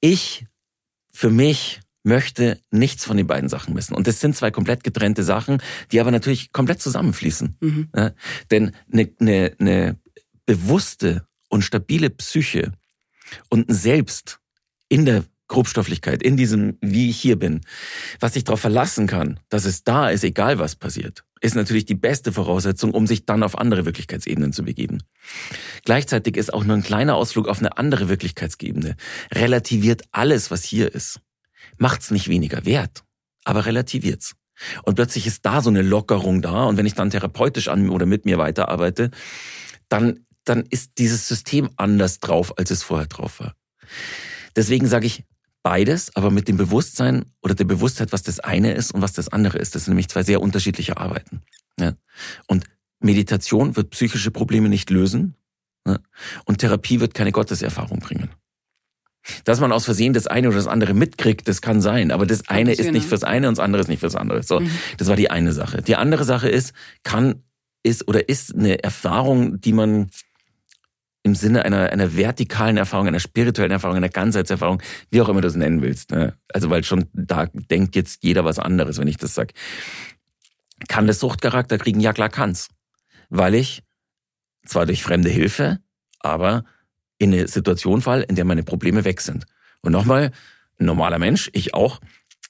Ich, 0.00 0.44
für 1.12 1.30
mich, 1.30 1.80
möchte 2.02 2.60
nichts 2.70 3.04
von 3.04 3.16
den 3.16 3.26
beiden 3.26 3.48
Sachen 3.48 3.74
missen. 3.74 3.94
Und 3.94 4.06
das 4.06 4.20
sind 4.20 4.36
zwei 4.36 4.52
komplett 4.52 4.84
getrennte 4.84 5.24
Sachen, 5.24 5.60
die 5.90 6.00
aber 6.00 6.12
natürlich 6.12 6.52
komplett 6.52 6.80
zusammenfließen. 6.80 7.56
Mhm. 7.60 7.88
Ja? 7.94 8.12
Denn 8.50 8.72
eine, 8.92 9.10
eine, 9.20 9.52
eine 9.58 9.96
bewusste 10.46 11.26
und 11.48 11.62
stabile 11.62 12.10
Psyche 12.10 12.72
und 13.50 13.68
ein 13.68 13.74
Selbst 13.74 14.38
in 14.88 15.04
der 15.04 15.24
Grobstofflichkeit, 15.48 16.22
in 16.22 16.36
diesem, 16.36 16.76
wie 16.80 17.08
ich 17.08 17.20
hier 17.20 17.38
bin, 17.38 17.60
was 18.18 18.34
ich 18.36 18.44
darauf 18.44 18.60
verlassen 18.60 19.06
kann, 19.06 19.38
dass 19.48 19.64
es 19.64 19.84
da 19.84 20.10
ist, 20.10 20.24
egal 20.24 20.58
was 20.58 20.74
passiert, 20.74 21.24
ist 21.40 21.54
natürlich 21.54 21.84
die 21.84 21.94
beste 21.94 22.32
Voraussetzung, 22.32 22.92
um 22.92 23.06
sich 23.06 23.26
dann 23.26 23.42
auf 23.42 23.58
andere 23.58 23.84
Wirklichkeitsebenen 23.84 24.52
zu 24.52 24.64
begeben. 24.64 25.02
Gleichzeitig 25.84 26.36
ist 26.36 26.52
auch 26.52 26.64
nur 26.64 26.76
ein 26.76 26.82
kleiner 26.82 27.14
Ausflug 27.14 27.46
auf 27.46 27.60
eine 27.60 27.78
andere 27.78 28.08
Wirklichkeitsebene, 28.08 28.96
relativiert 29.32 30.02
alles, 30.10 30.50
was 30.50 30.64
hier 30.64 30.92
ist. 30.92 31.20
Macht's 31.78 32.10
nicht 32.10 32.28
weniger 32.28 32.64
wert, 32.64 33.04
aber 33.44 33.66
relativiert's. 33.66 34.34
Und 34.82 34.94
plötzlich 34.94 35.26
ist 35.26 35.44
da 35.44 35.60
so 35.60 35.68
eine 35.70 35.82
Lockerung 35.82 36.42
da 36.42 36.64
und 36.64 36.76
wenn 36.78 36.86
ich 36.86 36.94
dann 36.94 37.10
therapeutisch 37.10 37.68
an 37.68 37.90
oder 37.90 38.06
mit 38.06 38.24
mir 38.24 38.38
weiterarbeite, 38.38 39.10
dann, 39.88 40.26
dann 40.44 40.64
ist 40.70 40.92
dieses 40.98 41.28
System 41.28 41.70
anders 41.76 42.18
drauf, 42.18 42.58
als 42.58 42.70
es 42.70 42.82
vorher 42.82 43.06
drauf 43.06 43.38
war. 43.38 43.54
Deswegen 44.56 44.86
sage 44.86 45.06
ich 45.06 45.24
beides, 45.62 46.14
aber 46.14 46.30
mit 46.30 46.48
dem 46.48 46.56
Bewusstsein 46.56 47.26
oder 47.42 47.54
der 47.54 47.64
Bewusstheit, 47.64 48.12
was 48.12 48.22
das 48.22 48.40
eine 48.40 48.72
ist 48.72 48.92
und 48.92 49.02
was 49.02 49.12
das 49.12 49.28
andere 49.28 49.58
ist. 49.58 49.74
Das 49.74 49.84
sind 49.84 49.92
nämlich 49.92 50.08
zwei 50.08 50.22
sehr 50.22 50.40
unterschiedliche 50.40 50.96
Arbeiten. 50.96 51.42
Ja. 51.78 51.94
Und 52.46 52.64
Meditation 53.00 53.76
wird 53.76 53.90
psychische 53.90 54.30
Probleme 54.30 54.68
nicht 54.68 54.90
lösen 54.90 55.34
ja. 55.86 55.98
und 56.44 56.58
Therapie 56.58 57.00
wird 57.00 57.14
keine 57.14 57.32
Gotteserfahrung 57.32 57.98
bringen. 57.98 58.30
Dass 59.42 59.58
man 59.58 59.72
aus 59.72 59.84
Versehen 59.84 60.12
das 60.12 60.28
eine 60.28 60.48
oder 60.48 60.56
das 60.56 60.68
andere 60.68 60.94
mitkriegt, 60.94 61.48
das 61.48 61.60
kann 61.60 61.80
sein, 61.80 62.12
aber 62.12 62.26
das 62.26 62.48
eine 62.48 62.72
ist 62.72 62.92
nicht 62.92 63.08
fürs 63.08 63.24
eine 63.24 63.48
und 63.48 63.58
das 63.58 63.64
andere 63.64 63.82
ist 63.82 63.88
nicht 63.88 64.00
fürs 64.00 64.14
andere. 64.14 64.44
So, 64.44 64.60
mhm. 64.60 64.70
das 64.98 65.08
war 65.08 65.16
die 65.16 65.30
eine 65.30 65.52
Sache. 65.52 65.82
Die 65.82 65.96
andere 65.96 66.24
Sache 66.24 66.48
ist, 66.48 66.74
kann, 67.02 67.42
ist 67.82 68.06
oder 68.06 68.28
ist 68.28 68.54
eine 68.54 68.84
Erfahrung, 68.84 69.60
die 69.60 69.72
man 69.72 70.10
im 71.26 71.34
Sinne 71.34 71.64
einer, 71.64 71.90
einer 71.90 72.16
vertikalen 72.16 72.76
Erfahrung, 72.76 73.08
einer 73.08 73.18
spirituellen 73.18 73.72
Erfahrung, 73.72 73.96
einer 73.96 74.08
Ganzheitserfahrung, 74.08 74.80
wie 75.10 75.20
auch 75.20 75.28
immer 75.28 75.40
du 75.40 75.48
es 75.48 75.56
nennen 75.56 75.82
willst. 75.82 76.12
Ne? 76.12 76.34
Also 76.54 76.70
weil 76.70 76.84
schon 76.84 77.06
da 77.14 77.46
denkt 77.52 77.96
jetzt 77.96 78.22
jeder 78.22 78.44
was 78.44 78.60
anderes, 78.60 78.98
wenn 78.98 79.08
ich 79.08 79.16
das 79.16 79.34
sag. 79.34 79.52
Kann 80.86 81.08
das 81.08 81.18
Suchtcharakter 81.18 81.78
kriegen? 81.78 81.98
Ja, 81.98 82.12
klar 82.12 82.28
kann's. 82.28 82.68
Weil 83.28 83.56
ich 83.56 83.82
zwar 84.66 84.86
durch 84.86 85.02
fremde 85.02 85.28
Hilfe, 85.28 85.80
aber 86.20 86.64
in 87.18 87.32
eine 87.32 87.48
Situation 87.48 88.02
fall, 88.02 88.22
in 88.22 88.36
der 88.36 88.44
meine 88.44 88.62
Probleme 88.62 89.04
weg 89.04 89.20
sind. 89.20 89.46
Und 89.82 89.90
nochmal, 89.90 90.30
ein 90.78 90.86
normaler 90.86 91.18
Mensch, 91.18 91.50
ich 91.54 91.74
auch, 91.74 91.98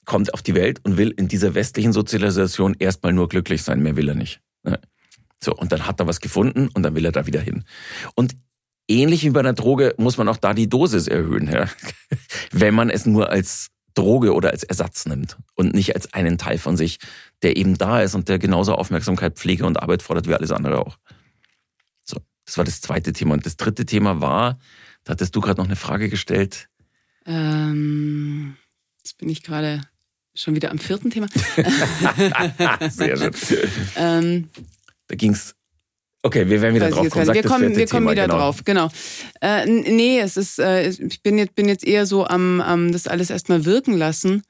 kommt 0.05 0.35
auf 0.35 0.43
die 0.43 0.53
Welt 0.53 0.81
und 0.83 0.97
will 0.97 1.09
in 1.09 1.27
dieser 1.27 1.55
westlichen 1.55 1.93
Sozialisation 1.93 2.75
erstmal 2.77 3.11
nur 3.11 3.27
glücklich 3.27 3.63
sein, 3.63 3.81
mehr 3.81 3.95
will 3.95 4.09
er 4.09 4.15
nicht. 4.15 4.39
So, 5.39 5.55
und 5.55 5.71
dann 5.71 5.87
hat 5.87 5.99
er 5.99 6.07
was 6.07 6.19
gefunden 6.19 6.69
und 6.73 6.83
dann 6.83 6.95
will 6.95 7.05
er 7.05 7.11
da 7.11 7.25
wieder 7.25 7.41
hin. 7.41 7.63
Und 8.15 8.35
ähnlich 8.87 9.23
wie 9.23 9.29
bei 9.29 9.39
einer 9.39 9.53
Droge 9.53 9.95
muss 9.97 10.17
man 10.17 10.27
auch 10.27 10.37
da 10.37 10.53
die 10.53 10.69
Dosis 10.69 11.07
erhöhen, 11.07 11.51
ja? 11.51 11.67
wenn 12.51 12.75
man 12.75 12.89
es 12.89 13.05
nur 13.05 13.29
als 13.29 13.69
Droge 13.93 14.33
oder 14.33 14.51
als 14.51 14.63
Ersatz 14.63 15.05
nimmt 15.07 15.37
und 15.55 15.73
nicht 15.73 15.95
als 15.95 16.13
einen 16.13 16.37
Teil 16.37 16.59
von 16.59 16.77
sich, 16.77 16.99
der 17.41 17.57
eben 17.57 17.77
da 17.77 18.01
ist 18.01 18.13
und 18.13 18.29
der 18.29 18.37
genauso 18.37 18.75
Aufmerksamkeit, 18.75 19.35
Pflege 19.35 19.65
und 19.65 19.81
Arbeit 19.81 20.03
fordert 20.03 20.27
wie 20.27 20.35
alles 20.35 20.51
andere 20.51 20.79
auch. 20.79 20.97
So, 22.05 22.17
das 22.45 22.57
war 22.57 22.65
das 22.65 22.81
zweite 22.81 23.11
Thema. 23.13 23.33
Und 23.33 23.45
das 23.45 23.57
dritte 23.57 23.85
Thema 23.85 24.21
war, 24.21 24.59
da 25.03 25.13
hattest 25.13 25.35
du 25.35 25.41
gerade 25.41 25.59
noch 25.59 25.65
eine 25.65 25.75
Frage 25.75 26.09
gestellt. 26.09 26.69
Ähm, 27.25 28.55
jetzt 28.99 29.17
bin 29.17 29.29
ich 29.29 29.41
gerade 29.41 29.81
schon 30.35 30.55
wieder 30.55 30.69
am 30.69 30.77
vierten 30.77 31.09
Thema. 31.09 31.27
Sehr 32.89 33.17
schön. 33.17 33.71
ähm, 33.95 34.49
da 35.07 35.15
ging's 35.15 35.56
Okay, 36.27 36.49
wir 36.49 36.61
werden 36.61 36.75
wieder 36.75 36.89
drauf 36.89 37.09
kommen. 37.09 37.33
wir 37.33 37.43
kommen, 37.43 37.77
wir 37.77 37.87
kommen 37.87 38.11
wieder 38.11 38.23
genau. 38.23 38.37
drauf, 38.37 38.65
genau. 38.65 38.89
Äh, 39.39 39.65
nee, 39.65 40.19
es 40.19 40.35
ist, 40.35 40.59
äh, 40.59 40.89
ich 40.89 41.23
bin 41.23 41.37
jetzt, 41.37 41.55
bin 41.55 41.69
jetzt 41.69 41.85
eher 41.85 42.05
so 42.05 42.27
am, 42.27 42.59
am 42.59 42.91
das 42.91 43.07
alles 43.07 43.29
erstmal 43.29 43.63
wirken 43.63 43.93
lassen. 43.93 44.43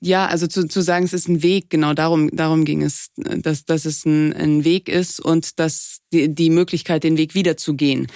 Ja, 0.00 0.26
also 0.26 0.48
zu, 0.48 0.66
zu 0.66 0.80
sagen, 0.80 1.04
es 1.04 1.12
ist 1.12 1.28
ein 1.28 1.44
Weg, 1.44 1.70
genau 1.70 1.94
darum, 1.94 2.30
darum 2.32 2.64
ging 2.64 2.82
es, 2.82 3.12
dass, 3.14 3.64
dass 3.64 3.84
es 3.84 4.04
ein, 4.04 4.32
ein 4.32 4.64
Weg 4.64 4.88
ist 4.88 5.20
und 5.20 5.60
dass 5.60 5.98
die, 6.12 6.34
die 6.34 6.50
Möglichkeit, 6.50 7.04
den 7.04 7.16
Weg 7.16 7.36
wieder 7.36 7.56
zu 7.56 7.74
gehen. 7.74 8.08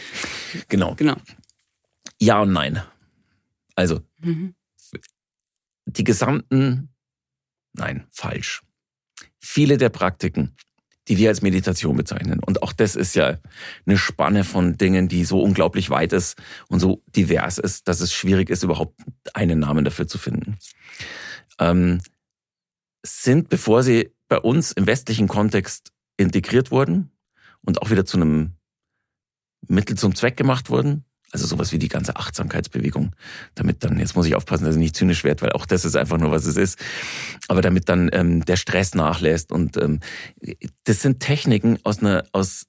Genau. 0.67 0.97
Genau. 0.97 1.19
Ja 2.21 2.43
und 2.43 2.53
nein. 2.53 2.83
Also, 3.77 4.01
mhm. 4.21 4.57
die 5.87 6.03
gesamten, 6.03 6.89
nein, 7.75 8.09
falsch. 8.11 8.63
Viele 9.39 9.79
der 9.79 9.91
Praktiken, 9.91 10.57
die 11.09 11.17
wir 11.17 11.31
als 11.31 11.43
Meditation 11.43 11.97
bezeichnen. 11.97 12.41
Und 12.41 12.63
auch 12.63 12.73
das 12.73 12.95
ist 12.95 13.15
ja 13.15 13.39
eine 13.87 13.99
Spanne 13.99 14.45
von 14.45 14.77
Dingen, 14.77 15.09
die 15.09 15.25
so 15.25 15.43
unglaublich 15.43 15.91
weit 15.91 16.13
ist 16.13 16.37
und 16.69 16.81
so 16.81 17.03
divers 17.17 17.59
ist, 17.59 17.89
dass 17.89 18.01
es 18.01 18.13
schwierig 18.13 18.51
ist, 18.51 18.63
überhaupt 18.63 19.01
einen 19.35 19.61
Namen 19.61 19.85
dafür 19.85 20.07
zu 20.07 20.19
finden. 20.19 20.59
Ähm, 21.59 22.01
sind, 23.05 23.49
bevor 23.49 23.83
sie 23.83 24.13
bei 24.29 24.39
uns 24.39 24.73
im 24.73 24.87
westlichen 24.87 25.29
Kontext 25.29 25.93
integriert 26.19 26.71
wurden 26.71 27.11
und 27.63 27.81
auch 27.81 27.91
wieder 27.91 28.05
zu 28.05 28.19
einem 28.19 28.53
Mittel 29.67 29.97
zum 29.97 30.15
Zweck 30.15 30.37
gemacht 30.37 30.69
wurden, 30.69 31.05
also 31.31 31.47
sowas 31.47 31.73
wie 31.73 31.79
die 31.79 31.89
ganze 31.89 32.17
Achtsamkeitsbewegung. 32.17 33.15
Damit 33.55 33.85
dann, 33.85 33.99
jetzt 33.99 34.17
muss 34.17 34.27
ich 34.27 34.35
aufpassen, 34.35 34.65
dass 34.65 34.77
ich 34.77 34.81
nicht 34.81 34.97
zynisch 34.97 35.25
werde, 35.25 35.43
weil 35.43 35.53
auch 35.53 35.67
das 35.67 35.85
ist 35.85 35.97
einfach 35.97 36.19
nur, 36.19 36.31
was 36.31 36.47
es 36.47 36.57
ist. 36.57 36.79
Aber 37.49 37.61
damit 37.61 37.89
dann 37.89 38.09
ähm, 38.13 38.45
der 38.45 38.57
Stress 38.57 38.95
nachlässt. 38.95 39.53
Und 39.53 39.77
ähm, 39.77 40.01
das 40.85 41.03
sind 41.03 41.21
Techniken 41.21 41.79
aus, 41.85 41.99
einer, 41.99 42.25
aus, 42.33 42.67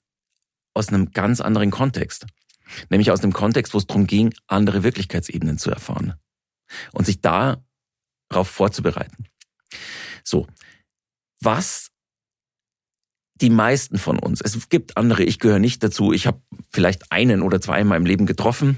aus 0.74 0.90
einem 0.90 1.12
ganz 1.12 1.40
anderen 1.42 1.72
Kontext. 1.72 2.26
Nämlich 2.90 3.12
aus 3.12 3.24
einem 3.24 3.34
Kontext, 3.34 3.74
wo 3.74 3.78
es 3.78 3.88
darum 3.88 4.08
ging, 4.08 4.34
andere 4.48 4.84
Wirklichkeitsebenen 4.84 5.58
zu 5.58 5.72
erfahren. 5.72 6.16
Und 6.92 7.06
sich 7.06 7.22
darauf 7.22 7.64
vorzubereiten. 8.44 9.26
So. 10.24 10.48
Was 11.42 11.90
die 13.42 13.50
meisten 13.50 13.98
von 13.98 14.20
uns, 14.20 14.42
es 14.42 14.70
gibt 14.70 14.98
andere, 14.98 15.24
ich 15.24 15.40
gehöre 15.40 15.60
nicht 15.60 15.84
dazu, 15.84 16.12
ich 16.14 16.28
habe 16.28 16.42
vielleicht 16.70 17.12
einen 17.12 17.42
oder 17.42 17.62
zwei 17.62 17.82
in 17.82 17.88
meinem 17.88 18.06
Leben 18.06 18.26
getroffen. 18.26 18.78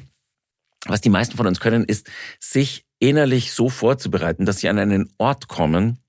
Was 0.86 1.02
die 1.02 1.10
meisten 1.10 1.38
von 1.38 1.48
uns 1.48 1.60
können, 1.60 1.84
ist, 1.84 2.10
sich 2.40 2.86
innerlich 3.00 3.54
so 3.54 3.70
vorzubereiten, 3.70 4.46
dass 4.46 4.60
sie 4.60 4.70
an 4.70 4.80
einen 4.80 5.14
Ort 5.18 5.48
kommen, 5.48 6.00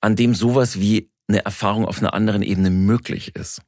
an 0.00 0.16
dem 0.16 0.34
sowas 0.34 0.78
wie 0.78 1.10
eine 1.28 1.44
Erfahrung 1.44 1.86
auf 1.86 1.98
einer 1.98 2.14
anderen 2.14 2.42
Ebene 2.42 2.70
möglich 2.70 3.34
ist. 3.36 3.62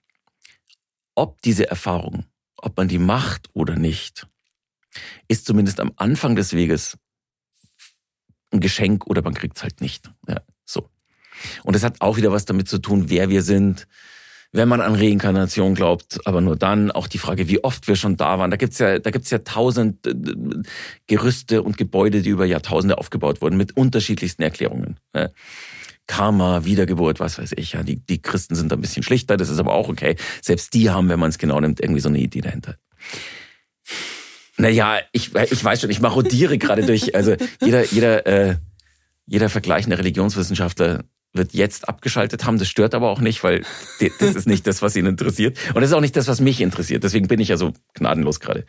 Ob 1.15 1.41
diese 1.43 1.69
Erfahrung, 1.69 2.27
ob 2.57 2.77
man 2.77 2.89
die 2.89 2.99
macht 2.99 3.51
oder 3.53 3.77
nicht, 3.77 4.27
ist 5.29 5.47
zumindest 5.47 5.81
am 5.81 5.93
Anfang 5.97 6.37
des 6.37 6.53
Weges 6.53 6.99
ein 8.51 8.61
Geschenk 8.61 9.07
oder 9.07 9.23
man 9.23 9.35
kriegt 9.35 9.57
es 9.57 9.63
halt 9.63 9.81
nicht. 9.81 10.11
Ja. 10.29 10.43
Und 11.65 11.77
es 11.77 11.83
hat 11.83 12.01
auch 12.01 12.17
wieder 12.17 12.33
was 12.33 12.45
damit 12.45 12.69
zu 12.69 12.79
tun, 12.79 13.05
wer 13.09 13.29
wir 13.29 13.43
sind, 13.43 13.87
wenn 14.53 14.69
man 14.69 14.83
an 14.83 14.95
Reinkarnation 14.95 15.75
glaubt, 15.75 16.21
aber 16.27 16.43
nur 16.43 16.57
dann. 16.57 16.91
Auch 16.91 17.07
die 17.07 17.19
Frage, 17.19 17.49
wie 17.49 17.65
oft 17.65 17.89
wir 17.89 17.97
schon 17.97 18.17
da 18.17 18.39
waren. 18.39 18.51
Da 18.51 18.59
gibt's 18.59 18.79
ja, 18.79 18.99
da 18.99 19.11
gibt's 19.11 19.31
ja 19.31 19.39
tausend 19.39 20.07
äh, 20.07 20.15
Gerüste 21.07 21.63
und 21.63 21.79
Gebäude, 21.79 22.21
die 22.23 22.31
über 22.31 22.45
Jahrtausende 22.45 22.99
aufgebaut 22.99 23.41
wurden, 23.41 23.57
mit 23.57 23.77
unterschiedlichsten 23.77 24.43
Erklärungen. 24.43 24.99
Karma, 26.07 26.65
Wiedergeburt, 26.65 27.21
was 27.21 27.39
weiß 27.39 27.53
ich. 27.57 27.73
Ja, 27.73 27.83
die, 27.83 27.97
die 27.97 28.21
Christen 28.21 28.55
sind 28.55 28.71
da 28.71 28.77
ein 28.77 28.81
bisschen 28.81 29.03
schlichter, 29.03 29.37
das 29.37 29.49
ist 29.49 29.59
aber 29.59 29.73
auch 29.73 29.89
okay. 29.89 30.17
Selbst 30.43 30.75
die 30.75 30.91
haben, 30.91 31.09
wenn 31.09 31.21
man 31.21 31.31
es 31.31 31.39
genau 31.39 31.59
nimmt, 31.61 31.81
irgendwie 31.81 32.01
so 32.01 32.09
eine 32.09 32.19
Idee 32.19 32.43
dahinter. 32.43 32.77
Naja, 34.59 34.99
ich, 35.13 35.35
ich 35.35 35.65
weiß 35.65 35.81
schon, 35.81 35.91
ich 35.91 36.01
marodiere 36.01 36.59
gerade 36.59 36.85
durch, 36.85 37.15
also 37.15 37.35
jeder, 37.63 37.87
jeder, 37.87 38.27
äh, 38.27 38.57
jeder 39.27 39.49
vergleichende 39.49 39.97
Religionswissenschaftler 39.97 41.05
wird 41.33 41.55
jetzt 41.55 41.89
abgeschaltet 41.89 42.45
haben. 42.45 42.59
Das 42.59 42.69
stört 42.69 42.95
aber 42.95 43.11
auch 43.11 43.21
nicht, 43.21 43.43
weil 43.43 43.65
das 44.19 44.35
ist 44.35 44.47
nicht 44.47 44.67
das, 44.67 44.83
was 44.83 44.97
ihn 44.97 45.07
interessiert. 45.07 45.59
Und 45.69 45.81
das 45.81 45.91
ist 45.91 45.95
auch 45.95 46.01
nicht 46.01 46.17
das, 46.17 46.29
was 46.29 46.41
mich 46.41 46.61
interessiert. 46.61 47.05
Deswegen 47.05 47.29
bin 47.29 47.41
ich 47.41 47.49
ja 47.49 47.57
so 47.57 47.73
gnadenlos 47.95 48.41
gerade. 48.41 48.65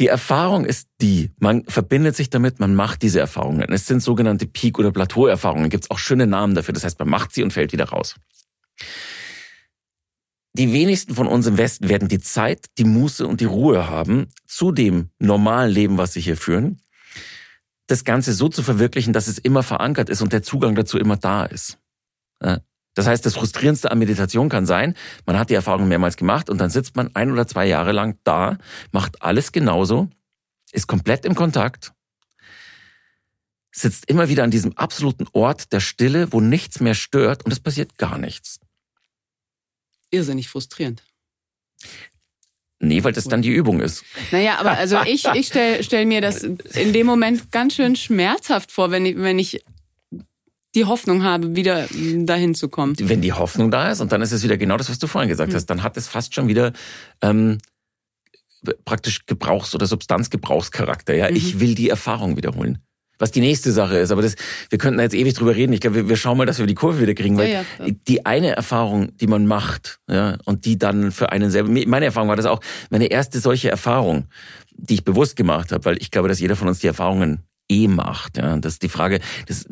Die 0.00 0.08
Erfahrung 0.08 0.64
ist 0.64 0.88
die, 1.00 1.30
man 1.38 1.64
verbindet 1.66 2.16
sich 2.16 2.28
damit, 2.28 2.58
man 2.58 2.74
macht 2.74 3.02
diese 3.02 3.20
Erfahrungen. 3.20 3.70
Es 3.72 3.86
sind 3.86 4.02
sogenannte 4.02 4.46
Peak- 4.46 4.78
oder 4.78 4.90
Plateau-Erfahrungen. 4.90 5.70
Gibt 5.70 5.84
es 5.84 5.90
auch 5.90 5.98
schöne 5.98 6.26
Namen 6.26 6.54
dafür. 6.54 6.74
Das 6.74 6.82
heißt, 6.82 6.98
man 6.98 7.08
macht 7.08 7.32
sie 7.32 7.44
und 7.44 7.52
fällt 7.52 7.72
wieder 7.72 7.84
raus. 7.84 8.16
Die 10.56 10.72
wenigsten 10.72 11.14
von 11.14 11.26
uns 11.26 11.46
im 11.46 11.58
Westen 11.58 11.88
werden 11.88 12.08
die 12.08 12.20
Zeit, 12.20 12.66
die 12.78 12.84
Muße 12.84 13.26
und 13.26 13.40
die 13.40 13.44
Ruhe 13.44 13.88
haben, 13.88 14.28
zu 14.46 14.72
dem 14.72 15.10
normalen 15.18 15.70
Leben, 15.70 15.98
was 15.98 16.12
sie 16.12 16.20
hier 16.20 16.36
führen, 16.36 16.80
das 17.86 18.04
Ganze 18.04 18.32
so 18.32 18.48
zu 18.48 18.62
verwirklichen, 18.62 19.12
dass 19.12 19.26
es 19.26 19.38
immer 19.38 19.62
verankert 19.62 20.08
ist 20.08 20.22
und 20.22 20.32
der 20.32 20.42
Zugang 20.42 20.74
dazu 20.74 20.98
immer 20.98 21.16
da 21.16 21.44
ist. 21.44 21.78
Das 22.94 23.06
heißt, 23.06 23.26
das 23.26 23.34
Frustrierendste 23.34 23.90
an 23.90 23.98
Meditation 23.98 24.48
kann 24.48 24.66
sein, 24.66 24.94
man 25.26 25.38
hat 25.38 25.50
die 25.50 25.54
Erfahrung 25.54 25.88
mehrmals 25.88 26.16
gemacht 26.16 26.48
und 26.48 26.58
dann 26.58 26.70
sitzt 26.70 26.96
man 26.96 27.14
ein 27.14 27.32
oder 27.32 27.46
zwei 27.46 27.66
Jahre 27.66 27.92
lang 27.92 28.18
da, 28.24 28.58
macht 28.92 29.22
alles 29.22 29.52
genauso, 29.52 30.10
ist 30.72 30.86
komplett 30.86 31.24
im 31.24 31.34
Kontakt, 31.34 31.92
sitzt 33.72 34.08
immer 34.08 34.28
wieder 34.28 34.44
an 34.44 34.52
diesem 34.52 34.76
absoluten 34.78 35.26
Ort 35.32 35.72
der 35.72 35.80
Stille, 35.80 36.32
wo 36.32 36.40
nichts 36.40 36.80
mehr 36.80 36.94
stört 36.94 37.44
und 37.44 37.52
es 37.52 37.60
passiert 37.60 37.98
gar 37.98 38.18
nichts. 38.18 38.60
Irrsinnig 40.10 40.48
frustrierend. 40.48 41.02
Nee, 42.86 43.04
weil 43.04 43.12
das 43.12 43.24
dann 43.24 43.42
die 43.42 43.50
Übung 43.50 43.80
ist. 43.80 44.04
Naja, 44.30 44.58
aber 44.58 44.72
also 44.72 44.98
ich, 45.06 45.24
ich 45.34 45.46
stelle 45.46 45.82
stell 45.82 46.06
mir 46.06 46.20
das 46.20 46.42
in 46.42 46.92
dem 46.92 47.06
Moment 47.06 47.50
ganz 47.52 47.74
schön 47.74 47.96
schmerzhaft 47.96 48.72
vor, 48.72 48.90
wenn 48.90 49.06
ich, 49.06 49.16
wenn 49.16 49.38
ich 49.38 49.64
die 50.74 50.84
Hoffnung 50.84 51.22
habe, 51.22 51.54
wieder 51.54 51.86
dahin 51.92 52.54
zu 52.54 52.68
kommen. 52.68 52.96
Wenn 52.98 53.20
die 53.20 53.32
Hoffnung 53.32 53.70
da 53.70 53.90
ist 53.90 54.00
und 54.00 54.12
dann 54.12 54.22
ist 54.22 54.32
es 54.32 54.42
wieder 54.42 54.56
genau 54.56 54.76
das, 54.76 54.90
was 54.90 54.98
du 54.98 55.06
vorhin 55.06 55.28
gesagt 55.28 55.52
mhm. 55.52 55.56
hast, 55.56 55.66
dann 55.66 55.82
hat 55.82 55.96
es 55.96 56.08
fast 56.08 56.34
schon 56.34 56.48
wieder 56.48 56.72
ähm, 57.22 57.58
praktisch 58.84 59.26
Gebrauchs- 59.26 59.74
oder 59.74 59.86
Substanzgebrauchscharakter. 59.86 61.14
Ja, 61.14 61.30
mhm. 61.30 61.36
ich 61.36 61.60
will 61.60 61.74
die 61.74 61.88
Erfahrung 61.88 62.36
wiederholen 62.36 62.78
was 63.18 63.30
die 63.30 63.40
nächste 63.40 63.72
Sache 63.72 63.98
ist. 63.98 64.10
Aber 64.10 64.22
das, 64.22 64.34
wir 64.70 64.78
könnten 64.78 65.00
jetzt 65.00 65.14
ewig 65.14 65.34
drüber 65.34 65.54
reden. 65.54 65.72
Ich 65.72 65.80
glaube, 65.80 65.96
wir, 65.96 66.08
wir 66.08 66.16
schauen 66.16 66.38
mal, 66.38 66.46
dass 66.46 66.58
wir 66.58 66.66
die 66.66 66.74
Kurve 66.74 67.00
wieder 67.00 67.14
kriegen, 67.14 67.36
weil 67.36 67.50
ja, 67.50 67.64
ja, 67.78 67.92
die 68.08 68.26
eine 68.26 68.54
Erfahrung, 68.56 69.16
die 69.18 69.26
man 69.26 69.46
macht, 69.46 70.00
ja, 70.10 70.36
und 70.44 70.64
die 70.64 70.78
dann 70.78 71.12
für 71.12 71.32
einen 71.32 71.50
selber, 71.50 71.70
meine 71.70 72.06
Erfahrung 72.06 72.28
war 72.28 72.36
das 72.36 72.46
auch, 72.46 72.60
meine 72.90 73.06
erste 73.06 73.40
solche 73.40 73.70
Erfahrung, 73.70 74.26
die 74.76 74.94
ich 74.94 75.04
bewusst 75.04 75.36
gemacht 75.36 75.72
habe, 75.72 75.84
weil 75.84 75.96
ich 75.98 76.10
glaube, 76.10 76.28
dass 76.28 76.40
jeder 76.40 76.56
von 76.56 76.68
uns 76.68 76.80
die 76.80 76.86
Erfahrungen 76.86 77.44
eh 77.68 77.88
macht. 77.88 78.36
Ja, 78.36 78.56
das 78.56 78.74
ist 78.74 78.82
die 78.82 78.88
Frage, 78.88 79.20
das 79.46 79.66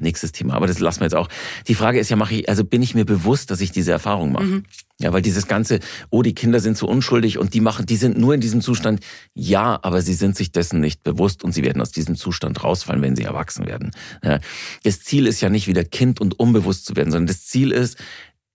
nächstes 0.00 0.32
Thema, 0.32 0.54
aber 0.54 0.66
das 0.66 0.78
lassen 0.80 1.00
wir 1.00 1.06
jetzt 1.06 1.14
auch. 1.14 1.28
Die 1.68 1.74
Frage 1.74 1.98
ist 1.98 2.10
ja, 2.10 2.16
mache 2.16 2.34
ich, 2.34 2.48
also 2.48 2.64
bin 2.64 2.82
ich 2.82 2.94
mir 2.94 3.04
bewusst, 3.04 3.50
dass 3.50 3.60
ich 3.60 3.72
diese 3.72 3.92
Erfahrung 3.92 4.32
mache? 4.32 4.44
Mhm. 4.44 4.64
Ja, 4.98 5.14
weil 5.14 5.22
dieses 5.22 5.46
ganze, 5.46 5.80
oh, 6.10 6.22
die 6.22 6.34
Kinder 6.34 6.60
sind 6.60 6.76
so 6.76 6.86
unschuldig 6.86 7.38
und 7.38 7.54
die 7.54 7.62
machen, 7.62 7.86
die 7.86 7.96
sind 7.96 8.18
nur 8.18 8.34
in 8.34 8.40
diesem 8.40 8.60
Zustand. 8.60 9.00
Ja, 9.32 9.78
aber 9.80 10.02
sie 10.02 10.12
sind 10.12 10.36
sich 10.36 10.52
dessen 10.52 10.80
nicht 10.80 11.02
bewusst 11.02 11.42
und 11.42 11.52
sie 11.52 11.62
werden 11.62 11.80
aus 11.80 11.90
diesem 11.90 12.16
Zustand 12.16 12.62
rausfallen, 12.62 13.00
wenn 13.00 13.16
sie 13.16 13.22
erwachsen 13.22 13.66
werden. 13.66 13.92
Ja, 14.22 14.40
das 14.82 15.00
Ziel 15.00 15.26
ist 15.26 15.40
ja 15.40 15.48
nicht 15.48 15.68
wieder 15.68 15.84
Kind 15.84 16.20
und 16.20 16.38
unbewusst 16.38 16.84
zu 16.84 16.96
werden, 16.96 17.10
sondern 17.10 17.28
das 17.28 17.46
Ziel 17.46 17.72
ist, 17.72 17.96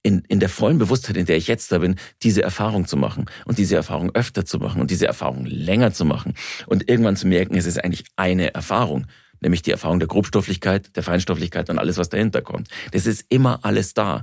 in, 0.05 0.21
in 0.27 0.39
der 0.39 0.49
vollen 0.49 0.77
Bewusstheit, 0.77 1.17
in 1.17 1.25
der 1.25 1.35
ich 1.35 1.47
jetzt 1.47 1.71
da 1.71 1.79
bin, 1.79 1.95
diese 2.21 2.43
Erfahrung 2.43 2.85
zu 2.85 2.95
machen 2.95 3.25
und 3.45 3.57
diese 3.57 3.75
Erfahrung 3.75 4.11
öfter 4.13 4.45
zu 4.45 4.59
machen 4.59 4.79
und 4.79 4.91
diese 4.91 5.07
Erfahrung 5.07 5.45
länger 5.45 5.93
zu 5.93 6.05
machen 6.05 6.35
und 6.67 6.87
irgendwann 6.87 7.15
zu 7.15 7.25
merken, 7.25 7.55
es 7.55 7.65
ist 7.65 7.83
eigentlich 7.83 8.03
eine 8.15 8.53
Erfahrung 8.53 9.07
nämlich 9.41 9.61
die 9.61 9.71
Erfahrung 9.71 9.99
der 9.99 10.07
Grobstofflichkeit, 10.07 10.95
der 10.95 11.03
Feinstofflichkeit 11.03 11.69
und 11.69 11.79
alles, 11.79 11.97
was 11.97 12.09
dahinter 12.09 12.41
kommt. 12.41 12.69
Das 12.91 13.05
ist 13.05 13.25
immer 13.29 13.63
alles 13.63 13.93
da. 13.93 14.21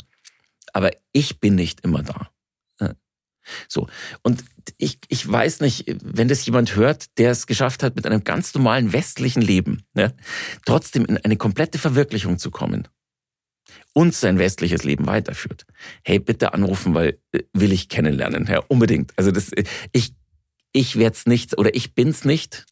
Aber 0.73 0.91
ich 1.13 1.41
bin 1.41 1.55
nicht 1.55 1.81
immer 1.85 2.03
da. 2.03 2.31
So. 3.69 3.89
Und 4.23 4.45
ich, 4.79 4.99
ich 5.09 5.31
weiß 5.31 5.61
nicht, 5.61 5.85
wenn 6.03 6.29
das 6.29 6.47
jemand 6.47 6.77
hört, 6.77 7.19
der 7.19 7.33
es 7.33 7.47
geschafft 7.47 7.83
hat, 7.83 7.97
mit 7.97 8.07
einem 8.07 8.25
ganz 8.25 8.55
normalen 8.55 8.93
westlichen 8.93 9.43
Leben, 9.43 9.83
ne, 9.95 10.15
trotzdem 10.65 11.05
in 11.05 11.17
eine 11.19 11.37
komplette 11.37 11.79
Verwirklichung 11.79 12.39
zu 12.39 12.51
kommen 12.51 12.89
und 13.93 14.15
sein 14.15 14.39
westliches 14.39 14.85
Leben 14.85 15.07
weiterführt. 15.07 15.67
Hey, 16.05 16.19
bitte 16.19 16.55
anrufen, 16.55 16.95
weil 16.95 17.19
äh, 17.33 17.43
will 17.53 17.73
ich 17.73 17.89
kennenlernen. 17.89 18.47
Ja, 18.47 18.61
unbedingt. 18.69 19.13
Also 19.17 19.31
das, 19.31 19.53
äh, 19.53 19.65
ich, 19.93 20.15
ich 20.73 20.97
werde 20.99 21.17
es 21.17 21.27
nicht 21.27 21.59
oder 21.59 21.75
ich 21.75 21.95
bin's 21.95 22.25
nicht. 22.25 22.67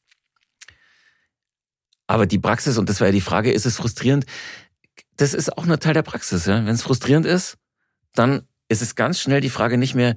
Aber 2.11 2.27
die 2.27 2.41
Praxis, 2.41 2.77
und 2.77 2.89
das 2.89 2.99
war 2.99 3.07
ja 3.07 3.13
die 3.13 3.21
Frage, 3.21 3.53
ist 3.53 3.67
es 3.67 3.77
frustrierend? 3.77 4.27
Das 5.17 5.33
ist 5.33 5.57
auch 5.57 5.65
nur 5.65 5.79
Teil 5.79 5.95
der 5.95 6.03
Praxis. 6.03 6.45
Ja? 6.45 6.57
Wenn 6.67 6.75
es 6.75 6.83
frustrierend 6.83 7.25
ist, 7.25 7.57
dann 8.15 8.43
ist 8.67 8.83
es 8.83 8.97
ganz 8.97 9.21
schnell 9.21 9.41
die 9.41 9.49
Frage 9.49 9.79
nicht 9.79 9.95
mehr 9.95 10.17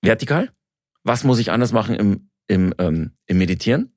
vertikal, 0.00 0.50
was 1.02 1.22
muss 1.22 1.38
ich 1.38 1.50
anders 1.50 1.72
machen 1.72 1.96
im, 1.96 2.30
im, 2.46 2.72
ähm, 2.78 3.10
im 3.26 3.36
Meditieren, 3.36 3.94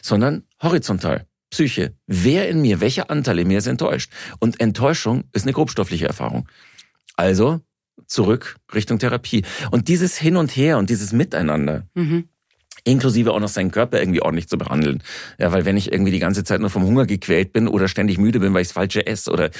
sondern 0.00 0.44
horizontal. 0.62 1.26
Psyche. 1.50 1.94
Wer 2.06 2.48
in 2.48 2.62
mir, 2.62 2.80
welcher 2.80 3.10
Anteil 3.10 3.40
in 3.40 3.48
mir 3.48 3.58
ist 3.58 3.66
enttäuscht? 3.66 4.10
Und 4.38 4.60
Enttäuschung 4.60 5.24
ist 5.34 5.42
eine 5.42 5.52
grobstoffliche 5.52 6.06
Erfahrung. 6.06 6.48
Also 7.16 7.60
zurück 8.06 8.56
Richtung 8.72 8.98
Therapie. 8.98 9.44
Und 9.70 9.88
dieses 9.88 10.16
Hin 10.16 10.38
und 10.38 10.56
Her 10.56 10.78
und 10.78 10.88
dieses 10.88 11.12
Miteinander, 11.12 11.86
mhm. 11.92 12.30
Inklusive 12.84 13.32
auch 13.32 13.40
noch 13.40 13.48
seinen 13.48 13.70
Körper 13.70 14.00
irgendwie 14.00 14.22
ordentlich 14.22 14.48
zu 14.48 14.58
behandeln. 14.58 15.02
Ja, 15.38 15.52
weil 15.52 15.64
wenn 15.64 15.76
ich 15.76 15.92
irgendwie 15.92 16.12
die 16.12 16.18
ganze 16.18 16.44
Zeit 16.44 16.60
nur 16.60 16.70
vom 16.70 16.84
Hunger 16.84 17.06
gequält 17.06 17.52
bin 17.52 17.68
oder 17.68 17.88
ständig 17.88 18.18
müde 18.18 18.40
bin, 18.40 18.54
weil 18.54 18.62
ich 18.62 18.68
das 18.68 18.74
Falsche 18.74 19.06
esse 19.06 19.30
oder 19.30 19.50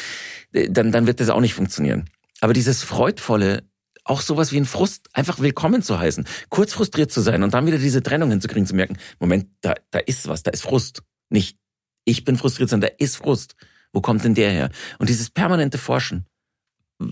äh, 0.52 0.68
dann, 0.70 0.92
dann 0.92 1.06
wird 1.06 1.20
das 1.20 1.28
auch 1.30 1.40
nicht 1.40 1.54
funktionieren. 1.54 2.06
Aber 2.40 2.52
dieses 2.52 2.82
freudvolle, 2.82 3.62
auch 4.04 4.22
sowas 4.22 4.52
wie 4.52 4.56
ein 4.56 4.64
Frust 4.64 5.08
einfach 5.12 5.40
willkommen 5.40 5.82
zu 5.82 5.98
heißen, 5.98 6.26
kurz 6.48 6.72
frustriert 6.72 7.12
zu 7.12 7.20
sein 7.20 7.42
und 7.42 7.54
dann 7.54 7.66
wieder 7.66 7.78
diese 7.78 8.02
Trennung 8.02 8.30
hinzukriegen, 8.30 8.66
zu 8.66 8.74
merken, 8.74 8.96
Moment, 9.18 9.46
da, 9.60 9.74
da 9.90 9.98
ist 9.98 10.26
was, 10.28 10.42
da 10.42 10.50
ist 10.50 10.62
Frust. 10.62 11.02
Nicht 11.28 11.58
ich 12.04 12.24
bin 12.24 12.36
frustriert, 12.36 12.70
sondern 12.70 12.90
da 12.90 13.04
ist 13.04 13.16
Frust. 13.16 13.54
Wo 13.92 14.00
kommt 14.00 14.24
denn 14.24 14.34
der 14.34 14.50
her? 14.50 14.70
Und 14.98 15.08
dieses 15.08 15.30
permanente 15.30 15.78
Forschen, 15.78 16.26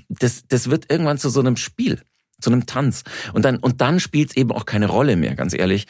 das, 0.08 0.44
das 0.46 0.70
wird 0.70 0.90
irgendwann 0.90 1.18
zu 1.18 1.28
so 1.28 1.40
einem 1.40 1.56
Spiel, 1.56 2.02
zu 2.40 2.50
einem 2.50 2.66
Tanz. 2.66 3.04
Und 3.32 3.44
dann, 3.44 3.56
und 3.56 3.80
dann 3.80 4.00
spielt 4.00 4.30
es 4.30 4.36
eben 4.36 4.52
auch 4.52 4.64
keine 4.64 4.86
Rolle 4.86 5.16
mehr, 5.16 5.34
ganz 5.34 5.54
ehrlich. 5.54 5.86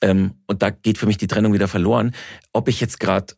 Ähm, 0.00 0.34
und 0.46 0.62
da 0.62 0.70
geht 0.70 0.98
für 0.98 1.06
mich 1.06 1.18
die 1.18 1.26
Trennung 1.26 1.52
wieder 1.52 1.68
verloren, 1.68 2.12
ob 2.52 2.68
ich 2.68 2.80
jetzt 2.80 3.00
gerade 3.00 3.34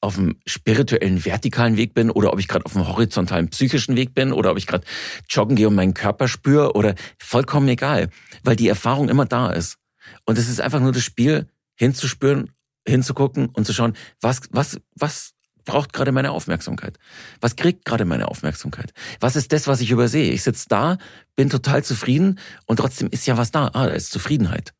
auf 0.00 0.14
dem 0.14 0.36
spirituellen, 0.46 1.24
vertikalen 1.24 1.76
Weg 1.76 1.92
bin 1.92 2.10
oder 2.10 2.32
ob 2.32 2.40
ich 2.40 2.48
gerade 2.48 2.64
auf 2.64 2.72
dem 2.72 2.88
horizontalen, 2.88 3.50
psychischen 3.50 3.96
Weg 3.96 4.14
bin 4.14 4.32
oder 4.32 4.50
ob 4.50 4.58
ich 4.58 4.66
gerade 4.66 4.86
joggen 5.28 5.56
gehe 5.56 5.68
und 5.68 5.74
meinen 5.74 5.94
Körper 5.94 6.26
spüre 6.26 6.72
oder 6.74 6.94
vollkommen 7.18 7.68
egal, 7.68 8.08
weil 8.42 8.56
die 8.56 8.68
Erfahrung 8.68 9.08
immer 9.08 9.26
da 9.26 9.50
ist. 9.50 9.76
Und 10.24 10.38
es 10.38 10.48
ist 10.48 10.60
einfach 10.60 10.80
nur 10.80 10.92
das 10.92 11.02
Spiel, 11.02 11.48
hinzuspüren, 11.76 12.52
hinzugucken 12.86 13.48
und 13.48 13.66
zu 13.66 13.74
schauen, 13.74 13.94
was, 14.20 14.40
was, 14.50 14.80
was 14.94 15.34
braucht 15.70 15.92
gerade 15.92 16.10
meine 16.10 16.32
Aufmerksamkeit? 16.32 16.98
Was 17.40 17.54
kriegt 17.54 17.84
gerade 17.84 18.04
meine 18.04 18.26
Aufmerksamkeit? 18.26 18.92
Was 19.20 19.36
ist 19.36 19.52
das, 19.52 19.68
was 19.68 19.80
ich 19.80 19.92
übersehe? 19.92 20.32
Ich 20.32 20.42
sitze 20.42 20.66
da, 20.68 20.98
bin 21.36 21.48
total 21.48 21.84
zufrieden 21.84 22.40
und 22.66 22.78
trotzdem 22.78 23.08
ist 23.08 23.24
ja 23.28 23.36
was 23.36 23.52
da. 23.52 23.68
Ah, 23.68 23.86
da 23.86 23.92
ist 23.92 24.10
Zufriedenheit. 24.10 24.74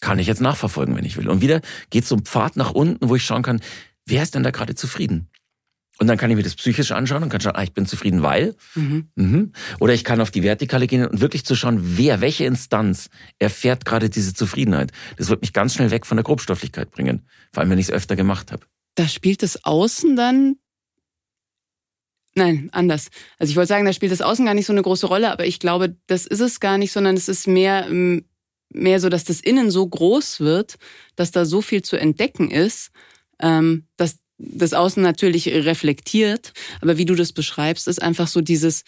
Kann 0.00 0.20
ich 0.20 0.28
jetzt 0.28 0.40
nachverfolgen, 0.40 0.94
wenn 0.94 1.04
ich 1.04 1.16
will. 1.16 1.28
Und 1.28 1.40
wieder 1.40 1.62
geht 1.90 2.06
so 2.06 2.14
ein 2.14 2.24
Pfad 2.24 2.56
nach 2.56 2.70
unten, 2.70 3.08
wo 3.08 3.16
ich 3.16 3.24
schauen 3.24 3.42
kann, 3.42 3.60
wer 4.04 4.22
ist 4.22 4.36
denn 4.36 4.44
da 4.44 4.52
gerade 4.52 4.76
zufrieden? 4.76 5.30
Und 5.98 6.06
dann 6.06 6.16
kann 6.16 6.30
ich 6.30 6.36
mir 6.36 6.44
das 6.44 6.54
psychisch 6.54 6.92
anschauen 6.92 7.24
und 7.24 7.28
kann 7.30 7.40
schauen, 7.40 7.56
ah, 7.56 7.62
ich 7.64 7.72
bin 7.72 7.86
zufrieden, 7.86 8.22
weil. 8.22 8.54
Mhm. 8.76 9.08
Mhm. 9.16 9.52
Oder 9.80 9.94
ich 9.94 10.04
kann 10.04 10.20
auf 10.20 10.30
die 10.30 10.44
Vertikale 10.44 10.86
gehen 10.86 11.06
und 11.06 11.20
wirklich 11.20 11.44
zu 11.44 11.56
schauen, 11.56 11.80
wer, 11.98 12.20
welche 12.20 12.44
Instanz 12.44 13.10
erfährt 13.40 13.84
gerade 13.84 14.10
diese 14.10 14.32
Zufriedenheit. 14.32 14.92
Das 15.16 15.28
wird 15.28 15.40
mich 15.40 15.52
ganz 15.52 15.74
schnell 15.74 15.90
weg 15.90 16.06
von 16.06 16.18
der 16.18 16.24
Grobstofflichkeit 16.24 16.92
bringen. 16.92 17.26
Vor 17.52 17.62
allem, 17.62 17.70
wenn 17.70 17.78
ich 17.78 17.86
es 17.86 17.92
öfter 17.92 18.14
gemacht 18.14 18.52
habe. 18.52 18.64
Da 18.96 19.06
spielt 19.06 19.42
das 19.42 19.64
Außen 19.64 20.16
dann. 20.16 20.56
Nein, 22.34 22.68
anders. 22.72 23.08
Also 23.38 23.50
ich 23.50 23.56
wollte 23.56 23.68
sagen, 23.68 23.84
da 23.86 23.92
spielt 23.92 24.12
das 24.12 24.20
Außen 24.20 24.44
gar 24.44 24.54
nicht 24.54 24.66
so 24.66 24.72
eine 24.72 24.82
große 24.82 25.06
Rolle, 25.06 25.30
aber 25.30 25.46
ich 25.46 25.60
glaube, 25.60 25.96
das 26.06 26.26
ist 26.26 26.40
es 26.40 26.60
gar 26.60 26.76
nicht, 26.76 26.92
sondern 26.92 27.16
es 27.16 27.28
ist 27.28 27.46
mehr, 27.46 27.88
mehr 28.70 29.00
so, 29.00 29.08
dass 29.08 29.24
das 29.24 29.40
Innen 29.40 29.70
so 29.70 29.86
groß 29.86 30.40
wird, 30.40 30.76
dass 31.14 31.30
da 31.30 31.44
so 31.44 31.62
viel 31.62 31.82
zu 31.82 31.96
entdecken 31.96 32.50
ist, 32.50 32.90
ähm, 33.40 33.86
dass 33.96 34.18
das 34.38 34.74
Außen 34.74 35.02
natürlich 35.02 35.48
reflektiert, 35.48 36.52
aber 36.82 36.98
wie 36.98 37.06
du 37.06 37.14
das 37.14 37.32
beschreibst, 37.32 37.88
ist 37.88 38.02
einfach 38.02 38.28
so 38.28 38.42
dieses, 38.42 38.82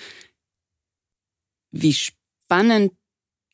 wie 1.70 1.94
spannend 1.94 2.93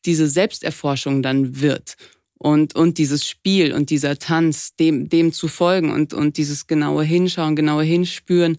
diese 0.05 0.27
Selbsterforschung 0.27 1.21
dann 1.21 1.61
wird 1.61 1.95
und, 2.37 2.75
und 2.75 2.97
dieses 2.97 3.27
Spiel 3.27 3.73
und 3.73 3.89
dieser 3.89 4.17
Tanz, 4.17 4.75
dem, 4.75 5.09
dem 5.09 5.31
zu 5.31 5.47
folgen 5.47 5.91
und, 5.91 6.13
und 6.13 6.37
dieses 6.37 6.67
genaue 6.67 7.03
Hinschauen, 7.03 7.55
genaue 7.55 7.83
Hinspüren, 7.83 8.57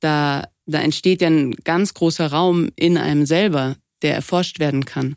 da, 0.00 0.48
da 0.66 0.80
entsteht 0.80 1.22
ja 1.22 1.28
ein 1.28 1.52
ganz 1.64 1.94
großer 1.94 2.30
Raum 2.30 2.70
in 2.76 2.96
einem 2.96 3.26
selber, 3.26 3.76
der 4.02 4.14
erforscht 4.14 4.60
werden 4.60 4.84
kann. 4.84 5.16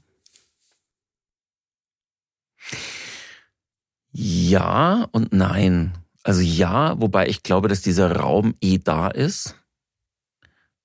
Ja 4.12 5.08
und 5.12 5.32
nein. 5.34 5.94
Also 6.24 6.42
ja, 6.42 7.00
wobei 7.00 7.28
ich 7.28 7.44
glaube, 7.44 7.68
dass 7.68 7.82
dieser 7.82 8.16
Raum 8.16 8.56
eh 8.62 8.78
da 8.78 9.08
ist. 9.08 9.56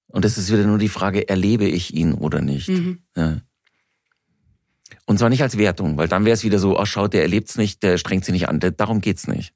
Und 0.07 0.25
es 0.25 0.39
ist 0.39 0.51
wieder 0.51 0.65
nur 0.65 0.79
die 0.79 0.89
Frage, 0.89 1.29
erlebe 1.29 1.67
ich 1.67 1.93
ihn 1.93 2.15
oder 2.15 2.41
nicht. 2.41 2.69
Mhm. 2.69 3.03
Ja. 3.17 3.41
Und 5.07 5.19
zwar 5.19 5.29
nicht 5.29 5.43
als 5.43 5.57
Wertung, 5.57 5.97
weil 5.97 6.09
dann 6.09 6.25
wäre 6.25 6.35
es 6.35 6.45
wieder 6.45 6.59
so, 6.59 6.79
ach 6.79 6.87
schaut, 6.87 7.13
der 7.15 7.23
erlebt's 7.23 7.57
nicht, 7.57 7.83
der 7.83 7.97
strengt 7.97 8.25
sich 8.25 8.33
nicht 8.33 8.49
an. 8.49 8.61
Darum 8.61 9.01
geht's 9.01 9.29
nicht. 9.29 9.55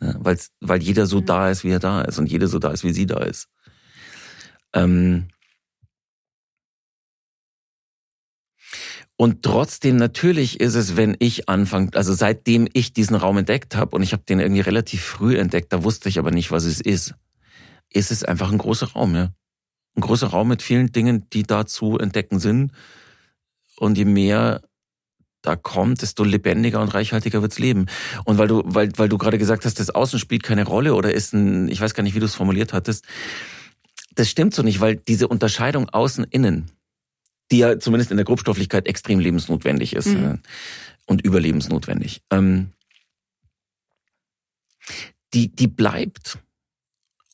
Ja, 0.00 0.18
weil 0.60 0.82
jeder 0.82 1.06
so 1.06 1.20
mhm. 1.20 1.26
da 1.26 1.50
ist, 1.50 1.64
wie 1.64 1.70
er 1.70 1.78
da 1.78 2.02
ist 2.02 2.18
und 2.18 2.30
jeder 2.30 2.48
so 2.48 2.58
da 2.58 2.70
ist, 2.70 2.84
wie 2.84 2.92
sie 2.92 3.06
da 3.06 3.20
ist. 3.20 3.48
Ähm, 4.74 5.28
Und 9.22 9.44
trotzdem 9.44 9.98
natürlich 9.98 10.58
ist 10.58 10.74
es, 10.74 10.96
wenn 10.96 11.16
ich 11.20 11.48
anfange, 11.48 11.90
also 11.94 12.12
seitdem 12.12 12.66
ich 12.72 12.92
diesen 12.92 13.14
Raum 13.14 13.38
entdeckt 13.38 13.76
habe 13.76 13.94
und 13.94 14.02
ich 14.02 14.12
habe 14.12 14.24
den 14.24 14.40
irgendwie 14.40 14.62
relativ 14.62 15.04
früh 15.04 15.38
entdeckt, 15.38 15.72
da 15.72 15.84
wusste 15.84 16.08
ich 16.08 16.18
aber 16.18 16.32
nicht, 16.32 16.50
was 16.50 16.64
es 16.64 16.80
ist, 16.80 17.14
ist 17.88 18.10
es 18.10 18.24
einfach 18.24 18.50
ein 18.50 18.58
großer 18.58 18.88
Raum, 18.92 19.14
ja. 19.14 19.32
Ein 19.94 20.00
großer 20.00 20.26
Raum 20.26 20.48
mit 20.48 20.60
vielen 20.60 20.90
Dingen, 20.90 21.28
die 21.30 21.44
da 21.44 21.66
zu 21.66 21.98
entdecken 21.98 22.40
sind. 22.40 22.72
Und 23.76 23.96
je 23.96 24.06
mehr 24.06 24.62
da 25.42 25.56
kommt, 25.56 26.02
desto 26.02 26.24
lebendiger 26.24 26.80
und 26.80 26.94
reichhaltiger 26.94 27.42
wird's 27.42 27.58
leben. 27.58 27.86
Und 28.24 28.38
weil 28.38 28.48
du, 28.48 28.62
weil, 28.64 28.90
weil 28.96 29.08
du 29.08 29.18
gerade 29.18 29.38
gesagt 29.38 29.64
hast, 29.64 29.80
das 29.80 29.90
Außen 29.90 30.18
spielt 30.18 30.42
keine 30.42 30.64
Rolle 30.64 30.94
oder 30.94 31.12
ist 31.12 31.34
ein, 31.34 31.68
ich 31.68 31.80
weiß 31.80 31.94
gar 31.94 32.02
nicht, 32.02 32.14
wie 32.14 32.20
du 32.20 32.26
es 32.26 32.34
formuliert 32.34 32.72
hattest. 32.72 33.04
Das 34.14 34.30
stimmt 34.30 34.54
so 34.54 34.62
nicht, 34.62 34.80
weil 34.80 34.96
diese 34.96 35.28
Unterscheidung 35.28 35.88
außen-innen, 35.88 36.70
die 37.50 37.58
ja 37.58 37.78
zumindest 37.78 38.10
in 38.10 38.16
der 38.16 38.24
Grobstofflichkeit 38.24 38.86
extrem 38.86 39.18
lebensnotwendig 39.18 39.94
ist 39.94 40.06
mhm. 40.06 40.40
und 41.06 41.22
überlebensnotwendig. 41.22 42.22
Ähm, 42.30 42.72
die, 45.34 45.48
die 45.54 45.68
bleibt. 45.68 46.38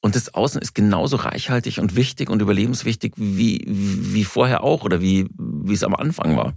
Und 0.01 0.15
das 0.15 0.33
Außen 0.33 0.63
ist 0.63 0.75
genauso 0.75 1.17
reichhaltig 1.17 1.81
und 1.81 1.97
wichtig 1.97 2.31
und 2.31 2.41
überlebenswichtig 2.41 3.15
wie, 3.17 3.65
wie 3.67 4.25
vorher 4.25 4.63
auch 4.63 4.85
oder 4.85 5.01
wie, 5.01 5.27
wie 5.37 5.75
es 5.75 5.83
am 5.83 5.95
Anfang 5.95 6.37
war. 6.37 6.55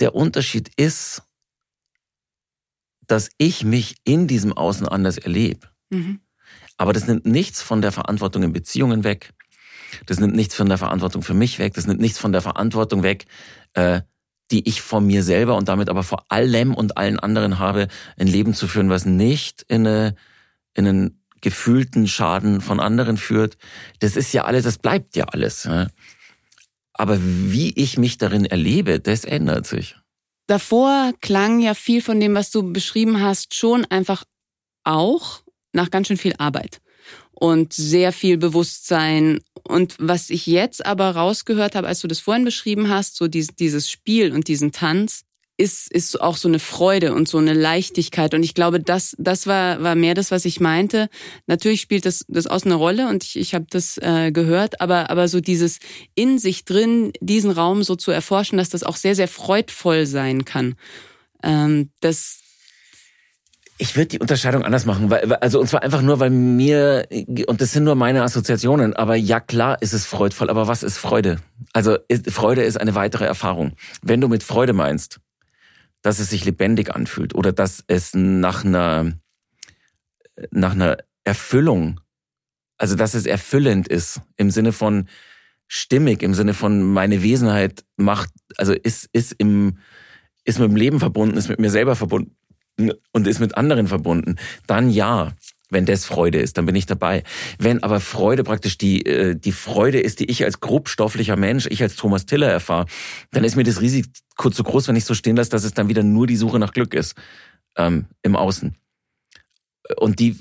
Der 0.00 0.14
Unterschied 0.14 0.70
ist, 0.76 1.22
dass 3.06 3.30
ich 3.38 3.64
mich 3.64 3.96
in 4.04 4.26
diesem 4.26 4.52
Außen 4.52 4.86
anders 4.86 5.18
erlebe. 5.18 5.68
Mhm. 5.90 6.20
Aber 6.76 6.92
das 6.92 7.06
nimmt 7.06 7.26
nichts 7.26 7.60
von 7.60 7.82
der 7.82 7.92
Verantwortung 7.92 8.42
in 8.42 8.52
Beziehungen 8.52 9.04
weg. 9.04 9.32
Das 10.06 10.20
nimmt 10.20 10.34
nichts 10.34 10.54
von 10.54 10.68
der 10.68 10.78
Verantwortung 10.78 11.22
für 11.22 11.34
mich 11.34 11.58
weg. 11.58 11.74
Das 11.74 11.86
nimmt 11.86 12.00
nichts 12.00 12.18
von 12.18 12.32
der 12.32 12.40
Verantwortung 12.40 13.02
weg, 13.02 13.26
äh, 13.74 14.00
die 14.50 14.66
ich 14.68 14.80
vor 14.80 15.00
mir 15.00 15.22
selber 15.22 15.56
und 15.56 15.68
damit 15.68 15.88
aber 15.88 16.02
vor 16.02 16.24
allem 16.28 16.74
und 16.74 16.96
allen 16.96 17.18
anderen 17.18 17.58
habe, 17.58 17.88
ein 18.16 18.26
Leben 18.26 18.54
zu 18.54 18.66
führen, 18.66 18.90
was 18.90 19.04
nicht 19.04 19.62
in, 19.68 19.86
eine, 19.86 20.14
in 20.74 20.86
einen 20.86 21.22
gefühlten 21.40 22.06
Schaden 22.08 22.60
von 22.60 22.80
anderen 22.80 23.16
führt. 23.16 23.56
Das 23.98 24.16
ist 24.16 24.32
ja 24.32 24.44
alles, 24.44 24.64
das 24.64 24.78
bleibt 24.78 25.16
ja 25.16 25.24
alles. 25.26 25.64
Ja. 25.64 25.88
Aber 27.00 27.18
wie 27.18 27.72
ich 27.76 27.96
mich 27.96 28.18
darin 28.18 28.44
erlebe, 28.44 29.00
das 29.00 29.24
ändert 29.24 29.66
sich. 29.66 29.96
Davor 30.46 31.14
klang 31.22 31.58
ja 31.60 31.72
viel 31.72 32.02
von 32.02 32.20
dem, 32.20 32.34
was 32.34 32.50
du 32.50 32.74
beschrieben 32.74 33.22
hast, 33.22 33.54
schon 33.54 33.86
einfach 33.86 34.24
auch 34.84 35.40
nach 35.72 35.90
ganz 35.90 36.08
schön 36.08 36.18
viel 36.18 36.34
Arbeit 36.36 36.82
und 37.30 37.72
sehr 37.72 38.12
viel 38.12 38.36
Bewusstsein. 38.36 39.40
Und 39.66 39.96
was 39.98 40.28
ich 40.28 40.44
jetzt 40.44 40.84
aber 40.84 41.16
rausgehört 41.16 41.74
habe, 41.74 41.86
als 41.88 42.00
du 42.00 42.06
das 42.06 42.20
vorhin 42.20 42.44
beschrieben 42.44 42.90
hast, 42.90 43.16
so 43.16 43.28
dieses 43.28 43.90
Spiel 43.90 44.34
und 44.34 44.46
diesen 44.46 44.70
Tanz, 44.70 45.22
ist, 45.60 45.92
ist 45.92 46.20
auch 46.20 46.36
so 46.36 46.48
eine 46.48 46.58
Freude 46.58 47.14
und 47.14 47.28
so 47.28 47.36
eine 47.38 47.52
Leichtigkeit. 47.52 48.32
Und 48.32 48.42
ich 48.42 48.54
glaube, 48.54 48.80
das, 48.80 49.14
das 49.18 49.46
war, 49.46 49.82
war 49.82 49.94
mehr 49.94 50.14
das, 50.14 50.30
was 50.30 50.46
ich 50.46 50.58
meinte. 50.58 51.08
Natürlich 51.46 51.82
spielt 51.82 52.06
das, 52.06 52.24
das 52.28 52.46
aus 52.46 52.64
eine 52.64 52.74
Rolle 52.74 53.08
und 53.08 53.22
ich, 53.22 53.38
ich 53.38 53.54
habe 53.54 53.66
das 53.68 53.98
äh, 53.98 54.32
gehört, 54.32 54.80
aber, 54.80 55.10
aber 55.10 55.28
so 55.28 55.40
dieses 55.40 55.78
in 56.14 56.38
sich 56.38 56.64
drin, 56.64 57.12
diesen 57.20 57.50
Raum 57.50 57.82
so 57.82 57.94
zu 57.94 58.10
erforschen, 58.10 58.56
dass 58.56 58.70
das 58.70 58.82
auch 58.82 58.96
sehr, 58.96 59.14
sehr 59.14 59.28
freudvoll 59.28 60.06
sein 60.06 60.46
kann. 60.46 60.76
Ähm, 61.42 61.90
das, 62.00 62.40
ich 63.76 63.96
würde 63.96 64.08
die 64.08 64.18
Unterscheidung 64.18 64.64
anders 64.64 64.86
machen, 64.86 65.10
weil, 65.10 65.34
also 65.34 65.60
und 65.60 65.66
zwar 65.66 65.82
einfach 65.82 66.02
nur, 66.02 66.20
weil 66.20 66.30
mir 66.30 67.06
und 67.46 67.60
das 67.60 67.72
sind 67.72 67.84
nur 67.84 67.94
meine 67.94 68.22
Assoziationen, 68.22 68.94
aber 68.94 69.14
ja 69.14 69.40
klar 69.40 69.80
ist 69.80 69.92
es 69.92 70.06
freudvoll, 70.06 70.48
aber 70.50 70.68
was 70.68 70.82
ist 70.82 70.98
Freude? 70.98 71.38
Also 71.72 71.98
Freude 72.28 72.62
ist 72.62 72.80
eine 72.80 72.94
weitere 72.94 73.24
Erfahrung. 73.24 73.72
Wenn 74.02 74.20
du 74.20 74.28
mit 74.28 74.42
Freude 74.42 74.72
meinst, 74.72 75.20
dass 76.02 76.18
es 76.18 76.30
sich 76.30 76.44
lebendig 76.44 76.94
anfühlt 76.94 77.34
oder 77.34 77.52
dass 77.52 77.84
es 77.86 78.14
nach 78.14 78.64
einer, 78.64 79.12
nach 80.50 80.72
einer 80.72 80.98
Erfüllung, 81.24 82.00
also 82.78 82.96
dass 82.96 83.14
es 83.14 83.26
erfüllend 83.26 83.88
ist 83.88 84.20
im 84.36 84.50
Sinne 84.50 84.72
von 84.72 85.08
stimmig, 85.66 86.22
im 86.22 86.34
Sinne 86.34 86.54
von 86.54 86.82
meine 86.82 87.22
Wesenheit 87.22 87.84
macht, 87.96 88.30
also 88.56 88.72
ist, 88.72 89.08
ist 89.12 89.32
im, 89.38 89.78
ist 90.44 90.58
mit 90.58 90.68
dem 90.68 90.76
Leben 90.76 90.98
verbunden, 90.98 91.36
ist 91.36 91.48
mit 91.48 91.60
mir 91.60 91.70
selber 91.70 91.94
verbunden 91.94 92.34
und 93.12 93.26
ist 93.26 93.40
mit 93.40 93.56
anderen 93.56 93.86
verbunden, 93.86 94.36
dann 94.66 94.90
ja. 94.90 95.32
Wenn 95.70 95.86
das 95.86 96.04
Freude 96.04 96.38
ist, 96.38 96.58
dann 96.58 96.66
bin 96.66 96.74
ich 96.74 96.86
dabei. 96.86 97.22
Wenn 97.58 97.82
aber 97.82 98.00
Freude 98.00 98.44
praktisch 98.44 98.76
die, 98.76 99.06
äh, 99.06 99.36
die 99.36 99.52
Freude 99.52 100.00
ist, 100.00 100.20
die 100.20 100.30
ich 100.30 100.44
als 100.44 100.60
grobstofflicher 100.60 101.36
Mensch, 101.36 101.66
ich 101.70 101.82
als 101.82 101.96
Thomas 101.96 102.26
Tiller 102.26 102.48
erfahre, 102.48 102.86
dann 103.30 103.44
ist 103.44 103.56
mir 103.56 103.64
das 103.64 103.80
Risiko 103.80 104.50
zu 104.50 104.62
groß, 104.62 104.88
wenn 104.88 104.96
ich 104.96 105.04
so 105.04 105.14
stehen 105.14 105.36
lasse, 105.36 105.50
dass 105.50 105.64
es 105.64 105.74
dann 105.74 105.88
wieder 105.88 106.02
nur 106.02 106.26
die 106.26 106.36
Suche 106.36 106.58
nach 106.58 106.72
Glück 106.72 106.94
ist 106.94 107.14
ähm, 107.76 108.06
im 108.22 108.36
Außen. 108.36 108.74
Und 109.96 110.20
die 110.20 110.36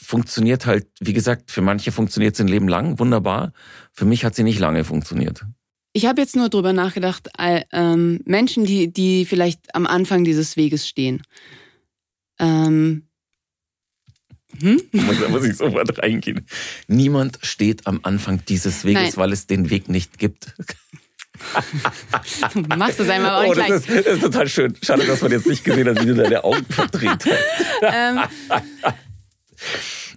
funktioniert 0.00 0.66
halt, 0.66 0.86
wie 1.00 1.12
gesagt, 1.12 1.50
für 1.50 1.62
manche 1.62 1.92
funktioniert 1.92 2.36
sie 2.36 2.44
ein 2.44 2.48
Leben 2.48 2.68
lang, 2.68 2.98
wunderbar. 2.98 3.52
Für 3.92 4.04
mich 4.04 4.24
hat 4.24 4.34
sie 4.34 4.44
nicht 4.44 4.58
lange 4.58 4.84
funktioniert. 4.84 5.44
Ich 5.92 6.06
habe 6.06 6.20
jetzt 6.20 6.36
nur 6.36 6.48
drüber 6.48 6.72
nachgedacht, 6.72 7.28
äh, 7.38 7.62
ähm, 7.72 8.20
Menschen, 8.24 8.64
die, 8.64 8.92
die 8.92 9.26
vielleicht 9.26 9.74
am 9.74 9.86
Anfang 9.86 10.24
dieses 10.24 10.56
Weges 10.56 10.88
stehen. 10.88 11.22
Ähm, 12.38 13.08
hm? 14.60 14.82
Da 14.92 15.28
muss 15.28 15.44
ich 15.44 15.56
sofort 15.56 15.98
reingehen. 16.02 16.46
Niemand 16.88 17.38
steht 17.42 17.86
am 17.86 18.00
Anfang 18.02 18.44
dieses 18.46 18.84
Weges, 18.84 19.02
Nein. 19.02 19.16
weil 19.16 19.32
es 19.32 19.46
den 19.46 19.70
Weg 19.70 19.88
nicht 19.88 20.18
gibt. 20.18 20.54
Du 22.54 22.76
machst 22.76 23.00
es 23.00 23.08
einmal 23.08 23.44
auch 23.44 23.50
oh, 23.50 23.54
das 23.54 23.70
ist, 23.70 23.88
das 23.88 24.06
ist 24.06 24.20
total 24.20 24.48
schön. 24.48 24.76
Schade, 24.82 25.04
dass 25.04 25.22
man 25.22 25.32
jetzt 25.32 25.46
nicht 25.46 25.64
gesehen 25.64 25.88
hat, 25.88 26.00
wie 26.00 26.06
du 26.06 26.14
deine 26.14 26.44
Augen 26.44 26.64
verdreht 26.66 27.24
hast. 27.24 27.82
Ähm, 27.82 28.20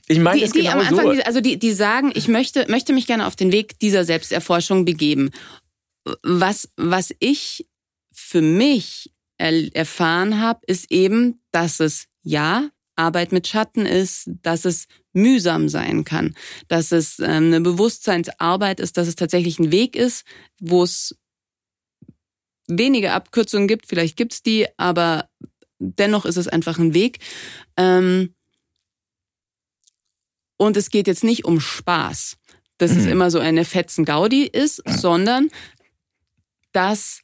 ich 0.08 0.20
meine, 0.20 0.46
die, 0.46 0.62
die 0.62 0.70
am 0.70 0.80
Anfang, 0.80 1.16
so. 1.16 1.24
also 1.24 1.42
die, 1.42 1.58
die 1.58 1.74
sagen, 1.74 2.12
ich 2.14 2.28
möchte, 2.28 2.66
möchte 2.70 2.94
mich 2.94 3.08
gerne 3.08 3.26
auf 3.26 3.36
den 3.36 3.52
Weg 3.52 3.80
dieser 3.80 4.06
Selbsterforschung 4.06 4.86
begeben. 4.86 5.32
Was, 6.22 6.70
was 6.78 7.14
ich 7.20 7.68
für 8.12 8.42
mich 8.42 9.12
erfahren 9.38 10.40
habe, 10.42 10.60
ist 10.68 10.92
eben, 10.92 11.42
dass 11.52 11.80
es 11.80 12.06
ja 12.22 12.70
Arbeit 12.96 13.32
mit 13.32 13.48
Schatten 13.48 13.86
ist, 13.86 14.30
dass 14.42 14.66
es 14.66 14.88
mühsam 15.14 15.70
sein 15.70 16.04
kann, 16.04 16.36
dass 16.68 16.92
es 16.92 17.20
ähm, 17.20 17.46
eine 17.46 17.62
Bewusstseinsarbeit 17.62 18.80
ist, 18.80 18.98
dass 18.98 19.08
es 19.08 19.16
tatsächlich 19.16 19.60
ein 19.60 19.72
Weg 19.72 19.96
ist, 19.96 20.26
wo 20.60 20.84
es 20.84 21.18
wenige 22.68 23.14
Abkürzungen 23.14 23.68
gibt, 23.68 23.88
vielleicht 23.88 24.18
gibt's 24.18 24.42
die, 24.42 24.68
aber 24.78 25.30
dennoch 25.80 26.26
ist 26.26 26.38
es 26.38 26.48
einfach 26.48 26.80
ein 26.80 26.94
Weg. 26.94 27.20
Ähm, 27.78 28.34
und 30.58 30.78
es 30.78 30.90
geht 30.90 31.08
jetzt 31.08 31.24
nicht 31.24 31.46
um 31.46 31.60
Spaß, 31.60 32.38
dass 32.78 32.92
mhm. 32.92 33.00
es 33.00 33.06
immer 33.06 33.32
so 33.32 33.40
eine 33.40 33.66
Fetzen 33.66 34.06
Gaudi 34.06 34.46
ist, 34.46 34.82
sondern 34.88 35.50
dass 36.72 37.22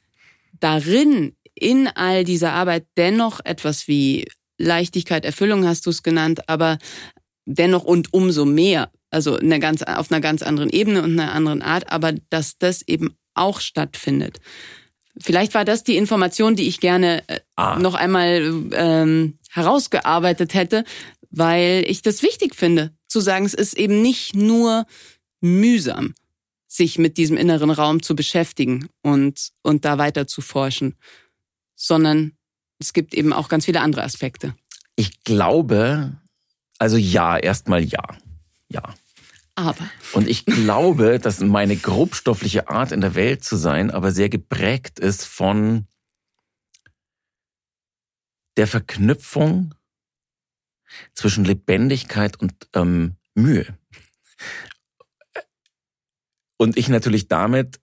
darin 0.60 1.36
in 1.54 1.88
all 1.88 2.24
dieser 2.24 2.52
Arbeit 2.52 2.86
dennoch 2.96 3.40
etwas 3.44 3.88
wie 3.88 4.26
Leichtigkeit, 4.58 5.24
Erfüllung 5.24 5.66
hast 5.66 5.86
du 5.86 5.90
es 5.90 6.02
genannt, 6.02 6.48
aber 6.48 6.78
dennoch 7.44 7.84
und 7.84 8.12
umso 8.12 8.44
mehr, 8.44 8.90
also 9.10 9.36
eine 9.36 9.60
ganz, 9.60 9.82
auf 9.82 10.10
einer 10.10 10.20
ganz 10.20 10.42
anderen 10.42 10.70
Ebene 10.70 11.02
und 11.02 11.18
einer 11.18 11.32
anderen 11.32 11.62
Art, 11.62 11.90
aber 11.90 12.12
dass 12.30 12.58
das 12.58 12.82
eben 12.82 13.16
auch 13.34 13.60
stattfindet. 13.60 14.40
Vielleicht 15.18 15.54
war 15.54 15.64
das 15.64 15.84
die 15.84 15.96
Information, 15.96 16.56
die 16.56 16.68
ich 16.68 16.80
gerne 16.80 17.22
äh, 17.28 17.40
ah. 17.56 17.78
noch 17.78 17.94
einmal 17.94 18.70
ähm, 18.72 19.38
herausgearbeitet 19.50 20.54
hätte, 20.54 20.84
weil 21.30 21.84
ich 21.86 22.02
das 22.02 22.22
wichtig 22.22 22.54
finde, 22.54 22.92
zu 23.08 23.20
sagen, 23.20 23.44
es 23.44 23.54
ist 23.54 23.74
eben 23.74 24.00
nicht 24.00 24.34
nur 24.34 24.86
mühsam, 25.40 26.14
sich 26.66 26.98
mit 26.98 27.18
diesem 27.18 27.36
inneren 27.36 27.70
Raum 27.70 28.02
zu 28.02 28.16
beschäftigen 28.16 28.88
und, 29.02 29.50
und 29.62 29.84
da 29.84 29.98
weiter 29.98 30.26
zu 30.26 30.40
forschen, 30.40 30.96
sondern 31.74 32.32
es 32.82 32.92
gibt 32.92 33.14
eben 33.14 33.32
auch 33.32 33.48
ganz 33.48 33.64
viele 33.64 33.80
andere 33.80 34.02
Aspekte. 34.02 34.54
Ich 34.96 35.22
glaube, 35.24 36.12
also 36.78 36.96
ja, 36.96 37.38
erstmal 37.38 37.82
ja. 37.82 38.02
Ja. 38.68 38.94
Aber. 39.54 39.88
Und 40.12 40.28
ich 40.28 40.44
glaube, 40.44 41.18
dass 41.22 41.40
meine 41.40 41.76
grobstoffliche 41.76 42.68
Art 42.68 42.92
in 42.92 43.00
der 43.00 43.14
Welt 43.14 43.44
zu 43.44 43.56
sein, 43.56 43.90
aber 43.90 44.10
sehr 44.10 44.28
geprägt 44.28 44.98
ist 44.98 45.24
von 45.24 45.86
der 48.56 48.66
Verknüpfung 48.66 49.74
zwischen 51.14 51.44
Lebendigkeit 51.44 52.38
und 52.38 52.52
ähm, 52.74 53.16
Mühe. 53.34 53.78
Und 56.58 56.76
ich 56.76 56.88
natürlich 56.88 57.28
damit, 57.28 57.80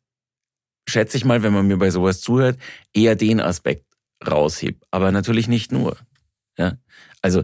schätze 0.87 1.17
ich 1.17 1.25
mal, 1.25 1.41
wenn 1.41 1.53
man 1.53 1.67
mir 1.67 1.77
bei 1.77 1.89
sowas 1.89 2.21
zuhört, 2.21 2.59
eher 2.93 3.15
den 3.15 3.39
Aspekt 3.39 3.88
raushebe. 4.25 4.79
Aber 4.91 5.11
natürlich 5.11 5.47
nicht 5.47 5.71
nur. 5.71 5.97
Ja? 6.57 6.77
Also, 7.21 7.43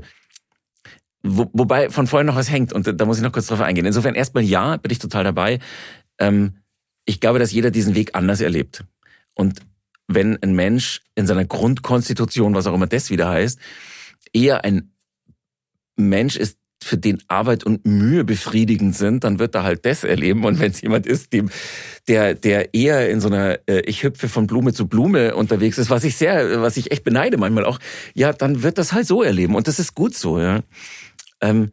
wo, 1.24 1.50
wobei 1.54 1.90
von 1.90 2.08
vorhin 2.08 2.28
noch 2.28 2.36
was 2.36 2.52
hängt 2.52 2.72
und 2.72 3.00
da 3.00 3.06
muss 3.06 3.18
ich 3.18 3.24
noch 3.24 3.32
kurz 3.32 3.48
drauf 3.48 3.62
eingehen. 3.62 3.86
Insofern 3.86 4.16
erstmal 4.16 4.44
ja, 4.44 4.78
bin 4.78 4.92
ich 4.92 5.00
total 5.00 5.24
dabei. 5.24 5.60
Ähm, 6.20 6.58
ich 7.06 7.20
glaube, 7.20 7.40
dass 7.40 7.52
jeder 7.52 7.72
diesen 7.72 7.96
Weg 7.96 8.16
anders 8.16 8.42
erlebt. 8.42 8.84
Und 9.34 9.62
wenn 10.08 10.42
ein 10.42 10.54
Mensch 10.54 11.02
in 11.16 11.26
seiner 11.28 11.46
Grundkonstitution, 11.46 12.54
was 12.54 12.68
auch 12.68 12.76
immer 12.76 12.88
das 12.88 13.10
wieder 13.10 13.30
heißt, 13.30 13.60
eher 14.34 14.64
ein 14.64 14.92
Mensch 15.96 16.36
ist, 16.36 16.60
für 16.86 16.98
den 17.00 17.18
Arbeit 17.28 17.64
und 17.64 17.84
Mühe 17.84 18.24
befriedigend 18.24 18.96
sind, 18.96 19.24
dann 19.24 19.40
wird 19.40 19.56
er 19.56 19.64
halt 19.64 19.88
das 19.88 20.04
erleben. 20.04 20.46
Und 20.46 20.60
wenn 20.60 20.70
es 20.70 20.82
jemand 20.82 21.08
ist, 21.08 21.34
dem, 21.34 21.50
der, 22.08 22.36
der 22.36 22.76
eher 22.76 23.10
in 23.10 23.20
so 23.20 23.28
einer 23.28 23.58
äh, 23.68 23.80
Ich 23.88 24.04
hüpfe 24.04 24.30
von 24.30 24.46
Blume 24.46 24.72
zu 24.72 24.88
Blume 24.88 25.36
unterwegs 25.36 25.80
ist, 25.80 25.90
was 25.90 26.04
ich 26.04 26.16
sehr, 26.16 26.62
was 26.62 26.78
ich 26.78 26.92
echt 26.92 27.04
beneide 27.04 27.38
manchmal 27.38 27.66
auch, 27.66 27.80
ja, 28.14 28.34
dann 28.34 28.62
wird 28.62 28.78
das 28.78 28.94
halt 28.94 29.08
so 29.08 29.24
erleben. 29.24 29.56
Und 29.56 29.68
das 29.68 29.80
ist 29.80 29.96
gut 29.96 30.14
so, 30.16 30.40
ja. 30.40 30.62
Ähm, 31.42 31.72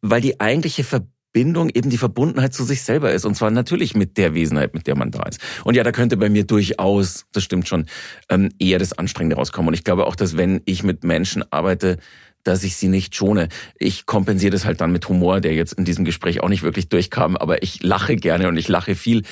weil 0.00 0.20
die 0.20 0.38
eigentliche 0.38 0.84
Verbindung 0.84 1.68
eben 1.70 1.90
die 1.90 1.98
Verbundenheit 1.98 2.54
zu 2.54 2.62
sich 2.62 2.82
selber 2.82 3.12
ist. 3.12 3.24
Und 3.24 3.34
zwar 3.34 3.50
natürlich 3.50 3.96
mit 3.96 4.18
der 4.18 4.34
Wesenheit, 4.34 4.72
mit 4.72 4.86
der 4.86 4.96
man 4.96 5.10
da 5.10 5.24
ist. 5.24 5.40
Und 5.64 5.74
ja, 5.74 5.82
da 5.82 5.90
könnte 5.90 6.16
bei 6.16 6.28
mir 6.28 6.44
durchaus, 6.44 7.26
das 7.32 7.42
stimmt 7.42 7.66
schon, 7.66 7.86
ähm, 8.28 8.50
eher 8.60 8.78
das 8.78 8.92
Anstrengende 8.92 9.34
rauskommen. 9.34 9.66
Und 9.66 9.74
ich 9.74 9.82
glaube 9.82 10.06
auch, 10.06 10.14
dass 10.14 10.36
wenn 10.36 10.62
ich 10.64 10.84
mit 10.84 11.02
Menschen 11.02 11.42
arbeite, 11.50 11.98
dass 12.44 12.64
ich 12.64 12.76
sie 12.76 12.88
nicht 12.88 13.14
schone. 13.14 13.48
Ich 13.76 14.06
kompensiere 14.06 14.52
das 14.52 14.64
halt 14.64 14.80
dann 14.80 14.92
mit 14.92 15.08
Humor, 15.08 15.40
der 15.40 15.54
jetzt 15.54 15.72
in 15.74 15.84
diesem 15.84 16.04
Gespräch 16.04 16.42
auch 16.42 16.48
nicht 16.48 16.62
wirklich 16.62 16.88
durchkam, 16.88 17.36
aber 17.36 17.62
ich 17.62 17.82
lache 17.82 18.16
gerne 18.16 18.48
und 18.48 18.56
ich 18.56 18.68
lache 18.68 18.94
viel. 18.94 19.22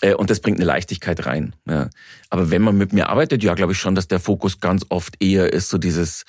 Äh, 0.00 0.14
und 0.14 0.30
das 0.30 0.40
bringt 0.40 0.58
eine 0.58 0.66
Leichtigkeit 0.66 1.26
rein. 1.26 1.54
Ja. 1.68 1.90
Aber 2.28 2.50
wenn 2.50 2.62
man 2.62 2.76
mit 2.76 2.92
mir 2.92 3.08
arbeitet, 3.08 3.42
ja, 3.42 3.54
glaube 3.54 3.72
ich 3.72 3.78
schon, 3.78 3.94
dass 3.94 4.08
der 4.08 4.20
Fokus 4.20 4.60
ganz 4.60 4.84
oft 4.88 5.22
eher 5.22 5.52
ist, 5.52 5.68
so 5.68 5.78
dieses 5.78 6.24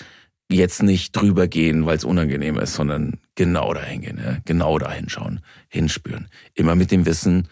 jetzt 0.50 0.84
nicht 0.84 1.16
drüber 1.16 1.48
gehen, 1.48 1.86
weil 1.86 1.98
es 1.98 2.04
unangenehm 2.04 2.60
ist, 2.60 2.74
sondern 2.74 3.20
genau 3.36 3.74
dahin 3.74 4.02
gehen, 4.02 4.20
ja. 4.24 4.38
genau 4.46 4.78
dahin 4.78 5.10
schauen, 5.10 5.40
hinspüren. 5.70 6.28
Immer 6.54 6.76
mit 6.76 6.92
dem 6.92 7.06
Wissen, 7.06 7.48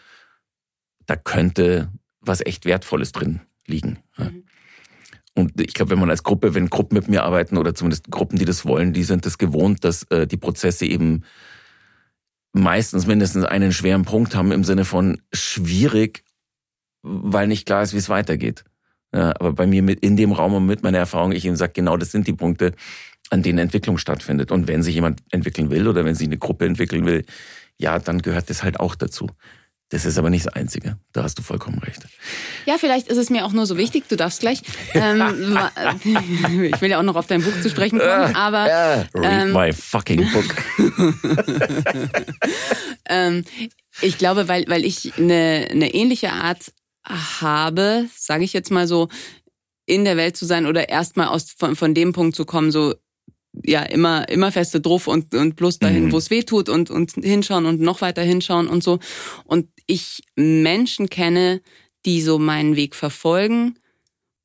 da 1.06 1.16
könnte 1.16 1.90
was 2.20 2.46
echt 2.46 2.66
Wertvolles 2.66 3.14
drin 3.14 3.40
liegen. 3.66 4.00
Ja. 4.18 4.26
Mhm. 4.26 4.44
Und 5.40 5.60
ich 5.62 5.74
glaube, 5.74 5.92
wenn 5.92 6.00
man 6.00 6.10
als 6.10 6.24
Gruppe, 6.24 6.54
wenn 6.54 6.70
Gruppen 6.70 6.96
mit 6.96 7.08
mir 7.08 7.24
arbeiten 7.24 7.58
oder 7.58 7.74
zumindest 7.74 8.12
Gruppen, 8.12 8.38
die 8.38 8.46
das 8.46 8.66
wollen, 8.66 8.94
die 8.94 9.04
sind 9.04 9.26
das 9.26 9.38
gewohnt, 9.38 9.84
dass 9.84 10.04
äh, 10.04 10.28
die 10.28 10.38
Prozesse 10.38 10.86
eben 10.86 11.24
meistens 12.54 13.08
mindestens 13.08 13.46
einen 13.46 13.72
schweren 13.72 14.04
Punkt 14.04 14.36
haben 14.36 14.52
im 14.52 14.64
Sinne 14.64 14.86
von 14.86 15.22
schwierig, 15.34 16.24
weil 17.02 17.48
nicht 17.48 17.66
klar 17.66 17.84
ist, 17.84 17.94
wie 17.94 17.98
es 17.98 18.10
weitergeht. 18.10 18.64
Ja, 19.14 19.30
aber 19.40 19.54
bei 19.54 19.66
mir 19.66 19.82
mit 19.82 20.02
in 20.02 20.18
dem 20.18 20.32
Raum 20.32 20.54
und 20.54 20.66
mit 20.66 20.84
meiner 20.84 21.00
Erfahrung, 21.00 21.32
ich 21.32 21.46
eben 21.46 21.56
sage, 21.56 21.74
genau 21.74 21.98
das 21.98 22.12
sind 22.12 22.28
die 22.28 22.34
Punkte, 22.34 22.74
an 23.32 23.42
denen 23.44 23.60
Entwicklung 23.60 23.98
stattfindet. 23.98 24.52
Und 24.52 24.68
wenn 24.68 24.84
sich 24.84 24.96
jemand 24.96 25.22
entwickeln 25.32 25.70
will 25.70 25.88
oder 25.88 26.06
wenn 26.06 26.16
sich 26.16 26.28
eine 26.28 26.38
Gruppe 26.38 26.66
entwickeln 26.66 27.06
will, 27.06 27.26
ja, 27.78 27.98
dann 27.98 28.22
gehört 28.22 28.50
das 28.50 28.64
halt 28.64 28.80
auch 28.80 28.96
dazu. 28.96 29.28
Das 29.90 30.06
ist 30.06 30.20
aber 30.20 30.30
nicht 30.30 30.46
das 30.46 30.54
Einzige. 30.54 30.98
Da 31.14 31.24
hast 31.24 31.40
du 31.40 31.42
vollkommen 31.42 31.80
recht. 31.80 32.06
Ja, 32.68 32.78
vielleicht 32.78 33.08
ist 33.08 33.18
es 33.18 33.32
mir 33.32 33.44
auch 33.46 33.54
nur 33.54 33.66
so 33.66 33.76
wichtig, 33.76 34.08
du 34.08 34.16
darfst 34.16 34.40
gleich. 34.40 34.62
Ähm, 34.94 35.58
ich 36.72 36.82
will 36.82 36.92
ja 36.92 37.00
auch 37.00 37.04
noch 37.04 37.16
auf 37.16 37.26
dein 37.26 37.42
Buch 37.42 37.60
zu 37.62 37.70
sprechen 37.72 37.98
kommen, 37.98 38.36
aber. 38.36 38.66
Yeah, 38.66 39.08
read 39.16 39.48
ähm, 39.48 39.52
my 39.52 39.74
fucking 39.74 40.30
book. 40.32 40.46
ähm, 43.10 43.44
ich 44.02 44.20
glaube, 44.20 44.48
weil, 44.48 44.66
weil 44.68 44.86
ich 44.86 45.18
eine, 45.18 45.68
eine 45.72 45.94
ähnliche 45.94 46.34
Art 46.34 46.72
habe, 47.04 48.06
sage 48.16 48.44
ich 48.44 48.54
jetzt 48.54 48.70
mal 48.70 48.88
so, 48.88 49.10
in 49.88 50.06
der 50.06 50.18
Welt 50.18 50.38
zu 50.38 50.46
sein 50.46 50.68
oder 50.68 50.90
erstmal 50.90 51.30
aus 51.30 51.50
von, 51.58 51.76
von 51.76 51.96
dem 51.96 52.14
Punkt 52.14 52.36
zu 52.36 52.46
kommen, 52.46 52.72
so 52.72 52.94
ja 53.64 53.84
immer 53.84 54.28
immer 54.30 54.52
feste 54.52 54.82
drauf 54.82 55.08
und 55.08 55.34
und 55.34 55.56
bloß 55.56 55.80
dahin, 55.80 56.06
mhm. 56.06 56.12
wo 56.12 56.18
es 56.18 56.30
weh 56.30 56.44
tut 56.44 56.70
und 56.70 56.90
und 56.90 57.14
hinschauen 57.14 57.66
und 57.66 57.82
noch 57.82 58.02
weiter 58.02 58.22
hinschauen 58.22 58.68
und 58.68 58.84
so. 58.84 59.00
Und 59.46 59.68
ich 59.88 60.24
Menschen 60.36 61.10
kenne, 61.10 61.62
die 62.06 62.22
so 62.22 62.40
meinen 62.40 62.76
Weg 62.76 62.96
verfolgen 62.96 63.78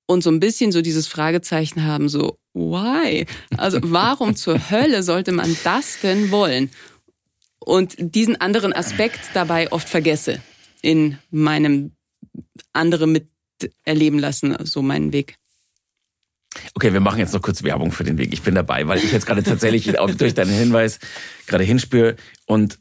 und 0.07 0.23
so 0.23 0.31
ein 0.31 0.41
bisschen 0.41 0.73
so 0.73 0.83
dieses 0.83 1.07
Fragezeichen 1.07 1.85
haben, 1.85 2.09
so 2.09 2.39
why? 2.53 3.27
Also 3.57 3.79
warum 3.83 4.37
zur 4.37 4.71
Hölle 4.71 5.03
sollte 5.03 5.33
man 5.33 5.57
das 5.65 6.01
denn 6.03 6.31
wollen? 6.31 6.71
Und 7.59 7.95
diesen 7.99 8.41
anderen 8.41 8.75
Aspekt 8.75 9.21
dabei 9.33 9.73
oft 9.73 9.89
vergesse 9.89 10.43
in 10.83 11.19
meinem 11.31 11.93
andere 12.75 13.07
miterleben 13.07 14.19
lassen, 14.19 14.55
so 14.65 14.83
meinen 14.83 15.13
Weg. 15.13 15.37
Okay, 16.75 16.93
wir 16.93 17.01
machen 17.01 17.19
jetzt 17.19 17.35
noch 17.35 17.43
kurz 17.43 17.63
Werbung 17.63 17.93
für 17.93 18.05
den 18.05 18.19
Weg. 18.19 18.33
Ich 18.33 18.43
bin 18.43 18.55
dabei, 18.55 18.87
weil 18.87 18.99
ich 18.99 19.13
jetzt 19.13 19.27
gerade 19.27 19.43
tatsächlich 19.43 19.85
durch 20.17 20.35
deinen 20.35 20.53
Hinweis 20.53 20.99
gerade 21.47 21.65
hinspüre 21.65 22.17
und 22.47 22.79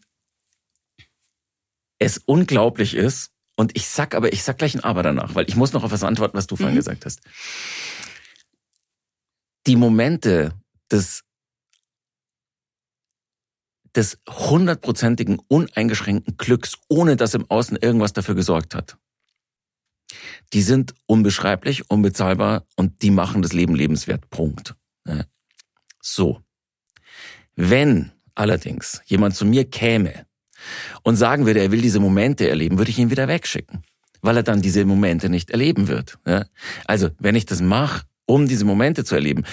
es 1.99 2.17
unglaublich 2.17 2.95
ist. 2.95 3.31
Und 3.55 3.75
ich 3.77 3.87
sag 3.87 4.15
aber, 4.15 4.33
ich 4.33 4.43
sag 4.43 4.57
gleich 4.57 4.73
ein 4.73 4.83
Aber 4.83 5.03
danach, 5.03 5.35
weil 5.35 5.47
ich 5.47 5.55
muss 5.55 5.73
noch 5.73 5.83
auf 5.83 5.91
was 5.91 6.03
antworten, 6.03 6.35
was 6.37 6.47
du 6.47 6.55
vorhin 6.55 6.73
mhm. 6.73 6.79
gesagt 6.79 7.05
hast. 7.05 7.21
Die 9.67 9.75
Momente 9.75 10.53
des 10.91 11.23
des 13.95 14.17
hundertprozentigen, 14.27 15.39
uneingeschränkten 15.47 16.35
Glücks, 16.37 16.79
ohne 16.87 17.15
dass 17.15 17.35
im 17.35 17.49
Außen 17.51 17.77
irgendwas 17.77 18.11
dafür 18.11 18.33
gesorgt 18.33 18.73
hat 18.73 18.97
die 20.53 20.61
sind 20.61 20.94
unbeschreiblich, 21.06 21.90
unbezahlbar 21.90 22.65
und 22.76 23.02
die 23.02 23.11
machen 23.11 23.41
das 23.41 23.53
Leben 23.53 23.76
lebenswert. 23.76 24.30
Punkt. 24.30 24.76
So. 26.02 26.41
Wenn 27.56 28.11
allerdings 28.35 29.02
jemand 29.06 29.35
zu 29.35 29.45
mir 29.45 29.69
käme 29.69 30.26
und 31.03 31.15
sagen 31.15 31.45
würde, 31.45 31.60
er 31.60 31.72
will 31.72 31.81
diese 31.81 31.99
Momente 31.99 32.49
erleben, 32.49 32.77
würde 32.77 32.91
ich 32.91 32.98
ihn 32.98 33.11
wieder 33.11 33.27
wegschicken, 33.27 33.84
weil 34.22 34.38
er 34.38 34.44
dann 34.44 34.61
diese 34.61 34.85
Momente 34.85 35.30
nicht 35.30 35.52
erleben 35.52 35.88
wird. 35.88 36.18
Also, 36.85 37.10
wenn 37.19 37.35
ich 37.35 37.45
das 37.45 37.61
mache, 37.61 38.06
um 38.26 38.48
diese 38.48 38.65
Momente 38.65 39.03
zu 39.03 39.15
erleben, 39.15 39.44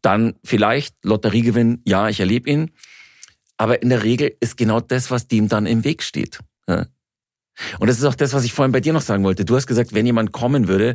dann 0.00 0.34
vielleicht 0.44 0.96
Lotteriegewinn, 1.04 1.82
ja, 1.84 2.08
ich 2.08 2.20
erlebe 2.20 2.50
ihn. 2.50 2.70
Aber 3.56 3.82
in 3.82 3.90
der 3.90 4.02
Regel 4.02 4.36
ist 4.40 4.56
genau 4.56 4.80
das, 4.80 5.10
was 5.10 5.28
dem 5.28 5.48
dann 5.48 5.66
im 5.66 5.84
Weg 5.84 6.02
steht. 6.02 6.40
Und 7.78 7.88
das 7.88 7.98
ist 7.98 8.04
auch 8.04 8.14
das, 8.14 8.32
was 8.32 8.44
ich 8.44 8.52
vorhin 8.52 8.72
bei 8.72 8.80
dir 8.80 8.92
noch 8.92 9.02
sagen 9.02 9.24
wollte. 9.24 9.44
Du 9.44 9.56
hast 9.56 9.66
gesagt, 9.66 9.92
wenn 9.92 10.06
jemand 10.06 10.32
kommen 10.32 10.68
würde 10.68 10.94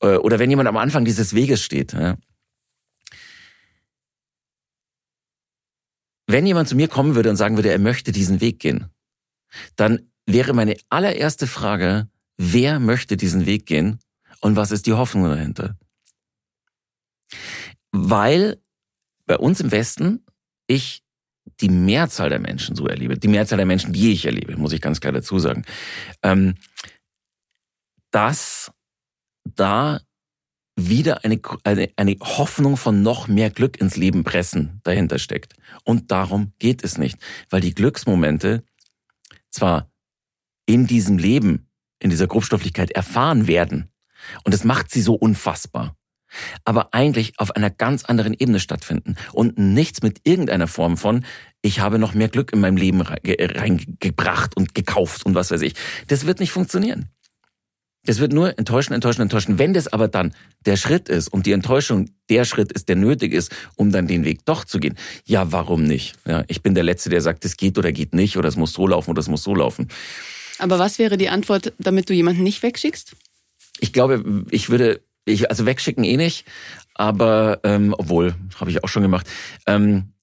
äh, 0.00 0.16
oder 0.16 0.38
wenn 0.38 0.50
jemand 0.50 0.68
am 0.68 0.76
Anfang 0.76 1.04
dieses 1.04 1.34
Weges 1.34 1.62
steht. 1.62 1.94
Wenn 6.28 6.46
jemand 6.46 6.68
zu 6.68 6.76
mir 6.76 6.88
kommen 6.88 7.14
würde 7.14 7.30
und 7.30 7.36
sagen 7.36 7.56
würde, 7.56 7.70
er 7.70 7.78
möchte 7.78 8.12
diesen 8.12 8.40
Weg 8.40 8.58
gehen, 8.58 8.86
dann 9.76 10.10
wäre 10.26 10.52
meine 10.54 10.76
allererste 10.88 11.46
Frage, 11.46 12.08
wer 12.36 12.80
möchte 12.80 13.16
diesen 13.16 13.46
Weg 13.46 13.66
gehen 13.66 14.00
und 14.40 14.56
was 14.56 14.70
ist 14.70 14.86
die 14.86 14.92
Hoffnung 14.92 15.24
dahinter? 15.24 15.76
Weil 17.92 18.60
bei 19.26 19.38
uns 19.38 19.60
im 19.60 19.70
Westen 19.70 20.24
ich 20.66 21.05
die 21.60 21.68
Mehrzahl 21.68 22.28
der 22.28 22.38
Menschen 22.38 22.76
so 22.76 22.86
erlebe, 22.86 23.16
die 23.18 23.28
Mehrzahl 23.28 23.56
der 23.56 23.66
Menschen, 23.66 23.92
die 23.92 24.12
ich 24.12 24.26
erlebe, 24.26 24.56
muss 24.56 24.72
ich 24.72 24.80
ganz 24.80 25.00
klar 25.00 25.12
dazu 25.12 25.38
sagen, 25.38 25.64
ähm, 26.22 26.54
dass 28.10 28.72
da 29.44 30.00
wieder 30.76 31.24
eine, 31.24 31.40
eine, 31.64 31.90
eine 31.96 32.16
Hoffnung 32.20 32.76
von 32.76 33.02
noch 33.02 33.28
mehr 33.28 33.50
Glück 33.50 33.80
ins 33.80 33.96
Leben 33.96 34.24
pressen 34.24 34.80
dahinter 34.84 35.18
steckt. 35.18 35.54
Und 35.84 36.10
darum 36.10 36.52
geht 36.58 36.84
es 36.84 36.98
nicht, 36.98 37.18
weil 37.48 37.62
die 37.62 37.74
Glücksmomente 37.74 38.62
zwar 39.50 39.90
in 40.66 40.86
diesem 40.86 41.16
Leben, 41.16 41.70
in 41.98 42.10
dieser 42.10 42.26
Grobstofflichkeit 42.26 42.90
erfahren 42.90 43.46
werden, 43.46 43.90
und 44.44 44.52
es 44.52 44.64
macht 44.64 44.90
sie 44.90 45.02
so 45.02 45.14
unfassbar 45.14 45.96
aber 46.64 46.94
eigentlich 46.94 47.34
auf 47.38 47.50
einer 47.52 47.70
ganz 47.70 48.04
anderen 48.04 48.34
Ebene 48.34 48.60
stattfinden 48.60 49.16
und 49.32 49.58
nichts 49.58 50.02
mit 50.02 50.20
irgendeiner 50.24 50.68
Form 50.68 50.96
von, 50.96 51.24
ich 51.62 51.80
habe 51.80 51.98
noch 51.98 52.14
mehr 52.14 52.28
Glück 52.28 52.52
in 52.52 52.60
meinem 52.60 52.76
Leben 52.76 53.02
reingebracht 53.02 54.56
und 54.56 54.74
gekauft 54.74 55.26
und 55.26 55.34
was 55.34 55.50
weiß 55.50 55.62
ich. 55.62 55.74
Das 56.06 56.26
wird 56.26 56.40
nicht 56.40 56.52
funktionieren. 56.52 57.10
Das 58.06 58.20
wird 58.20 58.32
nur 58.32 58.56
enttäuschen, 58.56 58.92
enttäuschen, 58.92 59.22
enttäuschen. 59.22 59.58
Wenn 59.58 59.74
das 59.74 59.88
aber 59.88 60.06
dann 60.06 60.32
der 60.64 60.76
Schritt 60.76 61.08
ist 61.08 61.28
und 61.28 61.44
die 61.44 61.52
Enttäuschung 61.52 62.08
der 62.30 62.44
Schritt 62.44 62.72
ist, 62.72 62.88
der 62.88 62.94
nötig 62.94 63.32
ist, 63.32 63.52
um 63.74 63.90
dann 63.90 64.06
den 64.06 64.24
Weg 64.24 64.44
doch 64.44 64.64
zu 64.64 64.78
gehen, 64.78 64.94
ja, 65.24 65.50
warum 65.50 65.82
nicht? 65.82 66.14
Ja, 66.24 66.44
ich 66.46 66.62
bin 66.62 66.74
der 66.74 66.84
Letzte, 66.84 67.10
der 67.10 67.20
sagt, 67.20 67.44
es 67.44 67.56
geht 67.56 67.76
oder 67.78 67.90
geht 67.92 68.14
nicht 68.14 68.36
oder 68.36 68.48
es 68.48 68.56
muss 68.56 68.72
so 68.72 68.86
laufen 68.86 69.10
oder 69.10 69.20
es 69.20 69.28
muss 69.28 69.42
so 69.42 69.54
laufen. 69.54 69.88
Aber 70.58 70.78
was 70.78 70.98
wäre 70.98 71.18
die 71.18 71.28
Antwort, 71.28 71.72
damit 71.78 72.08
du 72.08 72.14
jemanden 72.14 72.44
nicht 72.44 72.62
wegschickst? 72.62 73.16
Ich 73.80 73.92
glaube, 73.92 74.44
ich 74.50 74.70
würde 74.70 75.02
ich, 75.26 75.50
also 75.50 75.66
wegschicken 75.66 76.04
eh 76.04 76.16
nicht, 76.16 76.46
aber 76.94 77.60
ähm, 77.64 77.94
obwohl, 77.96 78.34
habe 78.58 78.70
ich 78.70 78.82
auch 78.82 78.88
schon 78.88 79.02
gemacht. 79.02 79.28
Ähm, 79.66 80.14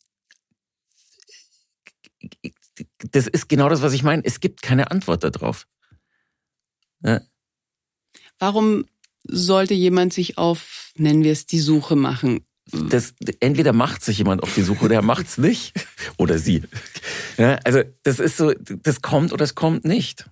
das 3.11 3.27
ist 3.27 3.49
genau 3.49 3.69
das, 3.69 3.81
was 3.81 3.93
ich 3.93 4.03
meine. 4.03 4.23
Es 4.25 4.39
gibt 4.39 4.61
keine 4.61 4.89
Antwort 4.89 5.23
darauf. 5.23 5.67
Ja. 7.03 7.21
Warum 8.39 8.85
sollte 9.23 9.73
jemand 9.73 10.13
sich 10.13 10.37
auf, 10.37 10.91
nennen 10.95 11.23
wir 11.23 11.31
es, 11.31 11.45
die 11.45 11.59
Suche 11.59 11.95
machen? 11.95 12.45
Das, 12.71 13.13
entweder 13.39 13.73
macht 13.73 14.03
sich 14.03 14.17
jemand 14.17 14.41
auf 14.41 14.53
die 14.55 14.63
Suche 14.63 14.85
oder 14.85 14.95
er 14.95 15.01
macht's 15.01 15.37
nicht. 15.37 15.73
Oder 16.17 16.39
sie. 16.39 16.63
Ja, 17.37 17.55
also 17.63 17.81
das 18.03 18.19
ist 18.19 18.37
so, 18.37 18.53
das 18.53 19.01
kommt 19.01 19.33
oder 19.33 19.43
es 19.43 19.55
kommt 19.55 19.83
nicht. 19.83 20.29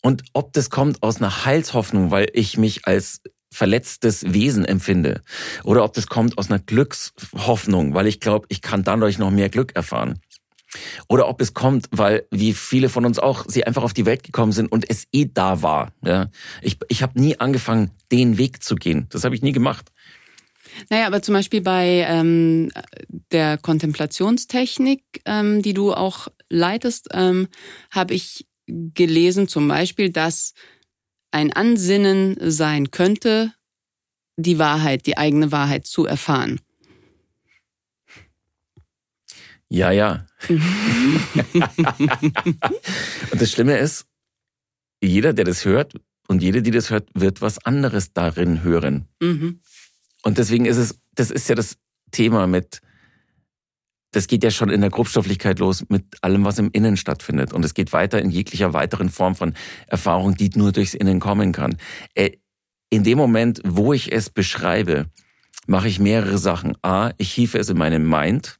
Und 0.00 0.22
ob 0.32 0.52
das 0.52 0.70
kommt 0.70 1.02
aus 1.02 1.16
einer 1.16 1.44
Heilshoffnung, 1.44 2.10
weil 2.10 2.28
ich 2.34 2.56
mich 2.56 2.86
als 2.86 3.20
verletztes 3.54 4.34
Wesen 4.34 4.64
empfinde 4.64 5.22
oder 5.62 5.84
ob 5.84 5.92
das 5.94 6.06
kommt 6.08 6.36
aus 6.38 6.50
einer 6.50 6.58
Glückshoffnung, 6.58 7.94
weil 7.94 8.06
ich 8.06 8.20
glaube, 8.20 8.46
ich 8.48 8.60
kann 8.62 8.82
dadurch 8.82 9.18
noch 9.18 9.30
mehr 9.30 9.48
Glück 9.48 9.74
erfahren. 9.76 10.20
Oder 11.08 11.28
ob 11.28 11.40
es 11.40 11.54
kommt, 11.54 11.86
weil 11.92 12.26
wie 12.32 12.52
viele 12.52 12.88
von 12.88 13.06
uns 13.06 13.20
auch, 13.20 13.44
sie 13.46 13.64
einfach 13.64 13.84
auf 13.84 13.92
die 13.92 14.06
Welt 14.06 14.24
gekommen 14.24 14.50
sind 14.50 14.72
und 14.72 14.90
es 14.90 15.06
eh 15.12 15.26
da 15.32 15.62
war. 15.62 15.92
Ja? 16.04 16.30
Ich, 16.62 16.78
ich 16.88 17.02
habe 17.04 17.20
nie 17.20 17.38
angefangen, 17.38 17.92
den 18.10 18.38
Weg 18.38 18.62
zu 18.64 18.74
gehen. 18.74 19.06
Das 19.10 19.22
habe 19.22 19.36
ich 19.36 19.42
nie 19.42 19.52
gemacht. 19.52 19.92
Naja, 20.90 21.06
aber 21.06 21.22
zum 21.22 21.34
Beispiel 21.34 21.60
bei 21.60 22.04
ähm, 22.08 22.72
der 23.30 23.56
Kontemplationstechnik, 23.58 25.02
ähm, 25.24 25.62
die 25.62 25.74
du 25.74 25.92
auch 25.92 26.26
leitest, 26.48 27.10
ähm, 27.12 27.46
habe 27.92 28.14
ich 28.14 28.46
gelesen 28.66 29.46
zum 29.46 29.68
Beispiel, 29.68 30.10
dass 30.10 30.54
ein 31.34 31.52
Ansinnen 31.52 32.36
sein 32.40 32.92
könnte, 32.92 33.52
die 34.36 34.58
Wahrheit, 34.60 35.06
die 35.06 35.18
eigene 35.18 35.50
Wahrheit 35.50 35.84
zu 35.84 36.06
erfahren. 36.06 36.60
Ja, 39.68 39.90
ja. 39.90 40.26
und 40.48 40.62
das 43.32 43.50
Schlimme 43.50 43.78
ist, 43.78 44.06
jeder, 45.02 45.32
der 45.32 45.44
das 45.44 45.64
hört 45.64 45.94
und 46.28 46.40
jede, 46.40 46.62
die 46.62 46.70
das 46.70 46.90
hört, 46.90 47.08
wird 47.14 47.40
was 47.40 47.58
anderes 47.66 48.12
darin 48.12 48.62
hören. 48.62 49.08
Mhm. 49.20 49.60
Und 50.22 50.38
deswegen 50.38 50.66
ist 50.66 50.76
es, 50.76 51.00
das 51.16 51.32
ist 51.32 51.48
ja 51.48 51.56
das 51.56 51.78
Thema 52.12 52.46
mit, 52.46 52.80
das 54.14 54.26
geht 54.26 54.44
ja 54.44 54.50
schon 54.50 54.70
in 54.70 54.80
der 54.80 54.90
Grobstofflichkeit 54.90 55.58
los 55.58 55.84
mit 55.88 56.04
allem, 56.22 56.44
was 56.44 56.58
im 56.58 56.70
Innen 56.72 56.96
stattfindet. 56.96 57.52
Und 57.52 57.64
es 57.64 57.74
geht 57.74 57.92
weiter 57.92 58.20
in 58.20 58.30
jeglicher 58.30 58.72
weiteren 58.72 59.08
Form 59.08 59.34
von 59.34 59.54
Erfahrung, 59.86 60.36
die 60.36 60.50
nur 60.54 60.72
durchs 60.72 60.94
Innen 60.94 61.20
kommen 61.20 61.52
kann. 61.52 61.76
Äh, 62.14 62.32
in 62.90 63.02
dem 63.02 63.18
Moment, 63.18 63.60
wo 63.64 63.92
ich 63.92 64.12
es 64.12 64.30
beschreibe, 64.30 65.06
mache 65.66 65.88
ich 65.88 65.98
mehrere 65.98 66.38
Sachen. 66.38 66.76
A, 66.82 67.10
ich 67.18 67.32
hiefe 67.32 67.58
es 67.58 67.68
in 67.68 67.76
meinem 67.76 68.08
Mind. 68.08 68.58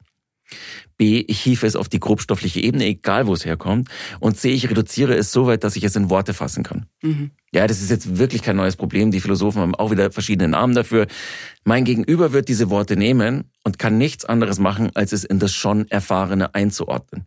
B, 0.97 1.25
ich 1.27 1.41
hiefe 1.41 1.67
es 1.67 1.77
auf 1.77 1.89
die 1.89 2.01
grobstoffliche 2.01 2.61
Ebene, 2.61 2.85
egal 2.85 3.27
wo 3.27 3.35
es 3.35 3.45
herkommt. 3.45 3.89
Und 4.21 4.39
C, 4.39 4.51
ich 4.51 4.69
reduziere 4.71 5.15
es 5.15 5.33
so 5.33 5.47
weit, 5.47 5.65
dass 5.65 5.77
ich 5.77 5.85
es 5.85 5.97
in 5.97 6.11
Worte 6.11 6.35
fassen 6.35 6.63
kann. 6.63 6.87
Mhm. 7.03 7.31
Ja, 7.53 7.67
das 7.67 7.81
ist 7.81 7.91
jetzt 7.91 8.19
wirklich 8.19 8.43
kein 8.43 8.57
neues 8.57 8.77
Problem. 8.77 9.11
Die 9.11 9.21
Philosophen 9.21 9.61
haben 9.61 9.75
auch 9.75 9.91
wieder 9.91 10.11
verschiedene 10.11 10.49
Namen 10.49 10.75
dafür. 10.75 11.07
Mein 11.65 11.85
Gegenüber 11.85 12.33
wird 12.33 12.49
diese 12.49 12.71
Worte 12.71 12.97
nehmen 12.97 13.51
und 13.63 13.79
kann 13.79 13.99
nichts 13.99 14.25
anderes 14.25 14.59
machen, 14.59 14.91
als 14.95 15.13
es 15.13 15.25
in 15.25 15.39
das 15.39 15.53
schon 15.53 15.89
Erfahrene 15.89 16.55
einzuordnen. 16.55 17.27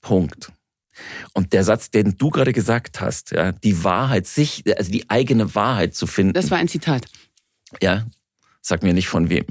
Punkt. 0.00 0.52
Und 1.32 1.52
der 1.52 1.64
Satz, 1.64 1.90
den 1.90 2.16
du 2.18 2.30
gerade 2.30 2.52
gesagt 2.52 3.00
hast, 3.00 3.30
ja, 3.30 3.52
die 3.52 3.84
Wahrheit, 3.84 4.26
sich, 4.26 4.64
also 4.76 4.90
die 4.90 5.08
eigene 5.08 5.54
Wahrheit 5.54 5.94
zu 5.94 6.06
finden. 6.06 6.34
Das 6.34 6.50
war 6.50 6.58
ein 6.58 6.68
Zitat. 6.68 7.06
Ja, 7.80 8.06
sag 8.60 8.82
mir 8.82 8.94
nicht 8.94 9.08
von 9.08 9.30
wem. 9.30 9.44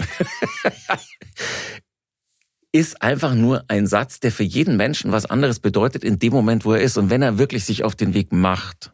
Ist 2.78 3.02
einfach 3.02 3.34
nur 3.34 3.66
ein 3.70 3.88
Satz, 3.88 4.20
der 4.20 4.32
für 4.32 4.44
jeden 4.44 4.78
Menschen 4.78 5.12
was 5.12 5.26
anderes 5.26 5.60
bedeutet 5.60 6.04
in 6.04 6.20
dem 6.20 6.32
Moment, 6.32 6.64
wo 6.64 6.74
er 6.74 6.82
ist. 6.82 6.98
Und 6.98 7.10
wenn 7.10 7.24
er 7.24 7.40
wirklich 7.40 7.66
sich 7.66 7.84
auf 7.84 7.96
den 7.96 8.14
Weg 8.14 8.32
macht, 8.32 8.94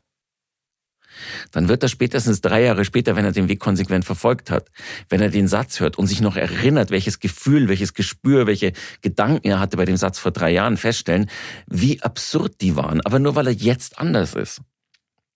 dann 1.51 1.67
wird 1.67 1.83
er 1.83 1.89
spätestens 1.89 2.39
drei 2.39 2.63
Jahre 2.63 2.85
später, 2.85 3.17
wenn 3.17 3.25
er 3.25 3.33
den 3.33 3.49
Weg 3.49 3.59
konsequent 3.59 4.05
verfolgt 4.05 4.49
hat, 4.49 4.71
wenn 5.09 5.19
er 5.19 5.29
den 5.29 5.49
Satz 5.49 5.81
hört 5.81 5.97
und 5.97 6.07
sich 6.07 6.21
noch 6.21 6.37
erinnert, 6.37 6.91
welches 6.91 7.19
Gefühl, 7.19 7.67
welches 7.67 7.93
Gespür, 7.93 8.47
welche 8.47 8.71
Gedanken 9.01 9.47
er 9.47 9.59
hatte 9.59 9.75
bei 9.75 9.85
dem 9.85 9.97
Satz 9.97 10.17
vor 10.17 10.31
drei 10.31 10.51
Jahren, 10.51 10.77
feststellen, 10.77 11.29
wie 11.67 12.01
absurd 12.01 12.61
die 12.61 12.77
waren. 12.77 13.01
Aber 13.01 13.19
nur 13.19 13.35
weil 13.35 13.47
er 13.47 13.53
jetzt 13.53 13.99
anders 13.99 14.33
ist. 14.33 14.61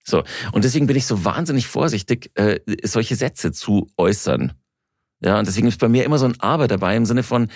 So. 0.04 0.24
Und 0.52 0.64
deswegen 0.64 0.86
bin 0.86 0.96
ich 0.96 1.04
so 1.04 1.26
wahnsinnig 1.26 1.66
vorsichtig, 1.66 2.30
äh, 2.34 2.60
solche 2.82 3.14
Sätze 3.14 3.52
zu 3.52 3.90
äußern. 3.98 4.54
Ja, 5.20 5.38
und 5.38 5.46
deswegen 5.46 5.66
ist 5.66 5.80
bei 5.80 5.88
mir 5.88 6.04
immer 6.04 6.18
so 6.18 6.24
ein 6.24 6.40
Aber 6.40 6.66
dabei 6.66 6.96
im 6.96 7.04
Sinne 7.04 7.22
von, 7.22 7.48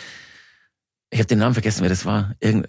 ich 1.13 1.19
habe 1.19 1.27
den 1.27 1.39
Namen 1.39 1.55
vergessen, 1.55 1.83
wer 1.83 1.91
das 1.91 2.07
war. 2.07 2.35
Irgend, 2.41 2.69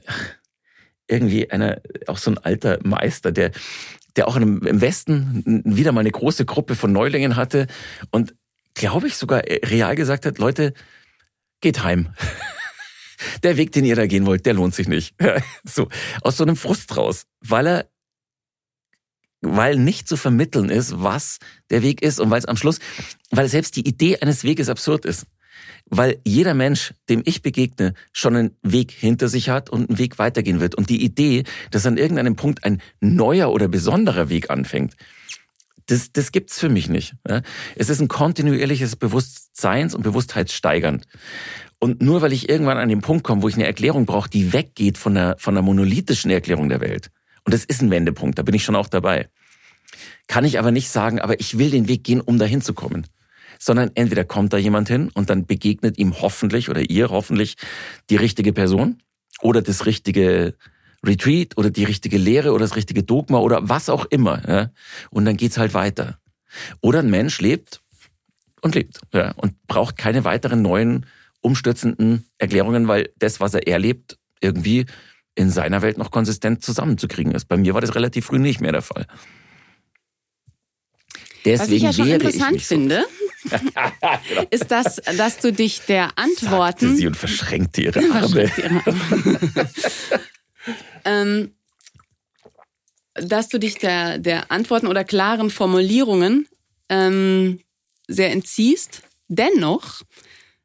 irgendwie 1.08 1.50
einer, 1.50 1.82
auch 2.08 2.18
so 2.18 2.30
ein 2.30 2.38
alter 2.38 2.78
Meister, 2.84 3.32
der, 3.32 3.52
der 4.18 4.28
auch 4.28 4.36
im 4.36 4.60
Westen 4.82 5.64
wieder 5.66 5.94
mal 5.94 6.02
eine 6.02 6.12
große 6.12 6.46
Gruppe 6.46 6.76
von 6.76 6.92
Neulingen 6.92 7.38
hatte 7.38 7.68
und 8.12 8.36
glaube 8.74 9.08
ich 9.08 9.16
sogar 9.16 9.44
real 9.48 9.96
gesagt 9.96 10.26
hat, 10.26 10.40
Leute, 10.40 10.74
geht 11.62 11.84
heim. 11.84 12.14
Der 13.44 13.56
Weg, 13.56 13.72
den 13.72 13.86
ihr 13.86 13.96
da 13.96 14.06
gehen 14.06 14.26
wollt, 14.26 14.46
der 14.46 14.54
lohnt 14.54 14.76
sich 14.76 14.90
nicht. 14.90 15.16
So, 15.64 15.88
aus 16.22 16.36
so 16.36 16.44
einem 16.44 16.58
Frust 16.58 16.98
raus, 16.98 17.26
weil 17.40 17.68
er 17.68 17.90
weil 19.40 19.78
nicht 19.78 20.10
zu 20.10 20.18
vermitteln 20.18 20.70
ist, 20.70 21.02
was 21.02 21.40
der 21.70 21.82
Weg 21.84 22.02
ist 22.02 22.20
und 22.20 22.30
weil 22.30 22.40
es 22.40 22.46
am 22.46 22.58
Schluss, 22.58 22.80
weil 23.30 23.48
selbst 23.48 23.78
die 23.78 23.88
Idee 23.88 24.18
eines 24.18 24.44
Weges 24.44 24.68
absurd 24.68 25.06
ist. 25.06 25.26
Weil 25.86 26.20
jeder 26.26 26.54
Mensch, 26.54 26.94
dem 27.10 27.22
ich 27.26 27.42
begegne, 27.42 27.94
schon 28.12 28.36
einen 28.36 28.58
Weg 28.62 28.92
hinter 28.92 29.28
sich 29.28 29.50
hat 29.50 29.70
und 29.70 29.90
einen 29.90 30.00
Weg 30.00 30.20
weitergehen 30.20 30.60
wird. 30.60 30.76
Und 30.76 30.90
die 30.90 31.04
Idee, 31.04 31.44
dass 31.72 31.86
an 31.86 31.98
irgendeinem 31.98 32.36
Punkt 32.36 32.64
ein 32.64 32.82
neuer 33.00 33.52
oder 33.52 33.68
besonderer 33.68 34.30
Weg 34.30 34.50
anfängt, 34.50 34.96
das, 35.88 36.12
das 36.12 36.32
gibt's 36.32 36.60
für 36.60 36.70
mich 36.70 36.88
nicht. 36.88 37.16
Es 37.76 37.90
ist 37.90 38.00
ein 38.00 38.08
kontinuierliches 38.08 38.96
Bewusstseins- 38.96 39.94
und 39.94 40.04
Bewusstheitssteigernd. 40.04 41.06
Und 41.80 42.02
nur 42.02 42.22
weil 42.22 42.32
ich 42.32 42.48
irgendwann 42.48 42.78
an 42.78 42.88
den 42.88 43.02
Punkt 43.02 43.26
komme, 43.26 43.42
wo 43.42 43.50
ich 43.50 43.56
eine 43.56 43.66
Erklärung 43.66 44.06
brauche, 44.06 44.30
die 44.30 44.54
weggeht 44.54 44.98
von 44.98 45.16
der, 45.16 45.36
von 45.38 45.54
der 45.54 45.64
monolithischen 45.64 46.32
Erklärung 46.32 46.70
der 46.70 46.80
Welt, 46.80 47.10
und 47.46 47.54
das 47.54 47.66
ist 47.66 47.82
ein 47.82 47.92
Wendepunkt, 47.92 48.40
da 48.40 48.44
bin 48.44 48.56
ich 48.56 48.64
schon 48.64 48.78
auch 48.78 48.88
dabei, 48.88 49.28
kann 50.28 50.46
ich 50.46 50.60
aber 50.60 50.72
nicht 50.72 50.90
sagen, 50.90 51.20
aber 51.20 51.42
ich 51.42 51.58
will 51.58 51.70
den 51.70 51.90
Weg 51.90 52.06
gehen, 52.06 52.22
um 52.22 52.40
dahin 52.40 52.62
zu 52.62 52.74
kommen 52.74 53.06
sondern 53.64 53.92
entweder 53.96 54.26
kommt 54.26 54.52
da 54.52 54.58
jemand 54.58 54.90
hin 54.90 55.10
und 55.14 55.30
dann 55.30 55.46
begegnet 55.46 55.98
ihm 55.98 56.22
hoffentlich 56.22 56.68
oder 56.68 56.90
ihr 56.90 57.10
hoffentlich 57.10 57.56
die 58.10 58.18
richtige 58.18 58.52
Person 58.52 59.02
oder 59.42 59.62
das 59.62 59.86
richtige 59.86 60.56
Retreat 61.02 61.58
oder 61.58 61.70
die 61.70 61.86
richtige 61.86 62.18
Lehre 62.18 62.52
oder 62.52 62.66
das 62.66 62.76
richtige 62.76 63.04
Dogma 63.04 63.38
oder 63.38 63.70
was 63.70 63.88
auch 63.88 64.06
immer. 64.06 64.42
Ja? 64.48 64.72
Und 65.12 65.24
dann 65.24 65.38
geht's 65.38 65.58
halt 65.58 65.74
weiter. 65.74 66.20
Oder 66.82 67.00
ein 67.00 67.10
Mensch 67.10 67.40
lebt 67.40 67.80
und 68.62 68.76
lebt 68.76 69.00
ja, 69.14 69.32
und 69.38 69.56
braucht 69.68 69.96
keine 69.98 70.26
weiteren 70.26 70.62
neuen 70.62 71.06
umstürzenden 71.40 72.26
Erklärungen, 72.40 72.90
weil 72.90 73.12
das, 73.18 73.40
was 73.40 73.54
er 73.54 73.66
erlebt, 73.66 74.18
irgendwie 74.42 74.88
in 75.36 75.50
seiner 75.50 75.82
Welt 75.82 75.98
noch 75.98 76.12
konsistent 76.12 76.64
zusammenzukriegen 76.64 77.32
ist. 77.32 77.46
Bei 77.46 77.56
mir 77.56 77.74
war 77.74 77.82
das 77.82 77.96
relativ 77.96 78.26
früh 78.26 78.40
nicht 78.40 78.60
mehr 78.60 78.74
der 78.74 78.82
Fall. 78.82 79.08
Deswegen 81.46 81.62
was 81.62 81.70
ich 81.72 81.84
ja 81.84 81.94
schon 81.94 82.08
interessant 82.08 82.56
ich 82.56 82.66
finde, 82.66 83.06
ist 84.50 84.72
das, 84.72 84.98
dass 85.18 85.40
du 85.40 85.52
dich 85.52 85.82
der 85.82 86.18
Antworten. 86.18 86.88
Sagte 86.88 86.96
sie 86.96 87.08
und 87.08 87.18
verschränkte 87.18 87.82
ihre 87.82 88.00
Arme. 88.14 88.52
Ähm, 91.06 91.52
dass 93.16 93.50
du 93.50 93.60
dich 93.60 93.76
der, 93.76 94.18
der 94.18 94.50
Antworten 94.50 94.88
oder 94.88 95.04
klaren 95.04 95.50
Formulierungen 95.50 96.48
ähm, 96.88 97.60
sehr 98.08 98.32
entziehst, 98.32 99.02
dennoch 99.28 100.02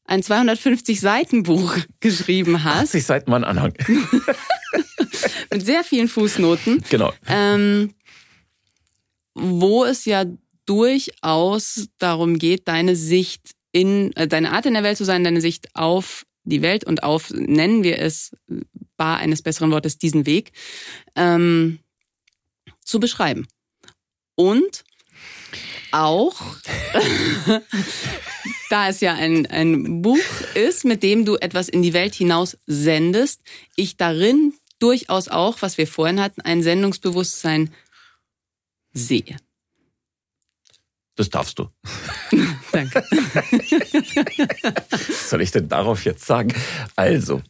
ein 0.04 0.22
250 0.22 1.00
Seiten 1.00 1.42
Buch 1.42 1.76
geschrieben 2.00 2.64
hast. 2.64 2.94
80 2.94 3.04
Seiten 3.04 3.32
waren 3.32 3.44
Anhang. 3.44 3.74
mit 5.52 5.64
sehr 5.64 5.84
vielen 5.84 6.08
Fußnoten. 6.08 6.82
Genau. 6.88 7.12
Ähm, 7.26 7.94
wo 9.34 9.84
es 9.84 10.04
ja 10.04 10.24
durchaus 10.68 11.88
darum 11.98 12.38
geht, 12.38 12.68
deine 12.68 12.94
Sicht 12.94 13.52
in, 13.72 14.12
äh, 14.16 14.28
deine 14.28 14.52
Art 14.52 14.66
in 14.66 14.74
der 14.74 14.82
Welt 14.82 14.98
zu 14.98 15.04
sein, 15.04 15.24
deine 15.24 15.40
Sicht 15.40 15.74
auf 15.74 16.26
die 16.44 16.62
Welt 16.62 16.84
und 16.84 17.02
auf, 17.02 17.30
nennen 17.30 17.82
wir 17.82 17.98
es, 17.98 18.36
bar 18.96 19.18
eines 19.18 19.42
besseren 19.42 19.70
Wortes, 19.70 19.98
diesen 19.98 20.26
Weg, 20.26 20.52
ähm, 21.14 21.78
zu 22.84 23.00
beschreiben. 23.00 23.46
Und 24.34 24.84
auch, 25.90 26.40
da 28.70 28.88
es 28.88 29.00
ja 29.00 29.14
ein, 29.14 29.46
ein 29.46 30.02
Buch 30.02 30.18
ist, 30.54 30.84
mit 30.84 31.02
dem 31.02 31.24
du 31.24 31.36
etwas 31.36 31.68
in 31.68 31.82
die 31.82 31.92
Welt 31.92 32.14
hinaus 32.14 32.56
sendest, 32.66 33.40
ich 33.74 33.96
darin 33.96 34.54
durchaus 34.78 35.28
auch, 35.28 35.60
was 35.60 35.78
wir 35.78 35.86
vorhin 35.86 36.20
hatten, 36.20 36.40
ein 36.42 36.62
Sendungsbewusstsein 36.62 37.72
sehe. 38.92 39.36
Das 41.18 41.28
darfst 41.30 41.58
du. 41.58 41.68
Danke. 42.72 43.04
Was 44.90 45.30
soll 45.30 45.42
ich 45.42 45.50
denn 45.50 45.68
darauf 45.68 46.04
jetzt 46.04 46.24
sagen? 46.24 46.54
Also, 46.94 47.42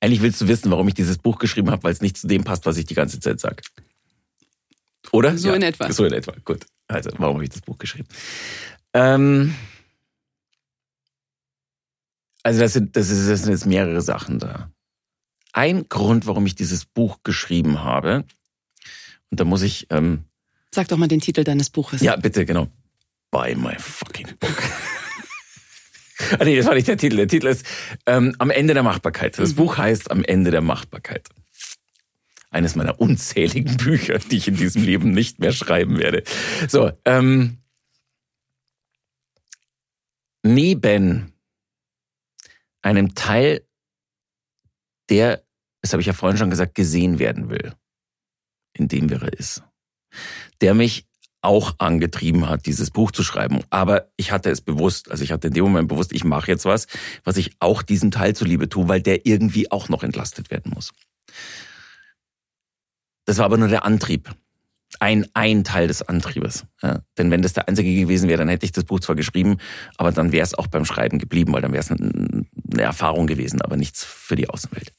eigentlich 0.00 0.22
willst 0.22 0.40
du 0.40 0.48
wissen, 0.48 0.70
warum 0.70 0.88
ich 0.88 0.94
dieses 0.94 1.18
Buch 1.18 1.38
geschrieben 1.38 1.70
habe, 1.70 1.82
weil 1.84 1.92
es 1.92 2.00
nicht 2.00 2.16
zu 2.16 2.26
dem 2.26 2.42
passt, 2.42 2.64
was 2.64 2.78
ich 2.78 2.86
die 2.86 2.94
ganze 2.94 3.20
Zeit 3.20 3.38
sage. 3.38 3.62
Oder? 5.12 5.36
So 5.36 5.48
ja, 5.48 5.56
in 5.56 5.62
etwa. 5.62 5.92
So 5.92 6.06
in 6.06 6.14
etwa. 6.14 6.32
Gut. 6.42 6.64
Also, 6.88 7.10
warum 7.18 7.34
habe 7.34 7.44
ich 7.44 7.50
das 7.50 7.60
Buch 7.60 7.76
geschrieben? 7.76 8.08
Ähm, 8.94 9.54
also, 12.42 12.60
das 12.60 12.72
sind, 12.72 12.96
das, 12.96 13.10
ist, 13.10 13.28
das 13.28 13.42
sind 13.42 13.52
jetzt 13.52 13.66
mehrere 13.66 14.00
Sachen 14.00 14.38
da. 14.38 14.70
Ein 15.52 15.86
Grund, 15.90 16.26
warum 16.26 16.46
ich 16.46 16.54
dieses 16.54 16.86
Buch 16.86 17.18
geschrieben 17.24 17.84
habe, 17.84 18.24
und 19.30 19.38
da 19.38 19.44
muss 19.44 19.60
ich 19.60 19.88
ähm, 19.90 20.24
Sag 20.76 20.88
doch 20.88 20.98
mal 20.98 21.08
den 21.08 21.20
Titel 21.20 21.42
deines 21.42 21.70
Buches. 21.70 22.02
Ja, 22.02 22.16
bitte, 22.16 22.44
genau. 22.44 22.68
Buy 23.30 23.54
my 23.54 23.76
fucking 23.78 24.26
book. 24.38 24.62
ah, 26.38 26.44
nee, 26.44 26.54
das 26.54 26.66
war 26.66 26.74
nicht 26.74 26.86
der 26.86 26.98
Titel. 26.98 27.16
Der 27.16 27.28
Titel 27.28 27.46
ist 27.46 27.64
ähm, 28.04 28.36
Am 28.38 28.50
Ende 28.50 28.74
der 28.74 28.82
Machbarkeit. 28.82 29.38
Das 29.38 29.52
mhm. 29.52 29.54
Buch 29.54 29.78
heißt 29.78 30.10
Am 30.10 30.22
Ende 30.22 30.50
der 30.50 30.60
Machbarkeit. 30.60 31.30
Eines 32.50 32.76
meiner 32.76 33.00
unzähligen 33.00 33.74
Bücher, 33.78 34.18
die 34.18 34.36
ich 34.36 34.48
in 34.48 34.56
diesem 34.56 34.82
Leben 34.82 35.12
nicht 35.12 35.38
mehr 35.38 35.52
schreiben 35.52 35.98
werde. 35.98 36.24
So, 36.68 36.92
ähm, 37.06 37.56
neben 40.42 41.32
einem 42.82 43.14
Teil, 43.14 43.66
der, 45.08 45.42
das 45.80 45.94
habe 45.94 46.02
ich 46.02 46.06
ja 46.06 46.12
vorhin 46.12 46.36
schon 46.36 46.50
gesagt, 46.50 46.74
gesehen 46.74 47.18
werden 47.18 47.48
will, 47.48 47.72
in 48.74 48.88
dem 48.88 49.08
wir 49.08 49.22
ist 49.32 49.62
der 50.60 50.74
mich 50.74 51.06
auch 51.46 51.74
angetrieben 51.78 52.48
hat, 52.48 52.66
dieses 52.66 52.90
Buch 52.90 53.12
zu 53.12 53.22
schreiben. 53.22 53.60
Aber 53.70 54.08
ich 54.16 54.32
hatte 54.32 54.50
es 54.50 54.60
bewusst, 54.60 55.10
also 55.10 55.22
ich 55.22 55.30
hatte 55.30 55.48
in 55.48 55.54
dem 55.54 55.64
Moment 55.64 55.88
bewusst, 55.88 56.12
ich 56.12 56.24
mache 56.24 56.50
jetzt 56.50 56.64
was, 56.64 56.86
was 57.24 57.36
ich 57.36 57.52
auch 57.60 57.82
diesem 57.82 58.10
Teil 58.10 58.34
zuliebe 58.34 58.68
tue, 58.68 58.88
weil 58.88 59.00
der 59.00 59.26
irgendwie 59.26 59.70
auch 59.70 59.88
noch 59.88 60.02
entlastet 60.02 60.50
werden 60.50 60.72
muss. 60.74 60.92
Das 63.24 63.38
war 63.38 63.44
aber 63.44 63.58
nur 63.58 63.68
der 63.68 63.84
Antrieb. 63.84 64.34
Ein, 64.98 65.26
ein 65.34 65.62
Teil 65.62 65.88
des 65.88 66.02
Antriebes. 66.02 66.64
Ja, 66.82 67.00
denn 67.18 67.30
wenn 67.30 67.42
das 67.42 67.52
der 67.52 67.68
einzige 67.68 67.94
gewesen 67.94 68.28
wäre, 68.28 68.38
dann 68.38 68.48
hätte 68.48 68.64
ich 68.64 68.72
das 68.72 68.84
Buch 68.84 69.00
zwar 69.00 69.16
geschrieben, 69.16 69.58
aber 69.98 70.10
dann 70.10 70.32
wäre 70.32 70.44
es 70.44 70.54
auch 70.54 70.68
beim 70.68 70.84
Schreiben 70.84 71.18
geblieben, 71.18 71.52
weil 71.52 71.60
dann 71.60 71.72
wäre 71.72 71.82
es 71.82 71.90
eine, 71.90 72.44
eine 72.72 72.82
Erfahrung 72.82 73.26
gewesen, 73.26 73.60
aber 73.60 73.76
nichts 73.76 74.04
für 74.04 74.36
die 74.36 74.48
Außenwelt. 74.48 74.92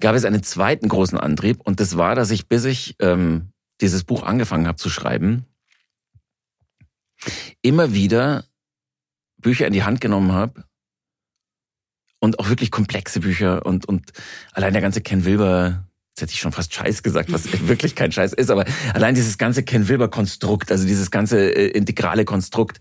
Gab 0.00 0.14
es 0.14 0.24
einen 0.24 0.42
zweiten 0.42 0.88
großen 0.88 1.18
Antrieb 1.18 1.60
und 1.62 1.80
das 1.80 1.96
war, 1.96 2.14
dass 2.14 2.30
ich, 2.30 2.48
bis 2.48 2.64
ich 2.64 2.96
ähm, 3.00 3.52
dieses 3.80 4.04
Buch 4.04 4.22
angefangen 4.22 4.66
habe 4.66 4.78
zu 4.78 4.90
schreiben, 4.90 5.46
immer 7.62 7.92
wieder 7.92 8.44
Bücher 9.38 9.66
in 9.66 9.72
die 9.72 9.82
Hand 9.82 10.00
genommen 10.00 10.32
habe 10.32 10.64
und 12.18 12.38
auch 12.38 12.48
wirklich 12.48 12.70
komplexe 12.70 13.20
Bücher 13.20 13.64
und, 13.64 13.86
und 13.86 14.12
allein 14.52 14.72
der 14.72 14.82
ganze 14.82 15.00
Ken 15.00 15.24
Wilber, 15.24 15.88
jetzt 16.10 16.22
hätte 16.22 16.32
ich 16.32 16.40
schon 16.40 16.52
fast 16.52 16.74
Scheiß 16.74 17.02
gesagt, 17.02 17.32
was 17.32 17.50
wirklich 17.68 17.94
kein 17.94 18.12
Scheiß 18.12 18.32
ist, 18.32 18.50
aber 18.50 18.64
allein 18.94 19.14
dieses 19.14 19.38
ganze 19.38 19.62
Ken 19.62 19.88
Wilber 19.88 20.08
Konstrukt, 20.08 20.70
also 20.70 20.86
dieses 20.86 21.10
ganze 21.10 21.50
äh, 21.50 21.68
integrale 21.68 22.24
Konstrukt, 22.24 22.80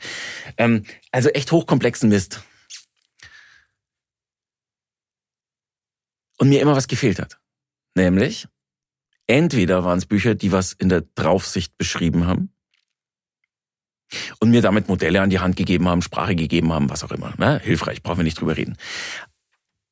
ähm, 0.58 0.84
also 1.12 1.30
echt 1.30 1.52
hochkomplexen 1.52 2.10
Mist. 2.10 2.42
und 6.40 6.50
mir 6.50 6.62
immer 6.62 6.76
was 6.76 6.88
gefehlt 6.88 7.20
hat. 7.20 7.38
Nämlich, 7.96 8.48
entweder 9.30 9.84
waren 9.84 10.00
es 10.00 10.06
Bücher, 10.06 10.36
die 10.36 10.52
was 10.52 10.74
in 10.74 10.90
der 10.90 11.04
Draufsicht 11.16 11.78
beschrieben 11.78 12.26
haben 12.26 12.52
und 14.40 14.50
mir 14.50 14.62
damit 14.62 14.88
Modelle 14.88 15.22
an 15.22 15.30
die 15.30 15.40
Hand 15.40 15.56
gegeben 15.56 15.88
haben, 15.88 16.02
Sprache 16.02 16.36
gegeben 16.36 16.74
haben, 16.74 16.90
was 16.90 17.04
auch 17.04 17.12
immer. 17.12 17.34
Ne? 17.38 17.60
Hilfreich, 17.64 18.02
brauchen 18.02 18.18
wir 18.18 18.24
nicht 18.24 18.40
drüber 18.40 18.58
reden. 18.58 18.76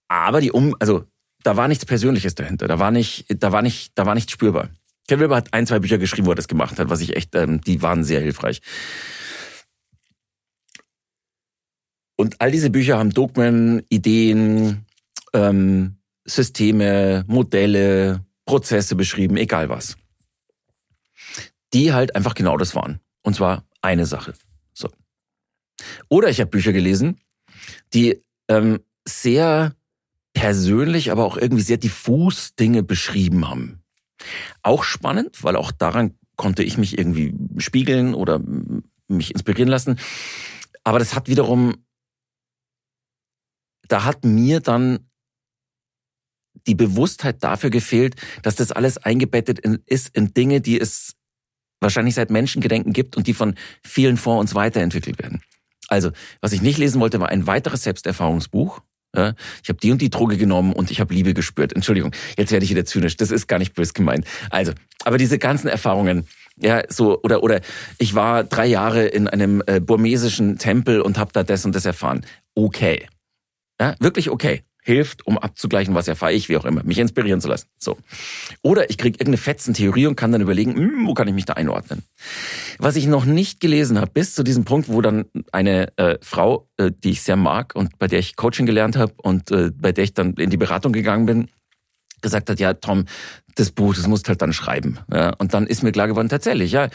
Aber 0.08 0.42
die 0.42 0.52
um, 0.52 0.76
also 0.80 1.06
da 1.44 1.56
war 1.56 1.68
nichts 1.68 1.86
Persönliches 1.86 2.34
dahinter. 2.34 2.68
Da 2.68 2.80
war 2.80 2.92
nicht, 2.92 3.26
da 3.42 3.52
war 3.52 3.62
nicht, 3.62 3.92
da 3.96 4.06
war 4.06 4.16
nichts 4.16 4.32
spürbar. 4.32 4.70
Ken 5.08 5.20
Wilber 5.20 5.38
hat 5.38 5.54
ein, 5.54 5.68
zwei 5.68 5.80
Bücher 5.80 5.98
geschrieben, 5.98 6.28
wo 6.28 6.32
er 6.32 6.36
das 6.36 6.48
gemacht 6.48 6.80
hat, 6.80 6.90
was 6.90 7.00
ich 7.00 7.16
echt, 7.16 7.36
ähm, 7.36 7.62
die 7.62 7.82
waren 7.82 8.04
sehr 8.04 8.20
hilfreich. 8.20 8.62
Und 12.18 12.42
all 12.42 12.52
diese 12.52 12.72
Bücher 12.72 12.98
haben 12.98 13.12
Dogmen, 13.12 13.86
Ideen, 13.90 14.86
ähm, 15.34 15.98
Systeme, 16.26 17.24
Modelle, 17.28 18.26
Prozesse 18.48 18.96
beschrieben, 18.96 19.38
egal 19.38 19.70
was. 19.70 19.96
Die 21.74 21.94
halt 21.94 22.16
einfach 22.16 22.34
genau 22.34 22.58
das 22.58 22.74
waren. 22.74 23.00
Und 23.22 23.36
zwar 23.36 23.66
eine 23.82 24.08
Sache. 24.08 24.34
So. 24.74 24.90
Oder 26.10 26.30
ich 26.30 26.40
habe 26.40 26.50
Bücher 26.50 26.74
gelesen, 26.74 27.20
die 27.94 28.24
ähm, 28.48 28.80
sehr 29.08 29.76
persönlich, 30.34 31.12
aber 31.12 31.26
auch 31.26 31.38
irgendwie 31.38 31.64
sehr 31.64 31.78
diffus 31.78 32.56
Dinge 32.56 32.84
beschrieben 32.84 33.48
haben. 33.50 33.84
Auch 34.64 34.84
spannend, 34.84 35.44
weil 35.44 35.56
auch 35.56 35.72
daran 35.72 36.18
konnte 36.36 36.64
ich 36.64 36.78
mich 36.78 36.98
irgendwie 36.98 37.36
spiegeln 37.58 38.14
oder 38.14 38.42
mich 39.08 39.32
inspirieren 39.32 39.70
lassen. 39.70 40.00
Aber 40.84 41.00
das 41.00 41.16
hat 41.16 41.28
wiederum, 41.28 41.76
da 43.88 44.06
hat 44.06 44.24
mir 44.24 44.60
dann 44.60 45.10
die 46.68 46.76
Bewusstheit 46.76 47.44
dafür 47.44 47.70
gefehlt, 47.70 48.16
dass 48.44 48.56
das 48.56 48.72
alles 48.72 48.98
eingebettet 48.98 49.60
ist 49.86 50.10
in 50.16 50.34
Dinge, 50.34 50.62
die 50.62 50.80
es 50.80 51.14
wahrscheinlich 51.80 52.16
seit 52.16 52.30
Menschengedenken 52.30 52.94
gibt 52.94 53.18
und 53.18 53.28
die 53.28 53.34
von 53.34 53.56
vielen 53.84 54.18
vor 54.18 54.40
uns 54.40 54.56
weiterentwickelt 54.56 55.20
werden. 55.20 55.42
Also, 55.88 56.12
was 56.42 56.52
ich 56.52 56.62
nicht 56.62 56.78
lesen 56.78 57.00
wollte, 57.00 57.20
war 57.20 57.30
ein 57.30 57.48
weiteres 57.48 57.84
Selbsterfahrungsbuch. 57.84 58.82
Ich 59.64 59.70
habe 59.70 59.80
die 59.82 59.92
und 59.92 60.02
die 60.02 60.10
Droge 60.12 60.38
genommen 60.38 60.74
und 60.74 60.92
ich 60.92 61.00
habe 61.00 61.14
Liebe 61.14 61.34
gespürt. 61.34 61.74
Entschuldigung, 61.74 62.12
jetzt 62.38 62.52
werde 62.52 62.66
ich 62.66 62.70
wieder 62.70 62.86
zynisch. 62.86 63.18
Das 63.18 63.32
ist 63.32 63.48
gar 63.48 63.58
nicht 63.58 63.74
bös 63.74 63.94
gemeint. 63.94 64.28
Also, 64.52 64.74
aber 65.06 65.18
diese 65.18 65.40
ganzen 65.40 65.70
Erfahrungen, 65.70 66.28
ja, 66.58 66.84
so 66.90 67.20
oder 67.24 67.42
oder 67.42 67.62
ich 67.98 68.14
war 68.14 68.44
drei 68.44 68.68
Jahre 68.68 69.06
in 69.08 69.28
einem 69.28 69.64
äh, 69.66 69.80
burmesischen 69.80 70.58
Tempel 70.60 71.02
und 71.02 71.18
habe 71.18 71.32
da 71.34 71.44
das 71.44 71.66
und 71.66 71.74
das 71.74 71.86
erfahren. 71.86 72.26
Okay, 72.54 73.08
ja, 73.80 73.96
wirklich 74.00 74.30
okay 74.30 74.64
hilft, 74.88 75.28
um 75.28 75.38
abzugleichen, 75.38 75.94
was 75.94 76.08
erfahre 76.08 76.32
ich, 76.32 76.48
wie 76.48 76.56
auch 76.56 76.64
immer, 76.64 76.82
mich 76.84 76.98
inspirieren 76.98 77.42
zu 77.42 77.50
lassen. 77.50 77.68
So. 77.78 77.98
Oder 78.62 78.90
ich 78.90 78.98
kriege 78.98 79.16
irgendeine 79.16 79.38
Fetzen-Theorie 79.38 80.08
und 80.08 80.16
kann 80.16 80.32
dann 80.32 80.40
überlegen, 80.40 80.76
hm, 80.76 81.08
wo 81.08 81.14
kann 81.14 81.28
ich 81.28 81.34
mich 81.34 81.44
da 81.44 81.54
einordnen. 81.54 82.04
Was 82.80 82.96
ich 82.96 83.06
noch 83.06 83.26
nicht 83.26 83.60
gelesen 83.60 84.00
habe, 84.00 84.12
bis 84.12 84.34
zu 84.34 84.44
diesem 84.44 84.64
Punkt, 84.64 84.88
wo 84.88 85.02
dann 85.02 85.26
eine 85.52 85.96
äh, 85.98 86.18
Frau, 86.22 86.70
äh, 86.78 86.92
die 87.04 87.12
ich 87.12 87.22
sehr 87.22 87.36
mag 87.36 87.76
und 87.76 88.00
bei 88.00 88.08
der 88.08 88.20
ich 88.20 88.38
Coaching 88.38 88.66
gelernt 88.66 88.96
habe 88.96 89.14
und 89.18 89.52
äh, 89.52 89.72
bei 89.76 89.92
der 89.92 90.06
ich 90.06 90.14
dann 90.14 90.36
in 90.36 90.50
die 90.50 90.58
Beratung 90.58 90.94
gegangen 90.94 91.26
bin, 91.26 91.50
gesagt 92.22 92.50
hat, 92.50 92.60
ja, 92.62 92.74
Tom, 92.74 93.06
das 93.60 93.72
Buch, 93.72 93.96
das 93.96 94.08
musst 94.08 94.30
halt 94.30 94.42
dann 94.42 94.54
schreiben. 94.54 95.00
Ja, 95.12 95.34
und 95.38 95.54
dann 95.54 95.68
ist 95.68 95.84
mir 95.84 95.92
klar 95.92 96.08
geworden, 96.08 96.30
tatsächlich, 96.30 96.72
ja, 96.72 96.90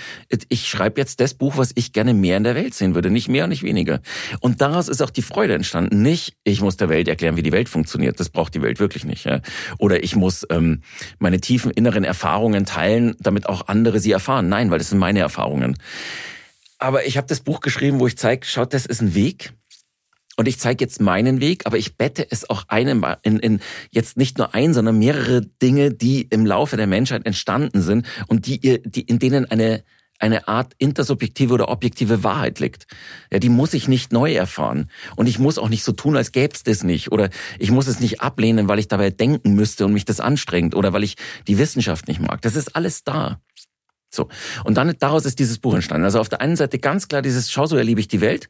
ich 0.49 0.69
schreibe 0.69 1.01
jetzt 1.01 1.21
das 1.21 1.35
Buch, 1.35 1.57
was 1.57 1.73
ich 1.75 1.93
gerne 1.93 2.15
mehr 2.15 2.37
in 2.37 2.45
der 2.45 2.55
Welt 2.55 2.75
sehen 2.75 2.95
würde, 2.95 3.11
nicht 3.11 3.29
mehr 3.29 3.45
und 3.45 3.51
nicht 3.51 3.63
weniger. 3.63 4.01
Und 4.41 4.61
daraus 4.61 4.89
ist 4.89 5.03
auch 5.03 5.11
die 5.11 5.23
Freude 5.23 5.55
entstanden. 5.55 6.03
Nicht, 6.03 6.37
ich 6.45 6.61
muss 6.61 6.77
der 6.77 6.89
Welt 6.89 7.09
erklären, 7.09 7.37
wie 7.37 7.43
die 7.43 7.53
Welt 7.53 7.69
funktioniert. 7.69 8.19
Das 8.21 8.31
braucht 8.31 8.55
die 8.55 8.63
Welt 8.63 8.81
wirklich 8.81 9.05
nicht. 9.05 9.25
Ja. 9.25 9.41
Oder 9.79 10.03
ich 10.03 10.17
muss 10.17 10.47
ähm, 10.51 10.83
meine 11.19 11.41
tiefen 11.41 11.71
inneren 11.71 12.05
Erfahrungen 12.05 12.65
teilen, 12.65 13.17
damit 13.21 13.49
auch 13.49 13.69
andere 13.69 14.01
sie 14.01 14.13
erfahren. 14.13 14.49
Nein, 14.49 14.71
weil 14.71 14.79
das 14.79 14.91
sind 14.91 14.99
meine 14.99 15.21
Erfahrungen. 15.21 15.77
Aber 16.79 17.07
ich 17.07 17.17
habe 17.17 17.27
das 17.29 17.41
Buch 17.41 17.61
geschrieben, 17.61 18.01
wo 18.01 18.07
ich 18.07 18.19
zeige, 18.19 18.47
schaut, 18.47 18.75
das 18.75 18.87
ist 18.87 19.01
ein 19.01 19.15
Weg 19.15 19.53
und 20.43 20.49
ich 20.49 20.59
zeige 20.59 20.83
jetzt 20.83 21.01
meinen 21.01 21.41
Weg, 21.41 21.67
aber 21.67 21.79
ich 21.79 21.97
bette 21.97 22.27
es 22.29 22.51
auch 22.51 22.65
einem 22.67 23.07
in, 23.23 23.39
in 23.39 23.61
jetzt 23.93 24.17
nicht 24.17 24.39
nur 24.39 24.57
ein, 24.57 24.75
sondern 24.75 24.99
mehrere 24.99 25.41
Dinge, 25.41 25.95
die 25.95 26.23
im 26.23 26.45
Laufe 26.45 26.77
der 26.77 26.89
Menschheit 26.89 27.25
entstanden 27.27 27.81
sind 27.81 28.09
und 28.27 28.47
die 28.47 28.57
ihr, 28.57 28.81
die 28.81 29.03
in 29.03 29.21
denen 29.21 29.49
eine 29.49 29.85
eine 30.19 30.49
Art 30.49 30.73
intersubjektive 30.79 31.55
oder 31.55 31.69
objektive 31.69 32.25
Wahrheit 32.25 32.59
liegt. 32.59 32.89
Ja, 33.33 33.39
die 33.39 33.49
muss 33.49 33.73
ich 33.73 33.87
nicht 33.87 34.13
neu 34.13 34.35
erfahren. 34.35 34.91
Und 35.15 35.29
ich 35.29 35.39
muss 35.39 35.59
auch 35.59 35.69
nicht 35.69 35.85
so 35.85 35.93
tun, 35.93 36.17
als 36.17 36.33
gäbe 36.33 36.55
es 36.55 36.65
das 36.65 36.83
nicht. 36.83 37.13
Oder 37.13 37.31
ich 37.61 37.71
muss 37.71 37.87
es 37.87 38.01
nicht 38.01 38.21
ablehnen, 38.21 38.67
weil 38.67 38.81
ich 38.81 38.89
dabei 38.89 39.11
denken 39.11 39.55
müsste 39.55 39.85
und 39.85 39.93
mich 39.93 40.05
das 40.05 40.19
anstrengt. 40.19 40.75
Oder 40.75 40.93
weil 40.93 41.05
ich 41.05 41.17
die 41.47 41.59
Wissenschaft 41.59 42.09
nicht 42.09 42.21
mag. 42.21 42.41
Das 42.43 42.57
ist 42.57 42.75
alles 42.75 43.05
da. 43.05 43.41
So. 44.11 44.29
Und 44.65 44.77
dann, 44.77 44.95
daraus 44.99 45.25
ist 45.25 45.39
dieses 45.39 45.59
Buch 45.59 45.75
entstanden. 45.75 46.05
Also 46.05 46.21
auf 46.21 46.29
der 46.29 46.41
einen 46.41 46.57
Seite 46.57 46.81
ganz 46.81 47.07
klar 47.07 47.23
dieses, 47.23 47.51
schau, 47.51 47.67
so 47.67 47.77
erlebe 47.77 48.01
ich 48.01 48.09
die 48.09 48.21
Welt. 48.21 48.49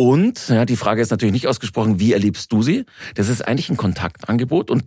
Und 0.00 0.48
ja, 0.48 0.64
die 0.64 0.78
Frage 0.78 1.02
ist 1.02 1.10
natürlich 1.10 1.34
nicht 1.34 1.46
ausgesprochen, 1.46 2.00
wie 2.00 2.14
erlebst 2.14 2.50
du 2.52 2.62
sie? 2.62 2.86
Das 3.16 3.28
ist 3.28 3.46
eigentlich 3.46 3.68
ein 3.68 3.76
Kontaktangebot 3.76 4.70
und 4.70 4.84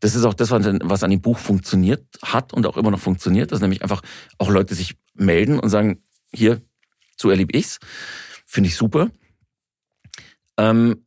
das 0.00 0.14
ist 0.14 0.24
auch 0.24 0.32
das, 0.32 0.50
was 0.50 1.02
an 1.02 1.10
dem 1.10 1.20
Buch 1.20 1.36
funktioniert 1.36 2.06
hat 2.22 2.54
und 2.54 2.64
auch 2.66 2.78
immer 2.78 2.90
noch 2.90 2.98
funktioniert, 2.98 3.52
dass 3.52 3.60
nämlich 3.60 3.82
einfach 3.82 4.00
auch 4.38 4.48
Leute 4.48 4.74
sich 4.74 4.96
melden 5.12 5.60
und 5.60 5.68
sagen, 5.68 6.02
hier, 6.32 6.62
so 7.18 7.28
erlebe 7.28 7.54
ich's. 7.54 7.80
Finde 8.46 8.68
ich 8.68 8.76
super. 8.76 9.10
Ähm, 10.56 11.04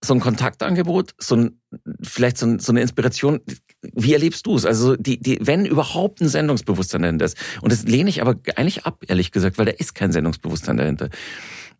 so 0.00 0.14
ein 0.14 0.20
Kontaktangebot, 0.20 1.16
so 1.18 1.34
ein, 1.34 1.60
vielleicht 2.00 2.38
so, 2.38 2.46
ein, 2.46 2.60
so 2.60 2.70
eine 2.70 2.80
Inspiration. 2.80 3.40
Wie 3.82 4.12
erlebst 4.12 4.46
du 4.46 4.54
es? 4.54 4.64
Also 4.64 4.94
die, 4.94 5.18
die, 5.18 5.40
wenn 5.40 5.66
überhaupt 5.66 6.20
ein 6.20 6.28
Sendungsbewusstsein 6.28 7.02
dahinter 7.02 7.24
ist. 7.24 7.36
Und 7.60 7.72
das 7.72 7.82
lehne 7.82 8.08
ich 8.08 8.22
aber 8.22 8.36
eigentlich 8.54 8.86
ab, 8.86 9.02
ehrlich 9.08 9.32
gesagt, 9.32 9.58
weil 9.58 9.66
da 9.66 9.72
ist 9.72 9.96
kein 9.96 10.12
Sendungsbewusstsein 10.12 10.76
dahinter 10.76 11.08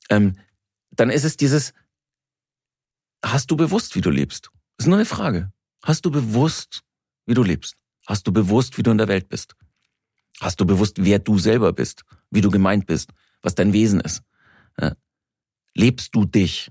ähm, 0.08 0.38
dann 0.90 1.10
ist 1.10 1.24
es 1.24 1.36
dieses, 1.36 1.72
hast 3.24 3.50
du 3.50 3.56
bewusst, 3.56 3.94
wie 3.94 4.00
du 4.00 4.10
lebst? 4.10 4.50
Das 4.76 4.86
ist 4.86 4.88
nur 4.88 4.98
eine 4.98 5.06
Frage. 5.06 5.52
Hast 5.82 6.04
du 6.04 6.10
bewusst, 6.10 6.82
wie 7.26 7.34
du 7.34 7.42
lebst? 7.42 7.76
Hast 8.06 8.26
du 8.26 8.32
bewusst, 8.32 8.78
wie 8.78 8.82
du 8.82 8.90
in 8.90 8.98
der 8.98 9.08
Welt 9.08 9.28
bist? 9.28 9.54
Hast 10.40 10.60
du 10.60 10.64
bewusst, 10.64 11.04
wer 11.04 11.18
du 11.18 11.38
selber 11.38 11.72
bist, 11.72 12.04
wie 12.30 12.40
du 12.40 12.50
gemeint 12.50 12.86
bist, 12.86 13.10
was 13.42 13.54
dein 13.54 13.72
Wesen 13.72 14.00
ist? 14.00 14.22
Ja. 14.80 14.94
Lebst 15.74 16.14
du 16.14 16.24
dich? 16.24 16.70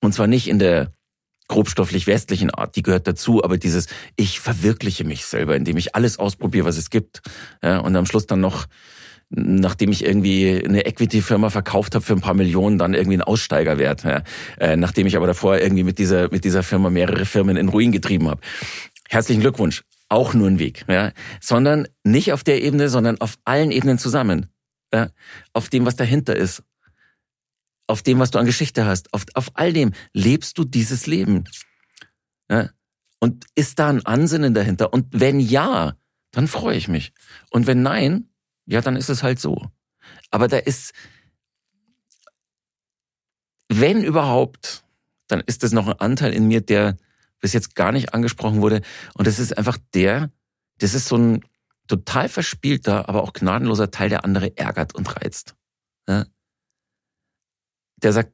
Und 0.00 0.12
zwar 0.12 0.26
nicht 0.26 0.48
in 0.48 0.58
der 0.58 0.92
grobstofflich 1.48 2.06
westlichen 2.06 2.50
Art, 2.50 2.76
die 2.76 2.82
gehört 2.82 3.06
dazu, 3.06 3.44
aber 3.44 3.58
dieses, 3.58 3.86
ich 4.16 4.40
verwirkliche 4.40 5.04
mich 5.04 5.24
selber, 5.26 5.56
indem 5.56 5.76
ich 5.76 5.94
alles 5.94 6.18
ausprobiere, 6.18 6.66
was 6.66 6.76
es 6.76 6.90
gibt. 6.90 7.22
Ja, 7.62 7.78
und 7.78 7.94
am 7.96 8.06
Schluss 8.06 8.26
dann 8.26 8.40
noch 8.40 8.66
nachdem 9.30 9.90
ich 9.90 10.04
irgendwie 10.04 10.62
eine 10.64 10.86
Equity-Firma 10.86 11.50
verkauft 11.50 11.94
habe 11.94 12.04
für 12.04 12.12
ein 12.12 12.20
paar 12.20 12.34
Millionen, 12.34 12.78
dann 12.78 12.94
irgendwie 12.94 13.18
ein 13.18 13.22
Aussteigerwert. 13.22 14.04
Ja. 14.04 14.22
Äh, 14.58 14.76
nachdem 14.76 15.06
ich 15.06 15.16
aber 15.16 15.26
davor 15.26 15.58
irgendwie 15.58 15.84
mit 15.84 15.98
dieser, 15.98 16.30
mit 16.30 16.44
dieser 16.44 16.62
Firma 16.62 16.90
mehrere 16.90 17.24
Firmen 17.24 17.56
in 17.56 17.68
Ruin 17.68 17.92
getrieben 17.92 18.28
habe. 18.28 18.40
Herzlichen 19.08 19.40
Glückwunsch. 19.40 19.82
Auch 20.08 20.34
nur 20.34 20.48
ein 20.48 20.58
Weg. 20.58 20.84
Ja. 20.88 21.12
Sondern 21.40 21.88
nicht 22.04 22.32
auf 22.32 22.44
der 22.44 22.62
Ebene, 22.62 22.88
sondern 22.88 23.20
auf 23.20 23.36
allen 23.44 23.70
Ebenen 23.70 23.98
zusammen. 23.98 24.46
Ja. 24.92 25.10
Auf 25.52 25.68
dem, 25.68 25.86
was 25.86 25.96
dahinter 25.96 26.36
ist. 26.36 26.62
Auf 27.86 28.02
dem, 28.02 28.18
was 28.18 28.30
du 28.30 28.38
an 28.38 28.46
Geschichte 28.46 28.86
hast. 28.86 29.12
Auf, 29.12 29.24
auf 29.34 29.50
all 29.54 29.72
dem 29.72 29.92
lebst 30.12 30.58
du 30.58 30.64
dieses 30.64 31.06
Leben. 31.06 31.44
Ja. 32.50 32.70
Und 33.20 33.46
ist 33.54 33.78
da 33.78 33.88
ein 33.88 34.04
Ansinnen 34.04 34.54
dahinter? 34.54 34.92
Und 34.92 35.06
wenn 35.10 35.40
ja, 35.40 35.96
dann 36.30 36.48
freue 36.48 36.76
ich 36.76 36.88
mich. 36.88 37.12
Und 37.50 37.66
wenn 37.66 37.82
nein, 37.82 38.28
ja, 38.66 38.80
dann 38.80 38.96
ist 38.96 39.10
es 39.10 39.22
halt 39.22 39.40
so. 39.40 39.70
Aber 40.30 40.48
da 40.48 40.58
ist, 40.58 40.92
wenn 43.68 44.02
überhaupt, 44.02 44.84
dann 45.26 45.40
ist 45.40 45.62
das 45.62 45.72
noch 45.72 45.88
ein 45.88 46.00
Anteil 46.00 46.32
in 46.32 46.48
mir, 46.48 46.60
der 46.60 46.96
bis 47.40 47.52
jetzt 47.52 47.74
gar 47.74 47.92
nicht 47.92 48.14
angesprochen 48.14 48.62
wurde. 48.62 48.82
Und 49.14 49.26
das 49.26 49.38
ist 49.38 49.56
einfach 49.56 49.78
der, 49.92 50.30
das 50.78 50.94
ist 50.94 51.08
so 51.08 51.16
ein 51.16 51.44
total 51.86 52.28
verspielter, 52.28 53.08
aber 53.08 53.22
auch 53.22 53.32
gnadenloser 53.32 53.90
Teil, 53.90 54.08
der 54.08 54.24
andere 54.24 54.56
ärgert 54.56 54.94
und 54.94 55.14
reizt. 55.16 55.54
Ja? 56.08 56.26
Der 57.96 58.12
sagt, 58.12 58.32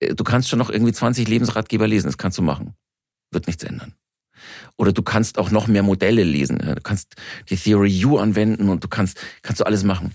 äh, 0.00 0.14
du 0.14 0.24
kannst 0.24 0.48
schon 0.48 0.58
noch 0.58 0.70
irgendwie 0.70 0.92
20 0.92 1.28
Lebensratgeber 1.28 1.86
lesen, 1.86 2.06
das 2.06 2.18
kannst 2.18 2.38
du 2.38 2.42
machen. 2.42 2.74
Wird 3.30 3.46
nichts 3.46 3.64
ändern. 3.64 3.94
Oder 4.76 4.92
du 4.92 5.02
kannst 5.02 5.38
auch 5.38 5.50
noch 5.50 5.66
mehr 5.66 5.82
Modelle 5.82 6.24
lesen. 6.24 6.58
Du 6.58 6.80
kannst 6.82 7.14
die 7.48 7.56
Theory 7.56 8.04
U 8.04 8.18
anwenden 8.18 8.68
und 8.68 8.84
du 8.84 8.88
kannst, 8.88 9.18
kannst 9.42 9.60
du 9.60 9.66
alles 9.66 9.84
machen. 9.84 10.14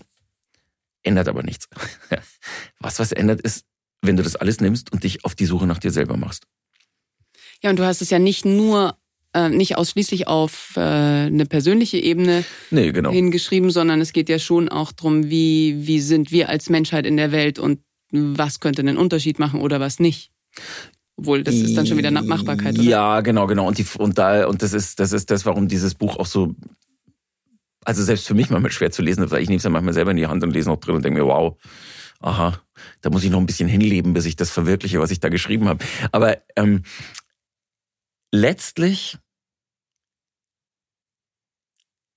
Ändert 1.04 1.28
aber 1.28 1.44
nichts. 1.44 1.68
Was 2.80 3.00
was 3.00 3.12
ändert 3.12 3.42
ist, 3.42 3.66
wenn 4.02 4.18
du 4.18 4.24
das 4.24 4.36
alles 4.36 4.62
nimmst 4.62 4.92
und 4.92 5.04
dich 5.04 5.26
auf 5.26 5.36
die 5.36 5.46
Suche 5.46 5.68
nach 5.68 5.80
dir 5.80 5.92
selber 5.92 6.18
machst. 6.18 6.46
Ja, 7.64 7.70
und 7.70 7.78
du 7.78 7.86
hast 7.86 8.02
es 8.02 8.10
ja 8.10 8.20
nicht 8.20 8.46
nur 8.46 8.98
äh, 9.34 9.50
nicht 9.50 9.78
ausschließlich 9.78 10.28
auf 10.28 10.74
äh, 10.76 10.82
eine 10.82 11.46
persönliche 11.46 11.98
Ebene 11.98 12.44
nee, 12.70 12.92
genau. 12.92 13.12
hingeschrieben, 13.12 13.72
sondern 13.72 14.02
es 14.02 14.14
geht 14.14 14.30
ja 14.30 14.40
schon 14.40 14.68
auch 14.68 14.92
darum, 14.92 15.30
wie, 15.30 15.88
wie 15.88 16.02
sind 16.02 16.32
wir 16.32 16.50
als 16.50 16.70
Menschheit 16.70 17.06
in 17.06 17.18
der 17.18 17.32
Welt 17.32 17.60
und 17.60 17.80
was 18.12 18.60
könnte 18.60 18.82
einen 18.82 18.98
Unterschied 18.98 19.40
machen 19.40 19.62
oder 19.62 19.80
was 19.80 20.00
nicht. 20.00 20.32
Obwohl, 21.18 21.44
das 21.44 21.56
ist 21.56 21.76
dann 21.76 21.86
schon 21.86 21.98
wieder 21.98 22.10
Machbarkeit, 22.12 22.76
oder? 22.80 22.84
Ja, 22.84 23.22
genau, 23.22 23.48
genau. 23.48 23.68
Und, 23.68 23.78
die, 23.78 23.86
und, 23.98 24.18
da, 24.18 24.48
und 24.48 24.62
das, 24.62 24.74
ist, 24.74 25.00
das 25.00 25.12
ist 25.12 25.30
das, 25.30 25.46
warum 25.46 25.68
dieses 25.68 25.94
Buch 25.94 26.18
auch 26.18 26.26
so, 26.26 26.56
also 27.86 28.04
selbst 28.04 28.28
für 28.28 28.34
mich 28.34 28.50
manchmal 28.50 28.72
schwer 28.72 28.92
zu 28.92 29.02
lesen 29.02 29.24
ist, 29.24 29.32
weil 29.32 29.42
ich 29.42 29.50
nehme 29.50 29.58
es 29.58 29.64
dann 29.64 29.72
manchmal 29.72 29.94
selber 29.94 30.12
in 30.12 30.18
die 30.18 30.28
Hand 30.28 30.44
und 30.44 30.52
lese 30.52 30.70
noch 30.70 30.80
drin 30.80 30.96
und 30.96 31.06
denke 31.06 31.22
mir, 31.22 31.28
wow, 31.28 31.58
aha, 32.22 32.62
da 33.02 33.10
muss 33.10 33.24
ich 33.24 33.30
noch 33.30 33.40
ein 33.40 33.46
bisschen 33.46 33.70
hinleben, 33.70 34.14
bis 34.14 34.26
ich 34.26 34.36
das 34.36 34.52
verwirkliche, 34.52 35.00
was 35.00 35.12
ich 35.12 35.20
da 35.20 35.30
geschrieben 35.30 35.68
habe. 35.68 35.84
Aber 36.12 36.38
ähm, 36.56 36.84
letztlich 38.32 39.18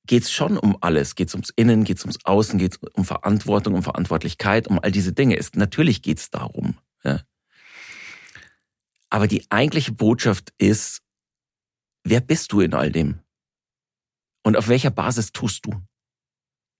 geht's 0.06 0.30
schon 0.30 0.58
um 0.58 0.76
alles. 0.80 1.14
Geht's 1.14 1.34
ums 1.34 1.50
Innen, 1.56 1.84
geht's 1.84 2.02
ums 2.02 2.18
Außen, 2.24 2.58
geht's 2.58 2.78
um 2.92 3.04
Verantwortung, 3.04 3.74
um 3.74 3.82
Verantwortlichkeit, 3.82 4.68
um 4.68 4.78
all 4.78 4.92
diese 4.92 5.12
Dinge. 5.12 5.36
Ist 5.36 5.56
natürlich 5.56 6.02
geht's 6.02 6.30
darum. 6.30 6.76
Ja. 7.02 7.20
Aber 9.14 9.28
die 9.28 9.48
eigentliche 9.48 9.92
Botschaft 9.92 10.52
ist, 10.58 11.00
wer 12.02 12.20
bist 12.20 12.50
du 12.50 12.60
in 12.60 12.74
all 12.74 12.90
dem? 12.90 13.20
Und 14.42 14.56
auf 14.56 14.66
welcher 14.66 14.90
Basis 14.90 15.30
tust 15.30 15.66
du? 15.66 15.80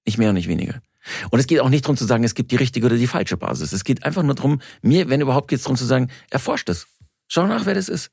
Nicht 0.04 0.18
mehr 0.18 0.30
und 0.30 0.34
nicht 0.34 0.48
weniger. 0.48 0.82
Und 1.30 1.38
es 1.38 1.46
geht 1.46 1.60
auch 1.60 1.68
nicht 1.68 1.84
darum 1.84 1.96
zu 1.96 2.06
sagen, 2.06 2.24
es 2.24 2.34
gibt 2.34 2.50
die 2.50 2.56
richtige 2.56 2.86
oder 2.86 2.96
die 2.96 3.06
falsche 3.06 3.36
Basis. 3.36 3.72
Es 3.72 3.84
geht 3.84 4.04
einfach 4.04 4.24
nur 4.24 4.34
darum, 4.34 4.60
mir, 4.82 5.08
wenn 5.08 5.20
überhaupt, 5.20 5.46
geht 5.46 5.58
es 5.58 5.62
darum 5.62 5.76
zu 5.76 5.84
sagen, 5.84 6.10
erforscht 6.28 6.68
es. 6.70 6.88
Schau 7.28 7.46
nach, 7.46 7.66
wer 7.66 7.74
das 7.74 7.88
ist. 7.88 8.10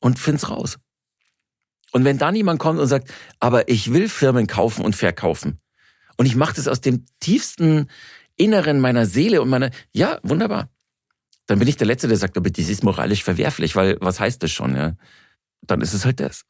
Und 0.00 0.18
find's 0.18 0.50
raus. 0.50 0.78
Und 1.92 2.04
wenn 2.04 2.18
dann 2.18 2.36
jemand 2.36 2.60
kommt 2.60 2.78
und 2.78 2.88
sagt, 2.88 3.10
aber 3.40 3.70
ich 3.70 3.94
will 3.94 4.10
Firmen 4.10 4.46
kaufen 4.46 4.84
und 4.84 4.96
verkaufen. 4.96 5.62
Und 6.18 6.26
ich 6.26 6.36
mache 6.36 6.56
das 6.56 6.68
aus 6.68 6.82
dem 6.82 7.06
tiefsten 7.20 7.88
Inneren 8.36 8.80
meiner 8.80 9.06
Seele 9.06 9.40
und 9.40 9.48
meiner, 9.48 9.70
ja, 9.92 10.20
wunderbar 10.22 10.68
dann 11.46 11.58
bin 11.58 11.68
ich 11.68 11.76
der 11.76 11.86
Letzte, 11.86 12.08
der 12.08 12.16
sagt, 12.16 12.36
aber 12.36 12.50
das 12.50 12.68
ist 12.68 12.84
moralisch 12.84 13.24
verwerflich, 13.24 13.76
weil 13.76 13.96
was 14.00 14.20
heißt 14.20 14.42
das 14.42 14.50
schon, 14.50 14.76
ja? 14.76 14.94
Dann 15.62 15.80
ist 15.80 15.92
es 15.92 16.04
halt 16.04 16.20
das. 16.20 16.44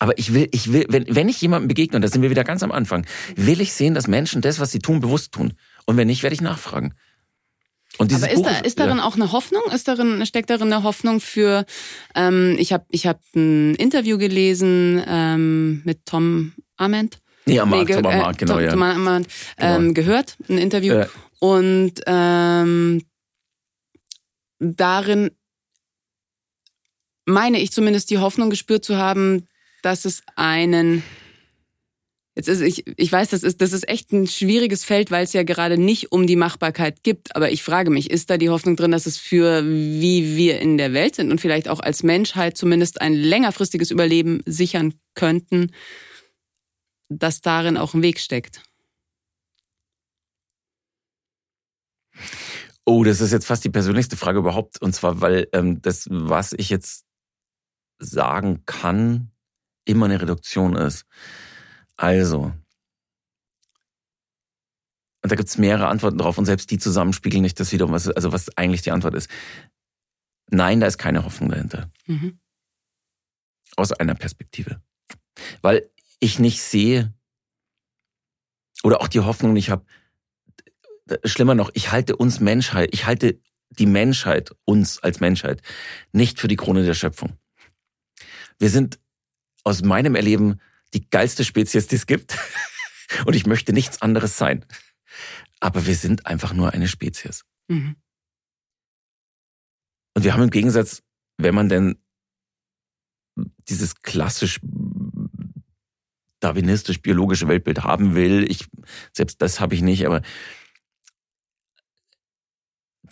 Aber 0.00 0.16
ich 0.18 0.32
will, 0.32 0.48
ich 0.52 0.72
will, 0.72 0.86
wenn, 0.88 1.06
wenn 1.08 1.28
ich 1.28 1.40
jemandem 1.40 1.68
begegne, 1.68 1.96
und 1.96 2.02
da 2.02 2.08
sind 2.08 2.22
wir 2.22 2.30
wieder 2.30 2.44
ganz 2.44 2.62
am 2.62 2.70
Anfang, 2.72 3.04
will 3.34 3.60
ich 3.60 3.72
sehen, 3.72 3.94
dass 3.94 4.06
Menschen 4.06 4.40
das, 4.40 4.60
was 4.60 4.70
sie 4.70 4.78
tun, 4.78 5.00
bewusst 5.00 5.32
tun. 5.32 5.54
Und 5.86 5.96
wenn 5.96 6.06
nicht, 6.06 6.22
werde 6.22 6.34
ich 6.34 6.40
nachfragen. 6.40 6.94
Und 7.96 8.12
Aber 8.12 8.30
ist, 8.30 8.44
da, 8.44 8.58
ist 8.60 8.78
darin 8.78 8.98
ja. 8.98 9.04
auch 9.04 9.16
eine 9.16 9.32
Hoffnung? 9.32 9.62
Ist 9.74 9.88
darin, 9.88 10.24
steckt 10.26 10.50
darin 10.50 10.72
eine 10.72 10.84
Hoffnung 10.84 11.20
für, 11.20 11.64
ähm, 12.14 12.54
ich 12.58 12.72
habe 12.72 12.84
ich 12.90 13.06
hab 13.06 13.20
ein 13.34 13.74
Interview 13.74 14.18
gelesen 14.18 15.02
ähm, 15.06 15.82
mit 15.84 16.06
Tom 16.06 16.52
Ament. 16.76 17.18
Nee, 17.46 17.58
Amand, 17.58 17.88
nee, 17.88 17.94
Tom 17.94 18.06
Amand, 18.06 18.36
äh, 18.36 18.44
genau, 18.44 18.54
Tom, 18.54 18.62
ja. 18.62 18.70
Tom 18.70 18.82
Amand, 18.82 19.26
ähm, 19.56 19.80
genau. 19.80 19.94
gehört, 19.94 20.36
ein 20.48 20.58
Interview. 20.58 20.94
Ja. 20.94 21.06
Und 21.40 21.94
ähm, 22.06 23.02
darin 24.58 25.30
meine 27.24 27.60
ich 27.60 27.72
zumindest 27.72 28.10
die 28.10 28.18
Hoffnung 28.18 28.50
gespürt 28.50 28.84
zu 28.84 28.96
haben, 28.96 29.46
dass 29.82 30.04
es 30.04 30.22
einen 30.34 31.02
Jetzt 32.38 32.46
ist 32.46 32.60
ich, 32.60 32.84
ich 32.96 33.10
weiß, 33.10 33.30
das 33.30 33.42
ist, 33.42 33.60
das 33.60 33.72
ist 33.72 33.88
echt 33.88 34.12
ein 34.12 34.28
schwieriges 34.28 34.84
Feld, 34.84 35.10
weil 35.10 35.24
es 35.24 35.32
ja 35.32 35.42
gerade 35.42 35.76
nicht 35.76 36.12
um 36.12 36.24
die 36.28 36.36
Machbarkeit 36.36 37.02
gibt. 37.02 37.34
Aber 37.34 37.50
ich 37.50 37.64
frage 37.64 37.90
mich, 37.90 38.12
ist 38.12 38.30
da 38.30 38.36
die 38.36 38.48
Hoffnung 38.48 38.76
drin, 38.76 38.92
dass 38.92 39.06
es 39.06 39.18
für 39.18 39.64
wie 39.66 40.36
wir 40.36 40.60
in 40.60 40.78
der 40.78 40.92
Welt 40.92 41.16
sind 41.16 41.32
und 41.32 41.40
vielleicht 41.40 41.68
auch 41.68 41.80
als 41.80 42.04
Menschheit 42.04 42.56
zumindest 42.56 43.00
ein 43.00 43.14
längerfristiges 43.14 43.90
Überleben 43.90 44.40
sichern 44.46 44.94
könnten, 45.14 45.72
dass 47.08 47.40
darin 47.40 47.76
auch 47.76 47.92
ein 47.92 48.02
Weg 48.02 48.20
steckt? 48.20 48.62
Oh, 52.88 53.04
das 53.04 53.20
ist 53.20 53.32
jetzt 53.32 53.44
fast 53.44 53.62
die 53.64 53.68
persönlichste 53.68 54.16
Frage 54.16 54.38
überhaupt. 54.38 54.80
Und 54.80 54.94
zwar, 54.94 55.20
weil 55.20 55.46
ähm, 55.52 55.82
das, 55.82 56.08
was 56.10 56.54
ich 56.54 56.70
jetzt 56.70 57.04
sagen 57.98 58.62
kann, 58.64 59.30
immer 59.84 60.06
eine 60.06 60.22
Reduktion 60.22 60.74
ist. 60.74 61.04
Also, 61.98 62.54
und 65.22 65.30
da 65.30 65.36
gibt's 65.36 65.58
mehrere 65.58 65.88
Antworten 65.88 66.16
drauf 66.16 66.38
und 66.38 66.46
selbst 66.46 66.70
die 66.70 66.78
zusammenspiegeln 66.78 67.42
nicht 67.42 67.60
das 67.60 67.72
wiederum, 67.72 67.92
was, 67.92 68.08
also 68.08 68.32
was 68.32 68.56
eigentlich 68.56 68.80
die 68.80 68.90
Antwort 68.90 69.14
ist. 69.14 69.28
Nein, 70.48 70.80
da 70.80 70.86
ist 70.86 70.96
keine 70.96 71.26
Hoffnung 71.26 71.50
dahinter. 71.50 71.90
Mhm. 72.06 72.40
Aus 73.76 73.92
einer 73.92 74.14
Perspektive. 74.14 74.80
Weil 75.60 75.90
ich 76.20 76.38
nicht 76.38 76.62
sehe 76.62 77.12
oder 78.82 79.02
auch 79.02 79.08
die 79.08 79.20
Hoffnung 79.20 79.52
nicht 79.52 79.68
habe, 79.68 79.84
schlimmer 81.24 81.54
noch, 81.54 81.70
ich 81.74 81.92
halte 81.92 82.16
uns 82.16 82.40
Menschheit, 82.40 82.90
ich 82.92 83.06
halte 83.06 83.40
die 83.70 83.86
Menschheit, 83.86 84.50
uns 84.64 84.98
als 85.02 85.20
Menschheit, 85.20 85.62
nicht 86.12 86.40
für 86.40 86.48
die 86.48 86.56
Krone 86.56 86.84
der 86.84 86.94
Schöpfung. 86.94 87.38
Wir 88.58 88.70
sind 88.70 88.98
aus 89.64 89.82
meinem 89.82 90.14
Erleben 90.14 90.60
die 90.94 91.08
geilste 91.08 91.44
Spezies, 91.44 91.86
die 91.86 91.96
es 91.96 92.06
gibt. 92.06 92.36
Und 93.26 93.34
ich 93.34 93.46
möchte 93.46 93.72
nichts 93.72 94.02
anderes 94.02 94.36
sein. 94.36 94.64
Aber 95.60 95.86
wir 95.86 95.94
sind 95.94 96.26
einfach 96.26 96.52
nur 96.52 96.72
eine 96.72 96.88
Spezies. 96.88 97.44
Mhm. 97.68 97.96
Und 100.14 100.24
wir 100.24 100.34
haben 100.34 100.42
im 100.42 100.50
Gegensatz, 100.50 101.02
wenn 101.36 101.54
man 101.54 101.68
denn 101.68 101.98
dieses 103.68 104.02
klassisch 104.02 104.60
darwinistisch-biologische 106.40 107.48
Weltbild 107.48 107.84
haben 107.84 108.14
will, 108.14 108.50
ich, 108.50 108.66
selbst 109.12 109.42
das 109.42 109.60
habe 109.60 109.74
ich 109.74 109.82
nicht, 109.82 110.06
aber 110.06 110.22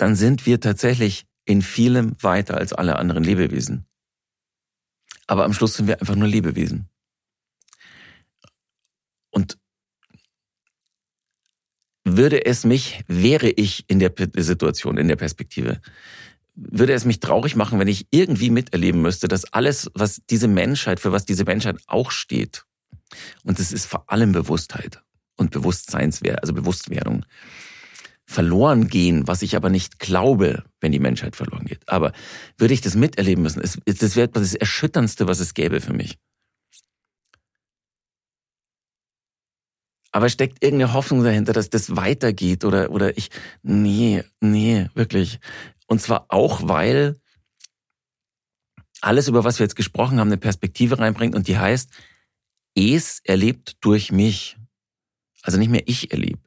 dann 0.01 0.15
sind 0.15 0.47
wir 0.47 0.61
tatsächlich 0.61 1.27
in 1.45 1.63
vielem 1.63 2.17
weiter 2.23 2.57
als 2.57 2.73
alle 2.73 2.97
anderen 2.97 3.25
Lebewesen. 3.25 3.87
Aber 5.27 5.45
am 5.45 5.53
Schluss 5.53 5.75
sind 5.75 5.87
wir 5.87 6.01
einfach 6.01 6.17
nur 6.17 6.29
Lebewesen. 6.29 6.89
Und 9.31 9.59
würde 12.05 12.47
es 12.47 12.65
mich, 12.65 13.03
wäre 13.09 13.51
ich 13.51 13.85
in 13.89 13.99
der 13.99 14.13
Situation, 14.37 14.97
in 14.97 15.09
der 15.09 15.17
Perspektive, 15.17 15.81
würde 16.55 16.95
es 16.95 17.05
mich 17.05 17.21
traurig 17.21 17.55
machen, 17.57 17.79
wenn 17.79 17.89
ich 17.89 18.07
irgendwie 18.11 18.51
miterleben 18.51 19.03
müsste, 19.03 19.29
dass 19.29 19.53
alles, 19.53 19.91
was 19.95 20.23
diese 20.31 20.49
Menschheit, 20.49 21.01
für 21.01 21.13
was 21.13 21.27
diese 21.27 21.45
Menschheit 21.45 21.77
auch 21.87 22.11
steht, 22.11 22.65
und 23.45 23.59
es 23.59 23.73
ist 23.73 23.87
vor 23.87 24.11
allem 24.11 24.33
Bewusstheit 24.33 25.03
und 25.37 25.51
Bewusstseinswert, 25.51 26.41
also 26.41 26.55
Bewusstwerdung, 26.55 27.25
verloren 28.27 28.89
gehen, 28.89 29.29
was 29.29 29.43
ich 29.43 29.57
aber 29.57 29.71
nicht 29.71 29.99
glaube, 29.99 30.65
wenn 30.81 30.93
die 30.93 30.99
Menschheit 30.99 31.37
verloren 31.37 31.65
geht. 31.65 31.89
Aber 31.89 32.13
würde 32.59 32.75
ich 32.75 32.81
das 32.81 32.97
miterleben 32.97 33.43
müssen, 33.43 33.63
es, 33.63 33.79
das 33.85 34.17
wäre 34.17 34.29
das 34.29 34.55
Erschütterndste, 34.55 35.29
was 35.29 35.41
es 35.41 35.55
gäbe 35.55 35.81
für 35.81 35.93
mich. 35.93 36.19
Aber 40.11 40.29
steckt 40.29 40.65
irgendeine 40.65 40.93
Hoffnung 40.93 41.23
dahinter, 41.23 41.53
dass 41.53 41.71
das 41.71 41.95
weitergeht 41.95 42.65
oder, 42.65 42.91
oder 42.91 43.17
ich, 43.17 43.31
nee, 43.63 44.25
nee, 44.41 44.89
wirklich. 44.95 45.41
Und 45.87 46.01
zwar 46.01 46.27
auch, 46.29 46.67
weil 46.67 47.21
alles, 49.03 49.29
über 49.29 49.45
was 49.45 49.59
wir 49.59 49.65
jetzt 49.65 49.77
gesprochen 49.77 50.19
haben, 50.19 50.29
eine 50.29 50.39
Perspektive 50.39 50.99
reinbringt 50.99 51.35
und 51.35 51.49
die 51.49 51.59
heißt, 51.59 51.91
es 52.75 53.21
erlebt 53.25 53.77
durch 53.81 54.11
mich. 54.11 54.57
Also 55.43 55.59
nicht 55.59 55.71
mehr 55.71 55.83
ich 55.87 56.11
erlebe. 56.11 56.46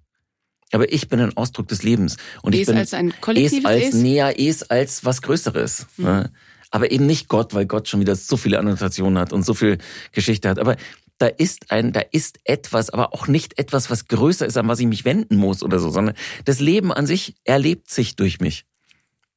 Aber 0.71 0.91
ich 0.91 1.09
bin 1.09 1.19
ein 1.19 1.35
Ausdruck 1.35 1.67
des 1.67 1.83
Lebens. 1.83 2.17
Und 2.41 2.53
es 2.53 2.61
ich 2.61 2.67
bin 2.67 2.77
als 2.77 2.93
ein 2.93 3.13
kollektives 3.21 3.59
es 3.59 3.65
als 3.65 3.93
näher, 3.95 4.39
es 4.39 4.63
als 4.69 5.05
was 5.05 5.21
Größeres. 5.21 5.87
Mhm. 5.97 6.05
Ne? 6.05 6.31
Aber 6.71 6.91
eben 6.91 7.07
nicht 7.07 7.27
Gott, 7.27 7.53
weil 7.53 7.65
Gott 7.65 7.87
schon 7.87 7.99
wieder 7.99 8.15
so 8.15 8.37
viele 8.37 8.59
Annotationen 8.59 9.17
hat 9.17 9.33
und 9.33 9.43
so 9.43 9.55
viel 9.55 9.79
Geschichte 10.11 10.47
hat. 10.47 10.59
Aber 10.59 10.75
da 11.17 11.27
ist 11.27 11.71
ein, 11.71 11.91
da 11.91 11.99
ist 11.99 12.39
etwas, 12.45 12.89
aber 12.89 13.13
auch 13.13 13.27
nicht 13.27 13.59
etwas, 13.59 13.89
was 13.89 14.07
größer 14.07 14.45
ist, 14.45 14.57
an 14.57 14.67
was 14.67 14.79
ich 14.79 14.87
mich 14.87 15.05
wenden 15.05 15.35
muss 15.35 15.63
oder 15.63 15.79
so, 15.79 15.89
sondern 15.89 16.15
das 16.45 16.59
Leben 16.59 16.93
an 16.93 17.05
sich 17.05 17.35
erlebt 17.43 17.89
sich 17.91 18.15
durch 18.15 18.39
mich. 18.39 18.65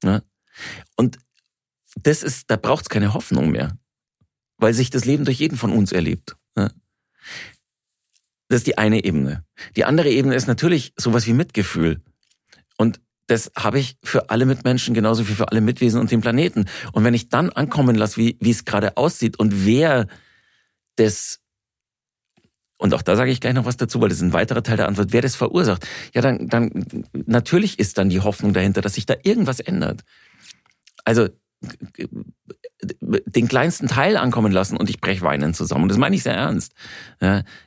Ne? 0.02 0.22
Und 0.96 1.18
das 2.00 2.22
ist, 2.22 2.50
da 2.50 2.56
braucht 2.56 2.84
es 2.84 2.88
keine 2.88 3.14
Hoffnung 3.14 3.50
mehr, 3.50 3.76
weil 4.58 4.74
sich 4.74 4.90
das 4.90 5.04
Leben 5.04 5.24
durch 5.24 5.38
jeden 5.38 5.56
von 5.56 5.72
uns 5.72 5.92
erlebt. 5.92 6.36
Ne? 6.54 6.72
Das 8.52 8.60
ist 8.60 8.66
die 8.66 8.76
eine 8.76 9.02
Ebene. 9.02 9.46
Die 9.76 9.86
andere 9.86 10.10
Ebene 10.10 10.34
ist 10.34 10.46
natürlich 10.46 10.92
sowas 10.98 11.26
wie 11.26 11.32
Mitgefühl. 11.32 12.02
Und 12.76 13.00
das 13.26 13.50
habe 13.56 13.78
ich 13.78 13.96
für 14.04 14.28
alle 14.28 14.44
Mitmenschen 14.44 14.92
genauso 14.92 15.26
wie 15.26 15.32
für 15.32 15.48
alle 15.48 15.62
Mitwesen 15.62 15.98
und 15.98 16.10
den 16.10 16.20
Planeten. 16.20 16.66
Und 16.92 17.02
wenn 17.02 17.14
ich 17.14 17.30
dann 17.30 17.48
ankommen 17.48 17.96
lasse, 17.96 18.18
wie, 18.18 18.36
wie 18.40 18.50
es 18.50 18.66
gerade 18.66 18.98
aussieht 18.98 19.38
und 19.38 19.64
wer 19.64 20.06
das 20.96 21.40
und 22.76 22.92
auch 22.92 23.00
da 23.00 23.16
sage 23.16 23.30
ich 23.30 23.40
gleich 23.40 23.54
noch 23.54 23.64
was 23.64 23.78
dazu, 23.78 24.02
weil 24.02 24.10
das 24.10 24.18
ist 24.18 24.24
ein 24.24 24.34
weiterer 24.34 24.62
Teil 24.62 24.76
der 24.76 24.88
Antwort. 24.88 25.14
Wer 25.14 25.22
das 25.22 25.34
verursacht? 25.34 25.88
Ja, 26.12 26.20
dann, 26.20 26.48
dann 26.48 27.06
natürlich 27.14 27.78
ist 27.78 27.96
dann 27.96 28.10
die 28.10 28.20
Hoffnung 28.20 28.52
dahinter, 28.52 28.82
dass 28.82 28.94
sich 28.94 29.06
da 29.06 29.14
irgendwas 29.22 29.60
ändert. 29.60 30.02
Also 31.04 31.30
den 33.00 33.48
kleinsten 33.48 33.86
Teil 33.86 34.16
ankommen 34.16 34.52
lassen 34.52 34.76
und 34.76 34.90
ich 34.90 35.00
brech 35.00 35.22
weinen 35.22 35.54
zusammen. 35.54 35.84
Und 35.84 35.88
das 35.88 35.98
meine 35.98 36.16
ich 36.16 36.22
sehr 36.22 36.34
ernst. 36.34 36.72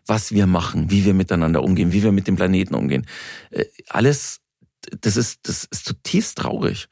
Was 0.06 0.32
wir 0.32 0.48
machen, 0.48 0.92
wie 0.92 1.06
wir 1.06 1.14
miteinander 1.14 1.64
umgehen, 1.64 1.94
wie 1.94 2.04
wir 2.04 2.12
mit 2.12 2.28
dem 2.28 2.36
Planeten 2.36 2.76
umgehen. 2.76 3.06
Äh, 3.52 3.66
alles, 3.90 4.42
das 5.02 5.18
ist, 5.18 5.40
das 5.44 5.66
ist 5.66 5.86
zutiefst 5.86 6.38
traurig. 6.38 6.88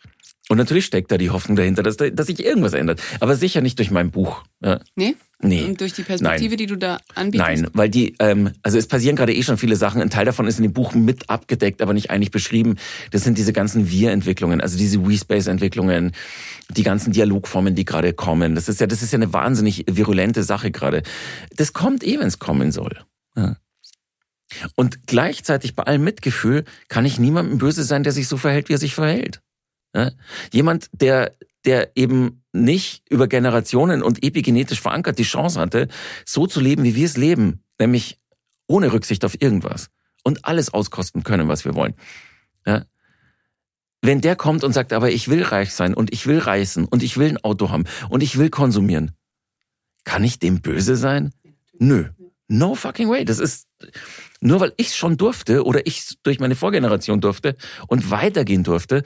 Und 0.49 0.57
natürlich 0.57 0.85
steckt 0.85 1.11
da 1.11 1.17
die 1.17 1.29
Hoffnung 1.29 1.55
dahinter, 1.55 1.83
dass, 1.83 1.97
dass 1.97 2.27
sich 2.27 2.43
irgendwas 2.43 2.73
ändert. 2.73 3.01
Aber 3.19 3.35
sicher 3.35 3.61
nicht 3.61 3.79
durch 3.79 3.91
mein 3.91 4.11
Buch. 4.11 4.43
Nee? 4.95 5.15
Nee. 5.43 5.65
Und 5.65 5.81
durch 5.81 5.93
die 5.93 6.03
Perspektive, 6.03 6.49
Nein. 6.49 6.57
die 6.57 6.65
du 6.65 6.77
da 6.77 6.99
anbietest? 7.15 7.47
Nein, 7.47 7.67
weil 7.73 7.89
die, 7.89 8.15
ähm, 8.19 8.51
also 8.61 8.77
es 8.77 8.87
passieren 8.87 9.15
gerade 9.15 9.33
eh 9.33 9.43
schon 9.43 9.57
viele 9.57 9.75
Sachen. 9.75 10.01
Ein 10.01 10.09
Teil 10.09 10.25
davon 10.25 10.47
ist 10.47 10.57
in 10.57 10.63
dem 10.63 10.73
Buch 10.73 10.93
mit 10.93 11.29
abgedeckt, 11.29 11.81
aber 11.81 11.93
nicht 11.93 12.09
eigentlich 12.09 12.31
beschrieben. 12.31 12.77
Das 13.11 13.23
sind 13.23 13.37
diese 13.37 13.51
ganzen 13.51 13.89
Wir-Entwicklungen, 13.89 14.61
also 14.61 14.77
diese 14.77 15.05
We-Space-Entwicklungen, 15.05 16.13
die 16.69 16.83
ganzen 16.83 17.11
Dialogformen, 17.11 17.75
die 17.75 17.83
gerade 17.83 18.13
kommen. 18.13 18.55
Das 18.55 18.69
ist 18.69 18.79
ja, 18.79 18.87
das 18.87 19.03
ist 19.03 19.11
ja 19.11 19.17
eine 19.17 19.33
wahnsinnig 19.33 19.85
virulente 19.89 20.43
Sache 20.43 20.71
gerade. 20.71 21.03
Das 21.55 21.73
kommt 21.73 22.03
eh, 22.03 22.19
wenn 22.19 22.27
es 22.27 22.39
kommen 22.39 22.71
soll. 22.71 22.97
Ja. 23.35 23.57
Und 24.75 25.07
gleichzeitig 25.07 25.75
bei 25.75 25.83
allem 25.83 26.03
Mitgefühl 26.03 26.63
kann 26.87 27.05
ich 27.05 27.19
niemandem 27.19 27.57
böse 27.57 27.83
sein, 27.83 28.03
der 28.03 28.13
sich 28.13 28.27
so 28.27 28.37
verhält, 28.37 28.69
wie 28.69 28.73
er 28.73 28.79
sich 28.79 28.95
verhält. 28.95 29.41
Ja? 29.95 30.11
Jemand, 30.51 30.89
der, 30.93 31.33
der 31.65 31.91
eben 31.95 32.42
nicht 32.53 33.03
über 33.09 33.27
Generationen 33.27 34.03
und 34.03 34.23
epigenetisch 34.23 34.79
verankert 34.79 35.19
die 35.19 35.23
Chance 35.23 35.59
hatte, 35.59 35.87
so 36.25 36.47
zu 36.47 36.61
leben, 36.61 36.83
wie 36.83 36.95
wir 36.95 37.05
es 37.05 37.17
leben, 37.17 37.63
nämlich 37.79 38.19
ohne 38.67 38.93
Rücksicht 38.93 39.25
auf 39.25 39.41
irgendwas 39.41 39.89
und 40.23 40.45
alles 40.45 40.73
auskosten 40.73 41.23
können, 41.23 41.47
was 41.47 41.65
wir 41.65 41.75
wollen. 41.75 41.95
Ja? 42.65 42.85
Wenn 44.01 44.21
der 44.21 44.35
kommt 44.35 44.63
und 44.63 44.73
sagt, 44.73 44.93
aber 44.93 45.11
ich 45.11 45.27
will 45.29 45.43
reich 45.43 45.73
sein 45.73 45.93
und 45.93 46.13
ich 46.13 46.27
will 46.27 46.39
reisen 46.39 46.85
und 46.85 47.03
ich 47.03 47.17
will 47.17 47.29
ein 47.29 47.43
Auto 47.43 47.69
haben 47.69 47.85
und 48.09 48.21
ich 48.21 48.37
will 48.37 48.49
konsumieren, 48.49 49.11
kann 50.03 50.23
ich 50.23 50.39
dem 50.39 50.61
böse 50.61 50.95
sein? 50.95 51.33
Nö. 51.79 52.09
No 52.47 52.75
fucking 52.75 53.09
way. 53.09 53.25
Das 53.25 53.39
ist 53.39 53.67
nur 54.41 54.59
weil 54.59 54.73
ich 54.77 54.95
schon 54.95 55.17
durfte 55.17 55.63
oder 55.65 55.87
ich 55.87 56.17
durch 56.23 56.39
meine 56.39 56.55
Vorgeneration 56.55 57.21
durfte 57.21 57.55
und 57.87 58.11
weitergehen 58.11 58.63
durfte, 58.63 59.03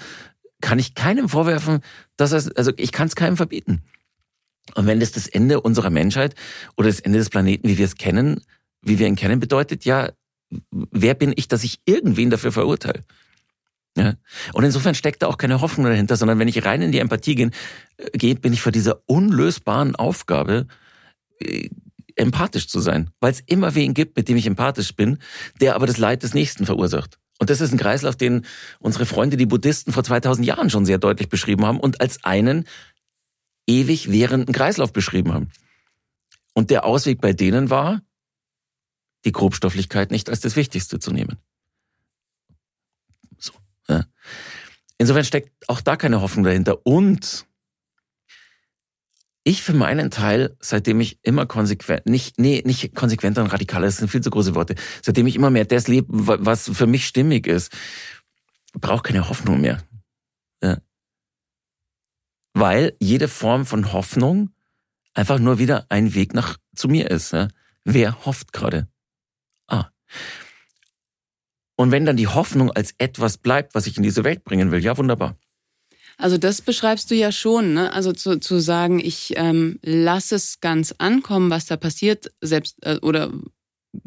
kann 0.62 0.80
ich 0.80 0.96
keinem 0.96 1.30
vorwerfen, 1.30 1.82
dass 2.18 2.32
er, 2.34 2.52
also 2.58 2.72
ich 2.78 2.92
kann 2.92 3.08
es 3.08 3.16
keinem 3.16 3.38
verbieten. 3.38 3.84
Und 4.76 4.86
wenn 4.86 5.00
das 5.00 5.12
das 5.12 5.28
Ende 5.28 5.62
unserer 5.62 5.90
Menschheit 5.90 6.36
oder 6.76 6.90
das 6.90 7.00
Ende 7.00 7.20
des 7.20 7.30
Planeten, 7.30 7.68
wie 7.68 7.78
wir 7.78 7.86
es 7.86 7.96
kennen, 7.96 8.42
wie 8.82 9.00
wir 9.00 9.08
ihn 9.08 9.16
kennen, 9.16 9.40
bedeutet, 9.40 9.86
ja, 9.86 10.12
wer 10.72 11.14
bin 11.14 11.34
ich, 11.36 11.48
dass 11.48 11.64
ich 11.64 11.80
irgendwen 11.86 12.30
dafür 12.30 12.52
verurteile? 12.52 13.06
Ja. 13.98 14.14
Und 14.54 14.64
insofern 14.64 14.94
steckt 14.94 15.24
da 15.24 15.28
auch 15.28 15.38
keine 15.38 15.62
Hoffnung 15.62 15.88
dahinter, 15.88 16.18
sondern 16.18 16.38
wenn 16.38 16.48
ich 16.48 16.66
rein 16.66 16.82
in 16.82 16.92
die 16.92 17.00
Empathie 17.00 17.36
gehe, 17.36 17.52
gehe 18.14 18.36
bin 18.36 18.54
ich 18.54 18.62
vor 18.62 18.72
dieser 18.72 19.02
unlösbaren 19.08 19.96
Aufgabe, 19.96 20.68
äh, 21.40 21.70
empathisch 22.16 22.68
zu 22.68 22.80
sein, 22.80 23.12
weil 23.20 23.32
es 23.32 23.42
immer 23.42 23.76
wen 23.76 23.94
gibt, 23.94 24.18
mit 24.18 24.28
dem 24.28 24.38
ich 24.38 24.48
empathisch 24.48 24.96
bin, 24.96 25.20
der 25.62 25.76
aber 25.76 25.88
das 25.88 25.98
Leid 25.98 26.24
des 26.24 26.34
Nächsten 26.34 26.66
verursacht. 26.66 27.20
Und 27.40 27.50
das 27.50 27.62
ist 27.62 27.72
ein 27.72 27.78
Kreislauf, 27.78 28.16
den 28.16 28.46
unsere 28.80 29.06
Freunde, 29.06 29.38
die 29.38 29.46
Buddhisten, 29.46 29.92
vor 29.92 30.04
2000 30.04 30.46
Jahren 30.46 30.70
schon 30.70 30.86
sehr 30.86 30.98
deutlich 30.98 31.30
beschrieben 31.30 31.66
haben 31.66 31.80
und 31.80 32.02
als 32.02 32.24
einen 32.24 32.66
ewig 33.68 34.12
währenden 34.12 34.54
Kreislauf 34.54 34.92
beschrieben 34.94 35.34
haben. 35.34 35.52
Und 36.54 36.70
der 36.70 36.86
Ausweg 36.86 37.22
bei 37.22 37.34
denen 37.34 37.70
war, 37.70 38.02
die 39.26 39.32
Grobstofflichkeit 39.32 40.12
nicht 40.12 40.30
als 40.30 40.40
das 40.40 40.56
Wichtigste 40.56 41.00
zu 41.00 41.12
nehmen. 41.12 41.38
So. 43.38 43.54
Ja. 43.88 44.06
Insofern 44.98 45.26
steckt 45.26 45.70
auch 45.70 45.82
da 45.82 45.96
keine 45.96 46.22
Hoffnung 46.22 46.46
dahinter. 46.46 46.86
Und 46.86 47.47
ich 49.48 49.64
für 49.64 49.74
meinen 49.74 50.12
Teil, 50.12 50.58
seitdem 50.60 51.00
ich 51.00 51.20
immer 51.24 51.46
konsequent, 51.46 52.06
nicht, 52.06 52.38
nee, 52.38 52.62
nicht 52.66 52.94
konsequenter 52.94 53.42
und 53.42 53.48
radikaler, 53.48 53.86
das 53.86 53.96
sind 53.96 54.10
viel 54.10 54.20
zu 54.20 54.30
große 54.30 54.56
Worte, 54.56 54.76
seitdem 55.02 55.26
ich 55.26 55.36
immer 55.38 55.50
mehr 55.50 55.64
das 55.64 55.88
lebe, 55.88 56.08
was 56.10 56.70
für 56.70 56.86
mich 56.86 57.08
stimmig 57.08 57.48
ist, 57.48 57.72
brauche 58.74 59.04
keine 59.04 59.30
Hoffnung 59.30 59.62
mehr. 59.62 59.82
Ja. 60.62 60.80
Weil 62.54 62.98
jede 63.00 63.30
Form 63.30 63.66
von 63.66 63.94
Hoffnung 63.94 64.50
einfach 65.14 65.40
nur 65.40 65.60
wieder 65.60 65.86
ein 65.88 66.14
Weg 66.14 66.34
nach 66.34 66.58
zu 66.76 66.90
mir 66.90 67.10
ist. 67.10 67.32
Ja. 67.32 67.48
Wer 67.86 68.26
hofft 68.26 68.52
gerade? 68.52 68.90
Ah. 69.68 69.86
Und 71.78 71.92
wenn 71.92 72.06
dann 72.06 72.18
die 72.18 72.28
Hoffnung 72.28 72.70
als 72.70 72.94
etwas 72.98 73.38
bleibt, 73.38 73.76
was 73.76 73.88
ich 73.88 73.96
in 73.96 74.04
diese 74.04 74.26
Welt 74.26 74.44
bringen 74.44 74.72
will, 74.72 74.84
ja, 74.84 74.98
wunderbar. 74.98 75.38
Also 76.18 76.38
das 76.38 76.62
beschreibst 76.62 77.12
du 77.12 77.16
ja 77.16 77.32
schon, 77.32 77.74
ne? 77.74 77.94
Also 77.94 78.12
zu, 78.12 78.40
zu 78.40 78.60
sagen, 78.60 79.00
ich 79.00 79.34
ähm, 79.36 79.80
lasse 79.84 80.36
es 80.36 80.60
ganz 80.60 80.96
ankommen, 80.98 81.52
was 81.52 81.68
da 81.68 81.78
passiert, 81.78 82.32
selbst 82.42 82.78
äh, 82.82 82.98
oder 83.02 83.32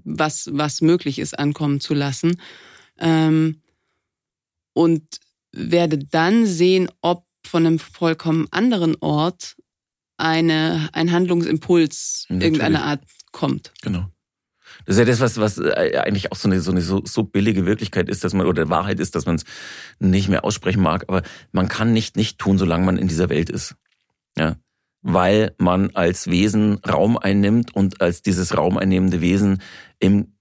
was 0.05 0.49
was 0.53 0.81
möglich 0.81 1.21
ist, 1.21 1.39
ankommen 1.39 1.81
zu 1.81 1.95
lassen, 1.95 2.41
ähm, 2.99 3.63
und 4.75 5.05
werde 5.53 5.99
dann 5.99 6.47
sehen, 6.47 6.91
ob 7.01 7.27
von 7.47 7.65
einem 7.65 7.79
vollkommen 7.79 8.49
anderen 8.51 8.97
Ort 9.01 9.57
eine 10.17 10.91
ein 10.93 11.13
Handlungsimpuls 11.13 12.27
Natürlich. 12.29 12.45
irgendeiner 12.45 12.85
Art 12.85 13.03
kommt. 13.33 13.73
Genau. 13.83 14.11
Das 14.87 14.97
ist 14.97 14.99
ja 14.99 15.05
das, 15.05 15.21
was, 15.21 15.39
was 15.39 15.59
äh, 15.59 16.01
eigentlich 16.03 16.33
auch 16.33 16.37
so 16.37 16.49
eine, 16.49 16.61
so 16.61 16.71
eine 16.71 16.83
so, 16.83 17.03
so 17.05 17.23
billige 17.23 17.67
Wirklichkeit 17.67 18.09
ist, 18.09 18.25
dass 18.25 18.35
man, 18.35 18.47
oder 18.47 18.69
Wahrheit 18.69 19.01
ist, 19.01 19.15
dass 19.15 19.27
man 19.27 19.37
es 19.37 19.45
nicht 19.99 20.29
mehr 20.29 20.45
aussprechen 20.45 20.83
mag, 20.83 21.05
aber 21.09 21.23
man 21.53 21.69
kann 21.69 21.93
nicht 21.93 22.17
nicht 22.17 22.39
tun, 22.39 22.59
solange 22.59 22.85
man 22.85 22.97
in 22.97 23.09
dieser 23.09 23.29
Welt 23.29 23.51
ist. 23.51 23.77
Ja. 24.37 24.57
Weil 25.03 25.55
man 25.59 25.91
als 25.95 26.27
Wesen 26.27 26.79
Raum 26.87 27.17
einnimmt 27.17 27.75
und 27.75 28.01
als 28.01 28.23
dieses 28.23 28.57
raumeinnehmende 28.57 29.21
Wesen 29.21 29.63
in 29.99 30.35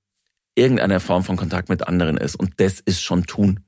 irgendeiner 0.56 1.00
Form 1.00 1.24
von 1.24 1.38
Kontakt 1.38 1.70
mit 1.70 1.88
anderen 1.88 2.18
ist. 2.18 2.36
Und 2.36 2.54
das 2.58 2.80
ist 2.82 3.02
schon 3.02 3.24
tun. 3.24 3.62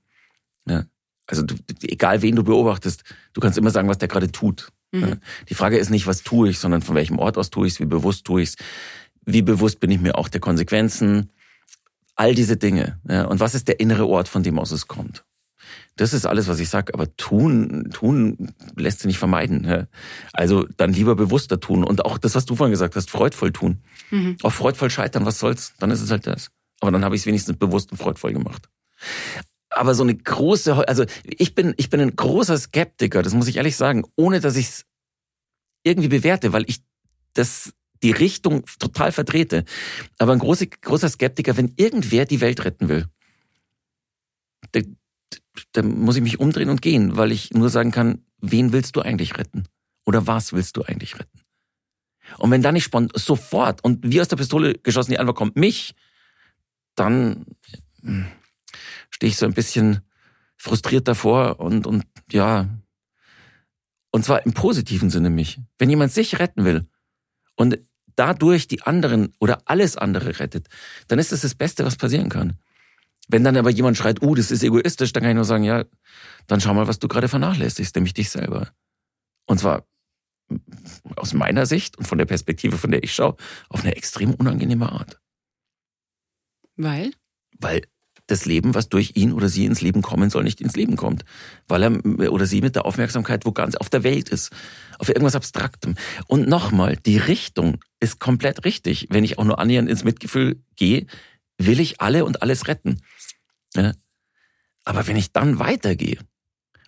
Ja. 0.65 0.85
Also 1.27 1.43
du, 1.43 1.56
egal 1.84 2.22
wen 2.22 2.35
du 2.35 2.43
beobachtest, 2.43 3.03
du 3.34 3.39
kannst 3.39 3.57
immer 3.57 3.69
sagen, 3.69 3.88
was 3.88 3.99
der 3.99 4.10
gerade 4.10 4.31
tut. 4.31 4.69
Mhm. 4.91 5.19
Die 5.48 5.56
Frage 5.56 5.77
ist 5.77 5.89
nicht, 5.89 6.07
was 6.07 6.23
tue 6.23 6.49
ich, 6.49 6.60
sondern 6.60 6.81
von 6.81 6.95
welchem 6.95 7.19
Ort 7.19 7.38
aus 7.38 7.49
tue 7.49 7.68
ich 7.68 7.73
es, 7.73 7.80
wie 7.80 7.85
bewusst 7.85 8.26
tue 8.26 8.41
ich 8.41 8.49
es 8.49 8.56
wie 9.26 9.41
bewusst 9.41 9.80
bin 9.80 9.91
ich 9.91 9.99
mir 9.99 10.18
auch 10.18 10.30
der 10.30 10.41
Konsequenzen, 10.41 11.31
all 12.15 12.35
diese 12.35 12.57
Dinge. 12.57 12.99
Ja, 13.07 13.26
und 13.26 13.39
was 13.39 13.56
ist 13.56 13.68
der 13.68 13.80
innere 13.80 14.07
Ort, 14.07 14.27
von 14.27 14.43
dem 14.43 14.60
aus 14.60 14.72
es 14.72 14.88
kommt? 14.88 15.23
Das 15.95 16.14
ist 16.14 16.26
alles, 16.26 16.48
was 16.48 16.60
ich 16.60 16.69
sage. 16.69 16.93
Aber 16.93 17.15
tun, 17.18 17.89
tun 17.93 18.53
lässt 18.76 18.99
sich 18.99 19.07
nicht 19.07 19.19
vermeiden. 19.19 19.65
Ja. 19.65 19.88
Also 20.34 20.65
dann 20.77 20.93
lieber 20.93 21.15
bewusster 21.15 21.60
tun. 21.60 21.84
Und 21.84 22.06
auch 22.06 22.18
das, 22.18 22.35
was 22.35 22.45
du 22.45 22.56
vorhin 22.56 22.72
gesagt 22.72 22.95
hast, 22.95 23.10
freudvoll 23.10 23.52
tun. 23.52 23.84
Mhm. 24.10 24.38
Auch 24.43 24.52
freudvoll 24.52 24.89
scheitern, 24.89 25.26
was 25.26 25.39
soll's? 25.39 25.73
Dann 25.80 25.91
ist 25.91 26.02
es 26.02 26.11
halt 26.11 26.27
das. 26.27 26.49
Aber 26.80 26.91
dann 26.91 27.06
habe 27.06 27.15
ich 27.15 27.22
es 27.22 27.26
wenigstens 27.27 27.57
bewusst 27.57 27.91
und 27.91 27.98
freudvoll 27.98 28.34
gemacht. 28.34 28.69
Aber 29.69 29.93
so 29.93 30.03
eine 30.03 30.15
große, 30.15 30.88
also 30.88 31.06
ich 31.23 31.56
bin, 31.56 31.73
ich 31.77 31.89
bin 31.89 32.02
ein 32.02 32.15
großer 32.15 32.57
Skeptiker, 32.57 33.22
das 33.22 33.34
muss 33.34 33.48
ich 33.48 33.57
ehrlich 33.57 33.77
sagen, 33.77 34.03
ohne 34.18 34.41
dass 34.41 34.57
ich 34.57 34.68
es 34.68 34.85
irgendwie 35.84 36.10
bewerte, 36.10 36.52
weil 36.52 36.65
ich 36.68 36.81
das 37.34 37.73
die 38.03 38.11
Richtung 38.11 38.65
total 38.79 39.11
verdrehte. 39.11 39.65
Aber 40.17 40.33
ein 40.33 40.39
großer, 40.39 40.65
großer 40.67 41.09
Skeptiker, 41.09 41.57
wenn 41.57 41.73
irgendwer 41.77 42.25
die 42.25 42.41
Welt 42.41 42.63
retten 42.65 42.89
will, 42.89 43.07
da, 44.71 44.81
da 45.73 45.81
muss 45.83 46.15
ich 46.15 46.21
mich 46.21 46.39
umdrehen 46.39 46.69
und 46.69 46.81
gehen, 46.81 47.17
weil 47.17 47.31
ich 47.31 47.51
nur 47.51 47.69
sagen 47.69 47.91
kann, 47.91 48.23
wen 48.39 48.73
willst 48.73 48.95
du 48.95 49.01
eigentlich 49.01 49.37
retten? 49.37 49.65
Oder 50.05 50.27
was 50.27 50.53
willst 50.53 50.77
du 50.77 50.83
eigentlich 50.83 51.19
retten? 51.19 51.41
Und 52.37 52.51
wenn 52.51 52.61
dann 52.61 52.73
nicht 52.73 52.91
sofort 53.15 53.83
und 53.83 53.99
wie 54.09 54.21
aus 54.21 54.27
der 54.27 54.37
Pistole 54.37 54.75
geschossen 54.75 55.11
die 55.11 55.19
Antwort 55.19 55.37
kommt, 55.37 55.55
mich, 55.57 55.95
dann 56.95 57.45
hm, 58.01 58.27
stehe 59.09 59.29
ich 59.29 59.37
so 59.37 59.45
ein 59.45 59.53
bisschen 59.53 60.01
frustriert 60.57 61.07
davor 61.07 61.59
und, 61.59 61.87
und 61.87 62.05
ja, 62.31 62.69
und 64.11 64.25
zwar 64.25 64.45
im 64.45 64.53
positiven 64.53 65.09
Sinne 65.09 65.29
mich. 65.29 65.59
Wenn 65.77 65.89
jemand 65.89 66.11
sich 66.11 66.39
retten 66.39 66.65
will 66.65 66.87
und 67.55 67.79
dadurch 68.15 68.67
die 68.67 68.81
anderen 68.81 69.33
oder 69.39 69.61
alles 69.65 69.97
andere 69.97 70.39
rettet, 70.39 70.67
dann 71.07 71.19
ist 71.19 71.31
das 71.31 71.41
das 71.41 71.55
Beste, 71.55 71.85
was 71.85 71.95
passieren 71.95 72.29
kann. 72.29 72.57
Wenn 73.27 73.43
dann 73.43 73.57
aber 73.57 73.69
jemand 73.69 73.97
schreit, 73.97 74.21
uh, 74.21 74.35
das 74.35 74.51
ist 74.51 74.63
egoistisch, 74.63 75.13
dann 75.13 75.23
kann 75.23 75.31
ich 75.31 75.35
nur 75.35 75.45
sagen, 75.45 75.63
ja, 75.63 75.85
dann 76.47 76.59
schau 76.59 76.73
mal, 76.73 76.88
was 76.88 76.99
du 76.99 77.07
gerade 77.07 77.27
vernachlässigst, 77.27 77.95
nämlich 77.95 78.13
dich 78.13 78.29
selber. 78.29 78.69
Und 79.45 79.59
zwar 79.59 79.85
aus 81.15 81.33
meiner 81.33 81.65
Sicht 81.65 81.97
und 81.97 82.05
von 82.05 82.17
der 82.17 82.25
Perspektive, 82.25 82.77
von 82.77 82.91
der 82.91 83.03
ich 83.03 83.13
schaue, 83.13 83.38
auf 83.69 83.81
eine 83.81 83.95
extrem 83.95 84.33
unangenehme 84.33 84.91
Art. 84.91 85.21
Weil? 86.75 87.11
Weil 87.59 87.83
das 88.31 88.45
Leben, 88.45 88.73
was 88.73 88.89
durch 88.89 89.11
ihn 89.15 89.33
oder 89.33 89.49
sie 89.49 89.65
ins 89.65 89.81
Leben 89.81 90.01
kommen 90.01 90.29
soll, 90.29 90.43
nicht 90.43 90.61
ins 90.61 90.75
Leben 90.75 90.95
kommt. 90.95 91.25
Weil 91.67 91.83
er 91.83 92.31
oder 92.31 92.45
sie 92.45 92.61
mit 92.61 92.75
der 92.75 92.85
Aufmerksamkeit 92.85 93.45
wo 93.45 93.51
ganz 93.51 93.75
auf 93.75 93.89
der 93.89 94.03
Welt 94.03 94.29
ist. 94.29 94.51
Auf 94.97 95.09
irgendwas 95.09 95.35
Abstraktem. 95.35 95.95
Und 96.27 96.47
nochmal, 96.47 96.95
die 96.95 97.17
Richtung 97.17 97.77
ist 97.99 98.19
komplett 98.19 98.65
richtig. 98.65 99.07
Wenn 99.09 99.23
ich 99.23 99.37
auch 99.37 99.43
nur 99.43 99.59
annähernd 99.59 99.89
ins 99.89 100.03
Mitgefühl 100.03 100.61
gehe, 100.75 101.05
will 101.57 101.79
ich 101.79 102.01
alle 102.01 102.25
und 102.25 102.41
alles 102.41 102.67
retten. 102.67 103.01
Ja? 103.75 103.93
Aber 104.83 105.07
wenn 105.07 105.15
ich 105.15 105.31
dann 105.31 105.59
weitergehe 105.59 106.17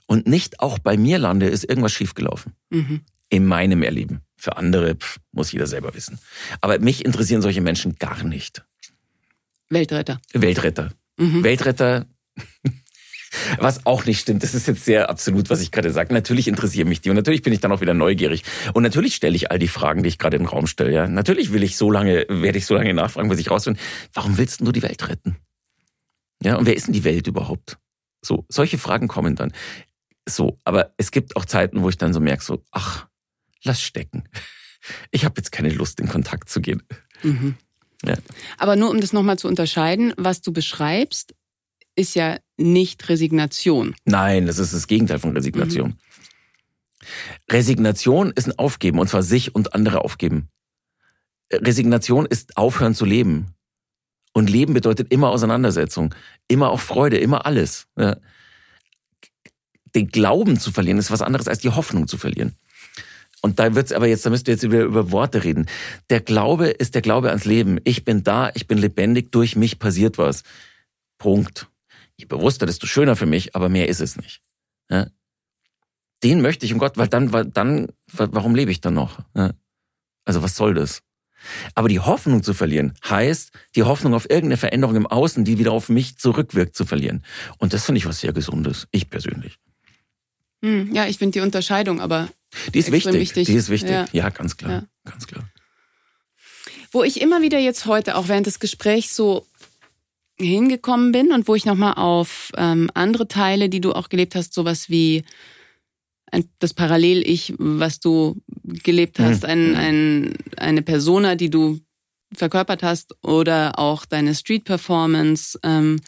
und 0.08 0.28
nicht 0.28 0.60
auch 0.60 0.80
bei 0.80 0.98
mir 0.98 1.20
lande, 1.20 1.48
ist 1.48 1.64
irgendwas 1.64 1.92
schiefgelaufen. 1.92 2.54
Mhm. 2.70 3.02
In 3.30 3.46
meinem 3.46 3.84
Erleben. 3.84 4.22
Für 4.38 4.58
andere 4.58 4.96
pff, 4.96 5.20
muss 5.32 5.52
jeder 5.52 5.68
selber 5.68 5.94
wissen. 5.94 6.20
Aber 6.62 6.78
mich 6.80 7.04
interessieren 7.06 7.42
solche 7.42 7.62
Menschen 7.62 7.96
gar 7.96 8.24
nicht. 8.24 8.64
Weltretter. 9.70 10.22
Weltretter. 10.34 10.92
Mhm. 11.18 11.44
Weltretter 11.44 12.08
Was 13.58 13.86
auch 13.86 14.06
nicht 14.06 14.20
stimmt. 14.20 14.44
Das 14.44 14.54
ist 14.54 14.68
jetzt 14.68 14.86
sehr 14.86 15.10
absolut, 15.10 15.50
was 15.50 15.62
ich 15.62 15.72
gerade 15.72 15.92
sage. 15.92 16.14
Natürlich 16.14 16.48
interessieren 16.48 16.88
mich 16.88 17.02
die 17.02 17.10
und 17.10 17.16
natürlich 17.16 17.42
bin 17.42 17.54
ich 17.54 17.60
dann 17.60 17.72
auch 17.72 17.82
wieder 17.82 17.94
neugierig. 17.94 18.44
Und 18.74 18.84
natürlich 18.84 19.16
stelle 19.16 19.36
ich 19.36 19.52
all 19.52 19.60
die 19.60 19.68
Fragen, 19.68 20.04
die 20.04 20.10
ich 20.10 20.20
gerade 20.20 20.38
im 20.38 20.46
Raum 20.46 20.68
stelle. 20.68 20.94
Ja, 20.94 21.08
natürlich 21.08 21.52
will 21.52 21.64
ich 21.64 21.78
so 21.78 21.92
lange, 21.92 22.26
werde 22.30 22.58
ich 22.58 22.66
so 22.66 22.76
lange 22.76 22.94
nachfragen, 22.94 23.30
bis 23.30 23.40
ich 23.40 23.50
rausfinde, 23.50 23.80
warum 24.14 24.38
willst 24.38 24.62
du 24.62 24.72
die 24.72 24.84
Welt 24.84 25.08
retten? 25.10 25.38
Ja, 26.44 26.58
und 26.58 26.66
wer 26.66 26.76
ist 26.76 26.88
denn 26.88 26.94
die 26.94 27.04
Welt 27.04 27.28
überhaupt? 27.28 27.78
So, 28.24 28.46
solche 28.50 28.78
Fragen 28.78 29.08
kommen 29.08 29.36
dann. 29.36 29.52
So, 30.28 30.58
aber 30.64 30.94
es 30.98 31.12
gibt 31.12 31.36
auch 31.36 31.46
Zeiten, 31.46 31.82
wo 31.82 31.90
ich 31.90 31.98
dann 31.98 32.14
so 32.14 32.20
merke, 32.20 32.44
so, 32.44 32.64
ach, 32.72 33.08
lass 33.64 33.82
stecken. 33.82 34.24
Ich 35.12 35.26
habe 35.26 35.36
jetzt 35.38 35.52
keine 35.52 35.70
Lust, 35.70 36.00
in 36.00 36.08
Kontakt 36.08 36.50
zu 36.50 36.62
gehen. 36.62 36.84
Mhm. 37.24 37.56
Ja. 38.06 38.16
Aber 38.58 38.76
nur 38.76 38.90
um 38.90 39.00
das 39.00 39.14
nochmal 39.14 39.38
zu 39.38 39.48
unterscheiden, 39.48 40.14
was 40.18 40.42
du 40.42 40.52
beschreibst, 40.52 41.34
ist 41.96 42.16
ja 42.16 42.38
nicht 42.58 43.08
Resignation. 43.10 43.96
Nein, 44.06 44.46
das 44.46 44.60
ist 44.60 44.74
das 44.74 44.88
Gegenteil 44.88 45.20
von 45.20 45.32
Resignation. 45.32 45.90
Mhm. 45.90 45.98
Resignation 47.52 48.32
ist 48.36 48.48
ein 48.48 48.58
Aufgeben, 48.58 49.00
und 49.00 49.10
zwar 49.10 49.24
sich 49.24 49.54
und 49.54 49.74
andere 49.74 50.04
aufgeben. 50.04 50.50
Resignation 51.52 52.26
ist 52.26 52.58
aufhören 52.58 52.96
zu 52.96 53.06
leben. 53.06 53.54
Und 54.34 54.50
Leben 54.50 54.74
bedeutet 54.74 55.12
immer 55.12 55.30
Auseinandersetzung, 55.30 56.16
immer 56.48 56.72
auch 56.72 56.80
Freude, 56.80 57.18
immer 57.18 57.46
alles. 57.46 57.88
Den 59.96 60.08
Glauben 60.08 60.60
zu 60.60 60.72
verlieren 60.72 60.98
ist 60.98 61.12
was 61.12 61.22
anderes 61.22 61.48
als 61.48 61.60
die 61.60 61.70
Hoffnung 61.70 62.08
zu 62.08 62.18
verlieren. 62.18 62.56
Und 63.46 63.60
da 63.60 63.76
wird's 63.76 63.92
aber 63.92 64.08
jetzt, 64.08 64.26
da 64.26 64.30
müsst 64.30 64.48
ihr 64.48 64.54
jetzt 64.54 64.64
wieder 64.64 64.84
über 64.84 65.12
Worte 65.12 65.44
reden. 65.44 65.66
Der 66.10 66.22
Glaube 66.22 66.70
ist 66.70 66.96
der 66.96 67.02
Glaube 67.02 67.28
ans 67.28 67.44
Leben. 67.44 67.78
Ich 67.84 68.06
bin 68.06 68.24
da, 68.24 68.50
ich 68.54 68.68
bin 68.68 68.78
lebendig, 68.78 69.34
durch 69.34 69.58
mich 69.58 69.80
passiert 69.80 70.18
was. 70.18 70.44
Punkt. 71.18 71.68
Je 72.16 72.26
bewusster, 72.26 72.66
desto 72.66 72.88
schöner 72.88 73.18
für 73.18 73.26
mich, 73.26 73.54
aber 73.54 73.68
mehr 73.68 73.90
ist 73.90 74.00
es 74.00 74.16
nicht. 74.16 74.42
Ja? 74.90 75.08
Den 76.24 76.42
möchte 76.42 76.66
ich 76.66 76.72
um 76.72 76.80
Gott, 76.80 76.98
weil 76.98 77.10
dann, 77.10 77.34
weil 77.34 77.44
dann, 77.44 77.88
warum 78.14 78.56
lebe 78.56 78.72
ich 78.72 78.80
dann 78.80 78.94
noch? 78.94 79.20
Ja? 79.36 79.52
Also 80.24 80.42
was 80.42 80.56
soll 80.56 80.74
das? 80.74 81.02
Aber 81.76 81.90
die 81.90 82.00
Hoffnung 82.00 82.44
zu 82.44 82.54
verlieren 82.54 82.94
heißt, 83.04 83.52
die 83.76 83.84
Hoffnung 83.84 84.14
auf 84.14 84.30
irgendeine 84.30 84.56
Veränderung 84.56 84.96
im 84.96 85.08
Außen, 85.08 85.44
die 85.44 85.58
wieder 85.58 85.74
auf 85.74 85.90
mich 85.90 86.18
zurückwirkt, 86.18 86.78
zu 86.78 86.86
verlieren. 86.86 87.26
Und 87.58 87.74
das 87.74 87.86
finde 87.86 87.98
ich 87.98 88.06
was 88.06 88.22
sehr 88.22 88.32
Gesundes. 88.32 88.88
Ich 88.92 89.10
persönlich. 89.10 89.60
Hm, 90.64 90.94
ja, 90.94 91.08
ich 91.08 91.18
finde 91.18 91.34
die 91.34 91.42
Unterscheidung 91.42 92.00
aber 92.00 92.30
die 92.74 92.80
ist 92.80 92.92
wichtig. 92.92 93.14
wichtig. 93.14 93.48
Die 93.48 93.54
ist 93.54 93.70
wichtig. 93.70 93.92
Ja, 93.92 94.06
ja 94.12 94.30
ganz 94.30 94.58
klar. 94.58 94.72
Ja. 94.72 95.12
Ganz 95.12 95.28
klar. 95.28 95.44
Wo 96.92 97.04
ich 97.04 97.22
immer 97.22 97.42
wieder 97.42 97.60
jetzt 97.60 97.86
heute, 97.86 98.16
auch 98.16 98.28
während 98.28 98.46
des 98.46 98.60
Gesprächs, 98.60 99.16
so 99.16 99.46
hingekommen 100.40 101.12
bin 101.12 101.32
und 101.32 101.48
wo 101.48 101.56
ich 101.56 101.66
nochmal 101.66 101.94
auf 101.94 102.52
ähm, 102.56 102.90
andere 102.94 103.28
Teile, 103.28 103.70
die 103.70 103.82
du 103.82 103.94
auch 103.94 104.10
gelebt 104.10 104.36
hast, 104.36 104.54
sowas 104.54 104.90
wie 104.90 105.24
ein, 106.32 106.50
das 106.60 106.74
Parallel-Ich, 106.74 107.54
was 107.58 108.00
du 108.00 108.42
gelebt 108.64 109.20
hast, 109.20 109.44
mhm. 109.44 109.50
ein, 109.50 109.76
ein, 109.76 110.34
eine 110.58 110.82
Persona, 110.82 111.36
die 111.36 111.50
du 111.50 111.80
verkörpert 112.34 112.82
hast 112.82 113.16
oder 113.24 113.78
auch 113.78 114.06
deine 114.06 114.34
Street-Performance, 114.34 115.60
ähm, 115.64 116.00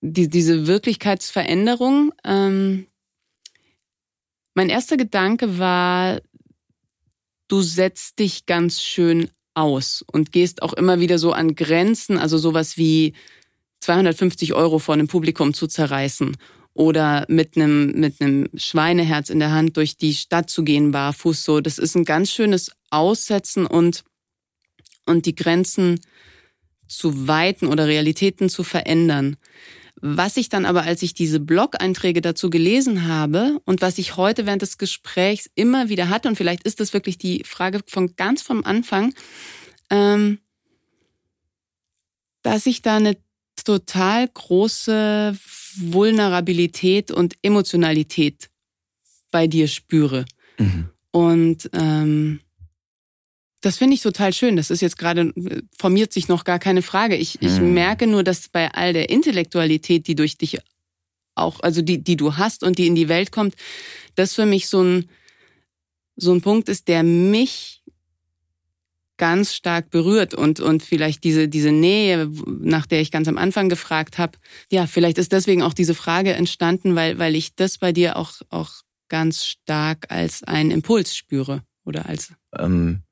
die, 0.00 0.28
diese 0.28 0.66
Wirklichkeitsveränderung, 0.66 2.12
ähm, 2.24 2.86
mein 4.54 4.68
erster 4.68 4.96
Gedanke 4.96 5.58
war, 5.58 6.20
du 7.48 7.60
setzt 7.60 8.18
dich 8.18 8.46
ganz 8.46 8.82
schön 8.82 9.28
aus 9.54 10.04
und 10.10 10.32
gehst 10.32 10.62
auch 10.62 10.72
immer 10.72 11.00
wieder 11.00 11.18
so 11.18 11.32
an 11.32 11.54
Grenzen, 11.54 12.18
also 12.18 12.38
sowas 12.38 12.76
wie 12.76 13.14
250 13.80 14.54
Euro 14.54 14.78
vor 14.78 14.94
einem 14.94 15.08
Publikum 15.08 15.54
zu 15.54 15.66
zerreißen 15.66 16.36
oder 16.74 17.24
mit 17.28 17.56
einem, 17.56 17.92
mit 17.92 18.20
einem 18.20 18.48
Schweineherz 18.54 19.30
in 19.30 19.38
der 19.38 19.52
Hand 19.52 19.76
durch 19.76 19.96
die 19.96 20.14
Stadt 20.14 20.50
zu 20.50 20.62
gehen, 20.62 20.90
barfuß 20.90 21.42
so. 21.42 21.60
Das 21.60 21.78
ist 21.78 21.94
ein 21.94 22.04
ganz 22.04 22.30
schönes 22.30 22.70
Aussetzen 22.90 23.66
und, 23.66 24.04
und 25.06 25.26
die 25.26 25.34
Grenzen 25.34 26.00
zu 26.86 27.26
weiten 27.26 27.66
oder 27.66 27.86
Realitäten 27.86 28.48
zu 28.48 28.62
verändern. 28.62 29.36
Was 30.00 30.36
ich 30.36 30.50
dann 30.50 30.66
aber, 30.66 30.82
als 30.82 31.02
ich 31.02 31.14
diese 31.14 31.40
Blog-Einträge 31.40 32.20
dazu 32.20 32.50
gelesen 32.50 33.08
habe 33.08 33.60
und 33.64 33.80
was 33.80 33.96
ich 33.98 34.16
heute 34.16 34.44
während 34.44 34.62
des 34.62 34.76
Gesprächs 34.76 35.48
immer 35.54 35.88
wieder 35.88 36.10
hatte, 36.10 36.28
und 36.28 36.36
vielleicht 36.36 36.64
ist 36.64 36.80
das 36.80 36.92
wirklich 36.92 37.16
die 37.16 37.42
Frage 37.44 37.80
von 37.86 38.14
ganz 38.14 38.42
vom 38.42 38.64
Anfang, 38.64 39.14
ähm, 39.88 40.38
dass 42.42 42.66
ich 42.66 42.82
da 42.82 42.96
eine 42.96 43.16
total 43.64 44.28
große 44.28 45.36
Vulnerabilität 45.76 47.10
und 47.10 47.34
Emotionalität 47.42 48.50
bei 49.30 49.46
dir 49.46 49.66
spüre. 49.66 50.26
Mhm. 50.58 50.90
Und 51.10 51.70
ähm, 51.72 52.40
das 53.60 53.78
finde 53.78 53.94
ich 53.94 54.02
total 54.02 54.32
schön. 54.32 54.56
Das 54.56 54.70
ist 54.70 54.82
jetzt 54.82 54.98
gerade, 54.98 55.32
formiert 55.78 56.12
sich 56.12 56.28
noch 56.28 56.44
gar 56.44 56.58
keine 56.58 56.82
Frage. 56.82 57.16
Ich, 57.16 57.42
ich 57.42 57.60
mhm. 57.60 57.74
merke 57.74 58.06
nur, 58.06 58.22
dass 58.22 58.48
bei 58.48 58.70
all 58.72 58.92
der 58.92 59.10
Intellektualität, 59.10 60.06
die 60.06 60.14
durch 60.14 60.36
dich 60.36 60.58
auch, 61.34 61.60
also 61.60 61.82
die, 61.82 62.02
die 62.02 62.16
du 62.16 62.36
hast 62.36 62.62
und 62.62 62.78
die 62.78 62.86
in 62.86 62.94
die 62.94 63.08
Welt 63.08 63.32
kommt, 63.32 63.54
das 64.14 64.34
für 64.34 64.46
mich 64.46 64.68
so 64.68 64.82
ein, 64.82 65.08
so 66.16 66.32
ein 66.32 66.40
Punkt 66.40 66.68
ist, 66.68 66.88
der 66.88 67.02
mich 67.02 67.82
ganz 69.18 69.54
stark 69.54 69.90
berührt 69.90 70.34
und 70.34 70.60
und 70.60 70.82
vielleicht 70.82 71.24
diese 71.24 71.48
diese 71.48 71.72
Nähe, 71.72 72.30
nach 72.46 72.86
der 72.86 73.00
ich 73.00 73.10
ganz 73.10 73.28
am 73.28 73.38
Anfang 73.38 73.68
gefragt 73.68 74.18
habe, 74.18 74.38
ja, 74.70 74.86
vielleicht 74.86 75.18
ist 75.18 75.32
deswegen 75.32 75.62
auch 75.62 75.72
diese 75.72 75.94
Frage 75.94 76.34
entstanden, 76.34 76.94
weil 76.96 77.18
weil 77.18 77.34
ich 77.34 77.54
das 77.54 77.78
bei 77.78 77.92
dir 77.92 78.16
auch 78.16 78.32
auch 78.50 78.70
ganz 79.08 79.44
stark 79.44 80.10
als 80.10 80.42
einen 80.42 80.70
Impuls 80.70 81.16
spüre 81.16 81.62
oder 81.84 82.06
als 82.06 82.32
ähm, 82.58 83.04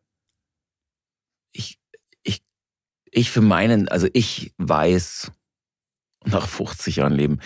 ich 3.14 3.31
für 3.31 3.40
meinen, 3.40 3.89
also 3.89 4.09
ich 4.12 4.52
weiß 4.59 5.31
nach 6.24 6.48
50 6.48 6.97
Jahren 6.97 7.12
Leben, 7.12 7.40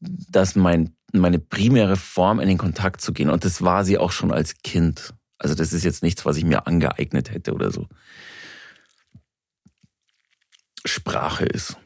dass 0.00 0.56
mein, 0.56 0.96
meine 1.12 1.38
primäre 1.38 1.96
Form 1.96 2.40
in 2.40 2.48
den 2.48 2.58
Kontakt 2.58 3.00
zu 3.00 3.12
gehen, 3.12 3.30
und 3.30 3.44
das 3.44 3.62
war 3.62 3.84
sie 3.84 3.98
auch 3.98 4.12
schon 4.12 4.32
als 4.32 4.58
Kind. 4.62 5.14
Also 5.38 5.54
das 5.54 5.72
ist 5.72 5.84
jetzt 5.84 6.02
nichts, 6.02 6.24
was 6.24 6.36
ich 6.36 6.44
mir 6.44 6.66
angeeignet 6.66 7.30
hätte 7.30 7.54
oder 7.54 7.70
so. 7.70 7.88
Sprache 10.84 11.44
ist. 11.44 11.76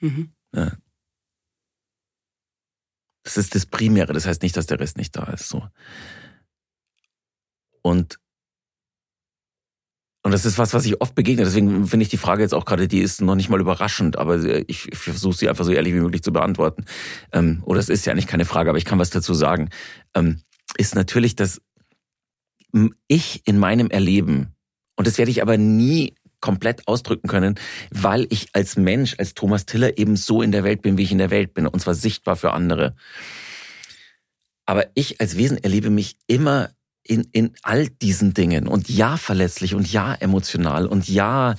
Mhm. 0.00 0.32
Ja. 0.54 0.76
Das 3.22 3.36
ist 3.36 3.54
das 3.54 3.66
Primäre. 3.66 4.12
Das 4.12 4.26
heißt 4.26 4.42
nicht, 4.42 4.56
dass 4.56 4.66
der 4.66 4.78
Rest 4.78 4.96
nicht 4.96 5.16
da 5.16 5.24
ist. 5.24 5.48
So. 5.48 5.68
Und 7.82 8.18
und 10.24 10.30
das 10.30 10.46
ist 10.46 10.56
was, 10.56 10.72
was 10.72 10.86
ich 10.86 11.02
oft 11.02 11.14
begegne. 11.14 11.44
Deswegen 11.44 11.86
finde 11.86 12.02
ich 12.02 12.08
die 12.08 12.16
Frage 12.16 12.42
jetzt 12.42 12.54
auch 12.54 12.64
gerade, 12.64 12.88
die 12.88 13.00
ist 13.00 13.20
noch 13.20 13.34
nicht 13.34 13.50
mal 13.50 13.60
überraschend, 13.60 14.16
aber 14.16 14.42
ich, 14.42 14.90
ich 14.90 14.98
versuche 14.98 15.36
sie 15.36 15.50
einfach 15.50 15.66
so 15.66 15.70
ehrlich 15.70 15.92
wie 15.92 16.00
möglich 16.00 16.22
zu 16.22 16.32
beantworten. 16.32 16.86
Ähm, 17.30 17.62
oder 17.66 17.78
es 17.78 17.90
ist 17.90 18.06
ja 18.06 18.12
eigentlich 18.12 18.26
keine 18.26 18.46
Frage, 18.46 18.70
aber 18.70 18.78
ich 18.78 18.86
kann 18.86 18.98
was 18.98 19.10
dazu 19.10 19.34
sagen. 19.34 19.68
Ähm, 20.14 20.40
ist 20.78 20.94
natürlich, 20.94 21.36
dass 21.36 21.60
ich 23.06 23.42
in 23.44 23.58
meinem 23.58 23.90
Erleben, 23.90 24.54
und 24.96 25.06
das 25.06 25.18
werde 25.18 25.30
ich 25.30 25.42
aber 25.42 25.58
nie 25.58 26.14
komplett 26.40 26.88
ausdrücken 26.88 27.28
können, 27.28 27.56
weil 27.90 28.26
ich 28.30 28.48
als 28.54 28.78
Mensch, 28.78 29.16
als 29.18 29.34
Thomas 29.34 29.66
Tiller 29.66 29.98
eben 29.98 30.16
so 30.16 30.40
in 30.40 30.52
der 30.52 30.64
Welt 30.64 30.80
bin, 30.80 30.96
wie 30.96 31.02
ich 31.02 31.12
in 31.12 31.18
der 31.18 31.30
Welt 31.30 31.52
bin, 31.52 31.66
und 31.66 31.80
zwar 31.80 31.94
sichtbar 31.94 32.36
für 32.36 32.52
andere. 32.52 32.96
Aber 34.64 34.86
ich 34.94 35.20
als 35.20 35.36
Wesen 35.36 35.58
erlebe 35.58 35.90
mich 35.90 36.16
immer 36.26 36.70
in, 37.04 37.28
in 37.32 37.52
all 37.62 37.88
diesen 37.88 38.34
Dingen 38.34 38.66
und 38.66 38.88
ja 38.88 39.16
verletzlich 39.16 39.74
und 39.74 39.90
ja 39.92 40.14
emotional 40.14 40.86
und 40.86 41.08
ja 41.08 41.54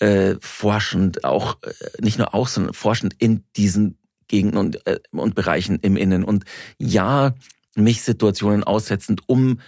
äh, 0.00 0.34
forschend, 0.40 1.24
auch 1.24 1.56
äh, 1.62 1.72
nicht 2.02 2.18
nur 2.18 2.34
auch, 2.34 2.48
sondern 2.48 2.74
forschend 2.74 3.14
in 3.18 3.44
diesen 3.56 3.98
Gegenden 4.28 4.58
und, 4.58 4.86
äh, 4.86 5.00
und 5.10 5.34
Bereichen 5.34 5.78
im 5.80 5.96
Innen 5.96 6.24
und 6.24 6.44
ja 6.78 7.34
mich 7.74 8.02
Situationen 8.02 8.64
aussetzend, 8.64 9.22
um 9.26 9.60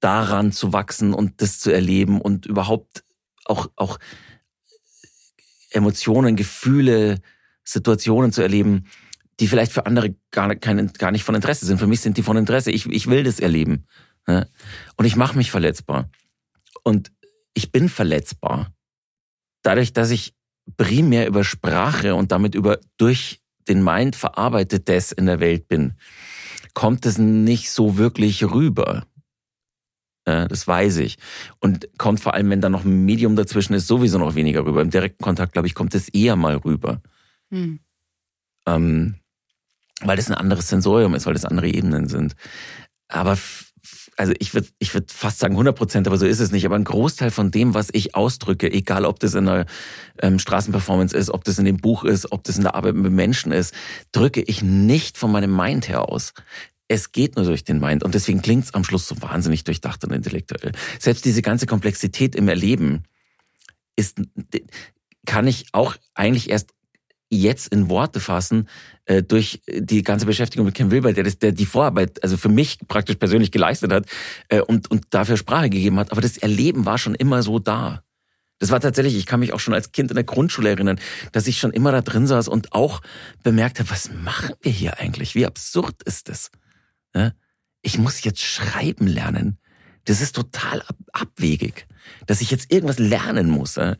daran 0.00 0.52
zu 0.52 0.72
wachsen 0.72 1.14
und 1.14 1.40
das 1.40 1.60
zu 1.60 1.70
erleben 1.70 2.20
und 2.20 2.46
überhaupt 2.46 3.04
auch, 3.44 3.70
auch 3.76 3.98
Emotionen, 5.70 6.36
Gefühle, 6.36 7.20
Situationen 7.64 8.32
zu 8.32 8.42
erleben, 8.42 8.86
die 9.40 9.48
vielleicht 9.48 9.72
für 9.72 9.86
andere 9.86 10.14
gar, 10.30 10.54
kein, 10.56 10.92
gar 10.94 11.12
nicht 11.12 11.24
von 11.24 11.34
Interesse 11.34 11.66
sind. 11.66 11.78
Für 11.78 11.86
mich 11.86 12.00
sind 12.00 12.16
die 12.16 12.22
von 12.22 12.36
Interesse. 12.36 12.70
Ich, 12.70 12.86
ich 12.86 13.08
will 13.08 13.22
das 13.22 13.38
erleben. 13.38 13.86
Und 14.28 15.04
ich 15.04 15.16
mache 15.16 15.36
mich 15.36 15.50
verletzbar. 15.50 16.10
Und 16.82 17.10
ich 17.54 17.72
bin 17.72 17.88
verletzbar. 17.88 18.72
Dadurch, 19.62 19.92
dass 19.92 20.10
ich 20.10 20.34
primär 20.76 21.26
über 21.26 21.44
Sprache 21.44 22.14
und 22.14 22.30
damit 22.30 22.54
über 22.54 22.78
durch 22.98 23.40
den 23.68 23.82
Mind 23.82 24.16
verarbeitetes 24.16 25.12
in 25.12 25.26
der 25.26 25.40
Welt 25.40 25.68
bin, 25.68 25.94
kommt 26.74 27.06
es 27.06 27.18
nicht 27.18 27.70
so 27.70 27.96
wirklich 27.96 28.44
rüber. 28.44 29.06
Das 30.24 30.68
weiß 30.68 30.98
ich. 30.98 31.16
Und 31.58 31.88
kommt 31.96 32.20
vor 32.20 32.34
allem, 32.34 32.50
wenn 32.50 32.60
da 32.60 32.68
noch 32.68 32.84
ein 32.84 33.06
Medium 33.06 33.34
dazwischen 33.34 33.72
ist, 33.72 33.86
sowieso 33.86 34.18
noch 34.18 34.34
weniger 34.34 34.66
rüber. 34.66 34.82
Im 34.82 34.90
direkten 34.90 35.24
Kontakt, 35.24 35.54
glaube 35.54 35.68
ich, 35.68 35.74
kommt 35.74 35.94
es 35.94 36.10
eher 36.10 36.36
mal 36.36 36.56
rüber. 36.56 37.00
Hm. 37.50 37.80
Ähm, 38.66 39.14
weil 40.02 40.16
das 40.16 40.30
ein 40.30 40.36
anderes 40.36 40.68
Sensorium 40.68 41.14
ist, 41.14 41.24
weil 41.24 41.32
das 41.32 41.46
andere 41.46 41.68
Ebenen 41.68 42.08
sind. 42.08 42.36
Aber 43.08 43.38
also 44.18 44.32
ich 44.40 44.52
würde 44.52 44.66
ich 44.78 44.92
würd 44.92 45.12
fast 45.12 45.38
sagen 45.38 45.54
100 45.54 45.76
Prozent, 45.76 46.06
aber 46.08 46.18
so 46.18 46.26
ist 46.26 46.40
es 46.40 46.50
nicht. 46.50 46.66
Aber 46.66 46.74
ein 46.74 46.84
Großteil 46.84 47.30
von 47.30 47.50
dem, 47.50 47.74
was 47.74 47.88
ich 47.92 48.16
ausdrücke, 48.16 48.70
egal 48.70 49.04
ob 49.04 49.20
das 49.20 49.34
in 49.34 49.48
einer 49.48 49.66
ähm, 50.20 50.40
Straßenperformance 50.40 51.16
ist, 51.16 51.30
ob 51.30 51.44
das 51.44 51.58
in 51.58 51.64
dem 51.64 51.76
Buch 51.76 52.04
ist, 52.04 52.32
ob 52.32 52.42
das 52.42 52.56
in 52.56 52.64
der 52.64 52.74
Arbeit 52.74 52.96
mit 52.96 53.12
Menschen 53.12 53.52
ist, 53.52 53.72
drücke 54.10 54.42
ich 54.42 54.60
nicht 54.60 55.18
von 55.18 55.30
meinem 55.30 55.54
Mind 55.54 55.88
her 55.88 56.08
aus. 56.08 56.34
Es 56.88 57.12
geht 57.12 57.36
nur 57.36 57.44
durch 57.44 57.62
den 57.62 57.78
Mind 57.78 58.02
und 58.02 58.14
deswegen 58.14 58.42
klingt 58.42 58.64
es 58.64 58.74
am 58.74 58.82
Schluss 58.82 59.06
so 59.06 59.22
wahnsinnig 59.22 59.62
durchdacht 59.62 60.02
und 60.04 60.12
intellektuell. 60.12 60.72
Selbst 60.98 61.24
diese 61.24 61.42
ganze 61.42 61.66
Komplexität 61.66 62.34
im 62.34 62.48
Erleben 62.48 63.04
ist, 63.94 64.20
kann 65.26 65.46
ich 65.46 65.66
auch 65.72 65.94
eigentlich 66.14 66.50
erst 66.50 66.70
jetzt 67.30 67.68
in 67.68 67.88
Worte 67.88 68.20
fassen 68.20 68.68
äh, 69.04 69.22
durch 69.22 69.60
die 69.68 70.02
ganze 70.02 70.26
Beschäftigung 70.26 70.66
mit 70.66 70.74
Ken 70.74 70.90
Wilber, 70.90 71.12
der, 71.12 71.24
das, 71.24 71.38
der 71.38 71.52
die 71.52 71.66
Vorarbeit 71.66 72.22
also 72.22 72.36
für 72.36 72.48
mich 72.48 72.78
praktisch 72.88 73.16
persönlich 73.16 73.50
geleistet 73.50 73.92
hat 73.92 74.06
äh, 74.48 74.60
und, 74.60 74.90
und 74.90 75.06
dafür 75.10 75.36
Sprache 75.36 75.70
gegeben 75.70 75.98
hat. 75.98 76.12
Aber 76.12 76.20
das 76.20 76.38
Erleben 76.38 76.86
war 76.86 76.98
schon 76.98 77.14
immer 77.14 77.42
so 77.42 77.58
da. 77.58 78.02
Das 78.58 78.70
war 78.70 78.80
tatsächlich, 78.80 79.16
ich 79.16 79.26
kann 79.26 79.40
mich 79.40 79.52
auch 79.52 79.60
schon 79.60 79.74
als 79.74 79.92
Kind 79.92 80.10
in 80.10 80.16
der 80.16 80.24
Grundschule 80.24 80.70
erinnern, 80.70 80.98
dass 81.32 81.46
ich 81.46 81.58
schon 81.58 81.72
immer 81.72 81.92
da 81.92 82.00
drin 82.00 82.26
saß 82.26 82.48
und 82.48 82.72
auch 82.72 83.00
bemerkt 83.42 83.78
habe, 83.78 83.90
was 83.90 84.10
machen 84.10 84.54
wir 84.62 84.72
hier 84.72 84.98
eigentlich? 84.98 85.34
Wie 85.34 85.46
absurd 85.46 86.02
ist 86.02 86.28
das? 86.28 86.50
Ja? 87.14 87.32
Ich 87.82 87.98
muss 87.98 88.24
jetzt 88.24 88.42
schreiben 88.42 89.06
lernen. 89.06 89.58
Das 90.06 90.20
ist 90.20 90.34
total 90.34 90.82
ab 90.82 90.96
abwegig, 91.12 91.86
dass 92.26 92.40
ich 92.40 92.50
jetzt 92.50 92.72
irgendwas 92.72 92.98
lernen 92.98 93.48
muss. 93.48 93.76
Ja? 93.76 93.96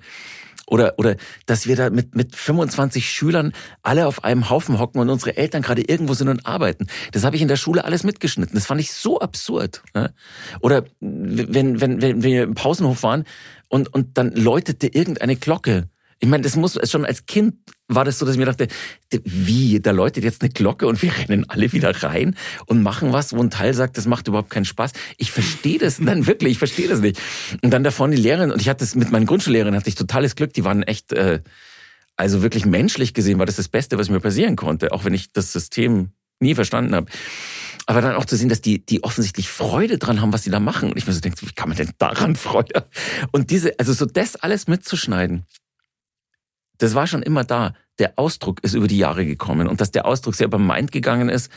Oder, 0.69 0.95
oder 0.99 1.17
dass 1.47 1.67
wir 1.67 1.77
da 1.77 1.91
mit, 1.91 2.15
mit 2.15 2.37
25 2.37 3.11
Schülern 3.11 3.53
alle 3.83 4.07
auf 4.07 4.25
einem 4.25 4.51
Haufen 4.51 4.79
hocken 4.79 5.01
und 5.01 5.11
unsere 5.11 5.37
Eltern 5.37 5.63
gerade 5.63 5.83
irgendwo 5.83 6.15
sind 6.15 6.29
und 6.29 6.47
arbeiten. 6.47 6.87
Das 7.13 7.25
habe 7.25 7.37
ich 7.37 7.43
in 7.43 7.49
der 7.49 7.57
Schule 7.57 7.85
alles 7.85 8.05
mitgeschnitten. 8.05 8.55
Das 8.55 8.67
fand 8.67 8.81
ich 8.81 8.93
so 8.93 9.21
absurd. 9.21 9.83
Ne? 9.95 10.13
Oder 10.61 10.85
wenn, 11.01 11.81
wenn, 11.81 12.03
wenn 12.03 12.23
wir 12.23 12.43
im 12.45 12.55
Pausenhof 12.55 13.03
waren 13.03 13.25
und, 13.69 13.93
und 13.93 14.19
dann 14.19 14.33
läutete 14.35 14.89
irgendeine 14.89 15.37
Glocke 15.37 15.89
ich 16.21 16.29
meine, 16.29 16.43
das 16.43 16.57
muss 16.57 16.79
schon 16.91 17.05
als 17.05 17.27
Kind 17.27 17.55
war 17.89 18.05
das 18.05 18.19
so, 18.19 18.27
dass 18.27 18.35
ich 18.35 18.39
mir 18.39 18.45
dachte, 18.45 18.69
wie, 19.25 19.81
da 19.81 19.91
läutet 19.93 20.23
jetzt 20.23 20.43
eine 20.43 20.51
Glocke 20.51 20.87
und 20.87 21.03
wir 21.03 21.11
rennen 21.17 21.49
alle 21.49 21.73
wieder 21.73 22.03
rein 22.03 22.37
und 22.67 22.83
machen 22.83 23.13
was, 23.13 23.33
wo 23.33 23.43
ein 23.43 23.51
Teil 23.51 23.73
sagt, 23.73 23.97
das 23.97 24.07
macht 24.07 24.29
überhaupt 24.29 24.51
keinen 24.51 24.67
Spaß. 24.67 24.93
Ich 25.17 25.33
verstehe 25.33 25.79
das, 25.79 25.99
nein, 25.99 26.27
wirklich, 26.27 26.53
ich 26.53 26.59
verstehe 26.59 26.89
das 26.89 27.01
nicht. 27.01 27.19
Und 27.63 27.71
dann 27.71 27.83
da 27.83 27.91
vorne 27.91 28.17
die 28.17 28.23
Lehrerin, 28.23 28.51
und 28.51 28.61
ich 28.61 28.69
hatte 28.69 28.85
es 28.85 28.95
mit 28.95 29.11
meinen 29.11 29.27
Grundschullehrern, 29.27 29.75
hatte 29.75 29.89
ich 29.89 29.95
totales 29.95 30.37
Glück, 30.37 30.53
die 30.53 30.65
waren 30.65 30.83
echt, 30.83 31.13
äh, 31.13 31.41
also 32.17 32.43
wirklich 32.43 32.67
menschlich 32.67 33.15
gesehen 33.15 33.39
war 33.39 33.47
das 33.47 33.57
das 33.57 33.69
Beste, 33.69 33.97
was 33.97 34.11
mir 34.11 34.21
passieren 34.21 34.57
konnte, 34.57 34.93
auch 34.93 35.05
wenn 35.05 35.15
ich 35.15 35.33
das 35.33 35.53
System 35.53 36.11
nie 36.41 36.55
verstanden 36.55 36.95
habe. 36.95 37.11
Aber 37.87 38.03
dann 38.03 38.17
auch 38.17 38.27
zu 38.27 38.37
sehen, 38.37 38.51
dass 38.51 38.61
die, 38.61 38.85
die 38.85 39.03
offensichtlich 39.03 39.49
Freude 39.49 39.97
dran 39.97 40.21
haben, 40.21 40.31
was 40.33 40.45
sie 40.45 40.51
da 40.51 40.61
machen. 40.61 40.91
Und 40.91 40.99
ich 40.99 41.07
mir 41.07 41.15
so 41.15 41.21
denke, 41.21 41.41
wie 41.41 41.53
kann 41.55 41.71
man 41.71 41.79
denn 41.79 41.91
daran 41.97 42.37
Freude? 42.37 42.87
Und 43.33 43.51
diese, 43.51 43.79
also 43.79 43.95
so 43.95 44.05
das 44.05 44.37
alles 44.37 44.69
mitzuschneiden, 44.69 45.47
das 46.79 46.95
war 46.95 47.07
schon 47.07 47.23
immer 47.23 47.45
da. 47.45 47.75
Der 47.99 48.13
Ausdruck 48.17 48.63
ist 48.63 48.75
über 48.75 48.87
die 48.87 48.99
Jahre 48.99 49.27
gekommen. 49.27 49.69
Und 49.69 49.81
dass 49.81 49.91
der 49.91 50.07
Ausdruck 50.07 50.35
sehr 50.35 50.49
beim 50.49 50.67
Mind 50.67 50.93
gegangen 50.93 51.29
ist, 51.29 51.51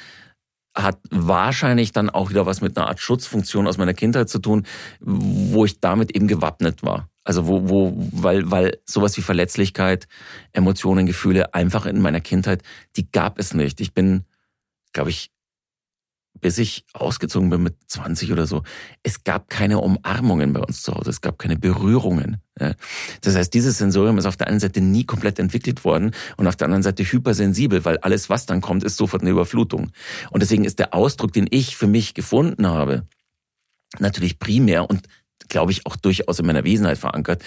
hat 0.76 1.00
wahrscheinlich 1.10 1.92
dann 1.92 2.10
auch 2.10 2.30
wieder 2.30 2.46
was 2.46 2.62
mit 2.62 2.78
einer 2.78 2.88
Art 2.88 3.00
Schutzfunktion 3.00 3.68
aus 3.68 3.78
meiner 3.78 3.94
Kindheit 3.94 4.30
zu 4.30 4.40
tun, 4.40 4.66
wo 5.00 5.66
ich 5.66 5.80
damit 5.80 6.16
eben 6.16 6.28
gewappnet 6.28 6.84
war. 6.84 7.10
Also 7.24 7.48
wo, 7.48 7.70
wo, 7.70 7.94
weil, 7.96 8.50
weil 8.50 8.80
sowas 8.86 9.16
wie 9.18 9.22
Verletzlichkeit, 9.22 10.08
Emotionen, 10.54 11.06
Gefühle 11.06 11.54
einfach 11.54 11.86
in 11.86 12.02
meiner 12.02 12.22
Kindheit, 12.22 12.64
die 12.96 13.12
gab 13.12 13.38
es 13.38 13.54
nicht. 13.54 13.82
Ich 13.82 13.94
bin, 13.94 14.24
glaube 14.94 15.12
ich, 15.12 15.30
bis 16.40 16.58
ich 16.58 16.86
ausgezogen 16.94 17.50
bin 17.50 17.64
mit 17.64 17.76
20 17.88 18.32
oder 18.32 18.48
so, 18.48 18.64
es 19.04 19.24
gab 19.24 19.50
keine 19.50 19.80
Umarmungen 19.80 20.54
bei 20.54 20.62
uns 20.62 20.82
zu 20.82 20.94
Hause, 20.94 21.10
es 21.10 21.22
gab 21.22 21.38
keine 21.38 21.58
Berührungen. 21.58 22.38
Das 23.22 23.36
heißt, 23.36 23.54
dieses 23.54 23.78
Sensorium 23.78 24.18
ist 24.18 24.26
auf 24.26 24.38
der 24.38 24.48
einen 24.48 24.60
Seite 24.60 24.82
nie 24.82 25.04
komplett 25.04 25.40
entwickelt 25.40 25.84
worden 25.84 26.12
und 26.38 26.48
auf 26.48 26.56
der 26.56 26.66
anderen 26.66 26.84
Seite 26.84 27.04
hypersensibel, 27.04 27.86
weil 27.86 27.98
alles, 28.00 28.30
was 28.30 28.46
dann 28.46 28.62
kommt, 28.62 28.84
ist 28.84 28.98
sofort 28.98 29.22
eine 29.22 29.32
Überflutung. 29.32 29.92
Und 30.30 30.42
deswegen 30.42 30.66
ist 30.66 30.80
der 30.80 30.94
Ausdruck, 30.94 31.34
den 31.34 31.48
ich 31.50 31.76
für 31.76 31.88
mich 31.88 32.14
gefunden 32.14 32.68
habe, 32.68 33.08
natürlich 34.00 34.40
primär 34.40 34.90
und 34.90 35.08
glaube 35.50 35.72
ich 35.72 35.86
auch 35.86 35.96
durchaus 35.96 36.40
in 36.40 36.46
meiner 36.46 36.64
Wesenheit 36.64 36.98
verankert, 36.98 37.44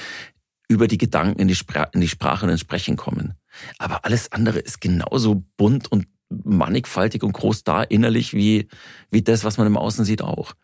über 0.69 0.89
die 0.89 0.99
Gedanken 0.99 1.41
in 1.41 1.49
die, 1.49 1.55
Spra 1.55 1.85
in 1.93 2.01
die 2.01 2.09
Sprache 2.09 2.47
und 2.47 2.53
ins 2.53 2.61
Sprechen 2.61 2.97
kommen. 2.97 3.35
Aber 3.79 4.05
alles 4.05 4.33
andere 4.33 4.59
ist 4.59 4.81
genauso 4.81 5.45
bunt 5.57 5.91
und 5.91 6.07
mannigfaltig 6.45 7.23
und 7.23 7.33
groß 7.33 7.65
da 7.65 7.83
innerlich 7.83 8.35
wie, 8.35 8.69
wie 9.11 9.23
das, 9.23 9.45
was 9.45 9.59
man 9.59 9.67
im 9.67 9.77
Außen 9.77 10.05
sieht 10.05 10.23
auch. 10.23 10.55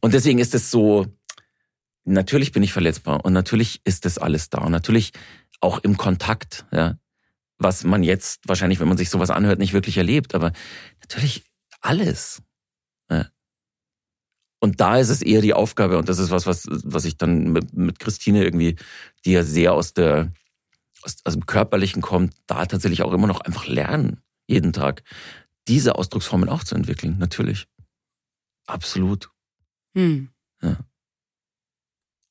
Und 0.00 0.14
deswegen 0.14 0.38
ist 0.38 0.54
es 0.54 0.70
so, 0.70 1.06
natürlich 2.04 2.52
bin 2.52 2.62
ich 2.62 2.72
verletzbar 2.72 3.24
und 3.24 3.32
natürlich 3.32 3.80
ist 3.84 4.04
das 4.04 4.18
alles 4.18 4.50
da 4.50 4.58
und 4.58 4.72
natürlich 4.72 5.12
auch 5.60 5.78
im 5.78 5.96
Kontakt, 5.96 6.66
ja, 6.72 6.96
was 7.58 7.84
man 7.84 8.02
jetzt 8.02 8.46
wahrscheinlich, 8.46 8.80
wenn 8.80 8.88
man 8.88 8.96
sich 8.96 9.10
sowas 9.10 9.30
anhört, 9.30 9.58
nicht 9.58 9.72
wirklich 9.72 9.96
erlebt, 9.96 10.34
aber 10.34 10.52
natürlich 11.00 11.44
alles. 11.80 12.42
Ja. 13.10 13.28
Und 14.60 14.80
da 14.80 14.98
ist 14.98 15.08
es 15.08 15.22
eher 15.22 15.40
die 15.40 15.54
Aufgabe 15.54 15.98
und 15.98 16.08
das 16.08 16.18
ist 16.18 16.30
was, 16.30 16.46
was, 16.46 16.66
was 16.68 17.04
ich 17.04 17.16
dann 17.16 17.52
mit, 17.52 17.72
mit 17.74 17.98
Christine 17.98 18.44
irgendwie, 18.44 18.76
die 19.24 19.32
ja 19.32 19.42
sehr 19.42 19.72
aus 19.72 19.94
der, 19.94 20.32
aus, 21.02 21.16
aus 21.24 21.34
dem 21.34 21.46
Körperlichen 21.46 22.02
kommt, 22.02 22.34
da 22.46 22.66
tatsächlich 22.66 23.02
auch 23.02 23.12
immer 23.12 23.26
noch 23.26 23.40
einfach 23.40 23.66
lernen 23.66 24.20
jeden 24.46 24.72
Tag, 24.72 25.02
diese 25.68 25.96
Ausdrucksformen 25.96 26.48
auch 26.48 26.64
zu 26.64 26.74
entwickeln, 26.74 27.18
natürlich. 27.18 27.66
Absolut. 28.66 29.30
Hm. 29.94 30.30
Ja. 30.62 30.78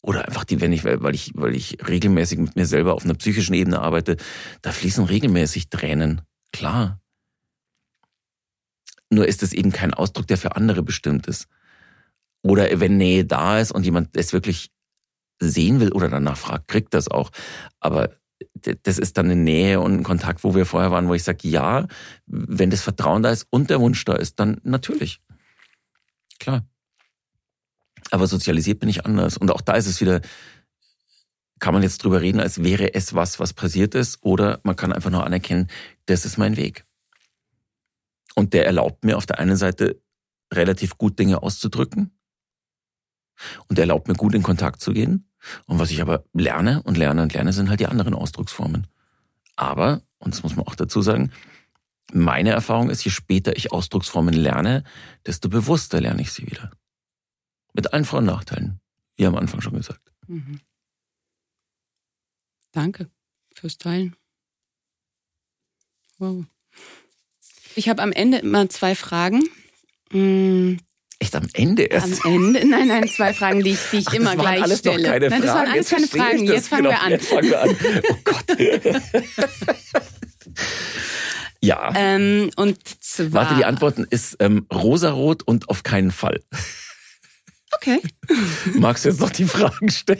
Oder 0.02 0.28
einfach 0.28 0.44
die, 0.44 0.60
wenn 0.60 0.74
ich, 0.74 0.84
weil 0.84 1.16
ich, 1.16 1.32
weil 1.34 1.56
ich 1.56 1.78
regelmäßig 1.88 2.38
mit 2.38 2.56
mir 2.56 2.66
selber 2.66 2.94
auf 2.94 3.06
einer 3.06 3.14
psychischen 3.14 3.54
Ebene 3.54 3.80
arbeite, 3.80 4.18
da 4.62 4.72
fließen 4.72 5.06
regelmäßig 5.06 5.70
Tränen. 5.70 6.22
Klar. 6.52 7.02
Nur 9.10 9.28
ist 9.28 9.44
es 9.44 9.54
eben 9.54 9.72
kein 9.72 9.94
Ausdruck, 9.94 10.28
der 10.28 10.38
für 10.38 10.56
andere 10.56 10.84
bestimmt 10.84 11.28
ist. 11.28 11.48
Oder 12.42 12.80
wenn 12.82 12.98
Nähe 12.98 13.24
da 13.24 13.60
ist 13.60 13.72
und 13.72 13.86
jemand 13.86 14.18
es 14.18 14.34
wirklich 14.34 14.72
sehen 15.40 15.80
will 15.80 15.94
oder 15.94 16.10
danach 16.10 16.38
fragt, 16.38 16.68
kriegt 16.68 16.94
das 16.94 17.08
auch. 17.08 17.32
Aber 17.80 18.10
das 18.84 18.98
ist 18.98 19.18
dann 19.18 19.26
eine 19.26 19.36
Nähe 19.36 19.80
und 19.80 19.94
ein 19.94 20.04
Kontakt, 20.04 20.44
wo 20.44 20.56
wir 20.56 20.66
vorher 20.66 20.92
waren, 20.92 21.08
wo 21.08 21.14
ich 21.14 21.24
sage, 21.24 21.48
ja, 21.48 21.88
wenn 22.26 22.70
das 22.70 22.82
Vertrauen 22.82 23.24
da 23.24 23.32
ist 23.32 23.48
und 23.50 23.70
der 23.70 23.80
Wunsch 23.80 24.04
da 24.06 24.14
ist, 24.14 24.40
dann 24.40 24.60
natürlich. 24.64 25.22
Klar. 26.40 26.66
Aber 28.12 28.28
sozialisiert 28.28 28.80
bin 28.80 28.90
ich 28.90 29.06
anders. 29.06 29.38
Und 29.38 29.52
auch 29.52 29.62
da 29.62 29.74
ist 29.74 29.88
es 29.88 30.02
wieder, 30.02 30.22
kann 31.60 31.74
man 31.74 31.84
jetzt 31.84 32.04
drüber 32.04 32.22
reden, 32.22 32.40
als 32.40 32.64
wäre 32.64 32.94
es 32.94 33.14
was, 33.14 33.40
was 33.40 33.54
passiert 33.54 33.96
ist, 33.96 34.20
oder 34.22 34.60
man 34.64 34.76
kann 34.76 34.92
einfach 34.92 35.10
nur 35.10 35.26
anerkennen, 35.26 35.68
das 36.06 36.26
ist 36.26 36.38
mein 36.38 36.58
Weg. 36.58 36.86
Und 38.36 38.54
der 38.54 38.66
erlaubt 38.66 39.06
mir 39.06 39.18
auf 39.18 39.26
der 39.26 39.40
einen 39.40 39.56
Seite 39.56 40.02
relativ 40.54 40.98
gut 40.98 41.20
Dinge 41.20 41.42
auszudrücken. 41.42 42.12
Und 43.68 43.78
er 43.78 43.84
erlaubt 43.84 44.08
mir 44.08 44.16
gut 44.16 44.36
in 44.36 44.44
Kontakt 44.44 44.82
zu 44.82 44.94
gehen. 44.94 45.30
Und 45.66 45.80
was 45.80 45.92
ich 45.92 46.02
aber 46.02 46.24
lerne 46.34 46.82
und 46.84 46.98
lerne 46.98 47.22
und 47.22 47.34
lerne, 47.34 47.54
sind 47.54 47.70
halt 47.70 47.80
die 47.80 47.88
anderen 47.88 48.14
Ausdrucksformen. 48.14 48.88
Aber, 49.56 50.02
und 50.20 50.34
das 50.34 50.44
muss 50.44 50.56
man 50.56 50.66
auch 50.66 50.76
dazu 50.76 51.02
sagen, 51.02 51.32
meine 52.12 52.52
Erfahrung 52.52 52.90
ist, 52.90 53.04
je 53.04 53.12
später 53.12 53.56
ich 53.56 53.72
Ausdrucksformen 53.72 54.34
lerne, 54.34 54.84
desto 55.26 55.50
bewusster 55.50 56.02
lerne 56.02 56.22
ich 56.22 56.32
sie 56.32 56.46
wieder. 56.46 56.72
Mit 57.74 57.94
allen 57.94 58.06
Vor- 58.06 58.20
und 58.20 58.26
Nachteilen, 58.26 58.80
wie 59.16 59.26
am 59.26 59.36
Anfang 59.36 59.62
schon 59.62 59.74
gesagt. 59.74 60.14
Mhm. 60.28 60.60
Danke 62.72 63.10
fürs 63.56 63.78
Teilen. 63.78 64.16
Wow. 66.18 66.46
Ich 67.76 67.90
habe 67.90 68.02
am 68.02 68.12
Ende 68.12 68.38
immer 68.40 68.70
zwei 68.70 68.96
Fragen. 68.96 69.44
Hm, 70.12 70.80
Echt 71.24 71.36
am 71.38 71.48
Ende 71.54 71.84
erst? 71.84 72.26
Am 72.26 72.34
Ende? 72.34 72.68
Nein, 72.68 72.90
nein, 72.90 73.08
zwei 73.08 73.34
Fragen, 73.34 73.64
die 73.64 73.70
ich, 73.72 73.80
die 73.94 74.00
ich 74.00 74.08
Ach, 74.10 74.14
immer 74.14 74.36
gleich 74.36 74.62
alles 74.62 74.80
stelle. 74.80 75.04
keine 75.04 75.30
nein, 75.30 75.42
das 75.42 75.56
waren 75.56 75.72
alles 75.72 75.90
keine 75.90 76.08
Fragen. 76.08 76.44
Jetzt 76.44 76.68
fangen, 76.68 76.84
genau, 76.84 77.08
jetzt 77.08 77.28
fangen 77.30 77.50
wir 77.50 77.62
an. 77.62 77.78
Oh 78.10 78.18
Gott. 78.26 78.44
ja. 81.62 81.94
Ähm, 81.96 82.52
und 82.58 82.78
zwar. 83.02 83.32
Warte, 83.32 83.56
die 83.56 83.64
Antworten 83.64 84.06
ist 84.10 84.36
ähm, 84.42 84.68
rosarot 84.70 85.44
und 85.44 85.70
auf 85.70 85.84
keinen 85.84 86.12
Fall. 86.12 86.42
Okay. 87.72 88.02
Magst 88.74 89.06
du 89.06 89.10
jetzt 89.10 89.22
noch 89.22 89.30
die 89.30 89.46
Fragen 89.46 89.90
stellen? 89.92 90.20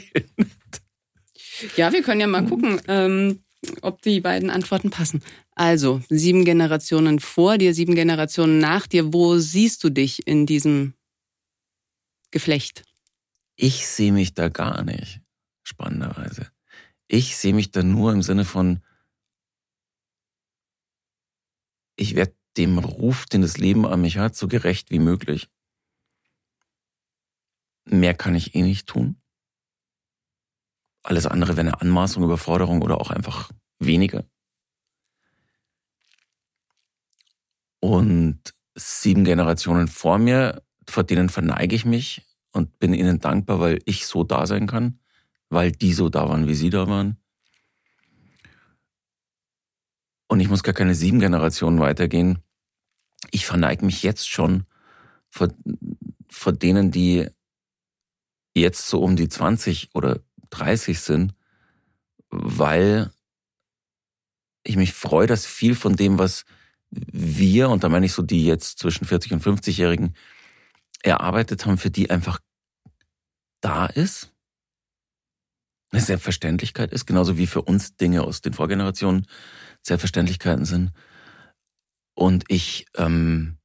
Ja, 1.76 1.92
wir 1.92 2.02
können 2.02 2.22
ja 2.22 2.26
mal 2.26 2.46
gucken, 2.46 2.80
ähm, 2.88 3.43
ob 3.82 4.02
die 4.02 4.20
beiden 4.20 4.50
Antworten 4.50 4.90
passen. 4.90 5.22
Also, 5.54 6.02
sieben 6.08 6.44
Generationen 6.44 7.20
vor 7.20 7.58
dir, 7.58 7.74
sieben 7.74 7.94
Generationen 7.94 8.58
nach 8.58 8.86
dir. 8.86 9.12
Wo 9.12 9.38
siehst 9.38 9.84
du 9.84 9.90
dich 9.90 10.26
in 10.26 10.46
diesem 10.46 10.94
Geflecht? 12.30 12.84
Ich 13.56 13.86
sehe 13.86 14.12
mich 14.12 14.34
da 14.34 14.48
gar 14.48 14.82
nicht, 14.82 15.20
spannenderweise. 15.62 16.50
Ich 17.06 17.36
sehe 17.36 17.54
mich 17.54 17.70
da 17.70 17.82
nur 17.82 18.12
im 18.12 18.22
Sinne 18.22 18.44
von, 18.44 18.82
ich 21.96 22.14
werde 22.14 22.34
dem 22.56 22.78
Ruf, 22.78 23.26
den 23.26 23.42
das 23.42 23.58
Leben 23.58 23.86
an 23.86 24.00
mich 24.00 24.18
hat, 24.18 24.36
so 24.36 24.48
gerecht 24.48 24.90
wie 24.90 24.98
möglich. 24.98 25.48
Mehr 27.84 28.14
kann 28.14 28.34
ich 28.34 28.54
eh 28.54 28.62
nicht 28.62 28.86
tun. 28.88 29.20
Alles 31.04 31.26
andere 31.26 31.56
wäre 31.56 31.68
eine 31.68 31.80
Anmaßung, 31.82 32.24
Überforderung 32.24 32.80
oder 32.80 32.98
auch 32.98 33.10
einfach 33.10 33.50
weniger. 33.78 34.24
Und 37.78 38.40
sieben 38.74 39.24
Generationen 39.24 39.86
vor 39.86 40.16
mir, 40.16 40.62
vor 40.88 41.04
denen 41.04 41.28
verneige 41.28 41.76
ich 41.76 41.84
mich 41.84 42.22
und 42.52 42.78
bin 42.78 42.94
ihnen 42.94 43.20
dankbar, 43.20 43.60
weil 43.60 43.80
ich 43.84 44.06
so 44.06 44.24
da 44.24 44.46
sein 44.46 44.66
kann, 44.66 44.98
weil 45.50 45.72
die 45.72 45.92
so 45.92 46.08
da 46.08 46.26
waren, 46.30 46.48
wie 46.48 46.54
sie 46.54 46.70
da 46.70 46.88
waren. 46.88 47.18
Und 50.26 50.40
ich 50.40 50.48
muss 50.48 50.62
gar 50.62 50.74
keine 50.74 50.94
sieben 50.94 51.20
Generationen 51.20 51.80
weitergehen. 51.80 52.38
Ich 53.30 53.44
verneige 53.44 53.84
mich 53.84 54.02
jetzt 54.02 54.26
schon 54.26 54.64
vor, 55.28 55.48
vor 56.30 56.52
denen, 56.54 56.90
die 56.90 57.28
jetzt 58.54 58.88
so 58.88 59.02
um 59.02 59.16
die 59.16 59.28
20 59.28 59.90
oder 59.94 60.20
30 60.58 61.00
sind, 61.00 61.34
weil 62.30 63.10
ich 64.62 64.76
mich 64.76 64.92
freue, 64.92 65.26
dass 65.26 65.46
viel 65.46 65.74
von 65.74 65.96
dem, 65.96 66.18
was 66.18 66.44
wir, 66.90 67.68
und 67.70 67.84
da 67.84 67.88
meine 67.88 68.06
ich 68.06 68.12
so 68.12 68.22
die 68.22 68.46
jetzt 68.46 68.78
zwischen 68.78 69.04
40 69.04 69.32
und 69.32 69.42
50-Jährigen, 69.42 70.14
erarbeitet 71.02 71.66
haben, 71.66 71.76
für 71.76 71.90
die 71.90 72.10
einfach 72.10 72.40
da 73.60 73.86
ist, 73.86 74.32
eine 75.92 76.00
Selbstverständlichkeit 76.00 76.92
ist, 76.92 77.06
genauso 77.06 77.36
wie 77.36 77.46
für 77.46 77.62
uns 77.62 77.96
Dinge 77.96 78.22
aus 78.22 78.40
den 78.40 78.52
Vorgenerationen 78.52 79.26
Selbstverständlichkeiten 79.82 80.64
sind. 80.64 80.92
Und 82.14 82.44
ich 82.48 82.86
ähm, 82.96 83.58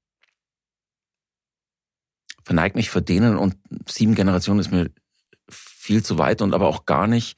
verneige 2.44 2.78
mich 2.78 2.90
vor 2.90 3.02
denen 3.02 3.38
und 3.38 3.58
sieben 3.88 4.16
Generationen 4.16 4.60
ist 4.60 4.72
mir 4.72 4.92
viel 5.90 6.06
zu 6.06 6.20
weit 6.20 6.44
und 6.44 6.54
aber 6.54 6.68
auch 6.68 6.86
gar 6.86 7.08
nicht. 7.08 7.36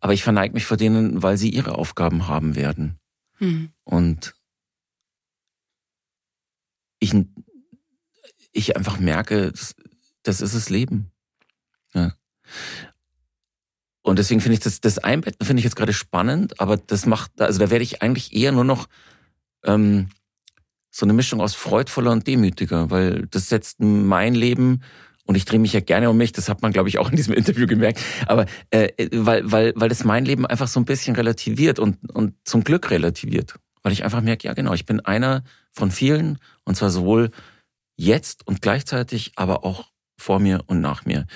Aber 0.00 0.14
ich 0.14 0.22
verneige 0.24 0.54
mich 0.54 0.64
vor 0.64 0.78
denen, 0.78 1.22
weil 1.22 1.36
sie 1.36 1.50
ihre 1.50 1.74
Aufgaben 1.74 2.26
haben 2.26 2.56
werden. 2.56 2.98
Mhm. 3.38 3.68
Und 3.84 4.34
ich, 7.00 7.14
ich 8.52 8.76
einfach 8.78 8.98
merke, 8.98 9.52
das, 9.52 9.74
das 10.22 10.40
ist 10.40 10.54
das 10.54 10.70
Leben. 10.70 11.10
Ja. 11.92 12.14
Und 14.00 14.18
deswegen 14.18 14.40
finde 14.40 14.54
ich 14.54 14.60
das, 14.60 14.80
das 14.80 14.98
Einbetten 14.98 15.44
finde 15.44 15.60
ich 15.60 15.64
jetzt 15.64 15.76
gerade 15.76 15.92
spannend, 15.92 16.60
aber 16.60 16.78
das 16.78 17.04
macht, 17.04 17.38
also 17.42 17.58
da 17.58 17.68
werde 17.68 17.84
ich 17.84 18.00
eigentlich 18.00 18.34
eher 18.34 18.52
nur 18.52 18.64
noch 18.64 18.88
ähm, 19.64 20.08
so 20.90 21.04
eine 21.04 21.12
Mischung 21.12 21.42
aus 21.42 21.54
freudvoller 21.54 22.12
und 22.12 22.26
demütiger, 22.26 22.90
weil 22.90 23.26
das 23.26 23.50
setzt 23.50 23.80
mein 23.80 24.34
Leben 24.34 24.80
und 25.24 25.36
ich 25.36 25.44
drehe 25.44 25.60
mich 25.60 25.72
ja 25.72 25.80
gerne 25.80 26.10
um 26.10 26.16
mich, 26.16 26.32
das 26.32 26.48
hat 26.48 26.62
man, 26.62 26.72
glaube 26.72 26.88
ich, 26.88 26.98
auch 26.98 27.10
in 27.10 27.16
diesem 27.16 27.34
Interview 27.34 27.66
gemerkt, 27.66 28.00
aber 28.26 28.46
äh, 28.70 28.88
weil, 29.12 29.50
weil, 29.50 29.72
weil 29.76 29.88
das 29.88 30.04
mein 30.04 30.24
Leben 30.24 30.46
einfach 30.46 30.68
so 30.68 30.80
ein 30.80 30.84
bisschen 30.84 31.14
relativiert 31.14 31.78
und, 31.78 31.98
und 32.12 32.34
zum 32.44 32.64
Glück 32.64 32.90
relativiert. 32.90 33.54
Weil 33.82 33.92
ich 33.92 34.04
einfach 34.04 34.20
merke, 34.20 34.46
ja 34.46 34.54
genau, 34.54 34.74
ich 34.74 34.86
bin 34.86 35.00
einer 35.00 35.42
von 35.72 35.90
vielen 35.90 36.38
und 36.64 36.76
zwar 36.76 36.90
sowohl 36.90 37.30
jetzt 37.96 38.46
und 38.46 38.62
gleichzeitig, 38.62 39.32
aber 39.36 39.64
auch 39.64 39.90
vor 40.16 40.38
mir 40.38 40.62
und 40.66 40.80
nach 40.80 41.04
mir. 41.04 41.26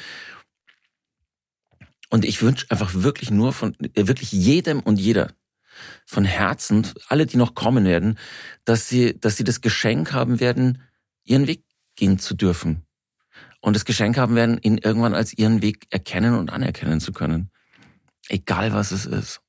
Und 2.08 2.24
ich 2.24 2.40
wünsche 2.42 2.66
einfach 2.70 2.94
wirklich 2.94 3.30
nur 3.30 3.52
von, 3.52 3.76
äh, 3.80 4.06
wirklich 4.06 4.32
jedem 4.32 4.80
und 4.80 4.98
jeder 4.98 5.32
von 6.06 6.24
Herzen, 6.24 6.86
alle, 7.08 7.26
die 7.26 7.36
noch 7.36 7.54
kommen 7.54 7.84
werden, 7.84 8.18
dass 8.64 8.88
sie, 8.88 9.18
dass 9.18 9.36
sie 9.36 9.44
das 9.44 9.60
Geschenk 9.60 10.12
haben 10.12 10.40
werden, 10.40 10.82
ihren 11.24 11.46
Weg 11.46 11.64
gehen 11.96 12.18
zu 12.18 12.34
dürfen. 12.34 12.85
Und 13.60 13.74
das 13.74 13.84
Geschenk 13.84 14.16
haben 14.16 14.34
werden, 14.34 14.58
ihn 14.62 14.78
irgendwann 14.78 15.14
als 15.14 15.36
ihren 15.36 15.62
Weg 15.62 15.86
erkennen 15.90 16.38
und 16.38 16.52
anerkennen 16.52 17.00
zu 17.00 17.12
können. 17.12 17.50
Egal 18.28 18.72
was 18.72 18.90
es 18.90 19.06
ist. 19.06 19.40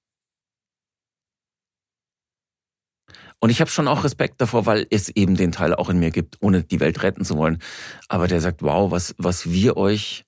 Und 3.40 3.52
ich 3.52 3.62
habe 3.62 3.70
schon 3.70 3.88
auch 3.88 4.04
Respekt 4.04 4.42
davor, 4.42 4.66
weil 4.66 4.88
es 4.90 5.10
eben 5.10 5.36
den 5.36 5.52
Teil 5.52 5.76
auch 5.76 5.90
in 5.90 6.00
mir 6.00 6.10
gibt, 6.10 6.38
ohne 6.42 6.64
die 6.64 6.80
Welt 6.80 7.04
retten 7.04 7.24
zu 7.24 7.38
wollen. 7.38 7.60
Aber 8.08 8.28
der 8.28 8.42
sagt, 8.42 8.64
wow, 8.64 8.90
was, 8.92 9.14
was 9.18 9.50
wir 9.52 9.78
euch, 9.78 10.26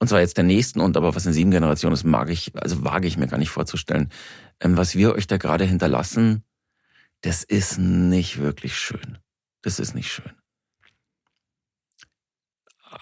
und 0.00 0.08
zwar 0.08 0.20
jetzt 0.20 0.36
der 0.36 0.44
nächsten 0.44 0.80
und 0.80 0.96
aber 0.96 1.14
was 1.14 1.26
in 1.26 1.32
sieben 1.32 1.52
Generationen 1.52 1.94
ist, 1.94 2.04
mag 2.04 2.30
ich, 2.30 2.52
also 2.56 2.84
wage 2.84 3.06
ich 3.06 3.16
mir 3.16 3.28
gar 3.28 3.38
nicht 3.38 3.50
vorzustellen, 3.50 4.10
ähm, 4.60 4.76
was 4.76 4.96
wir 4.96 5.14
euch 5.14 5.28
da 5.28 5.36
gerade 5.36 5.64
hinterlassen, 5.64 6.42
das 7.20 7.44
ist 7.44 7.78
nicht 7.78 8.38
wirklich 8.38 8.76
schön. 8.76 9.18
Das 9.62 9.78
ist 9.78 9.94
nicht 9.94 10.12
schön. 10.12 10.32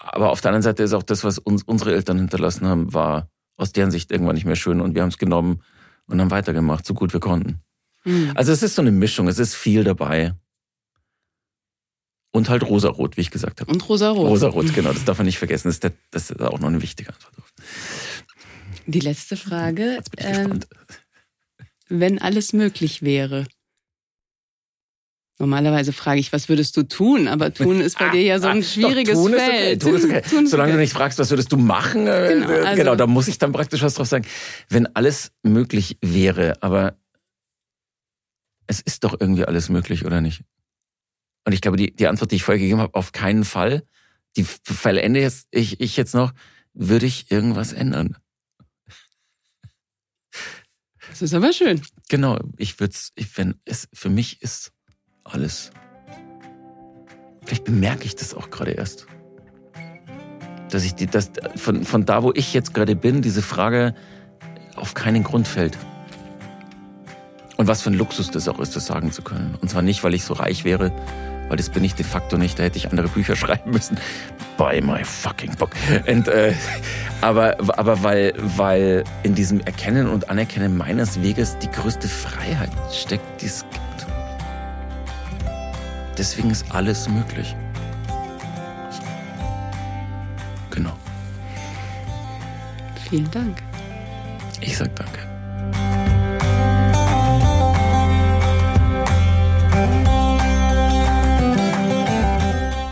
Aber 0.03 0.31
auf 0.31 0.41
der 0.41 0.49
anderen 0.49 0.63
Seite 0.63 0.83
ist 0.83 0.93
auch 0.93 1.03
das, 1.03 1.23
was 1.23 1.39
uns 1.39 1.63
unsere 1.63 1.93
Eltern 1.93 2.17
hinterlassen 2.17 2.67
haben, 2.67 2.93
war 2.93 3.29
aus 3.55 3.71
deren 3.71 3.91
Sicht 3.91 4.11
irgendwann 4.11 4.35
nicht 4.35 4.45
mehr 4.45 4.55
schön 4.55 4.81
und 4.81 4.95
wir 4.95 5.01
haben 5.01 5.09
es 5.09 5.17
genommen 5.17 5.61
und 6.07 6.19
haben 6.19 6.31
weitergemacht, 6.31 6.85
so 6.85 6.93
gut 6.93 7.13
wir 7.13 7.19
konnten. 7.19 7.61
Mhm. 8.03 8.31
Also 8.35 8.51
es 8.51 8.63
ist 8.63 8.75
so 8.75 8.81
eine 8.81 8.91
Mischung, 8.91 9.27
es 9.27 9.39
ist 9.39 9.55
viel 9.55 9.83
dabei. 9.83 10.33
Und 12.31 12.49
halt 12.49 12.63
rosarot, 12.63 13.15
wie 13.15 13.21
ich 13.21 13.31
gesagt 13.31 13.61
habe. 13.61 13.71
Und 13.71 13.87
rosarot. 13.87 14.27
Rosarot, 14.27 14.73
genau, 14.73 14.91
das 14.91 15.05
darf 15.05 15.19
man 15.19 15.25
nicht 15.25 15.37
vergessen. 15.37 15.67
Das 15.67 15.75
ist, 15.75 15.83
der, 15.83 15.93
das 16.11 16.31
ist 16.31 16.41
auch 16.41 16.59
noch 16.59 16.67
eine 16.67 16.81
wichtige 16.81 17.13
Antwort. 17.13 17.33
Die 18.87 18.99
letzte 18.99 19.37
Frage. 19.37 19.93
Jetzt 19.93 20.11
bin 20.11 20.25
ich 20.25 20.31
ähm, 20.31 20.37
gespannt. 20.37 20.67
Wenn 21.89 22.19
alles 22.19 22.51
möglich 22.51 23.03
wäre. 23.03 23.45
Normalerweise 25.43 25.91
frage 25.91 26.21
ich, 26.21 26.31
was 26.31 26.47
würdest 26.47 26.77
du 26.77 26.83
tun? 26.83 27.27
Aber 27.27 27.53
tun 27.53 27.81
ist 27.81 27.99
bei 27.99 28.07
ah, 28.07 28.11
dir 28.11 28.21
ja 28.21 28.39
so 28.39 28.47
ein 28.47 28.59
ah, 28.59 28.63
schwieriges 28.63 29.15
doch, 29.15 29.25
tun 29.25 29.33
Feld. 29.33 29.83
Ist 29.83 29.83
okay. 29.83 29.91
Tun 29.91 29.95
ist 29.95 30.05
okay. 30.05 30.21
Tun 30.21 30.47
Solange 30.47 30.69
okay. 30.69 30.77
du 30.77 30.81
nicht 30.83 30.93
fragst, 30.93 31.19
was 31.19 31.29
würdest 31.31 31.51
du 31.51 31.57
machen, 31.57 32.07
äh, 32.07 32.29
genau, 32.29 32.47
also, 32.47 32.75
genau, 32.77 32.95
da 32.95 33.07
muss 33.07 33.27
ich 33.27 33.39
dann 33.39 33.51
praktisch 33.51 33.81
was 33.81 33.95
drauf 33.95 34.07
sagen. 34.07 34.25
Wenn 34.69 34.87
alles 34.95 35.33
möglich 35.43 35.97
wäre, 35.99 36.63
aber 36.63 36.95
es 38.67 38.79
ist 38.79 39.03
doch 39.03 39.19
irgendwie 39.19 39.43
alles 39.43 39.67
möglich, 39.67 40.05
oder 40.05 40.21
nicht? 40.21 40.45
Und 41.43 41.51
ich 41.51 41.59
glaube, 41.59 41.75
die, 41.75 41.93
die 41.93 42.07
Antwort, 42.07 42.31
die 42.31 42.37
ich 42.37 42.43
vorher 42.43 42.61
gegeben 42.61 42.79
habe, 42.79 42.95
auf 42.95 43.11
keinen 43.11 43.43
Fall. 43.43 43.83
Die 44.37 44.45
vollende 44.45 45.19
jetzt, 45.19 45.49
ich, 45.51 45.81
ich 45.81 45.97
jetzt 45.97 46.15
noch, 46.15 46.31
würde 46.73 47.05
ich 47.05 47.31
irgendwas 47.31 47.73
ändern. 47.73 48.15
Das 51.09 51.21
ist 51.21 51.33
aber 51.33 51.51
schön. 51.51 51.81
Genau, 52.07 52.39
ich 52.55 52.79
würde 52.79 52.93
es, 52.93 53.11
wenn 53.35 53.55
es, 53.65 53.89
für 53.91 54.09
mich 54.09 54.41
ist 54.41 54.71
alles. 55.23 55.71
Vielleicht 57.45 57.65
bemerke 57.65 58.05
ich 58.05 58.15
das 58.15 58.33
auch 58.33 58.49
gerade 58.49 58.71
erst. 58.71 59.05
Dass 60.69 60.83
ich 60.83 60.95
die, 60.95 61.07
dass 61.07 61.31
von, 61.55 61.83
von 61.83 62.05
da, 62.05 62.23
wo 62.23 62.31
ich 62.33 62.53
jetzt 62.53 62.73
gerade 62.73 62.95
bin, 62.95 63.21
diese 63.21 63.41
Frage 63.41 63.93
auf 64.75 64.93
keinen 64.93 65.23
Grund 65.23 65.47
fällt. 65.47 65.77
Und 67.57 67.67
was 67.67 67.81
für 67.81 67.91
ein 67.91 67.93
Luxus 67.93 68.31
das 68.31 68.47
auch 68.47 68.59
ist, 68.59 68.75
das 68.75 68.87
sagen 68.87 69.11
zu 69.11 69.21
können. 69.21 69.55
Und 69.61 69.69
zwar 69.69 69.81
nicht, 69.81 70.03
weil 70.03 70.13
ich 70.13 70.23
so 70.23 70.33
reich 70.33 70.63
wäre, 70.63 70.91
weil 71.49 71.57
das 71.57 71.69
bin 71.69 71.83
ich 71.83 71.93
de 71.93 72.05
facto 72.05 72.37
nicht. 72.37 72.57
Da 72.57 72.63
hätte 72.63 72.77
ich 72.77 72.89
andere 72.89 73.07
Bücher 73.07 73.35
schreiben 73.37 73.71
müssen. 73.71 73.97
Buy 74.57 74.81
my 74.81 75.03
fucking 75.03 75.55
book. 75.55 75.71
Und, 76.07 76.27
äh, 76.27 76.53
aber 77.21 77.57
aber 77.77 78.03
weil, 78.03 78.33
weil 78.37 79.03
in 79.23 79.35
diesem 79.35 79.61
Erkennen 79.61 80.09
und 80.09 80.29
Anerkennen 80.29 80.75
meines 80.75 81.21
Weges 81.21 81.57
die 81.59 81.69
größte 81.69 82.07
Freiheit 82.07 82.71
steckt, 82.91 83.41
die 83.41 83.45
es. 83.45 83.65
Deswegen 86.17 86.51
ist 86.51 86.65
alles 86.71 87.09
möglich. 87.09 87.55
Genau. 90.69 90.93
Vielen 93.09 93.29
Dank. 93.31 93.57
Ich 94.61 94.77
sag 94.77 94.95
danke. 94.95 95.19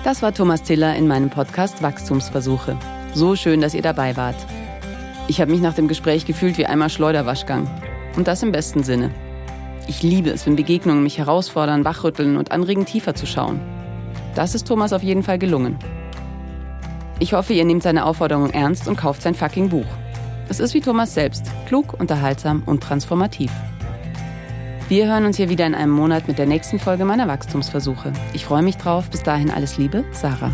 Das 0.04 0.22
war 0.22 0.34
Thomas 0.34 0.62
Tiller 0.64 0.96
in 0.96 1.08
meinem 1.08 1.30
Podcast 1.30 1.82
Wachstumsversuche. 1.82 2.78
So 3.14 3.36
schön, 3.36 3.62
dass 3.62 3.74
ihr 3.74 3.82
dabei 3.82 4.18
wart. 4.18 4.36
Ich 5.28 5.40
habe 5.40 5.52
mich 5.52 5.62
nach 5.62 5.74
dem 5.74 5.88
Gespräch 5.88 6.26
gefühlt 6.26 6.58
wie 6.58 6.66
einmal 6.66 6.90
Schleuderwaschgang. 6.90 7.66
Und 8.18 8.28
das 8.28 8.44
im 8.44 8.52
besten 8.52 8.84
Sinne. 8.84 9.12
Ich 9.88 10.04
liebe 10.04 10.30
es, 10.30 10.46
wenn 10.46 10.56
Begegnungen 10.56 11.04
mich 11.04 11.18
herausfordern, 11.18 11.86
wachrütteln 11.86 12.38
und 12.38 12.52
anregen, 12.52 12.86
tiefer 12.86 13.16
zu 13.16 13.26
schauen. 13.26 13.60
Das 14.36 14.56
ist 14.56 14.68
Thomas 14.68 14.94
auf 14.94 15.04
jeden 15.04 15.24
Fall 15.24 15.40
gelungen. 15.40 15.78
Ich 17.20 17.34
hoffe, 17.34 17.54
ihr 17.54 17.66
nehmt 17.66 17.84
seine 17.84 18.06
Aufforderung 18.06 18.50
ernst 18.50 18.88
und 18.88 18.98
kauft 18.98 19.22
sein 19.22 19.36
fucking 19.36 19.70
Buch. 19.70 19.86
Es 20.50 20.60
ist 20.60 20.74
wie 20.74 20.82
Thomas 20.82 21.14
selbst, 21.14 21.46
klug, 21.68 22.00
unterhaltsam 22.00 22.64
und 22.66 22.82
transformativ. 22.82 23.52
Wir 24.90 25.08
hören 25.08 25.26
uns 25.26 25.38
hier 25.38 25.48
wieder 25.48 25.66
in 25.66 25.76
einem 25.76 25.94
Monat 25.94 26.28
mit 26.28 26.38
der 26.38 26.46
nächsten 26.46 26.78
Folge 26.78 27.06
meiner 27.06 27.28
Wachstumsversuche. 27.28 28.12
Ich 28.34 28.46
freue 28.46 28.62
mich 28.62 28.76
drauf. 28.76 29.10
Bis 29.10 29.24
dahin 29.24 29.50
alles 29.50 29.78
Liebe, 29.78 30.04
Sarah. 30.12 30.52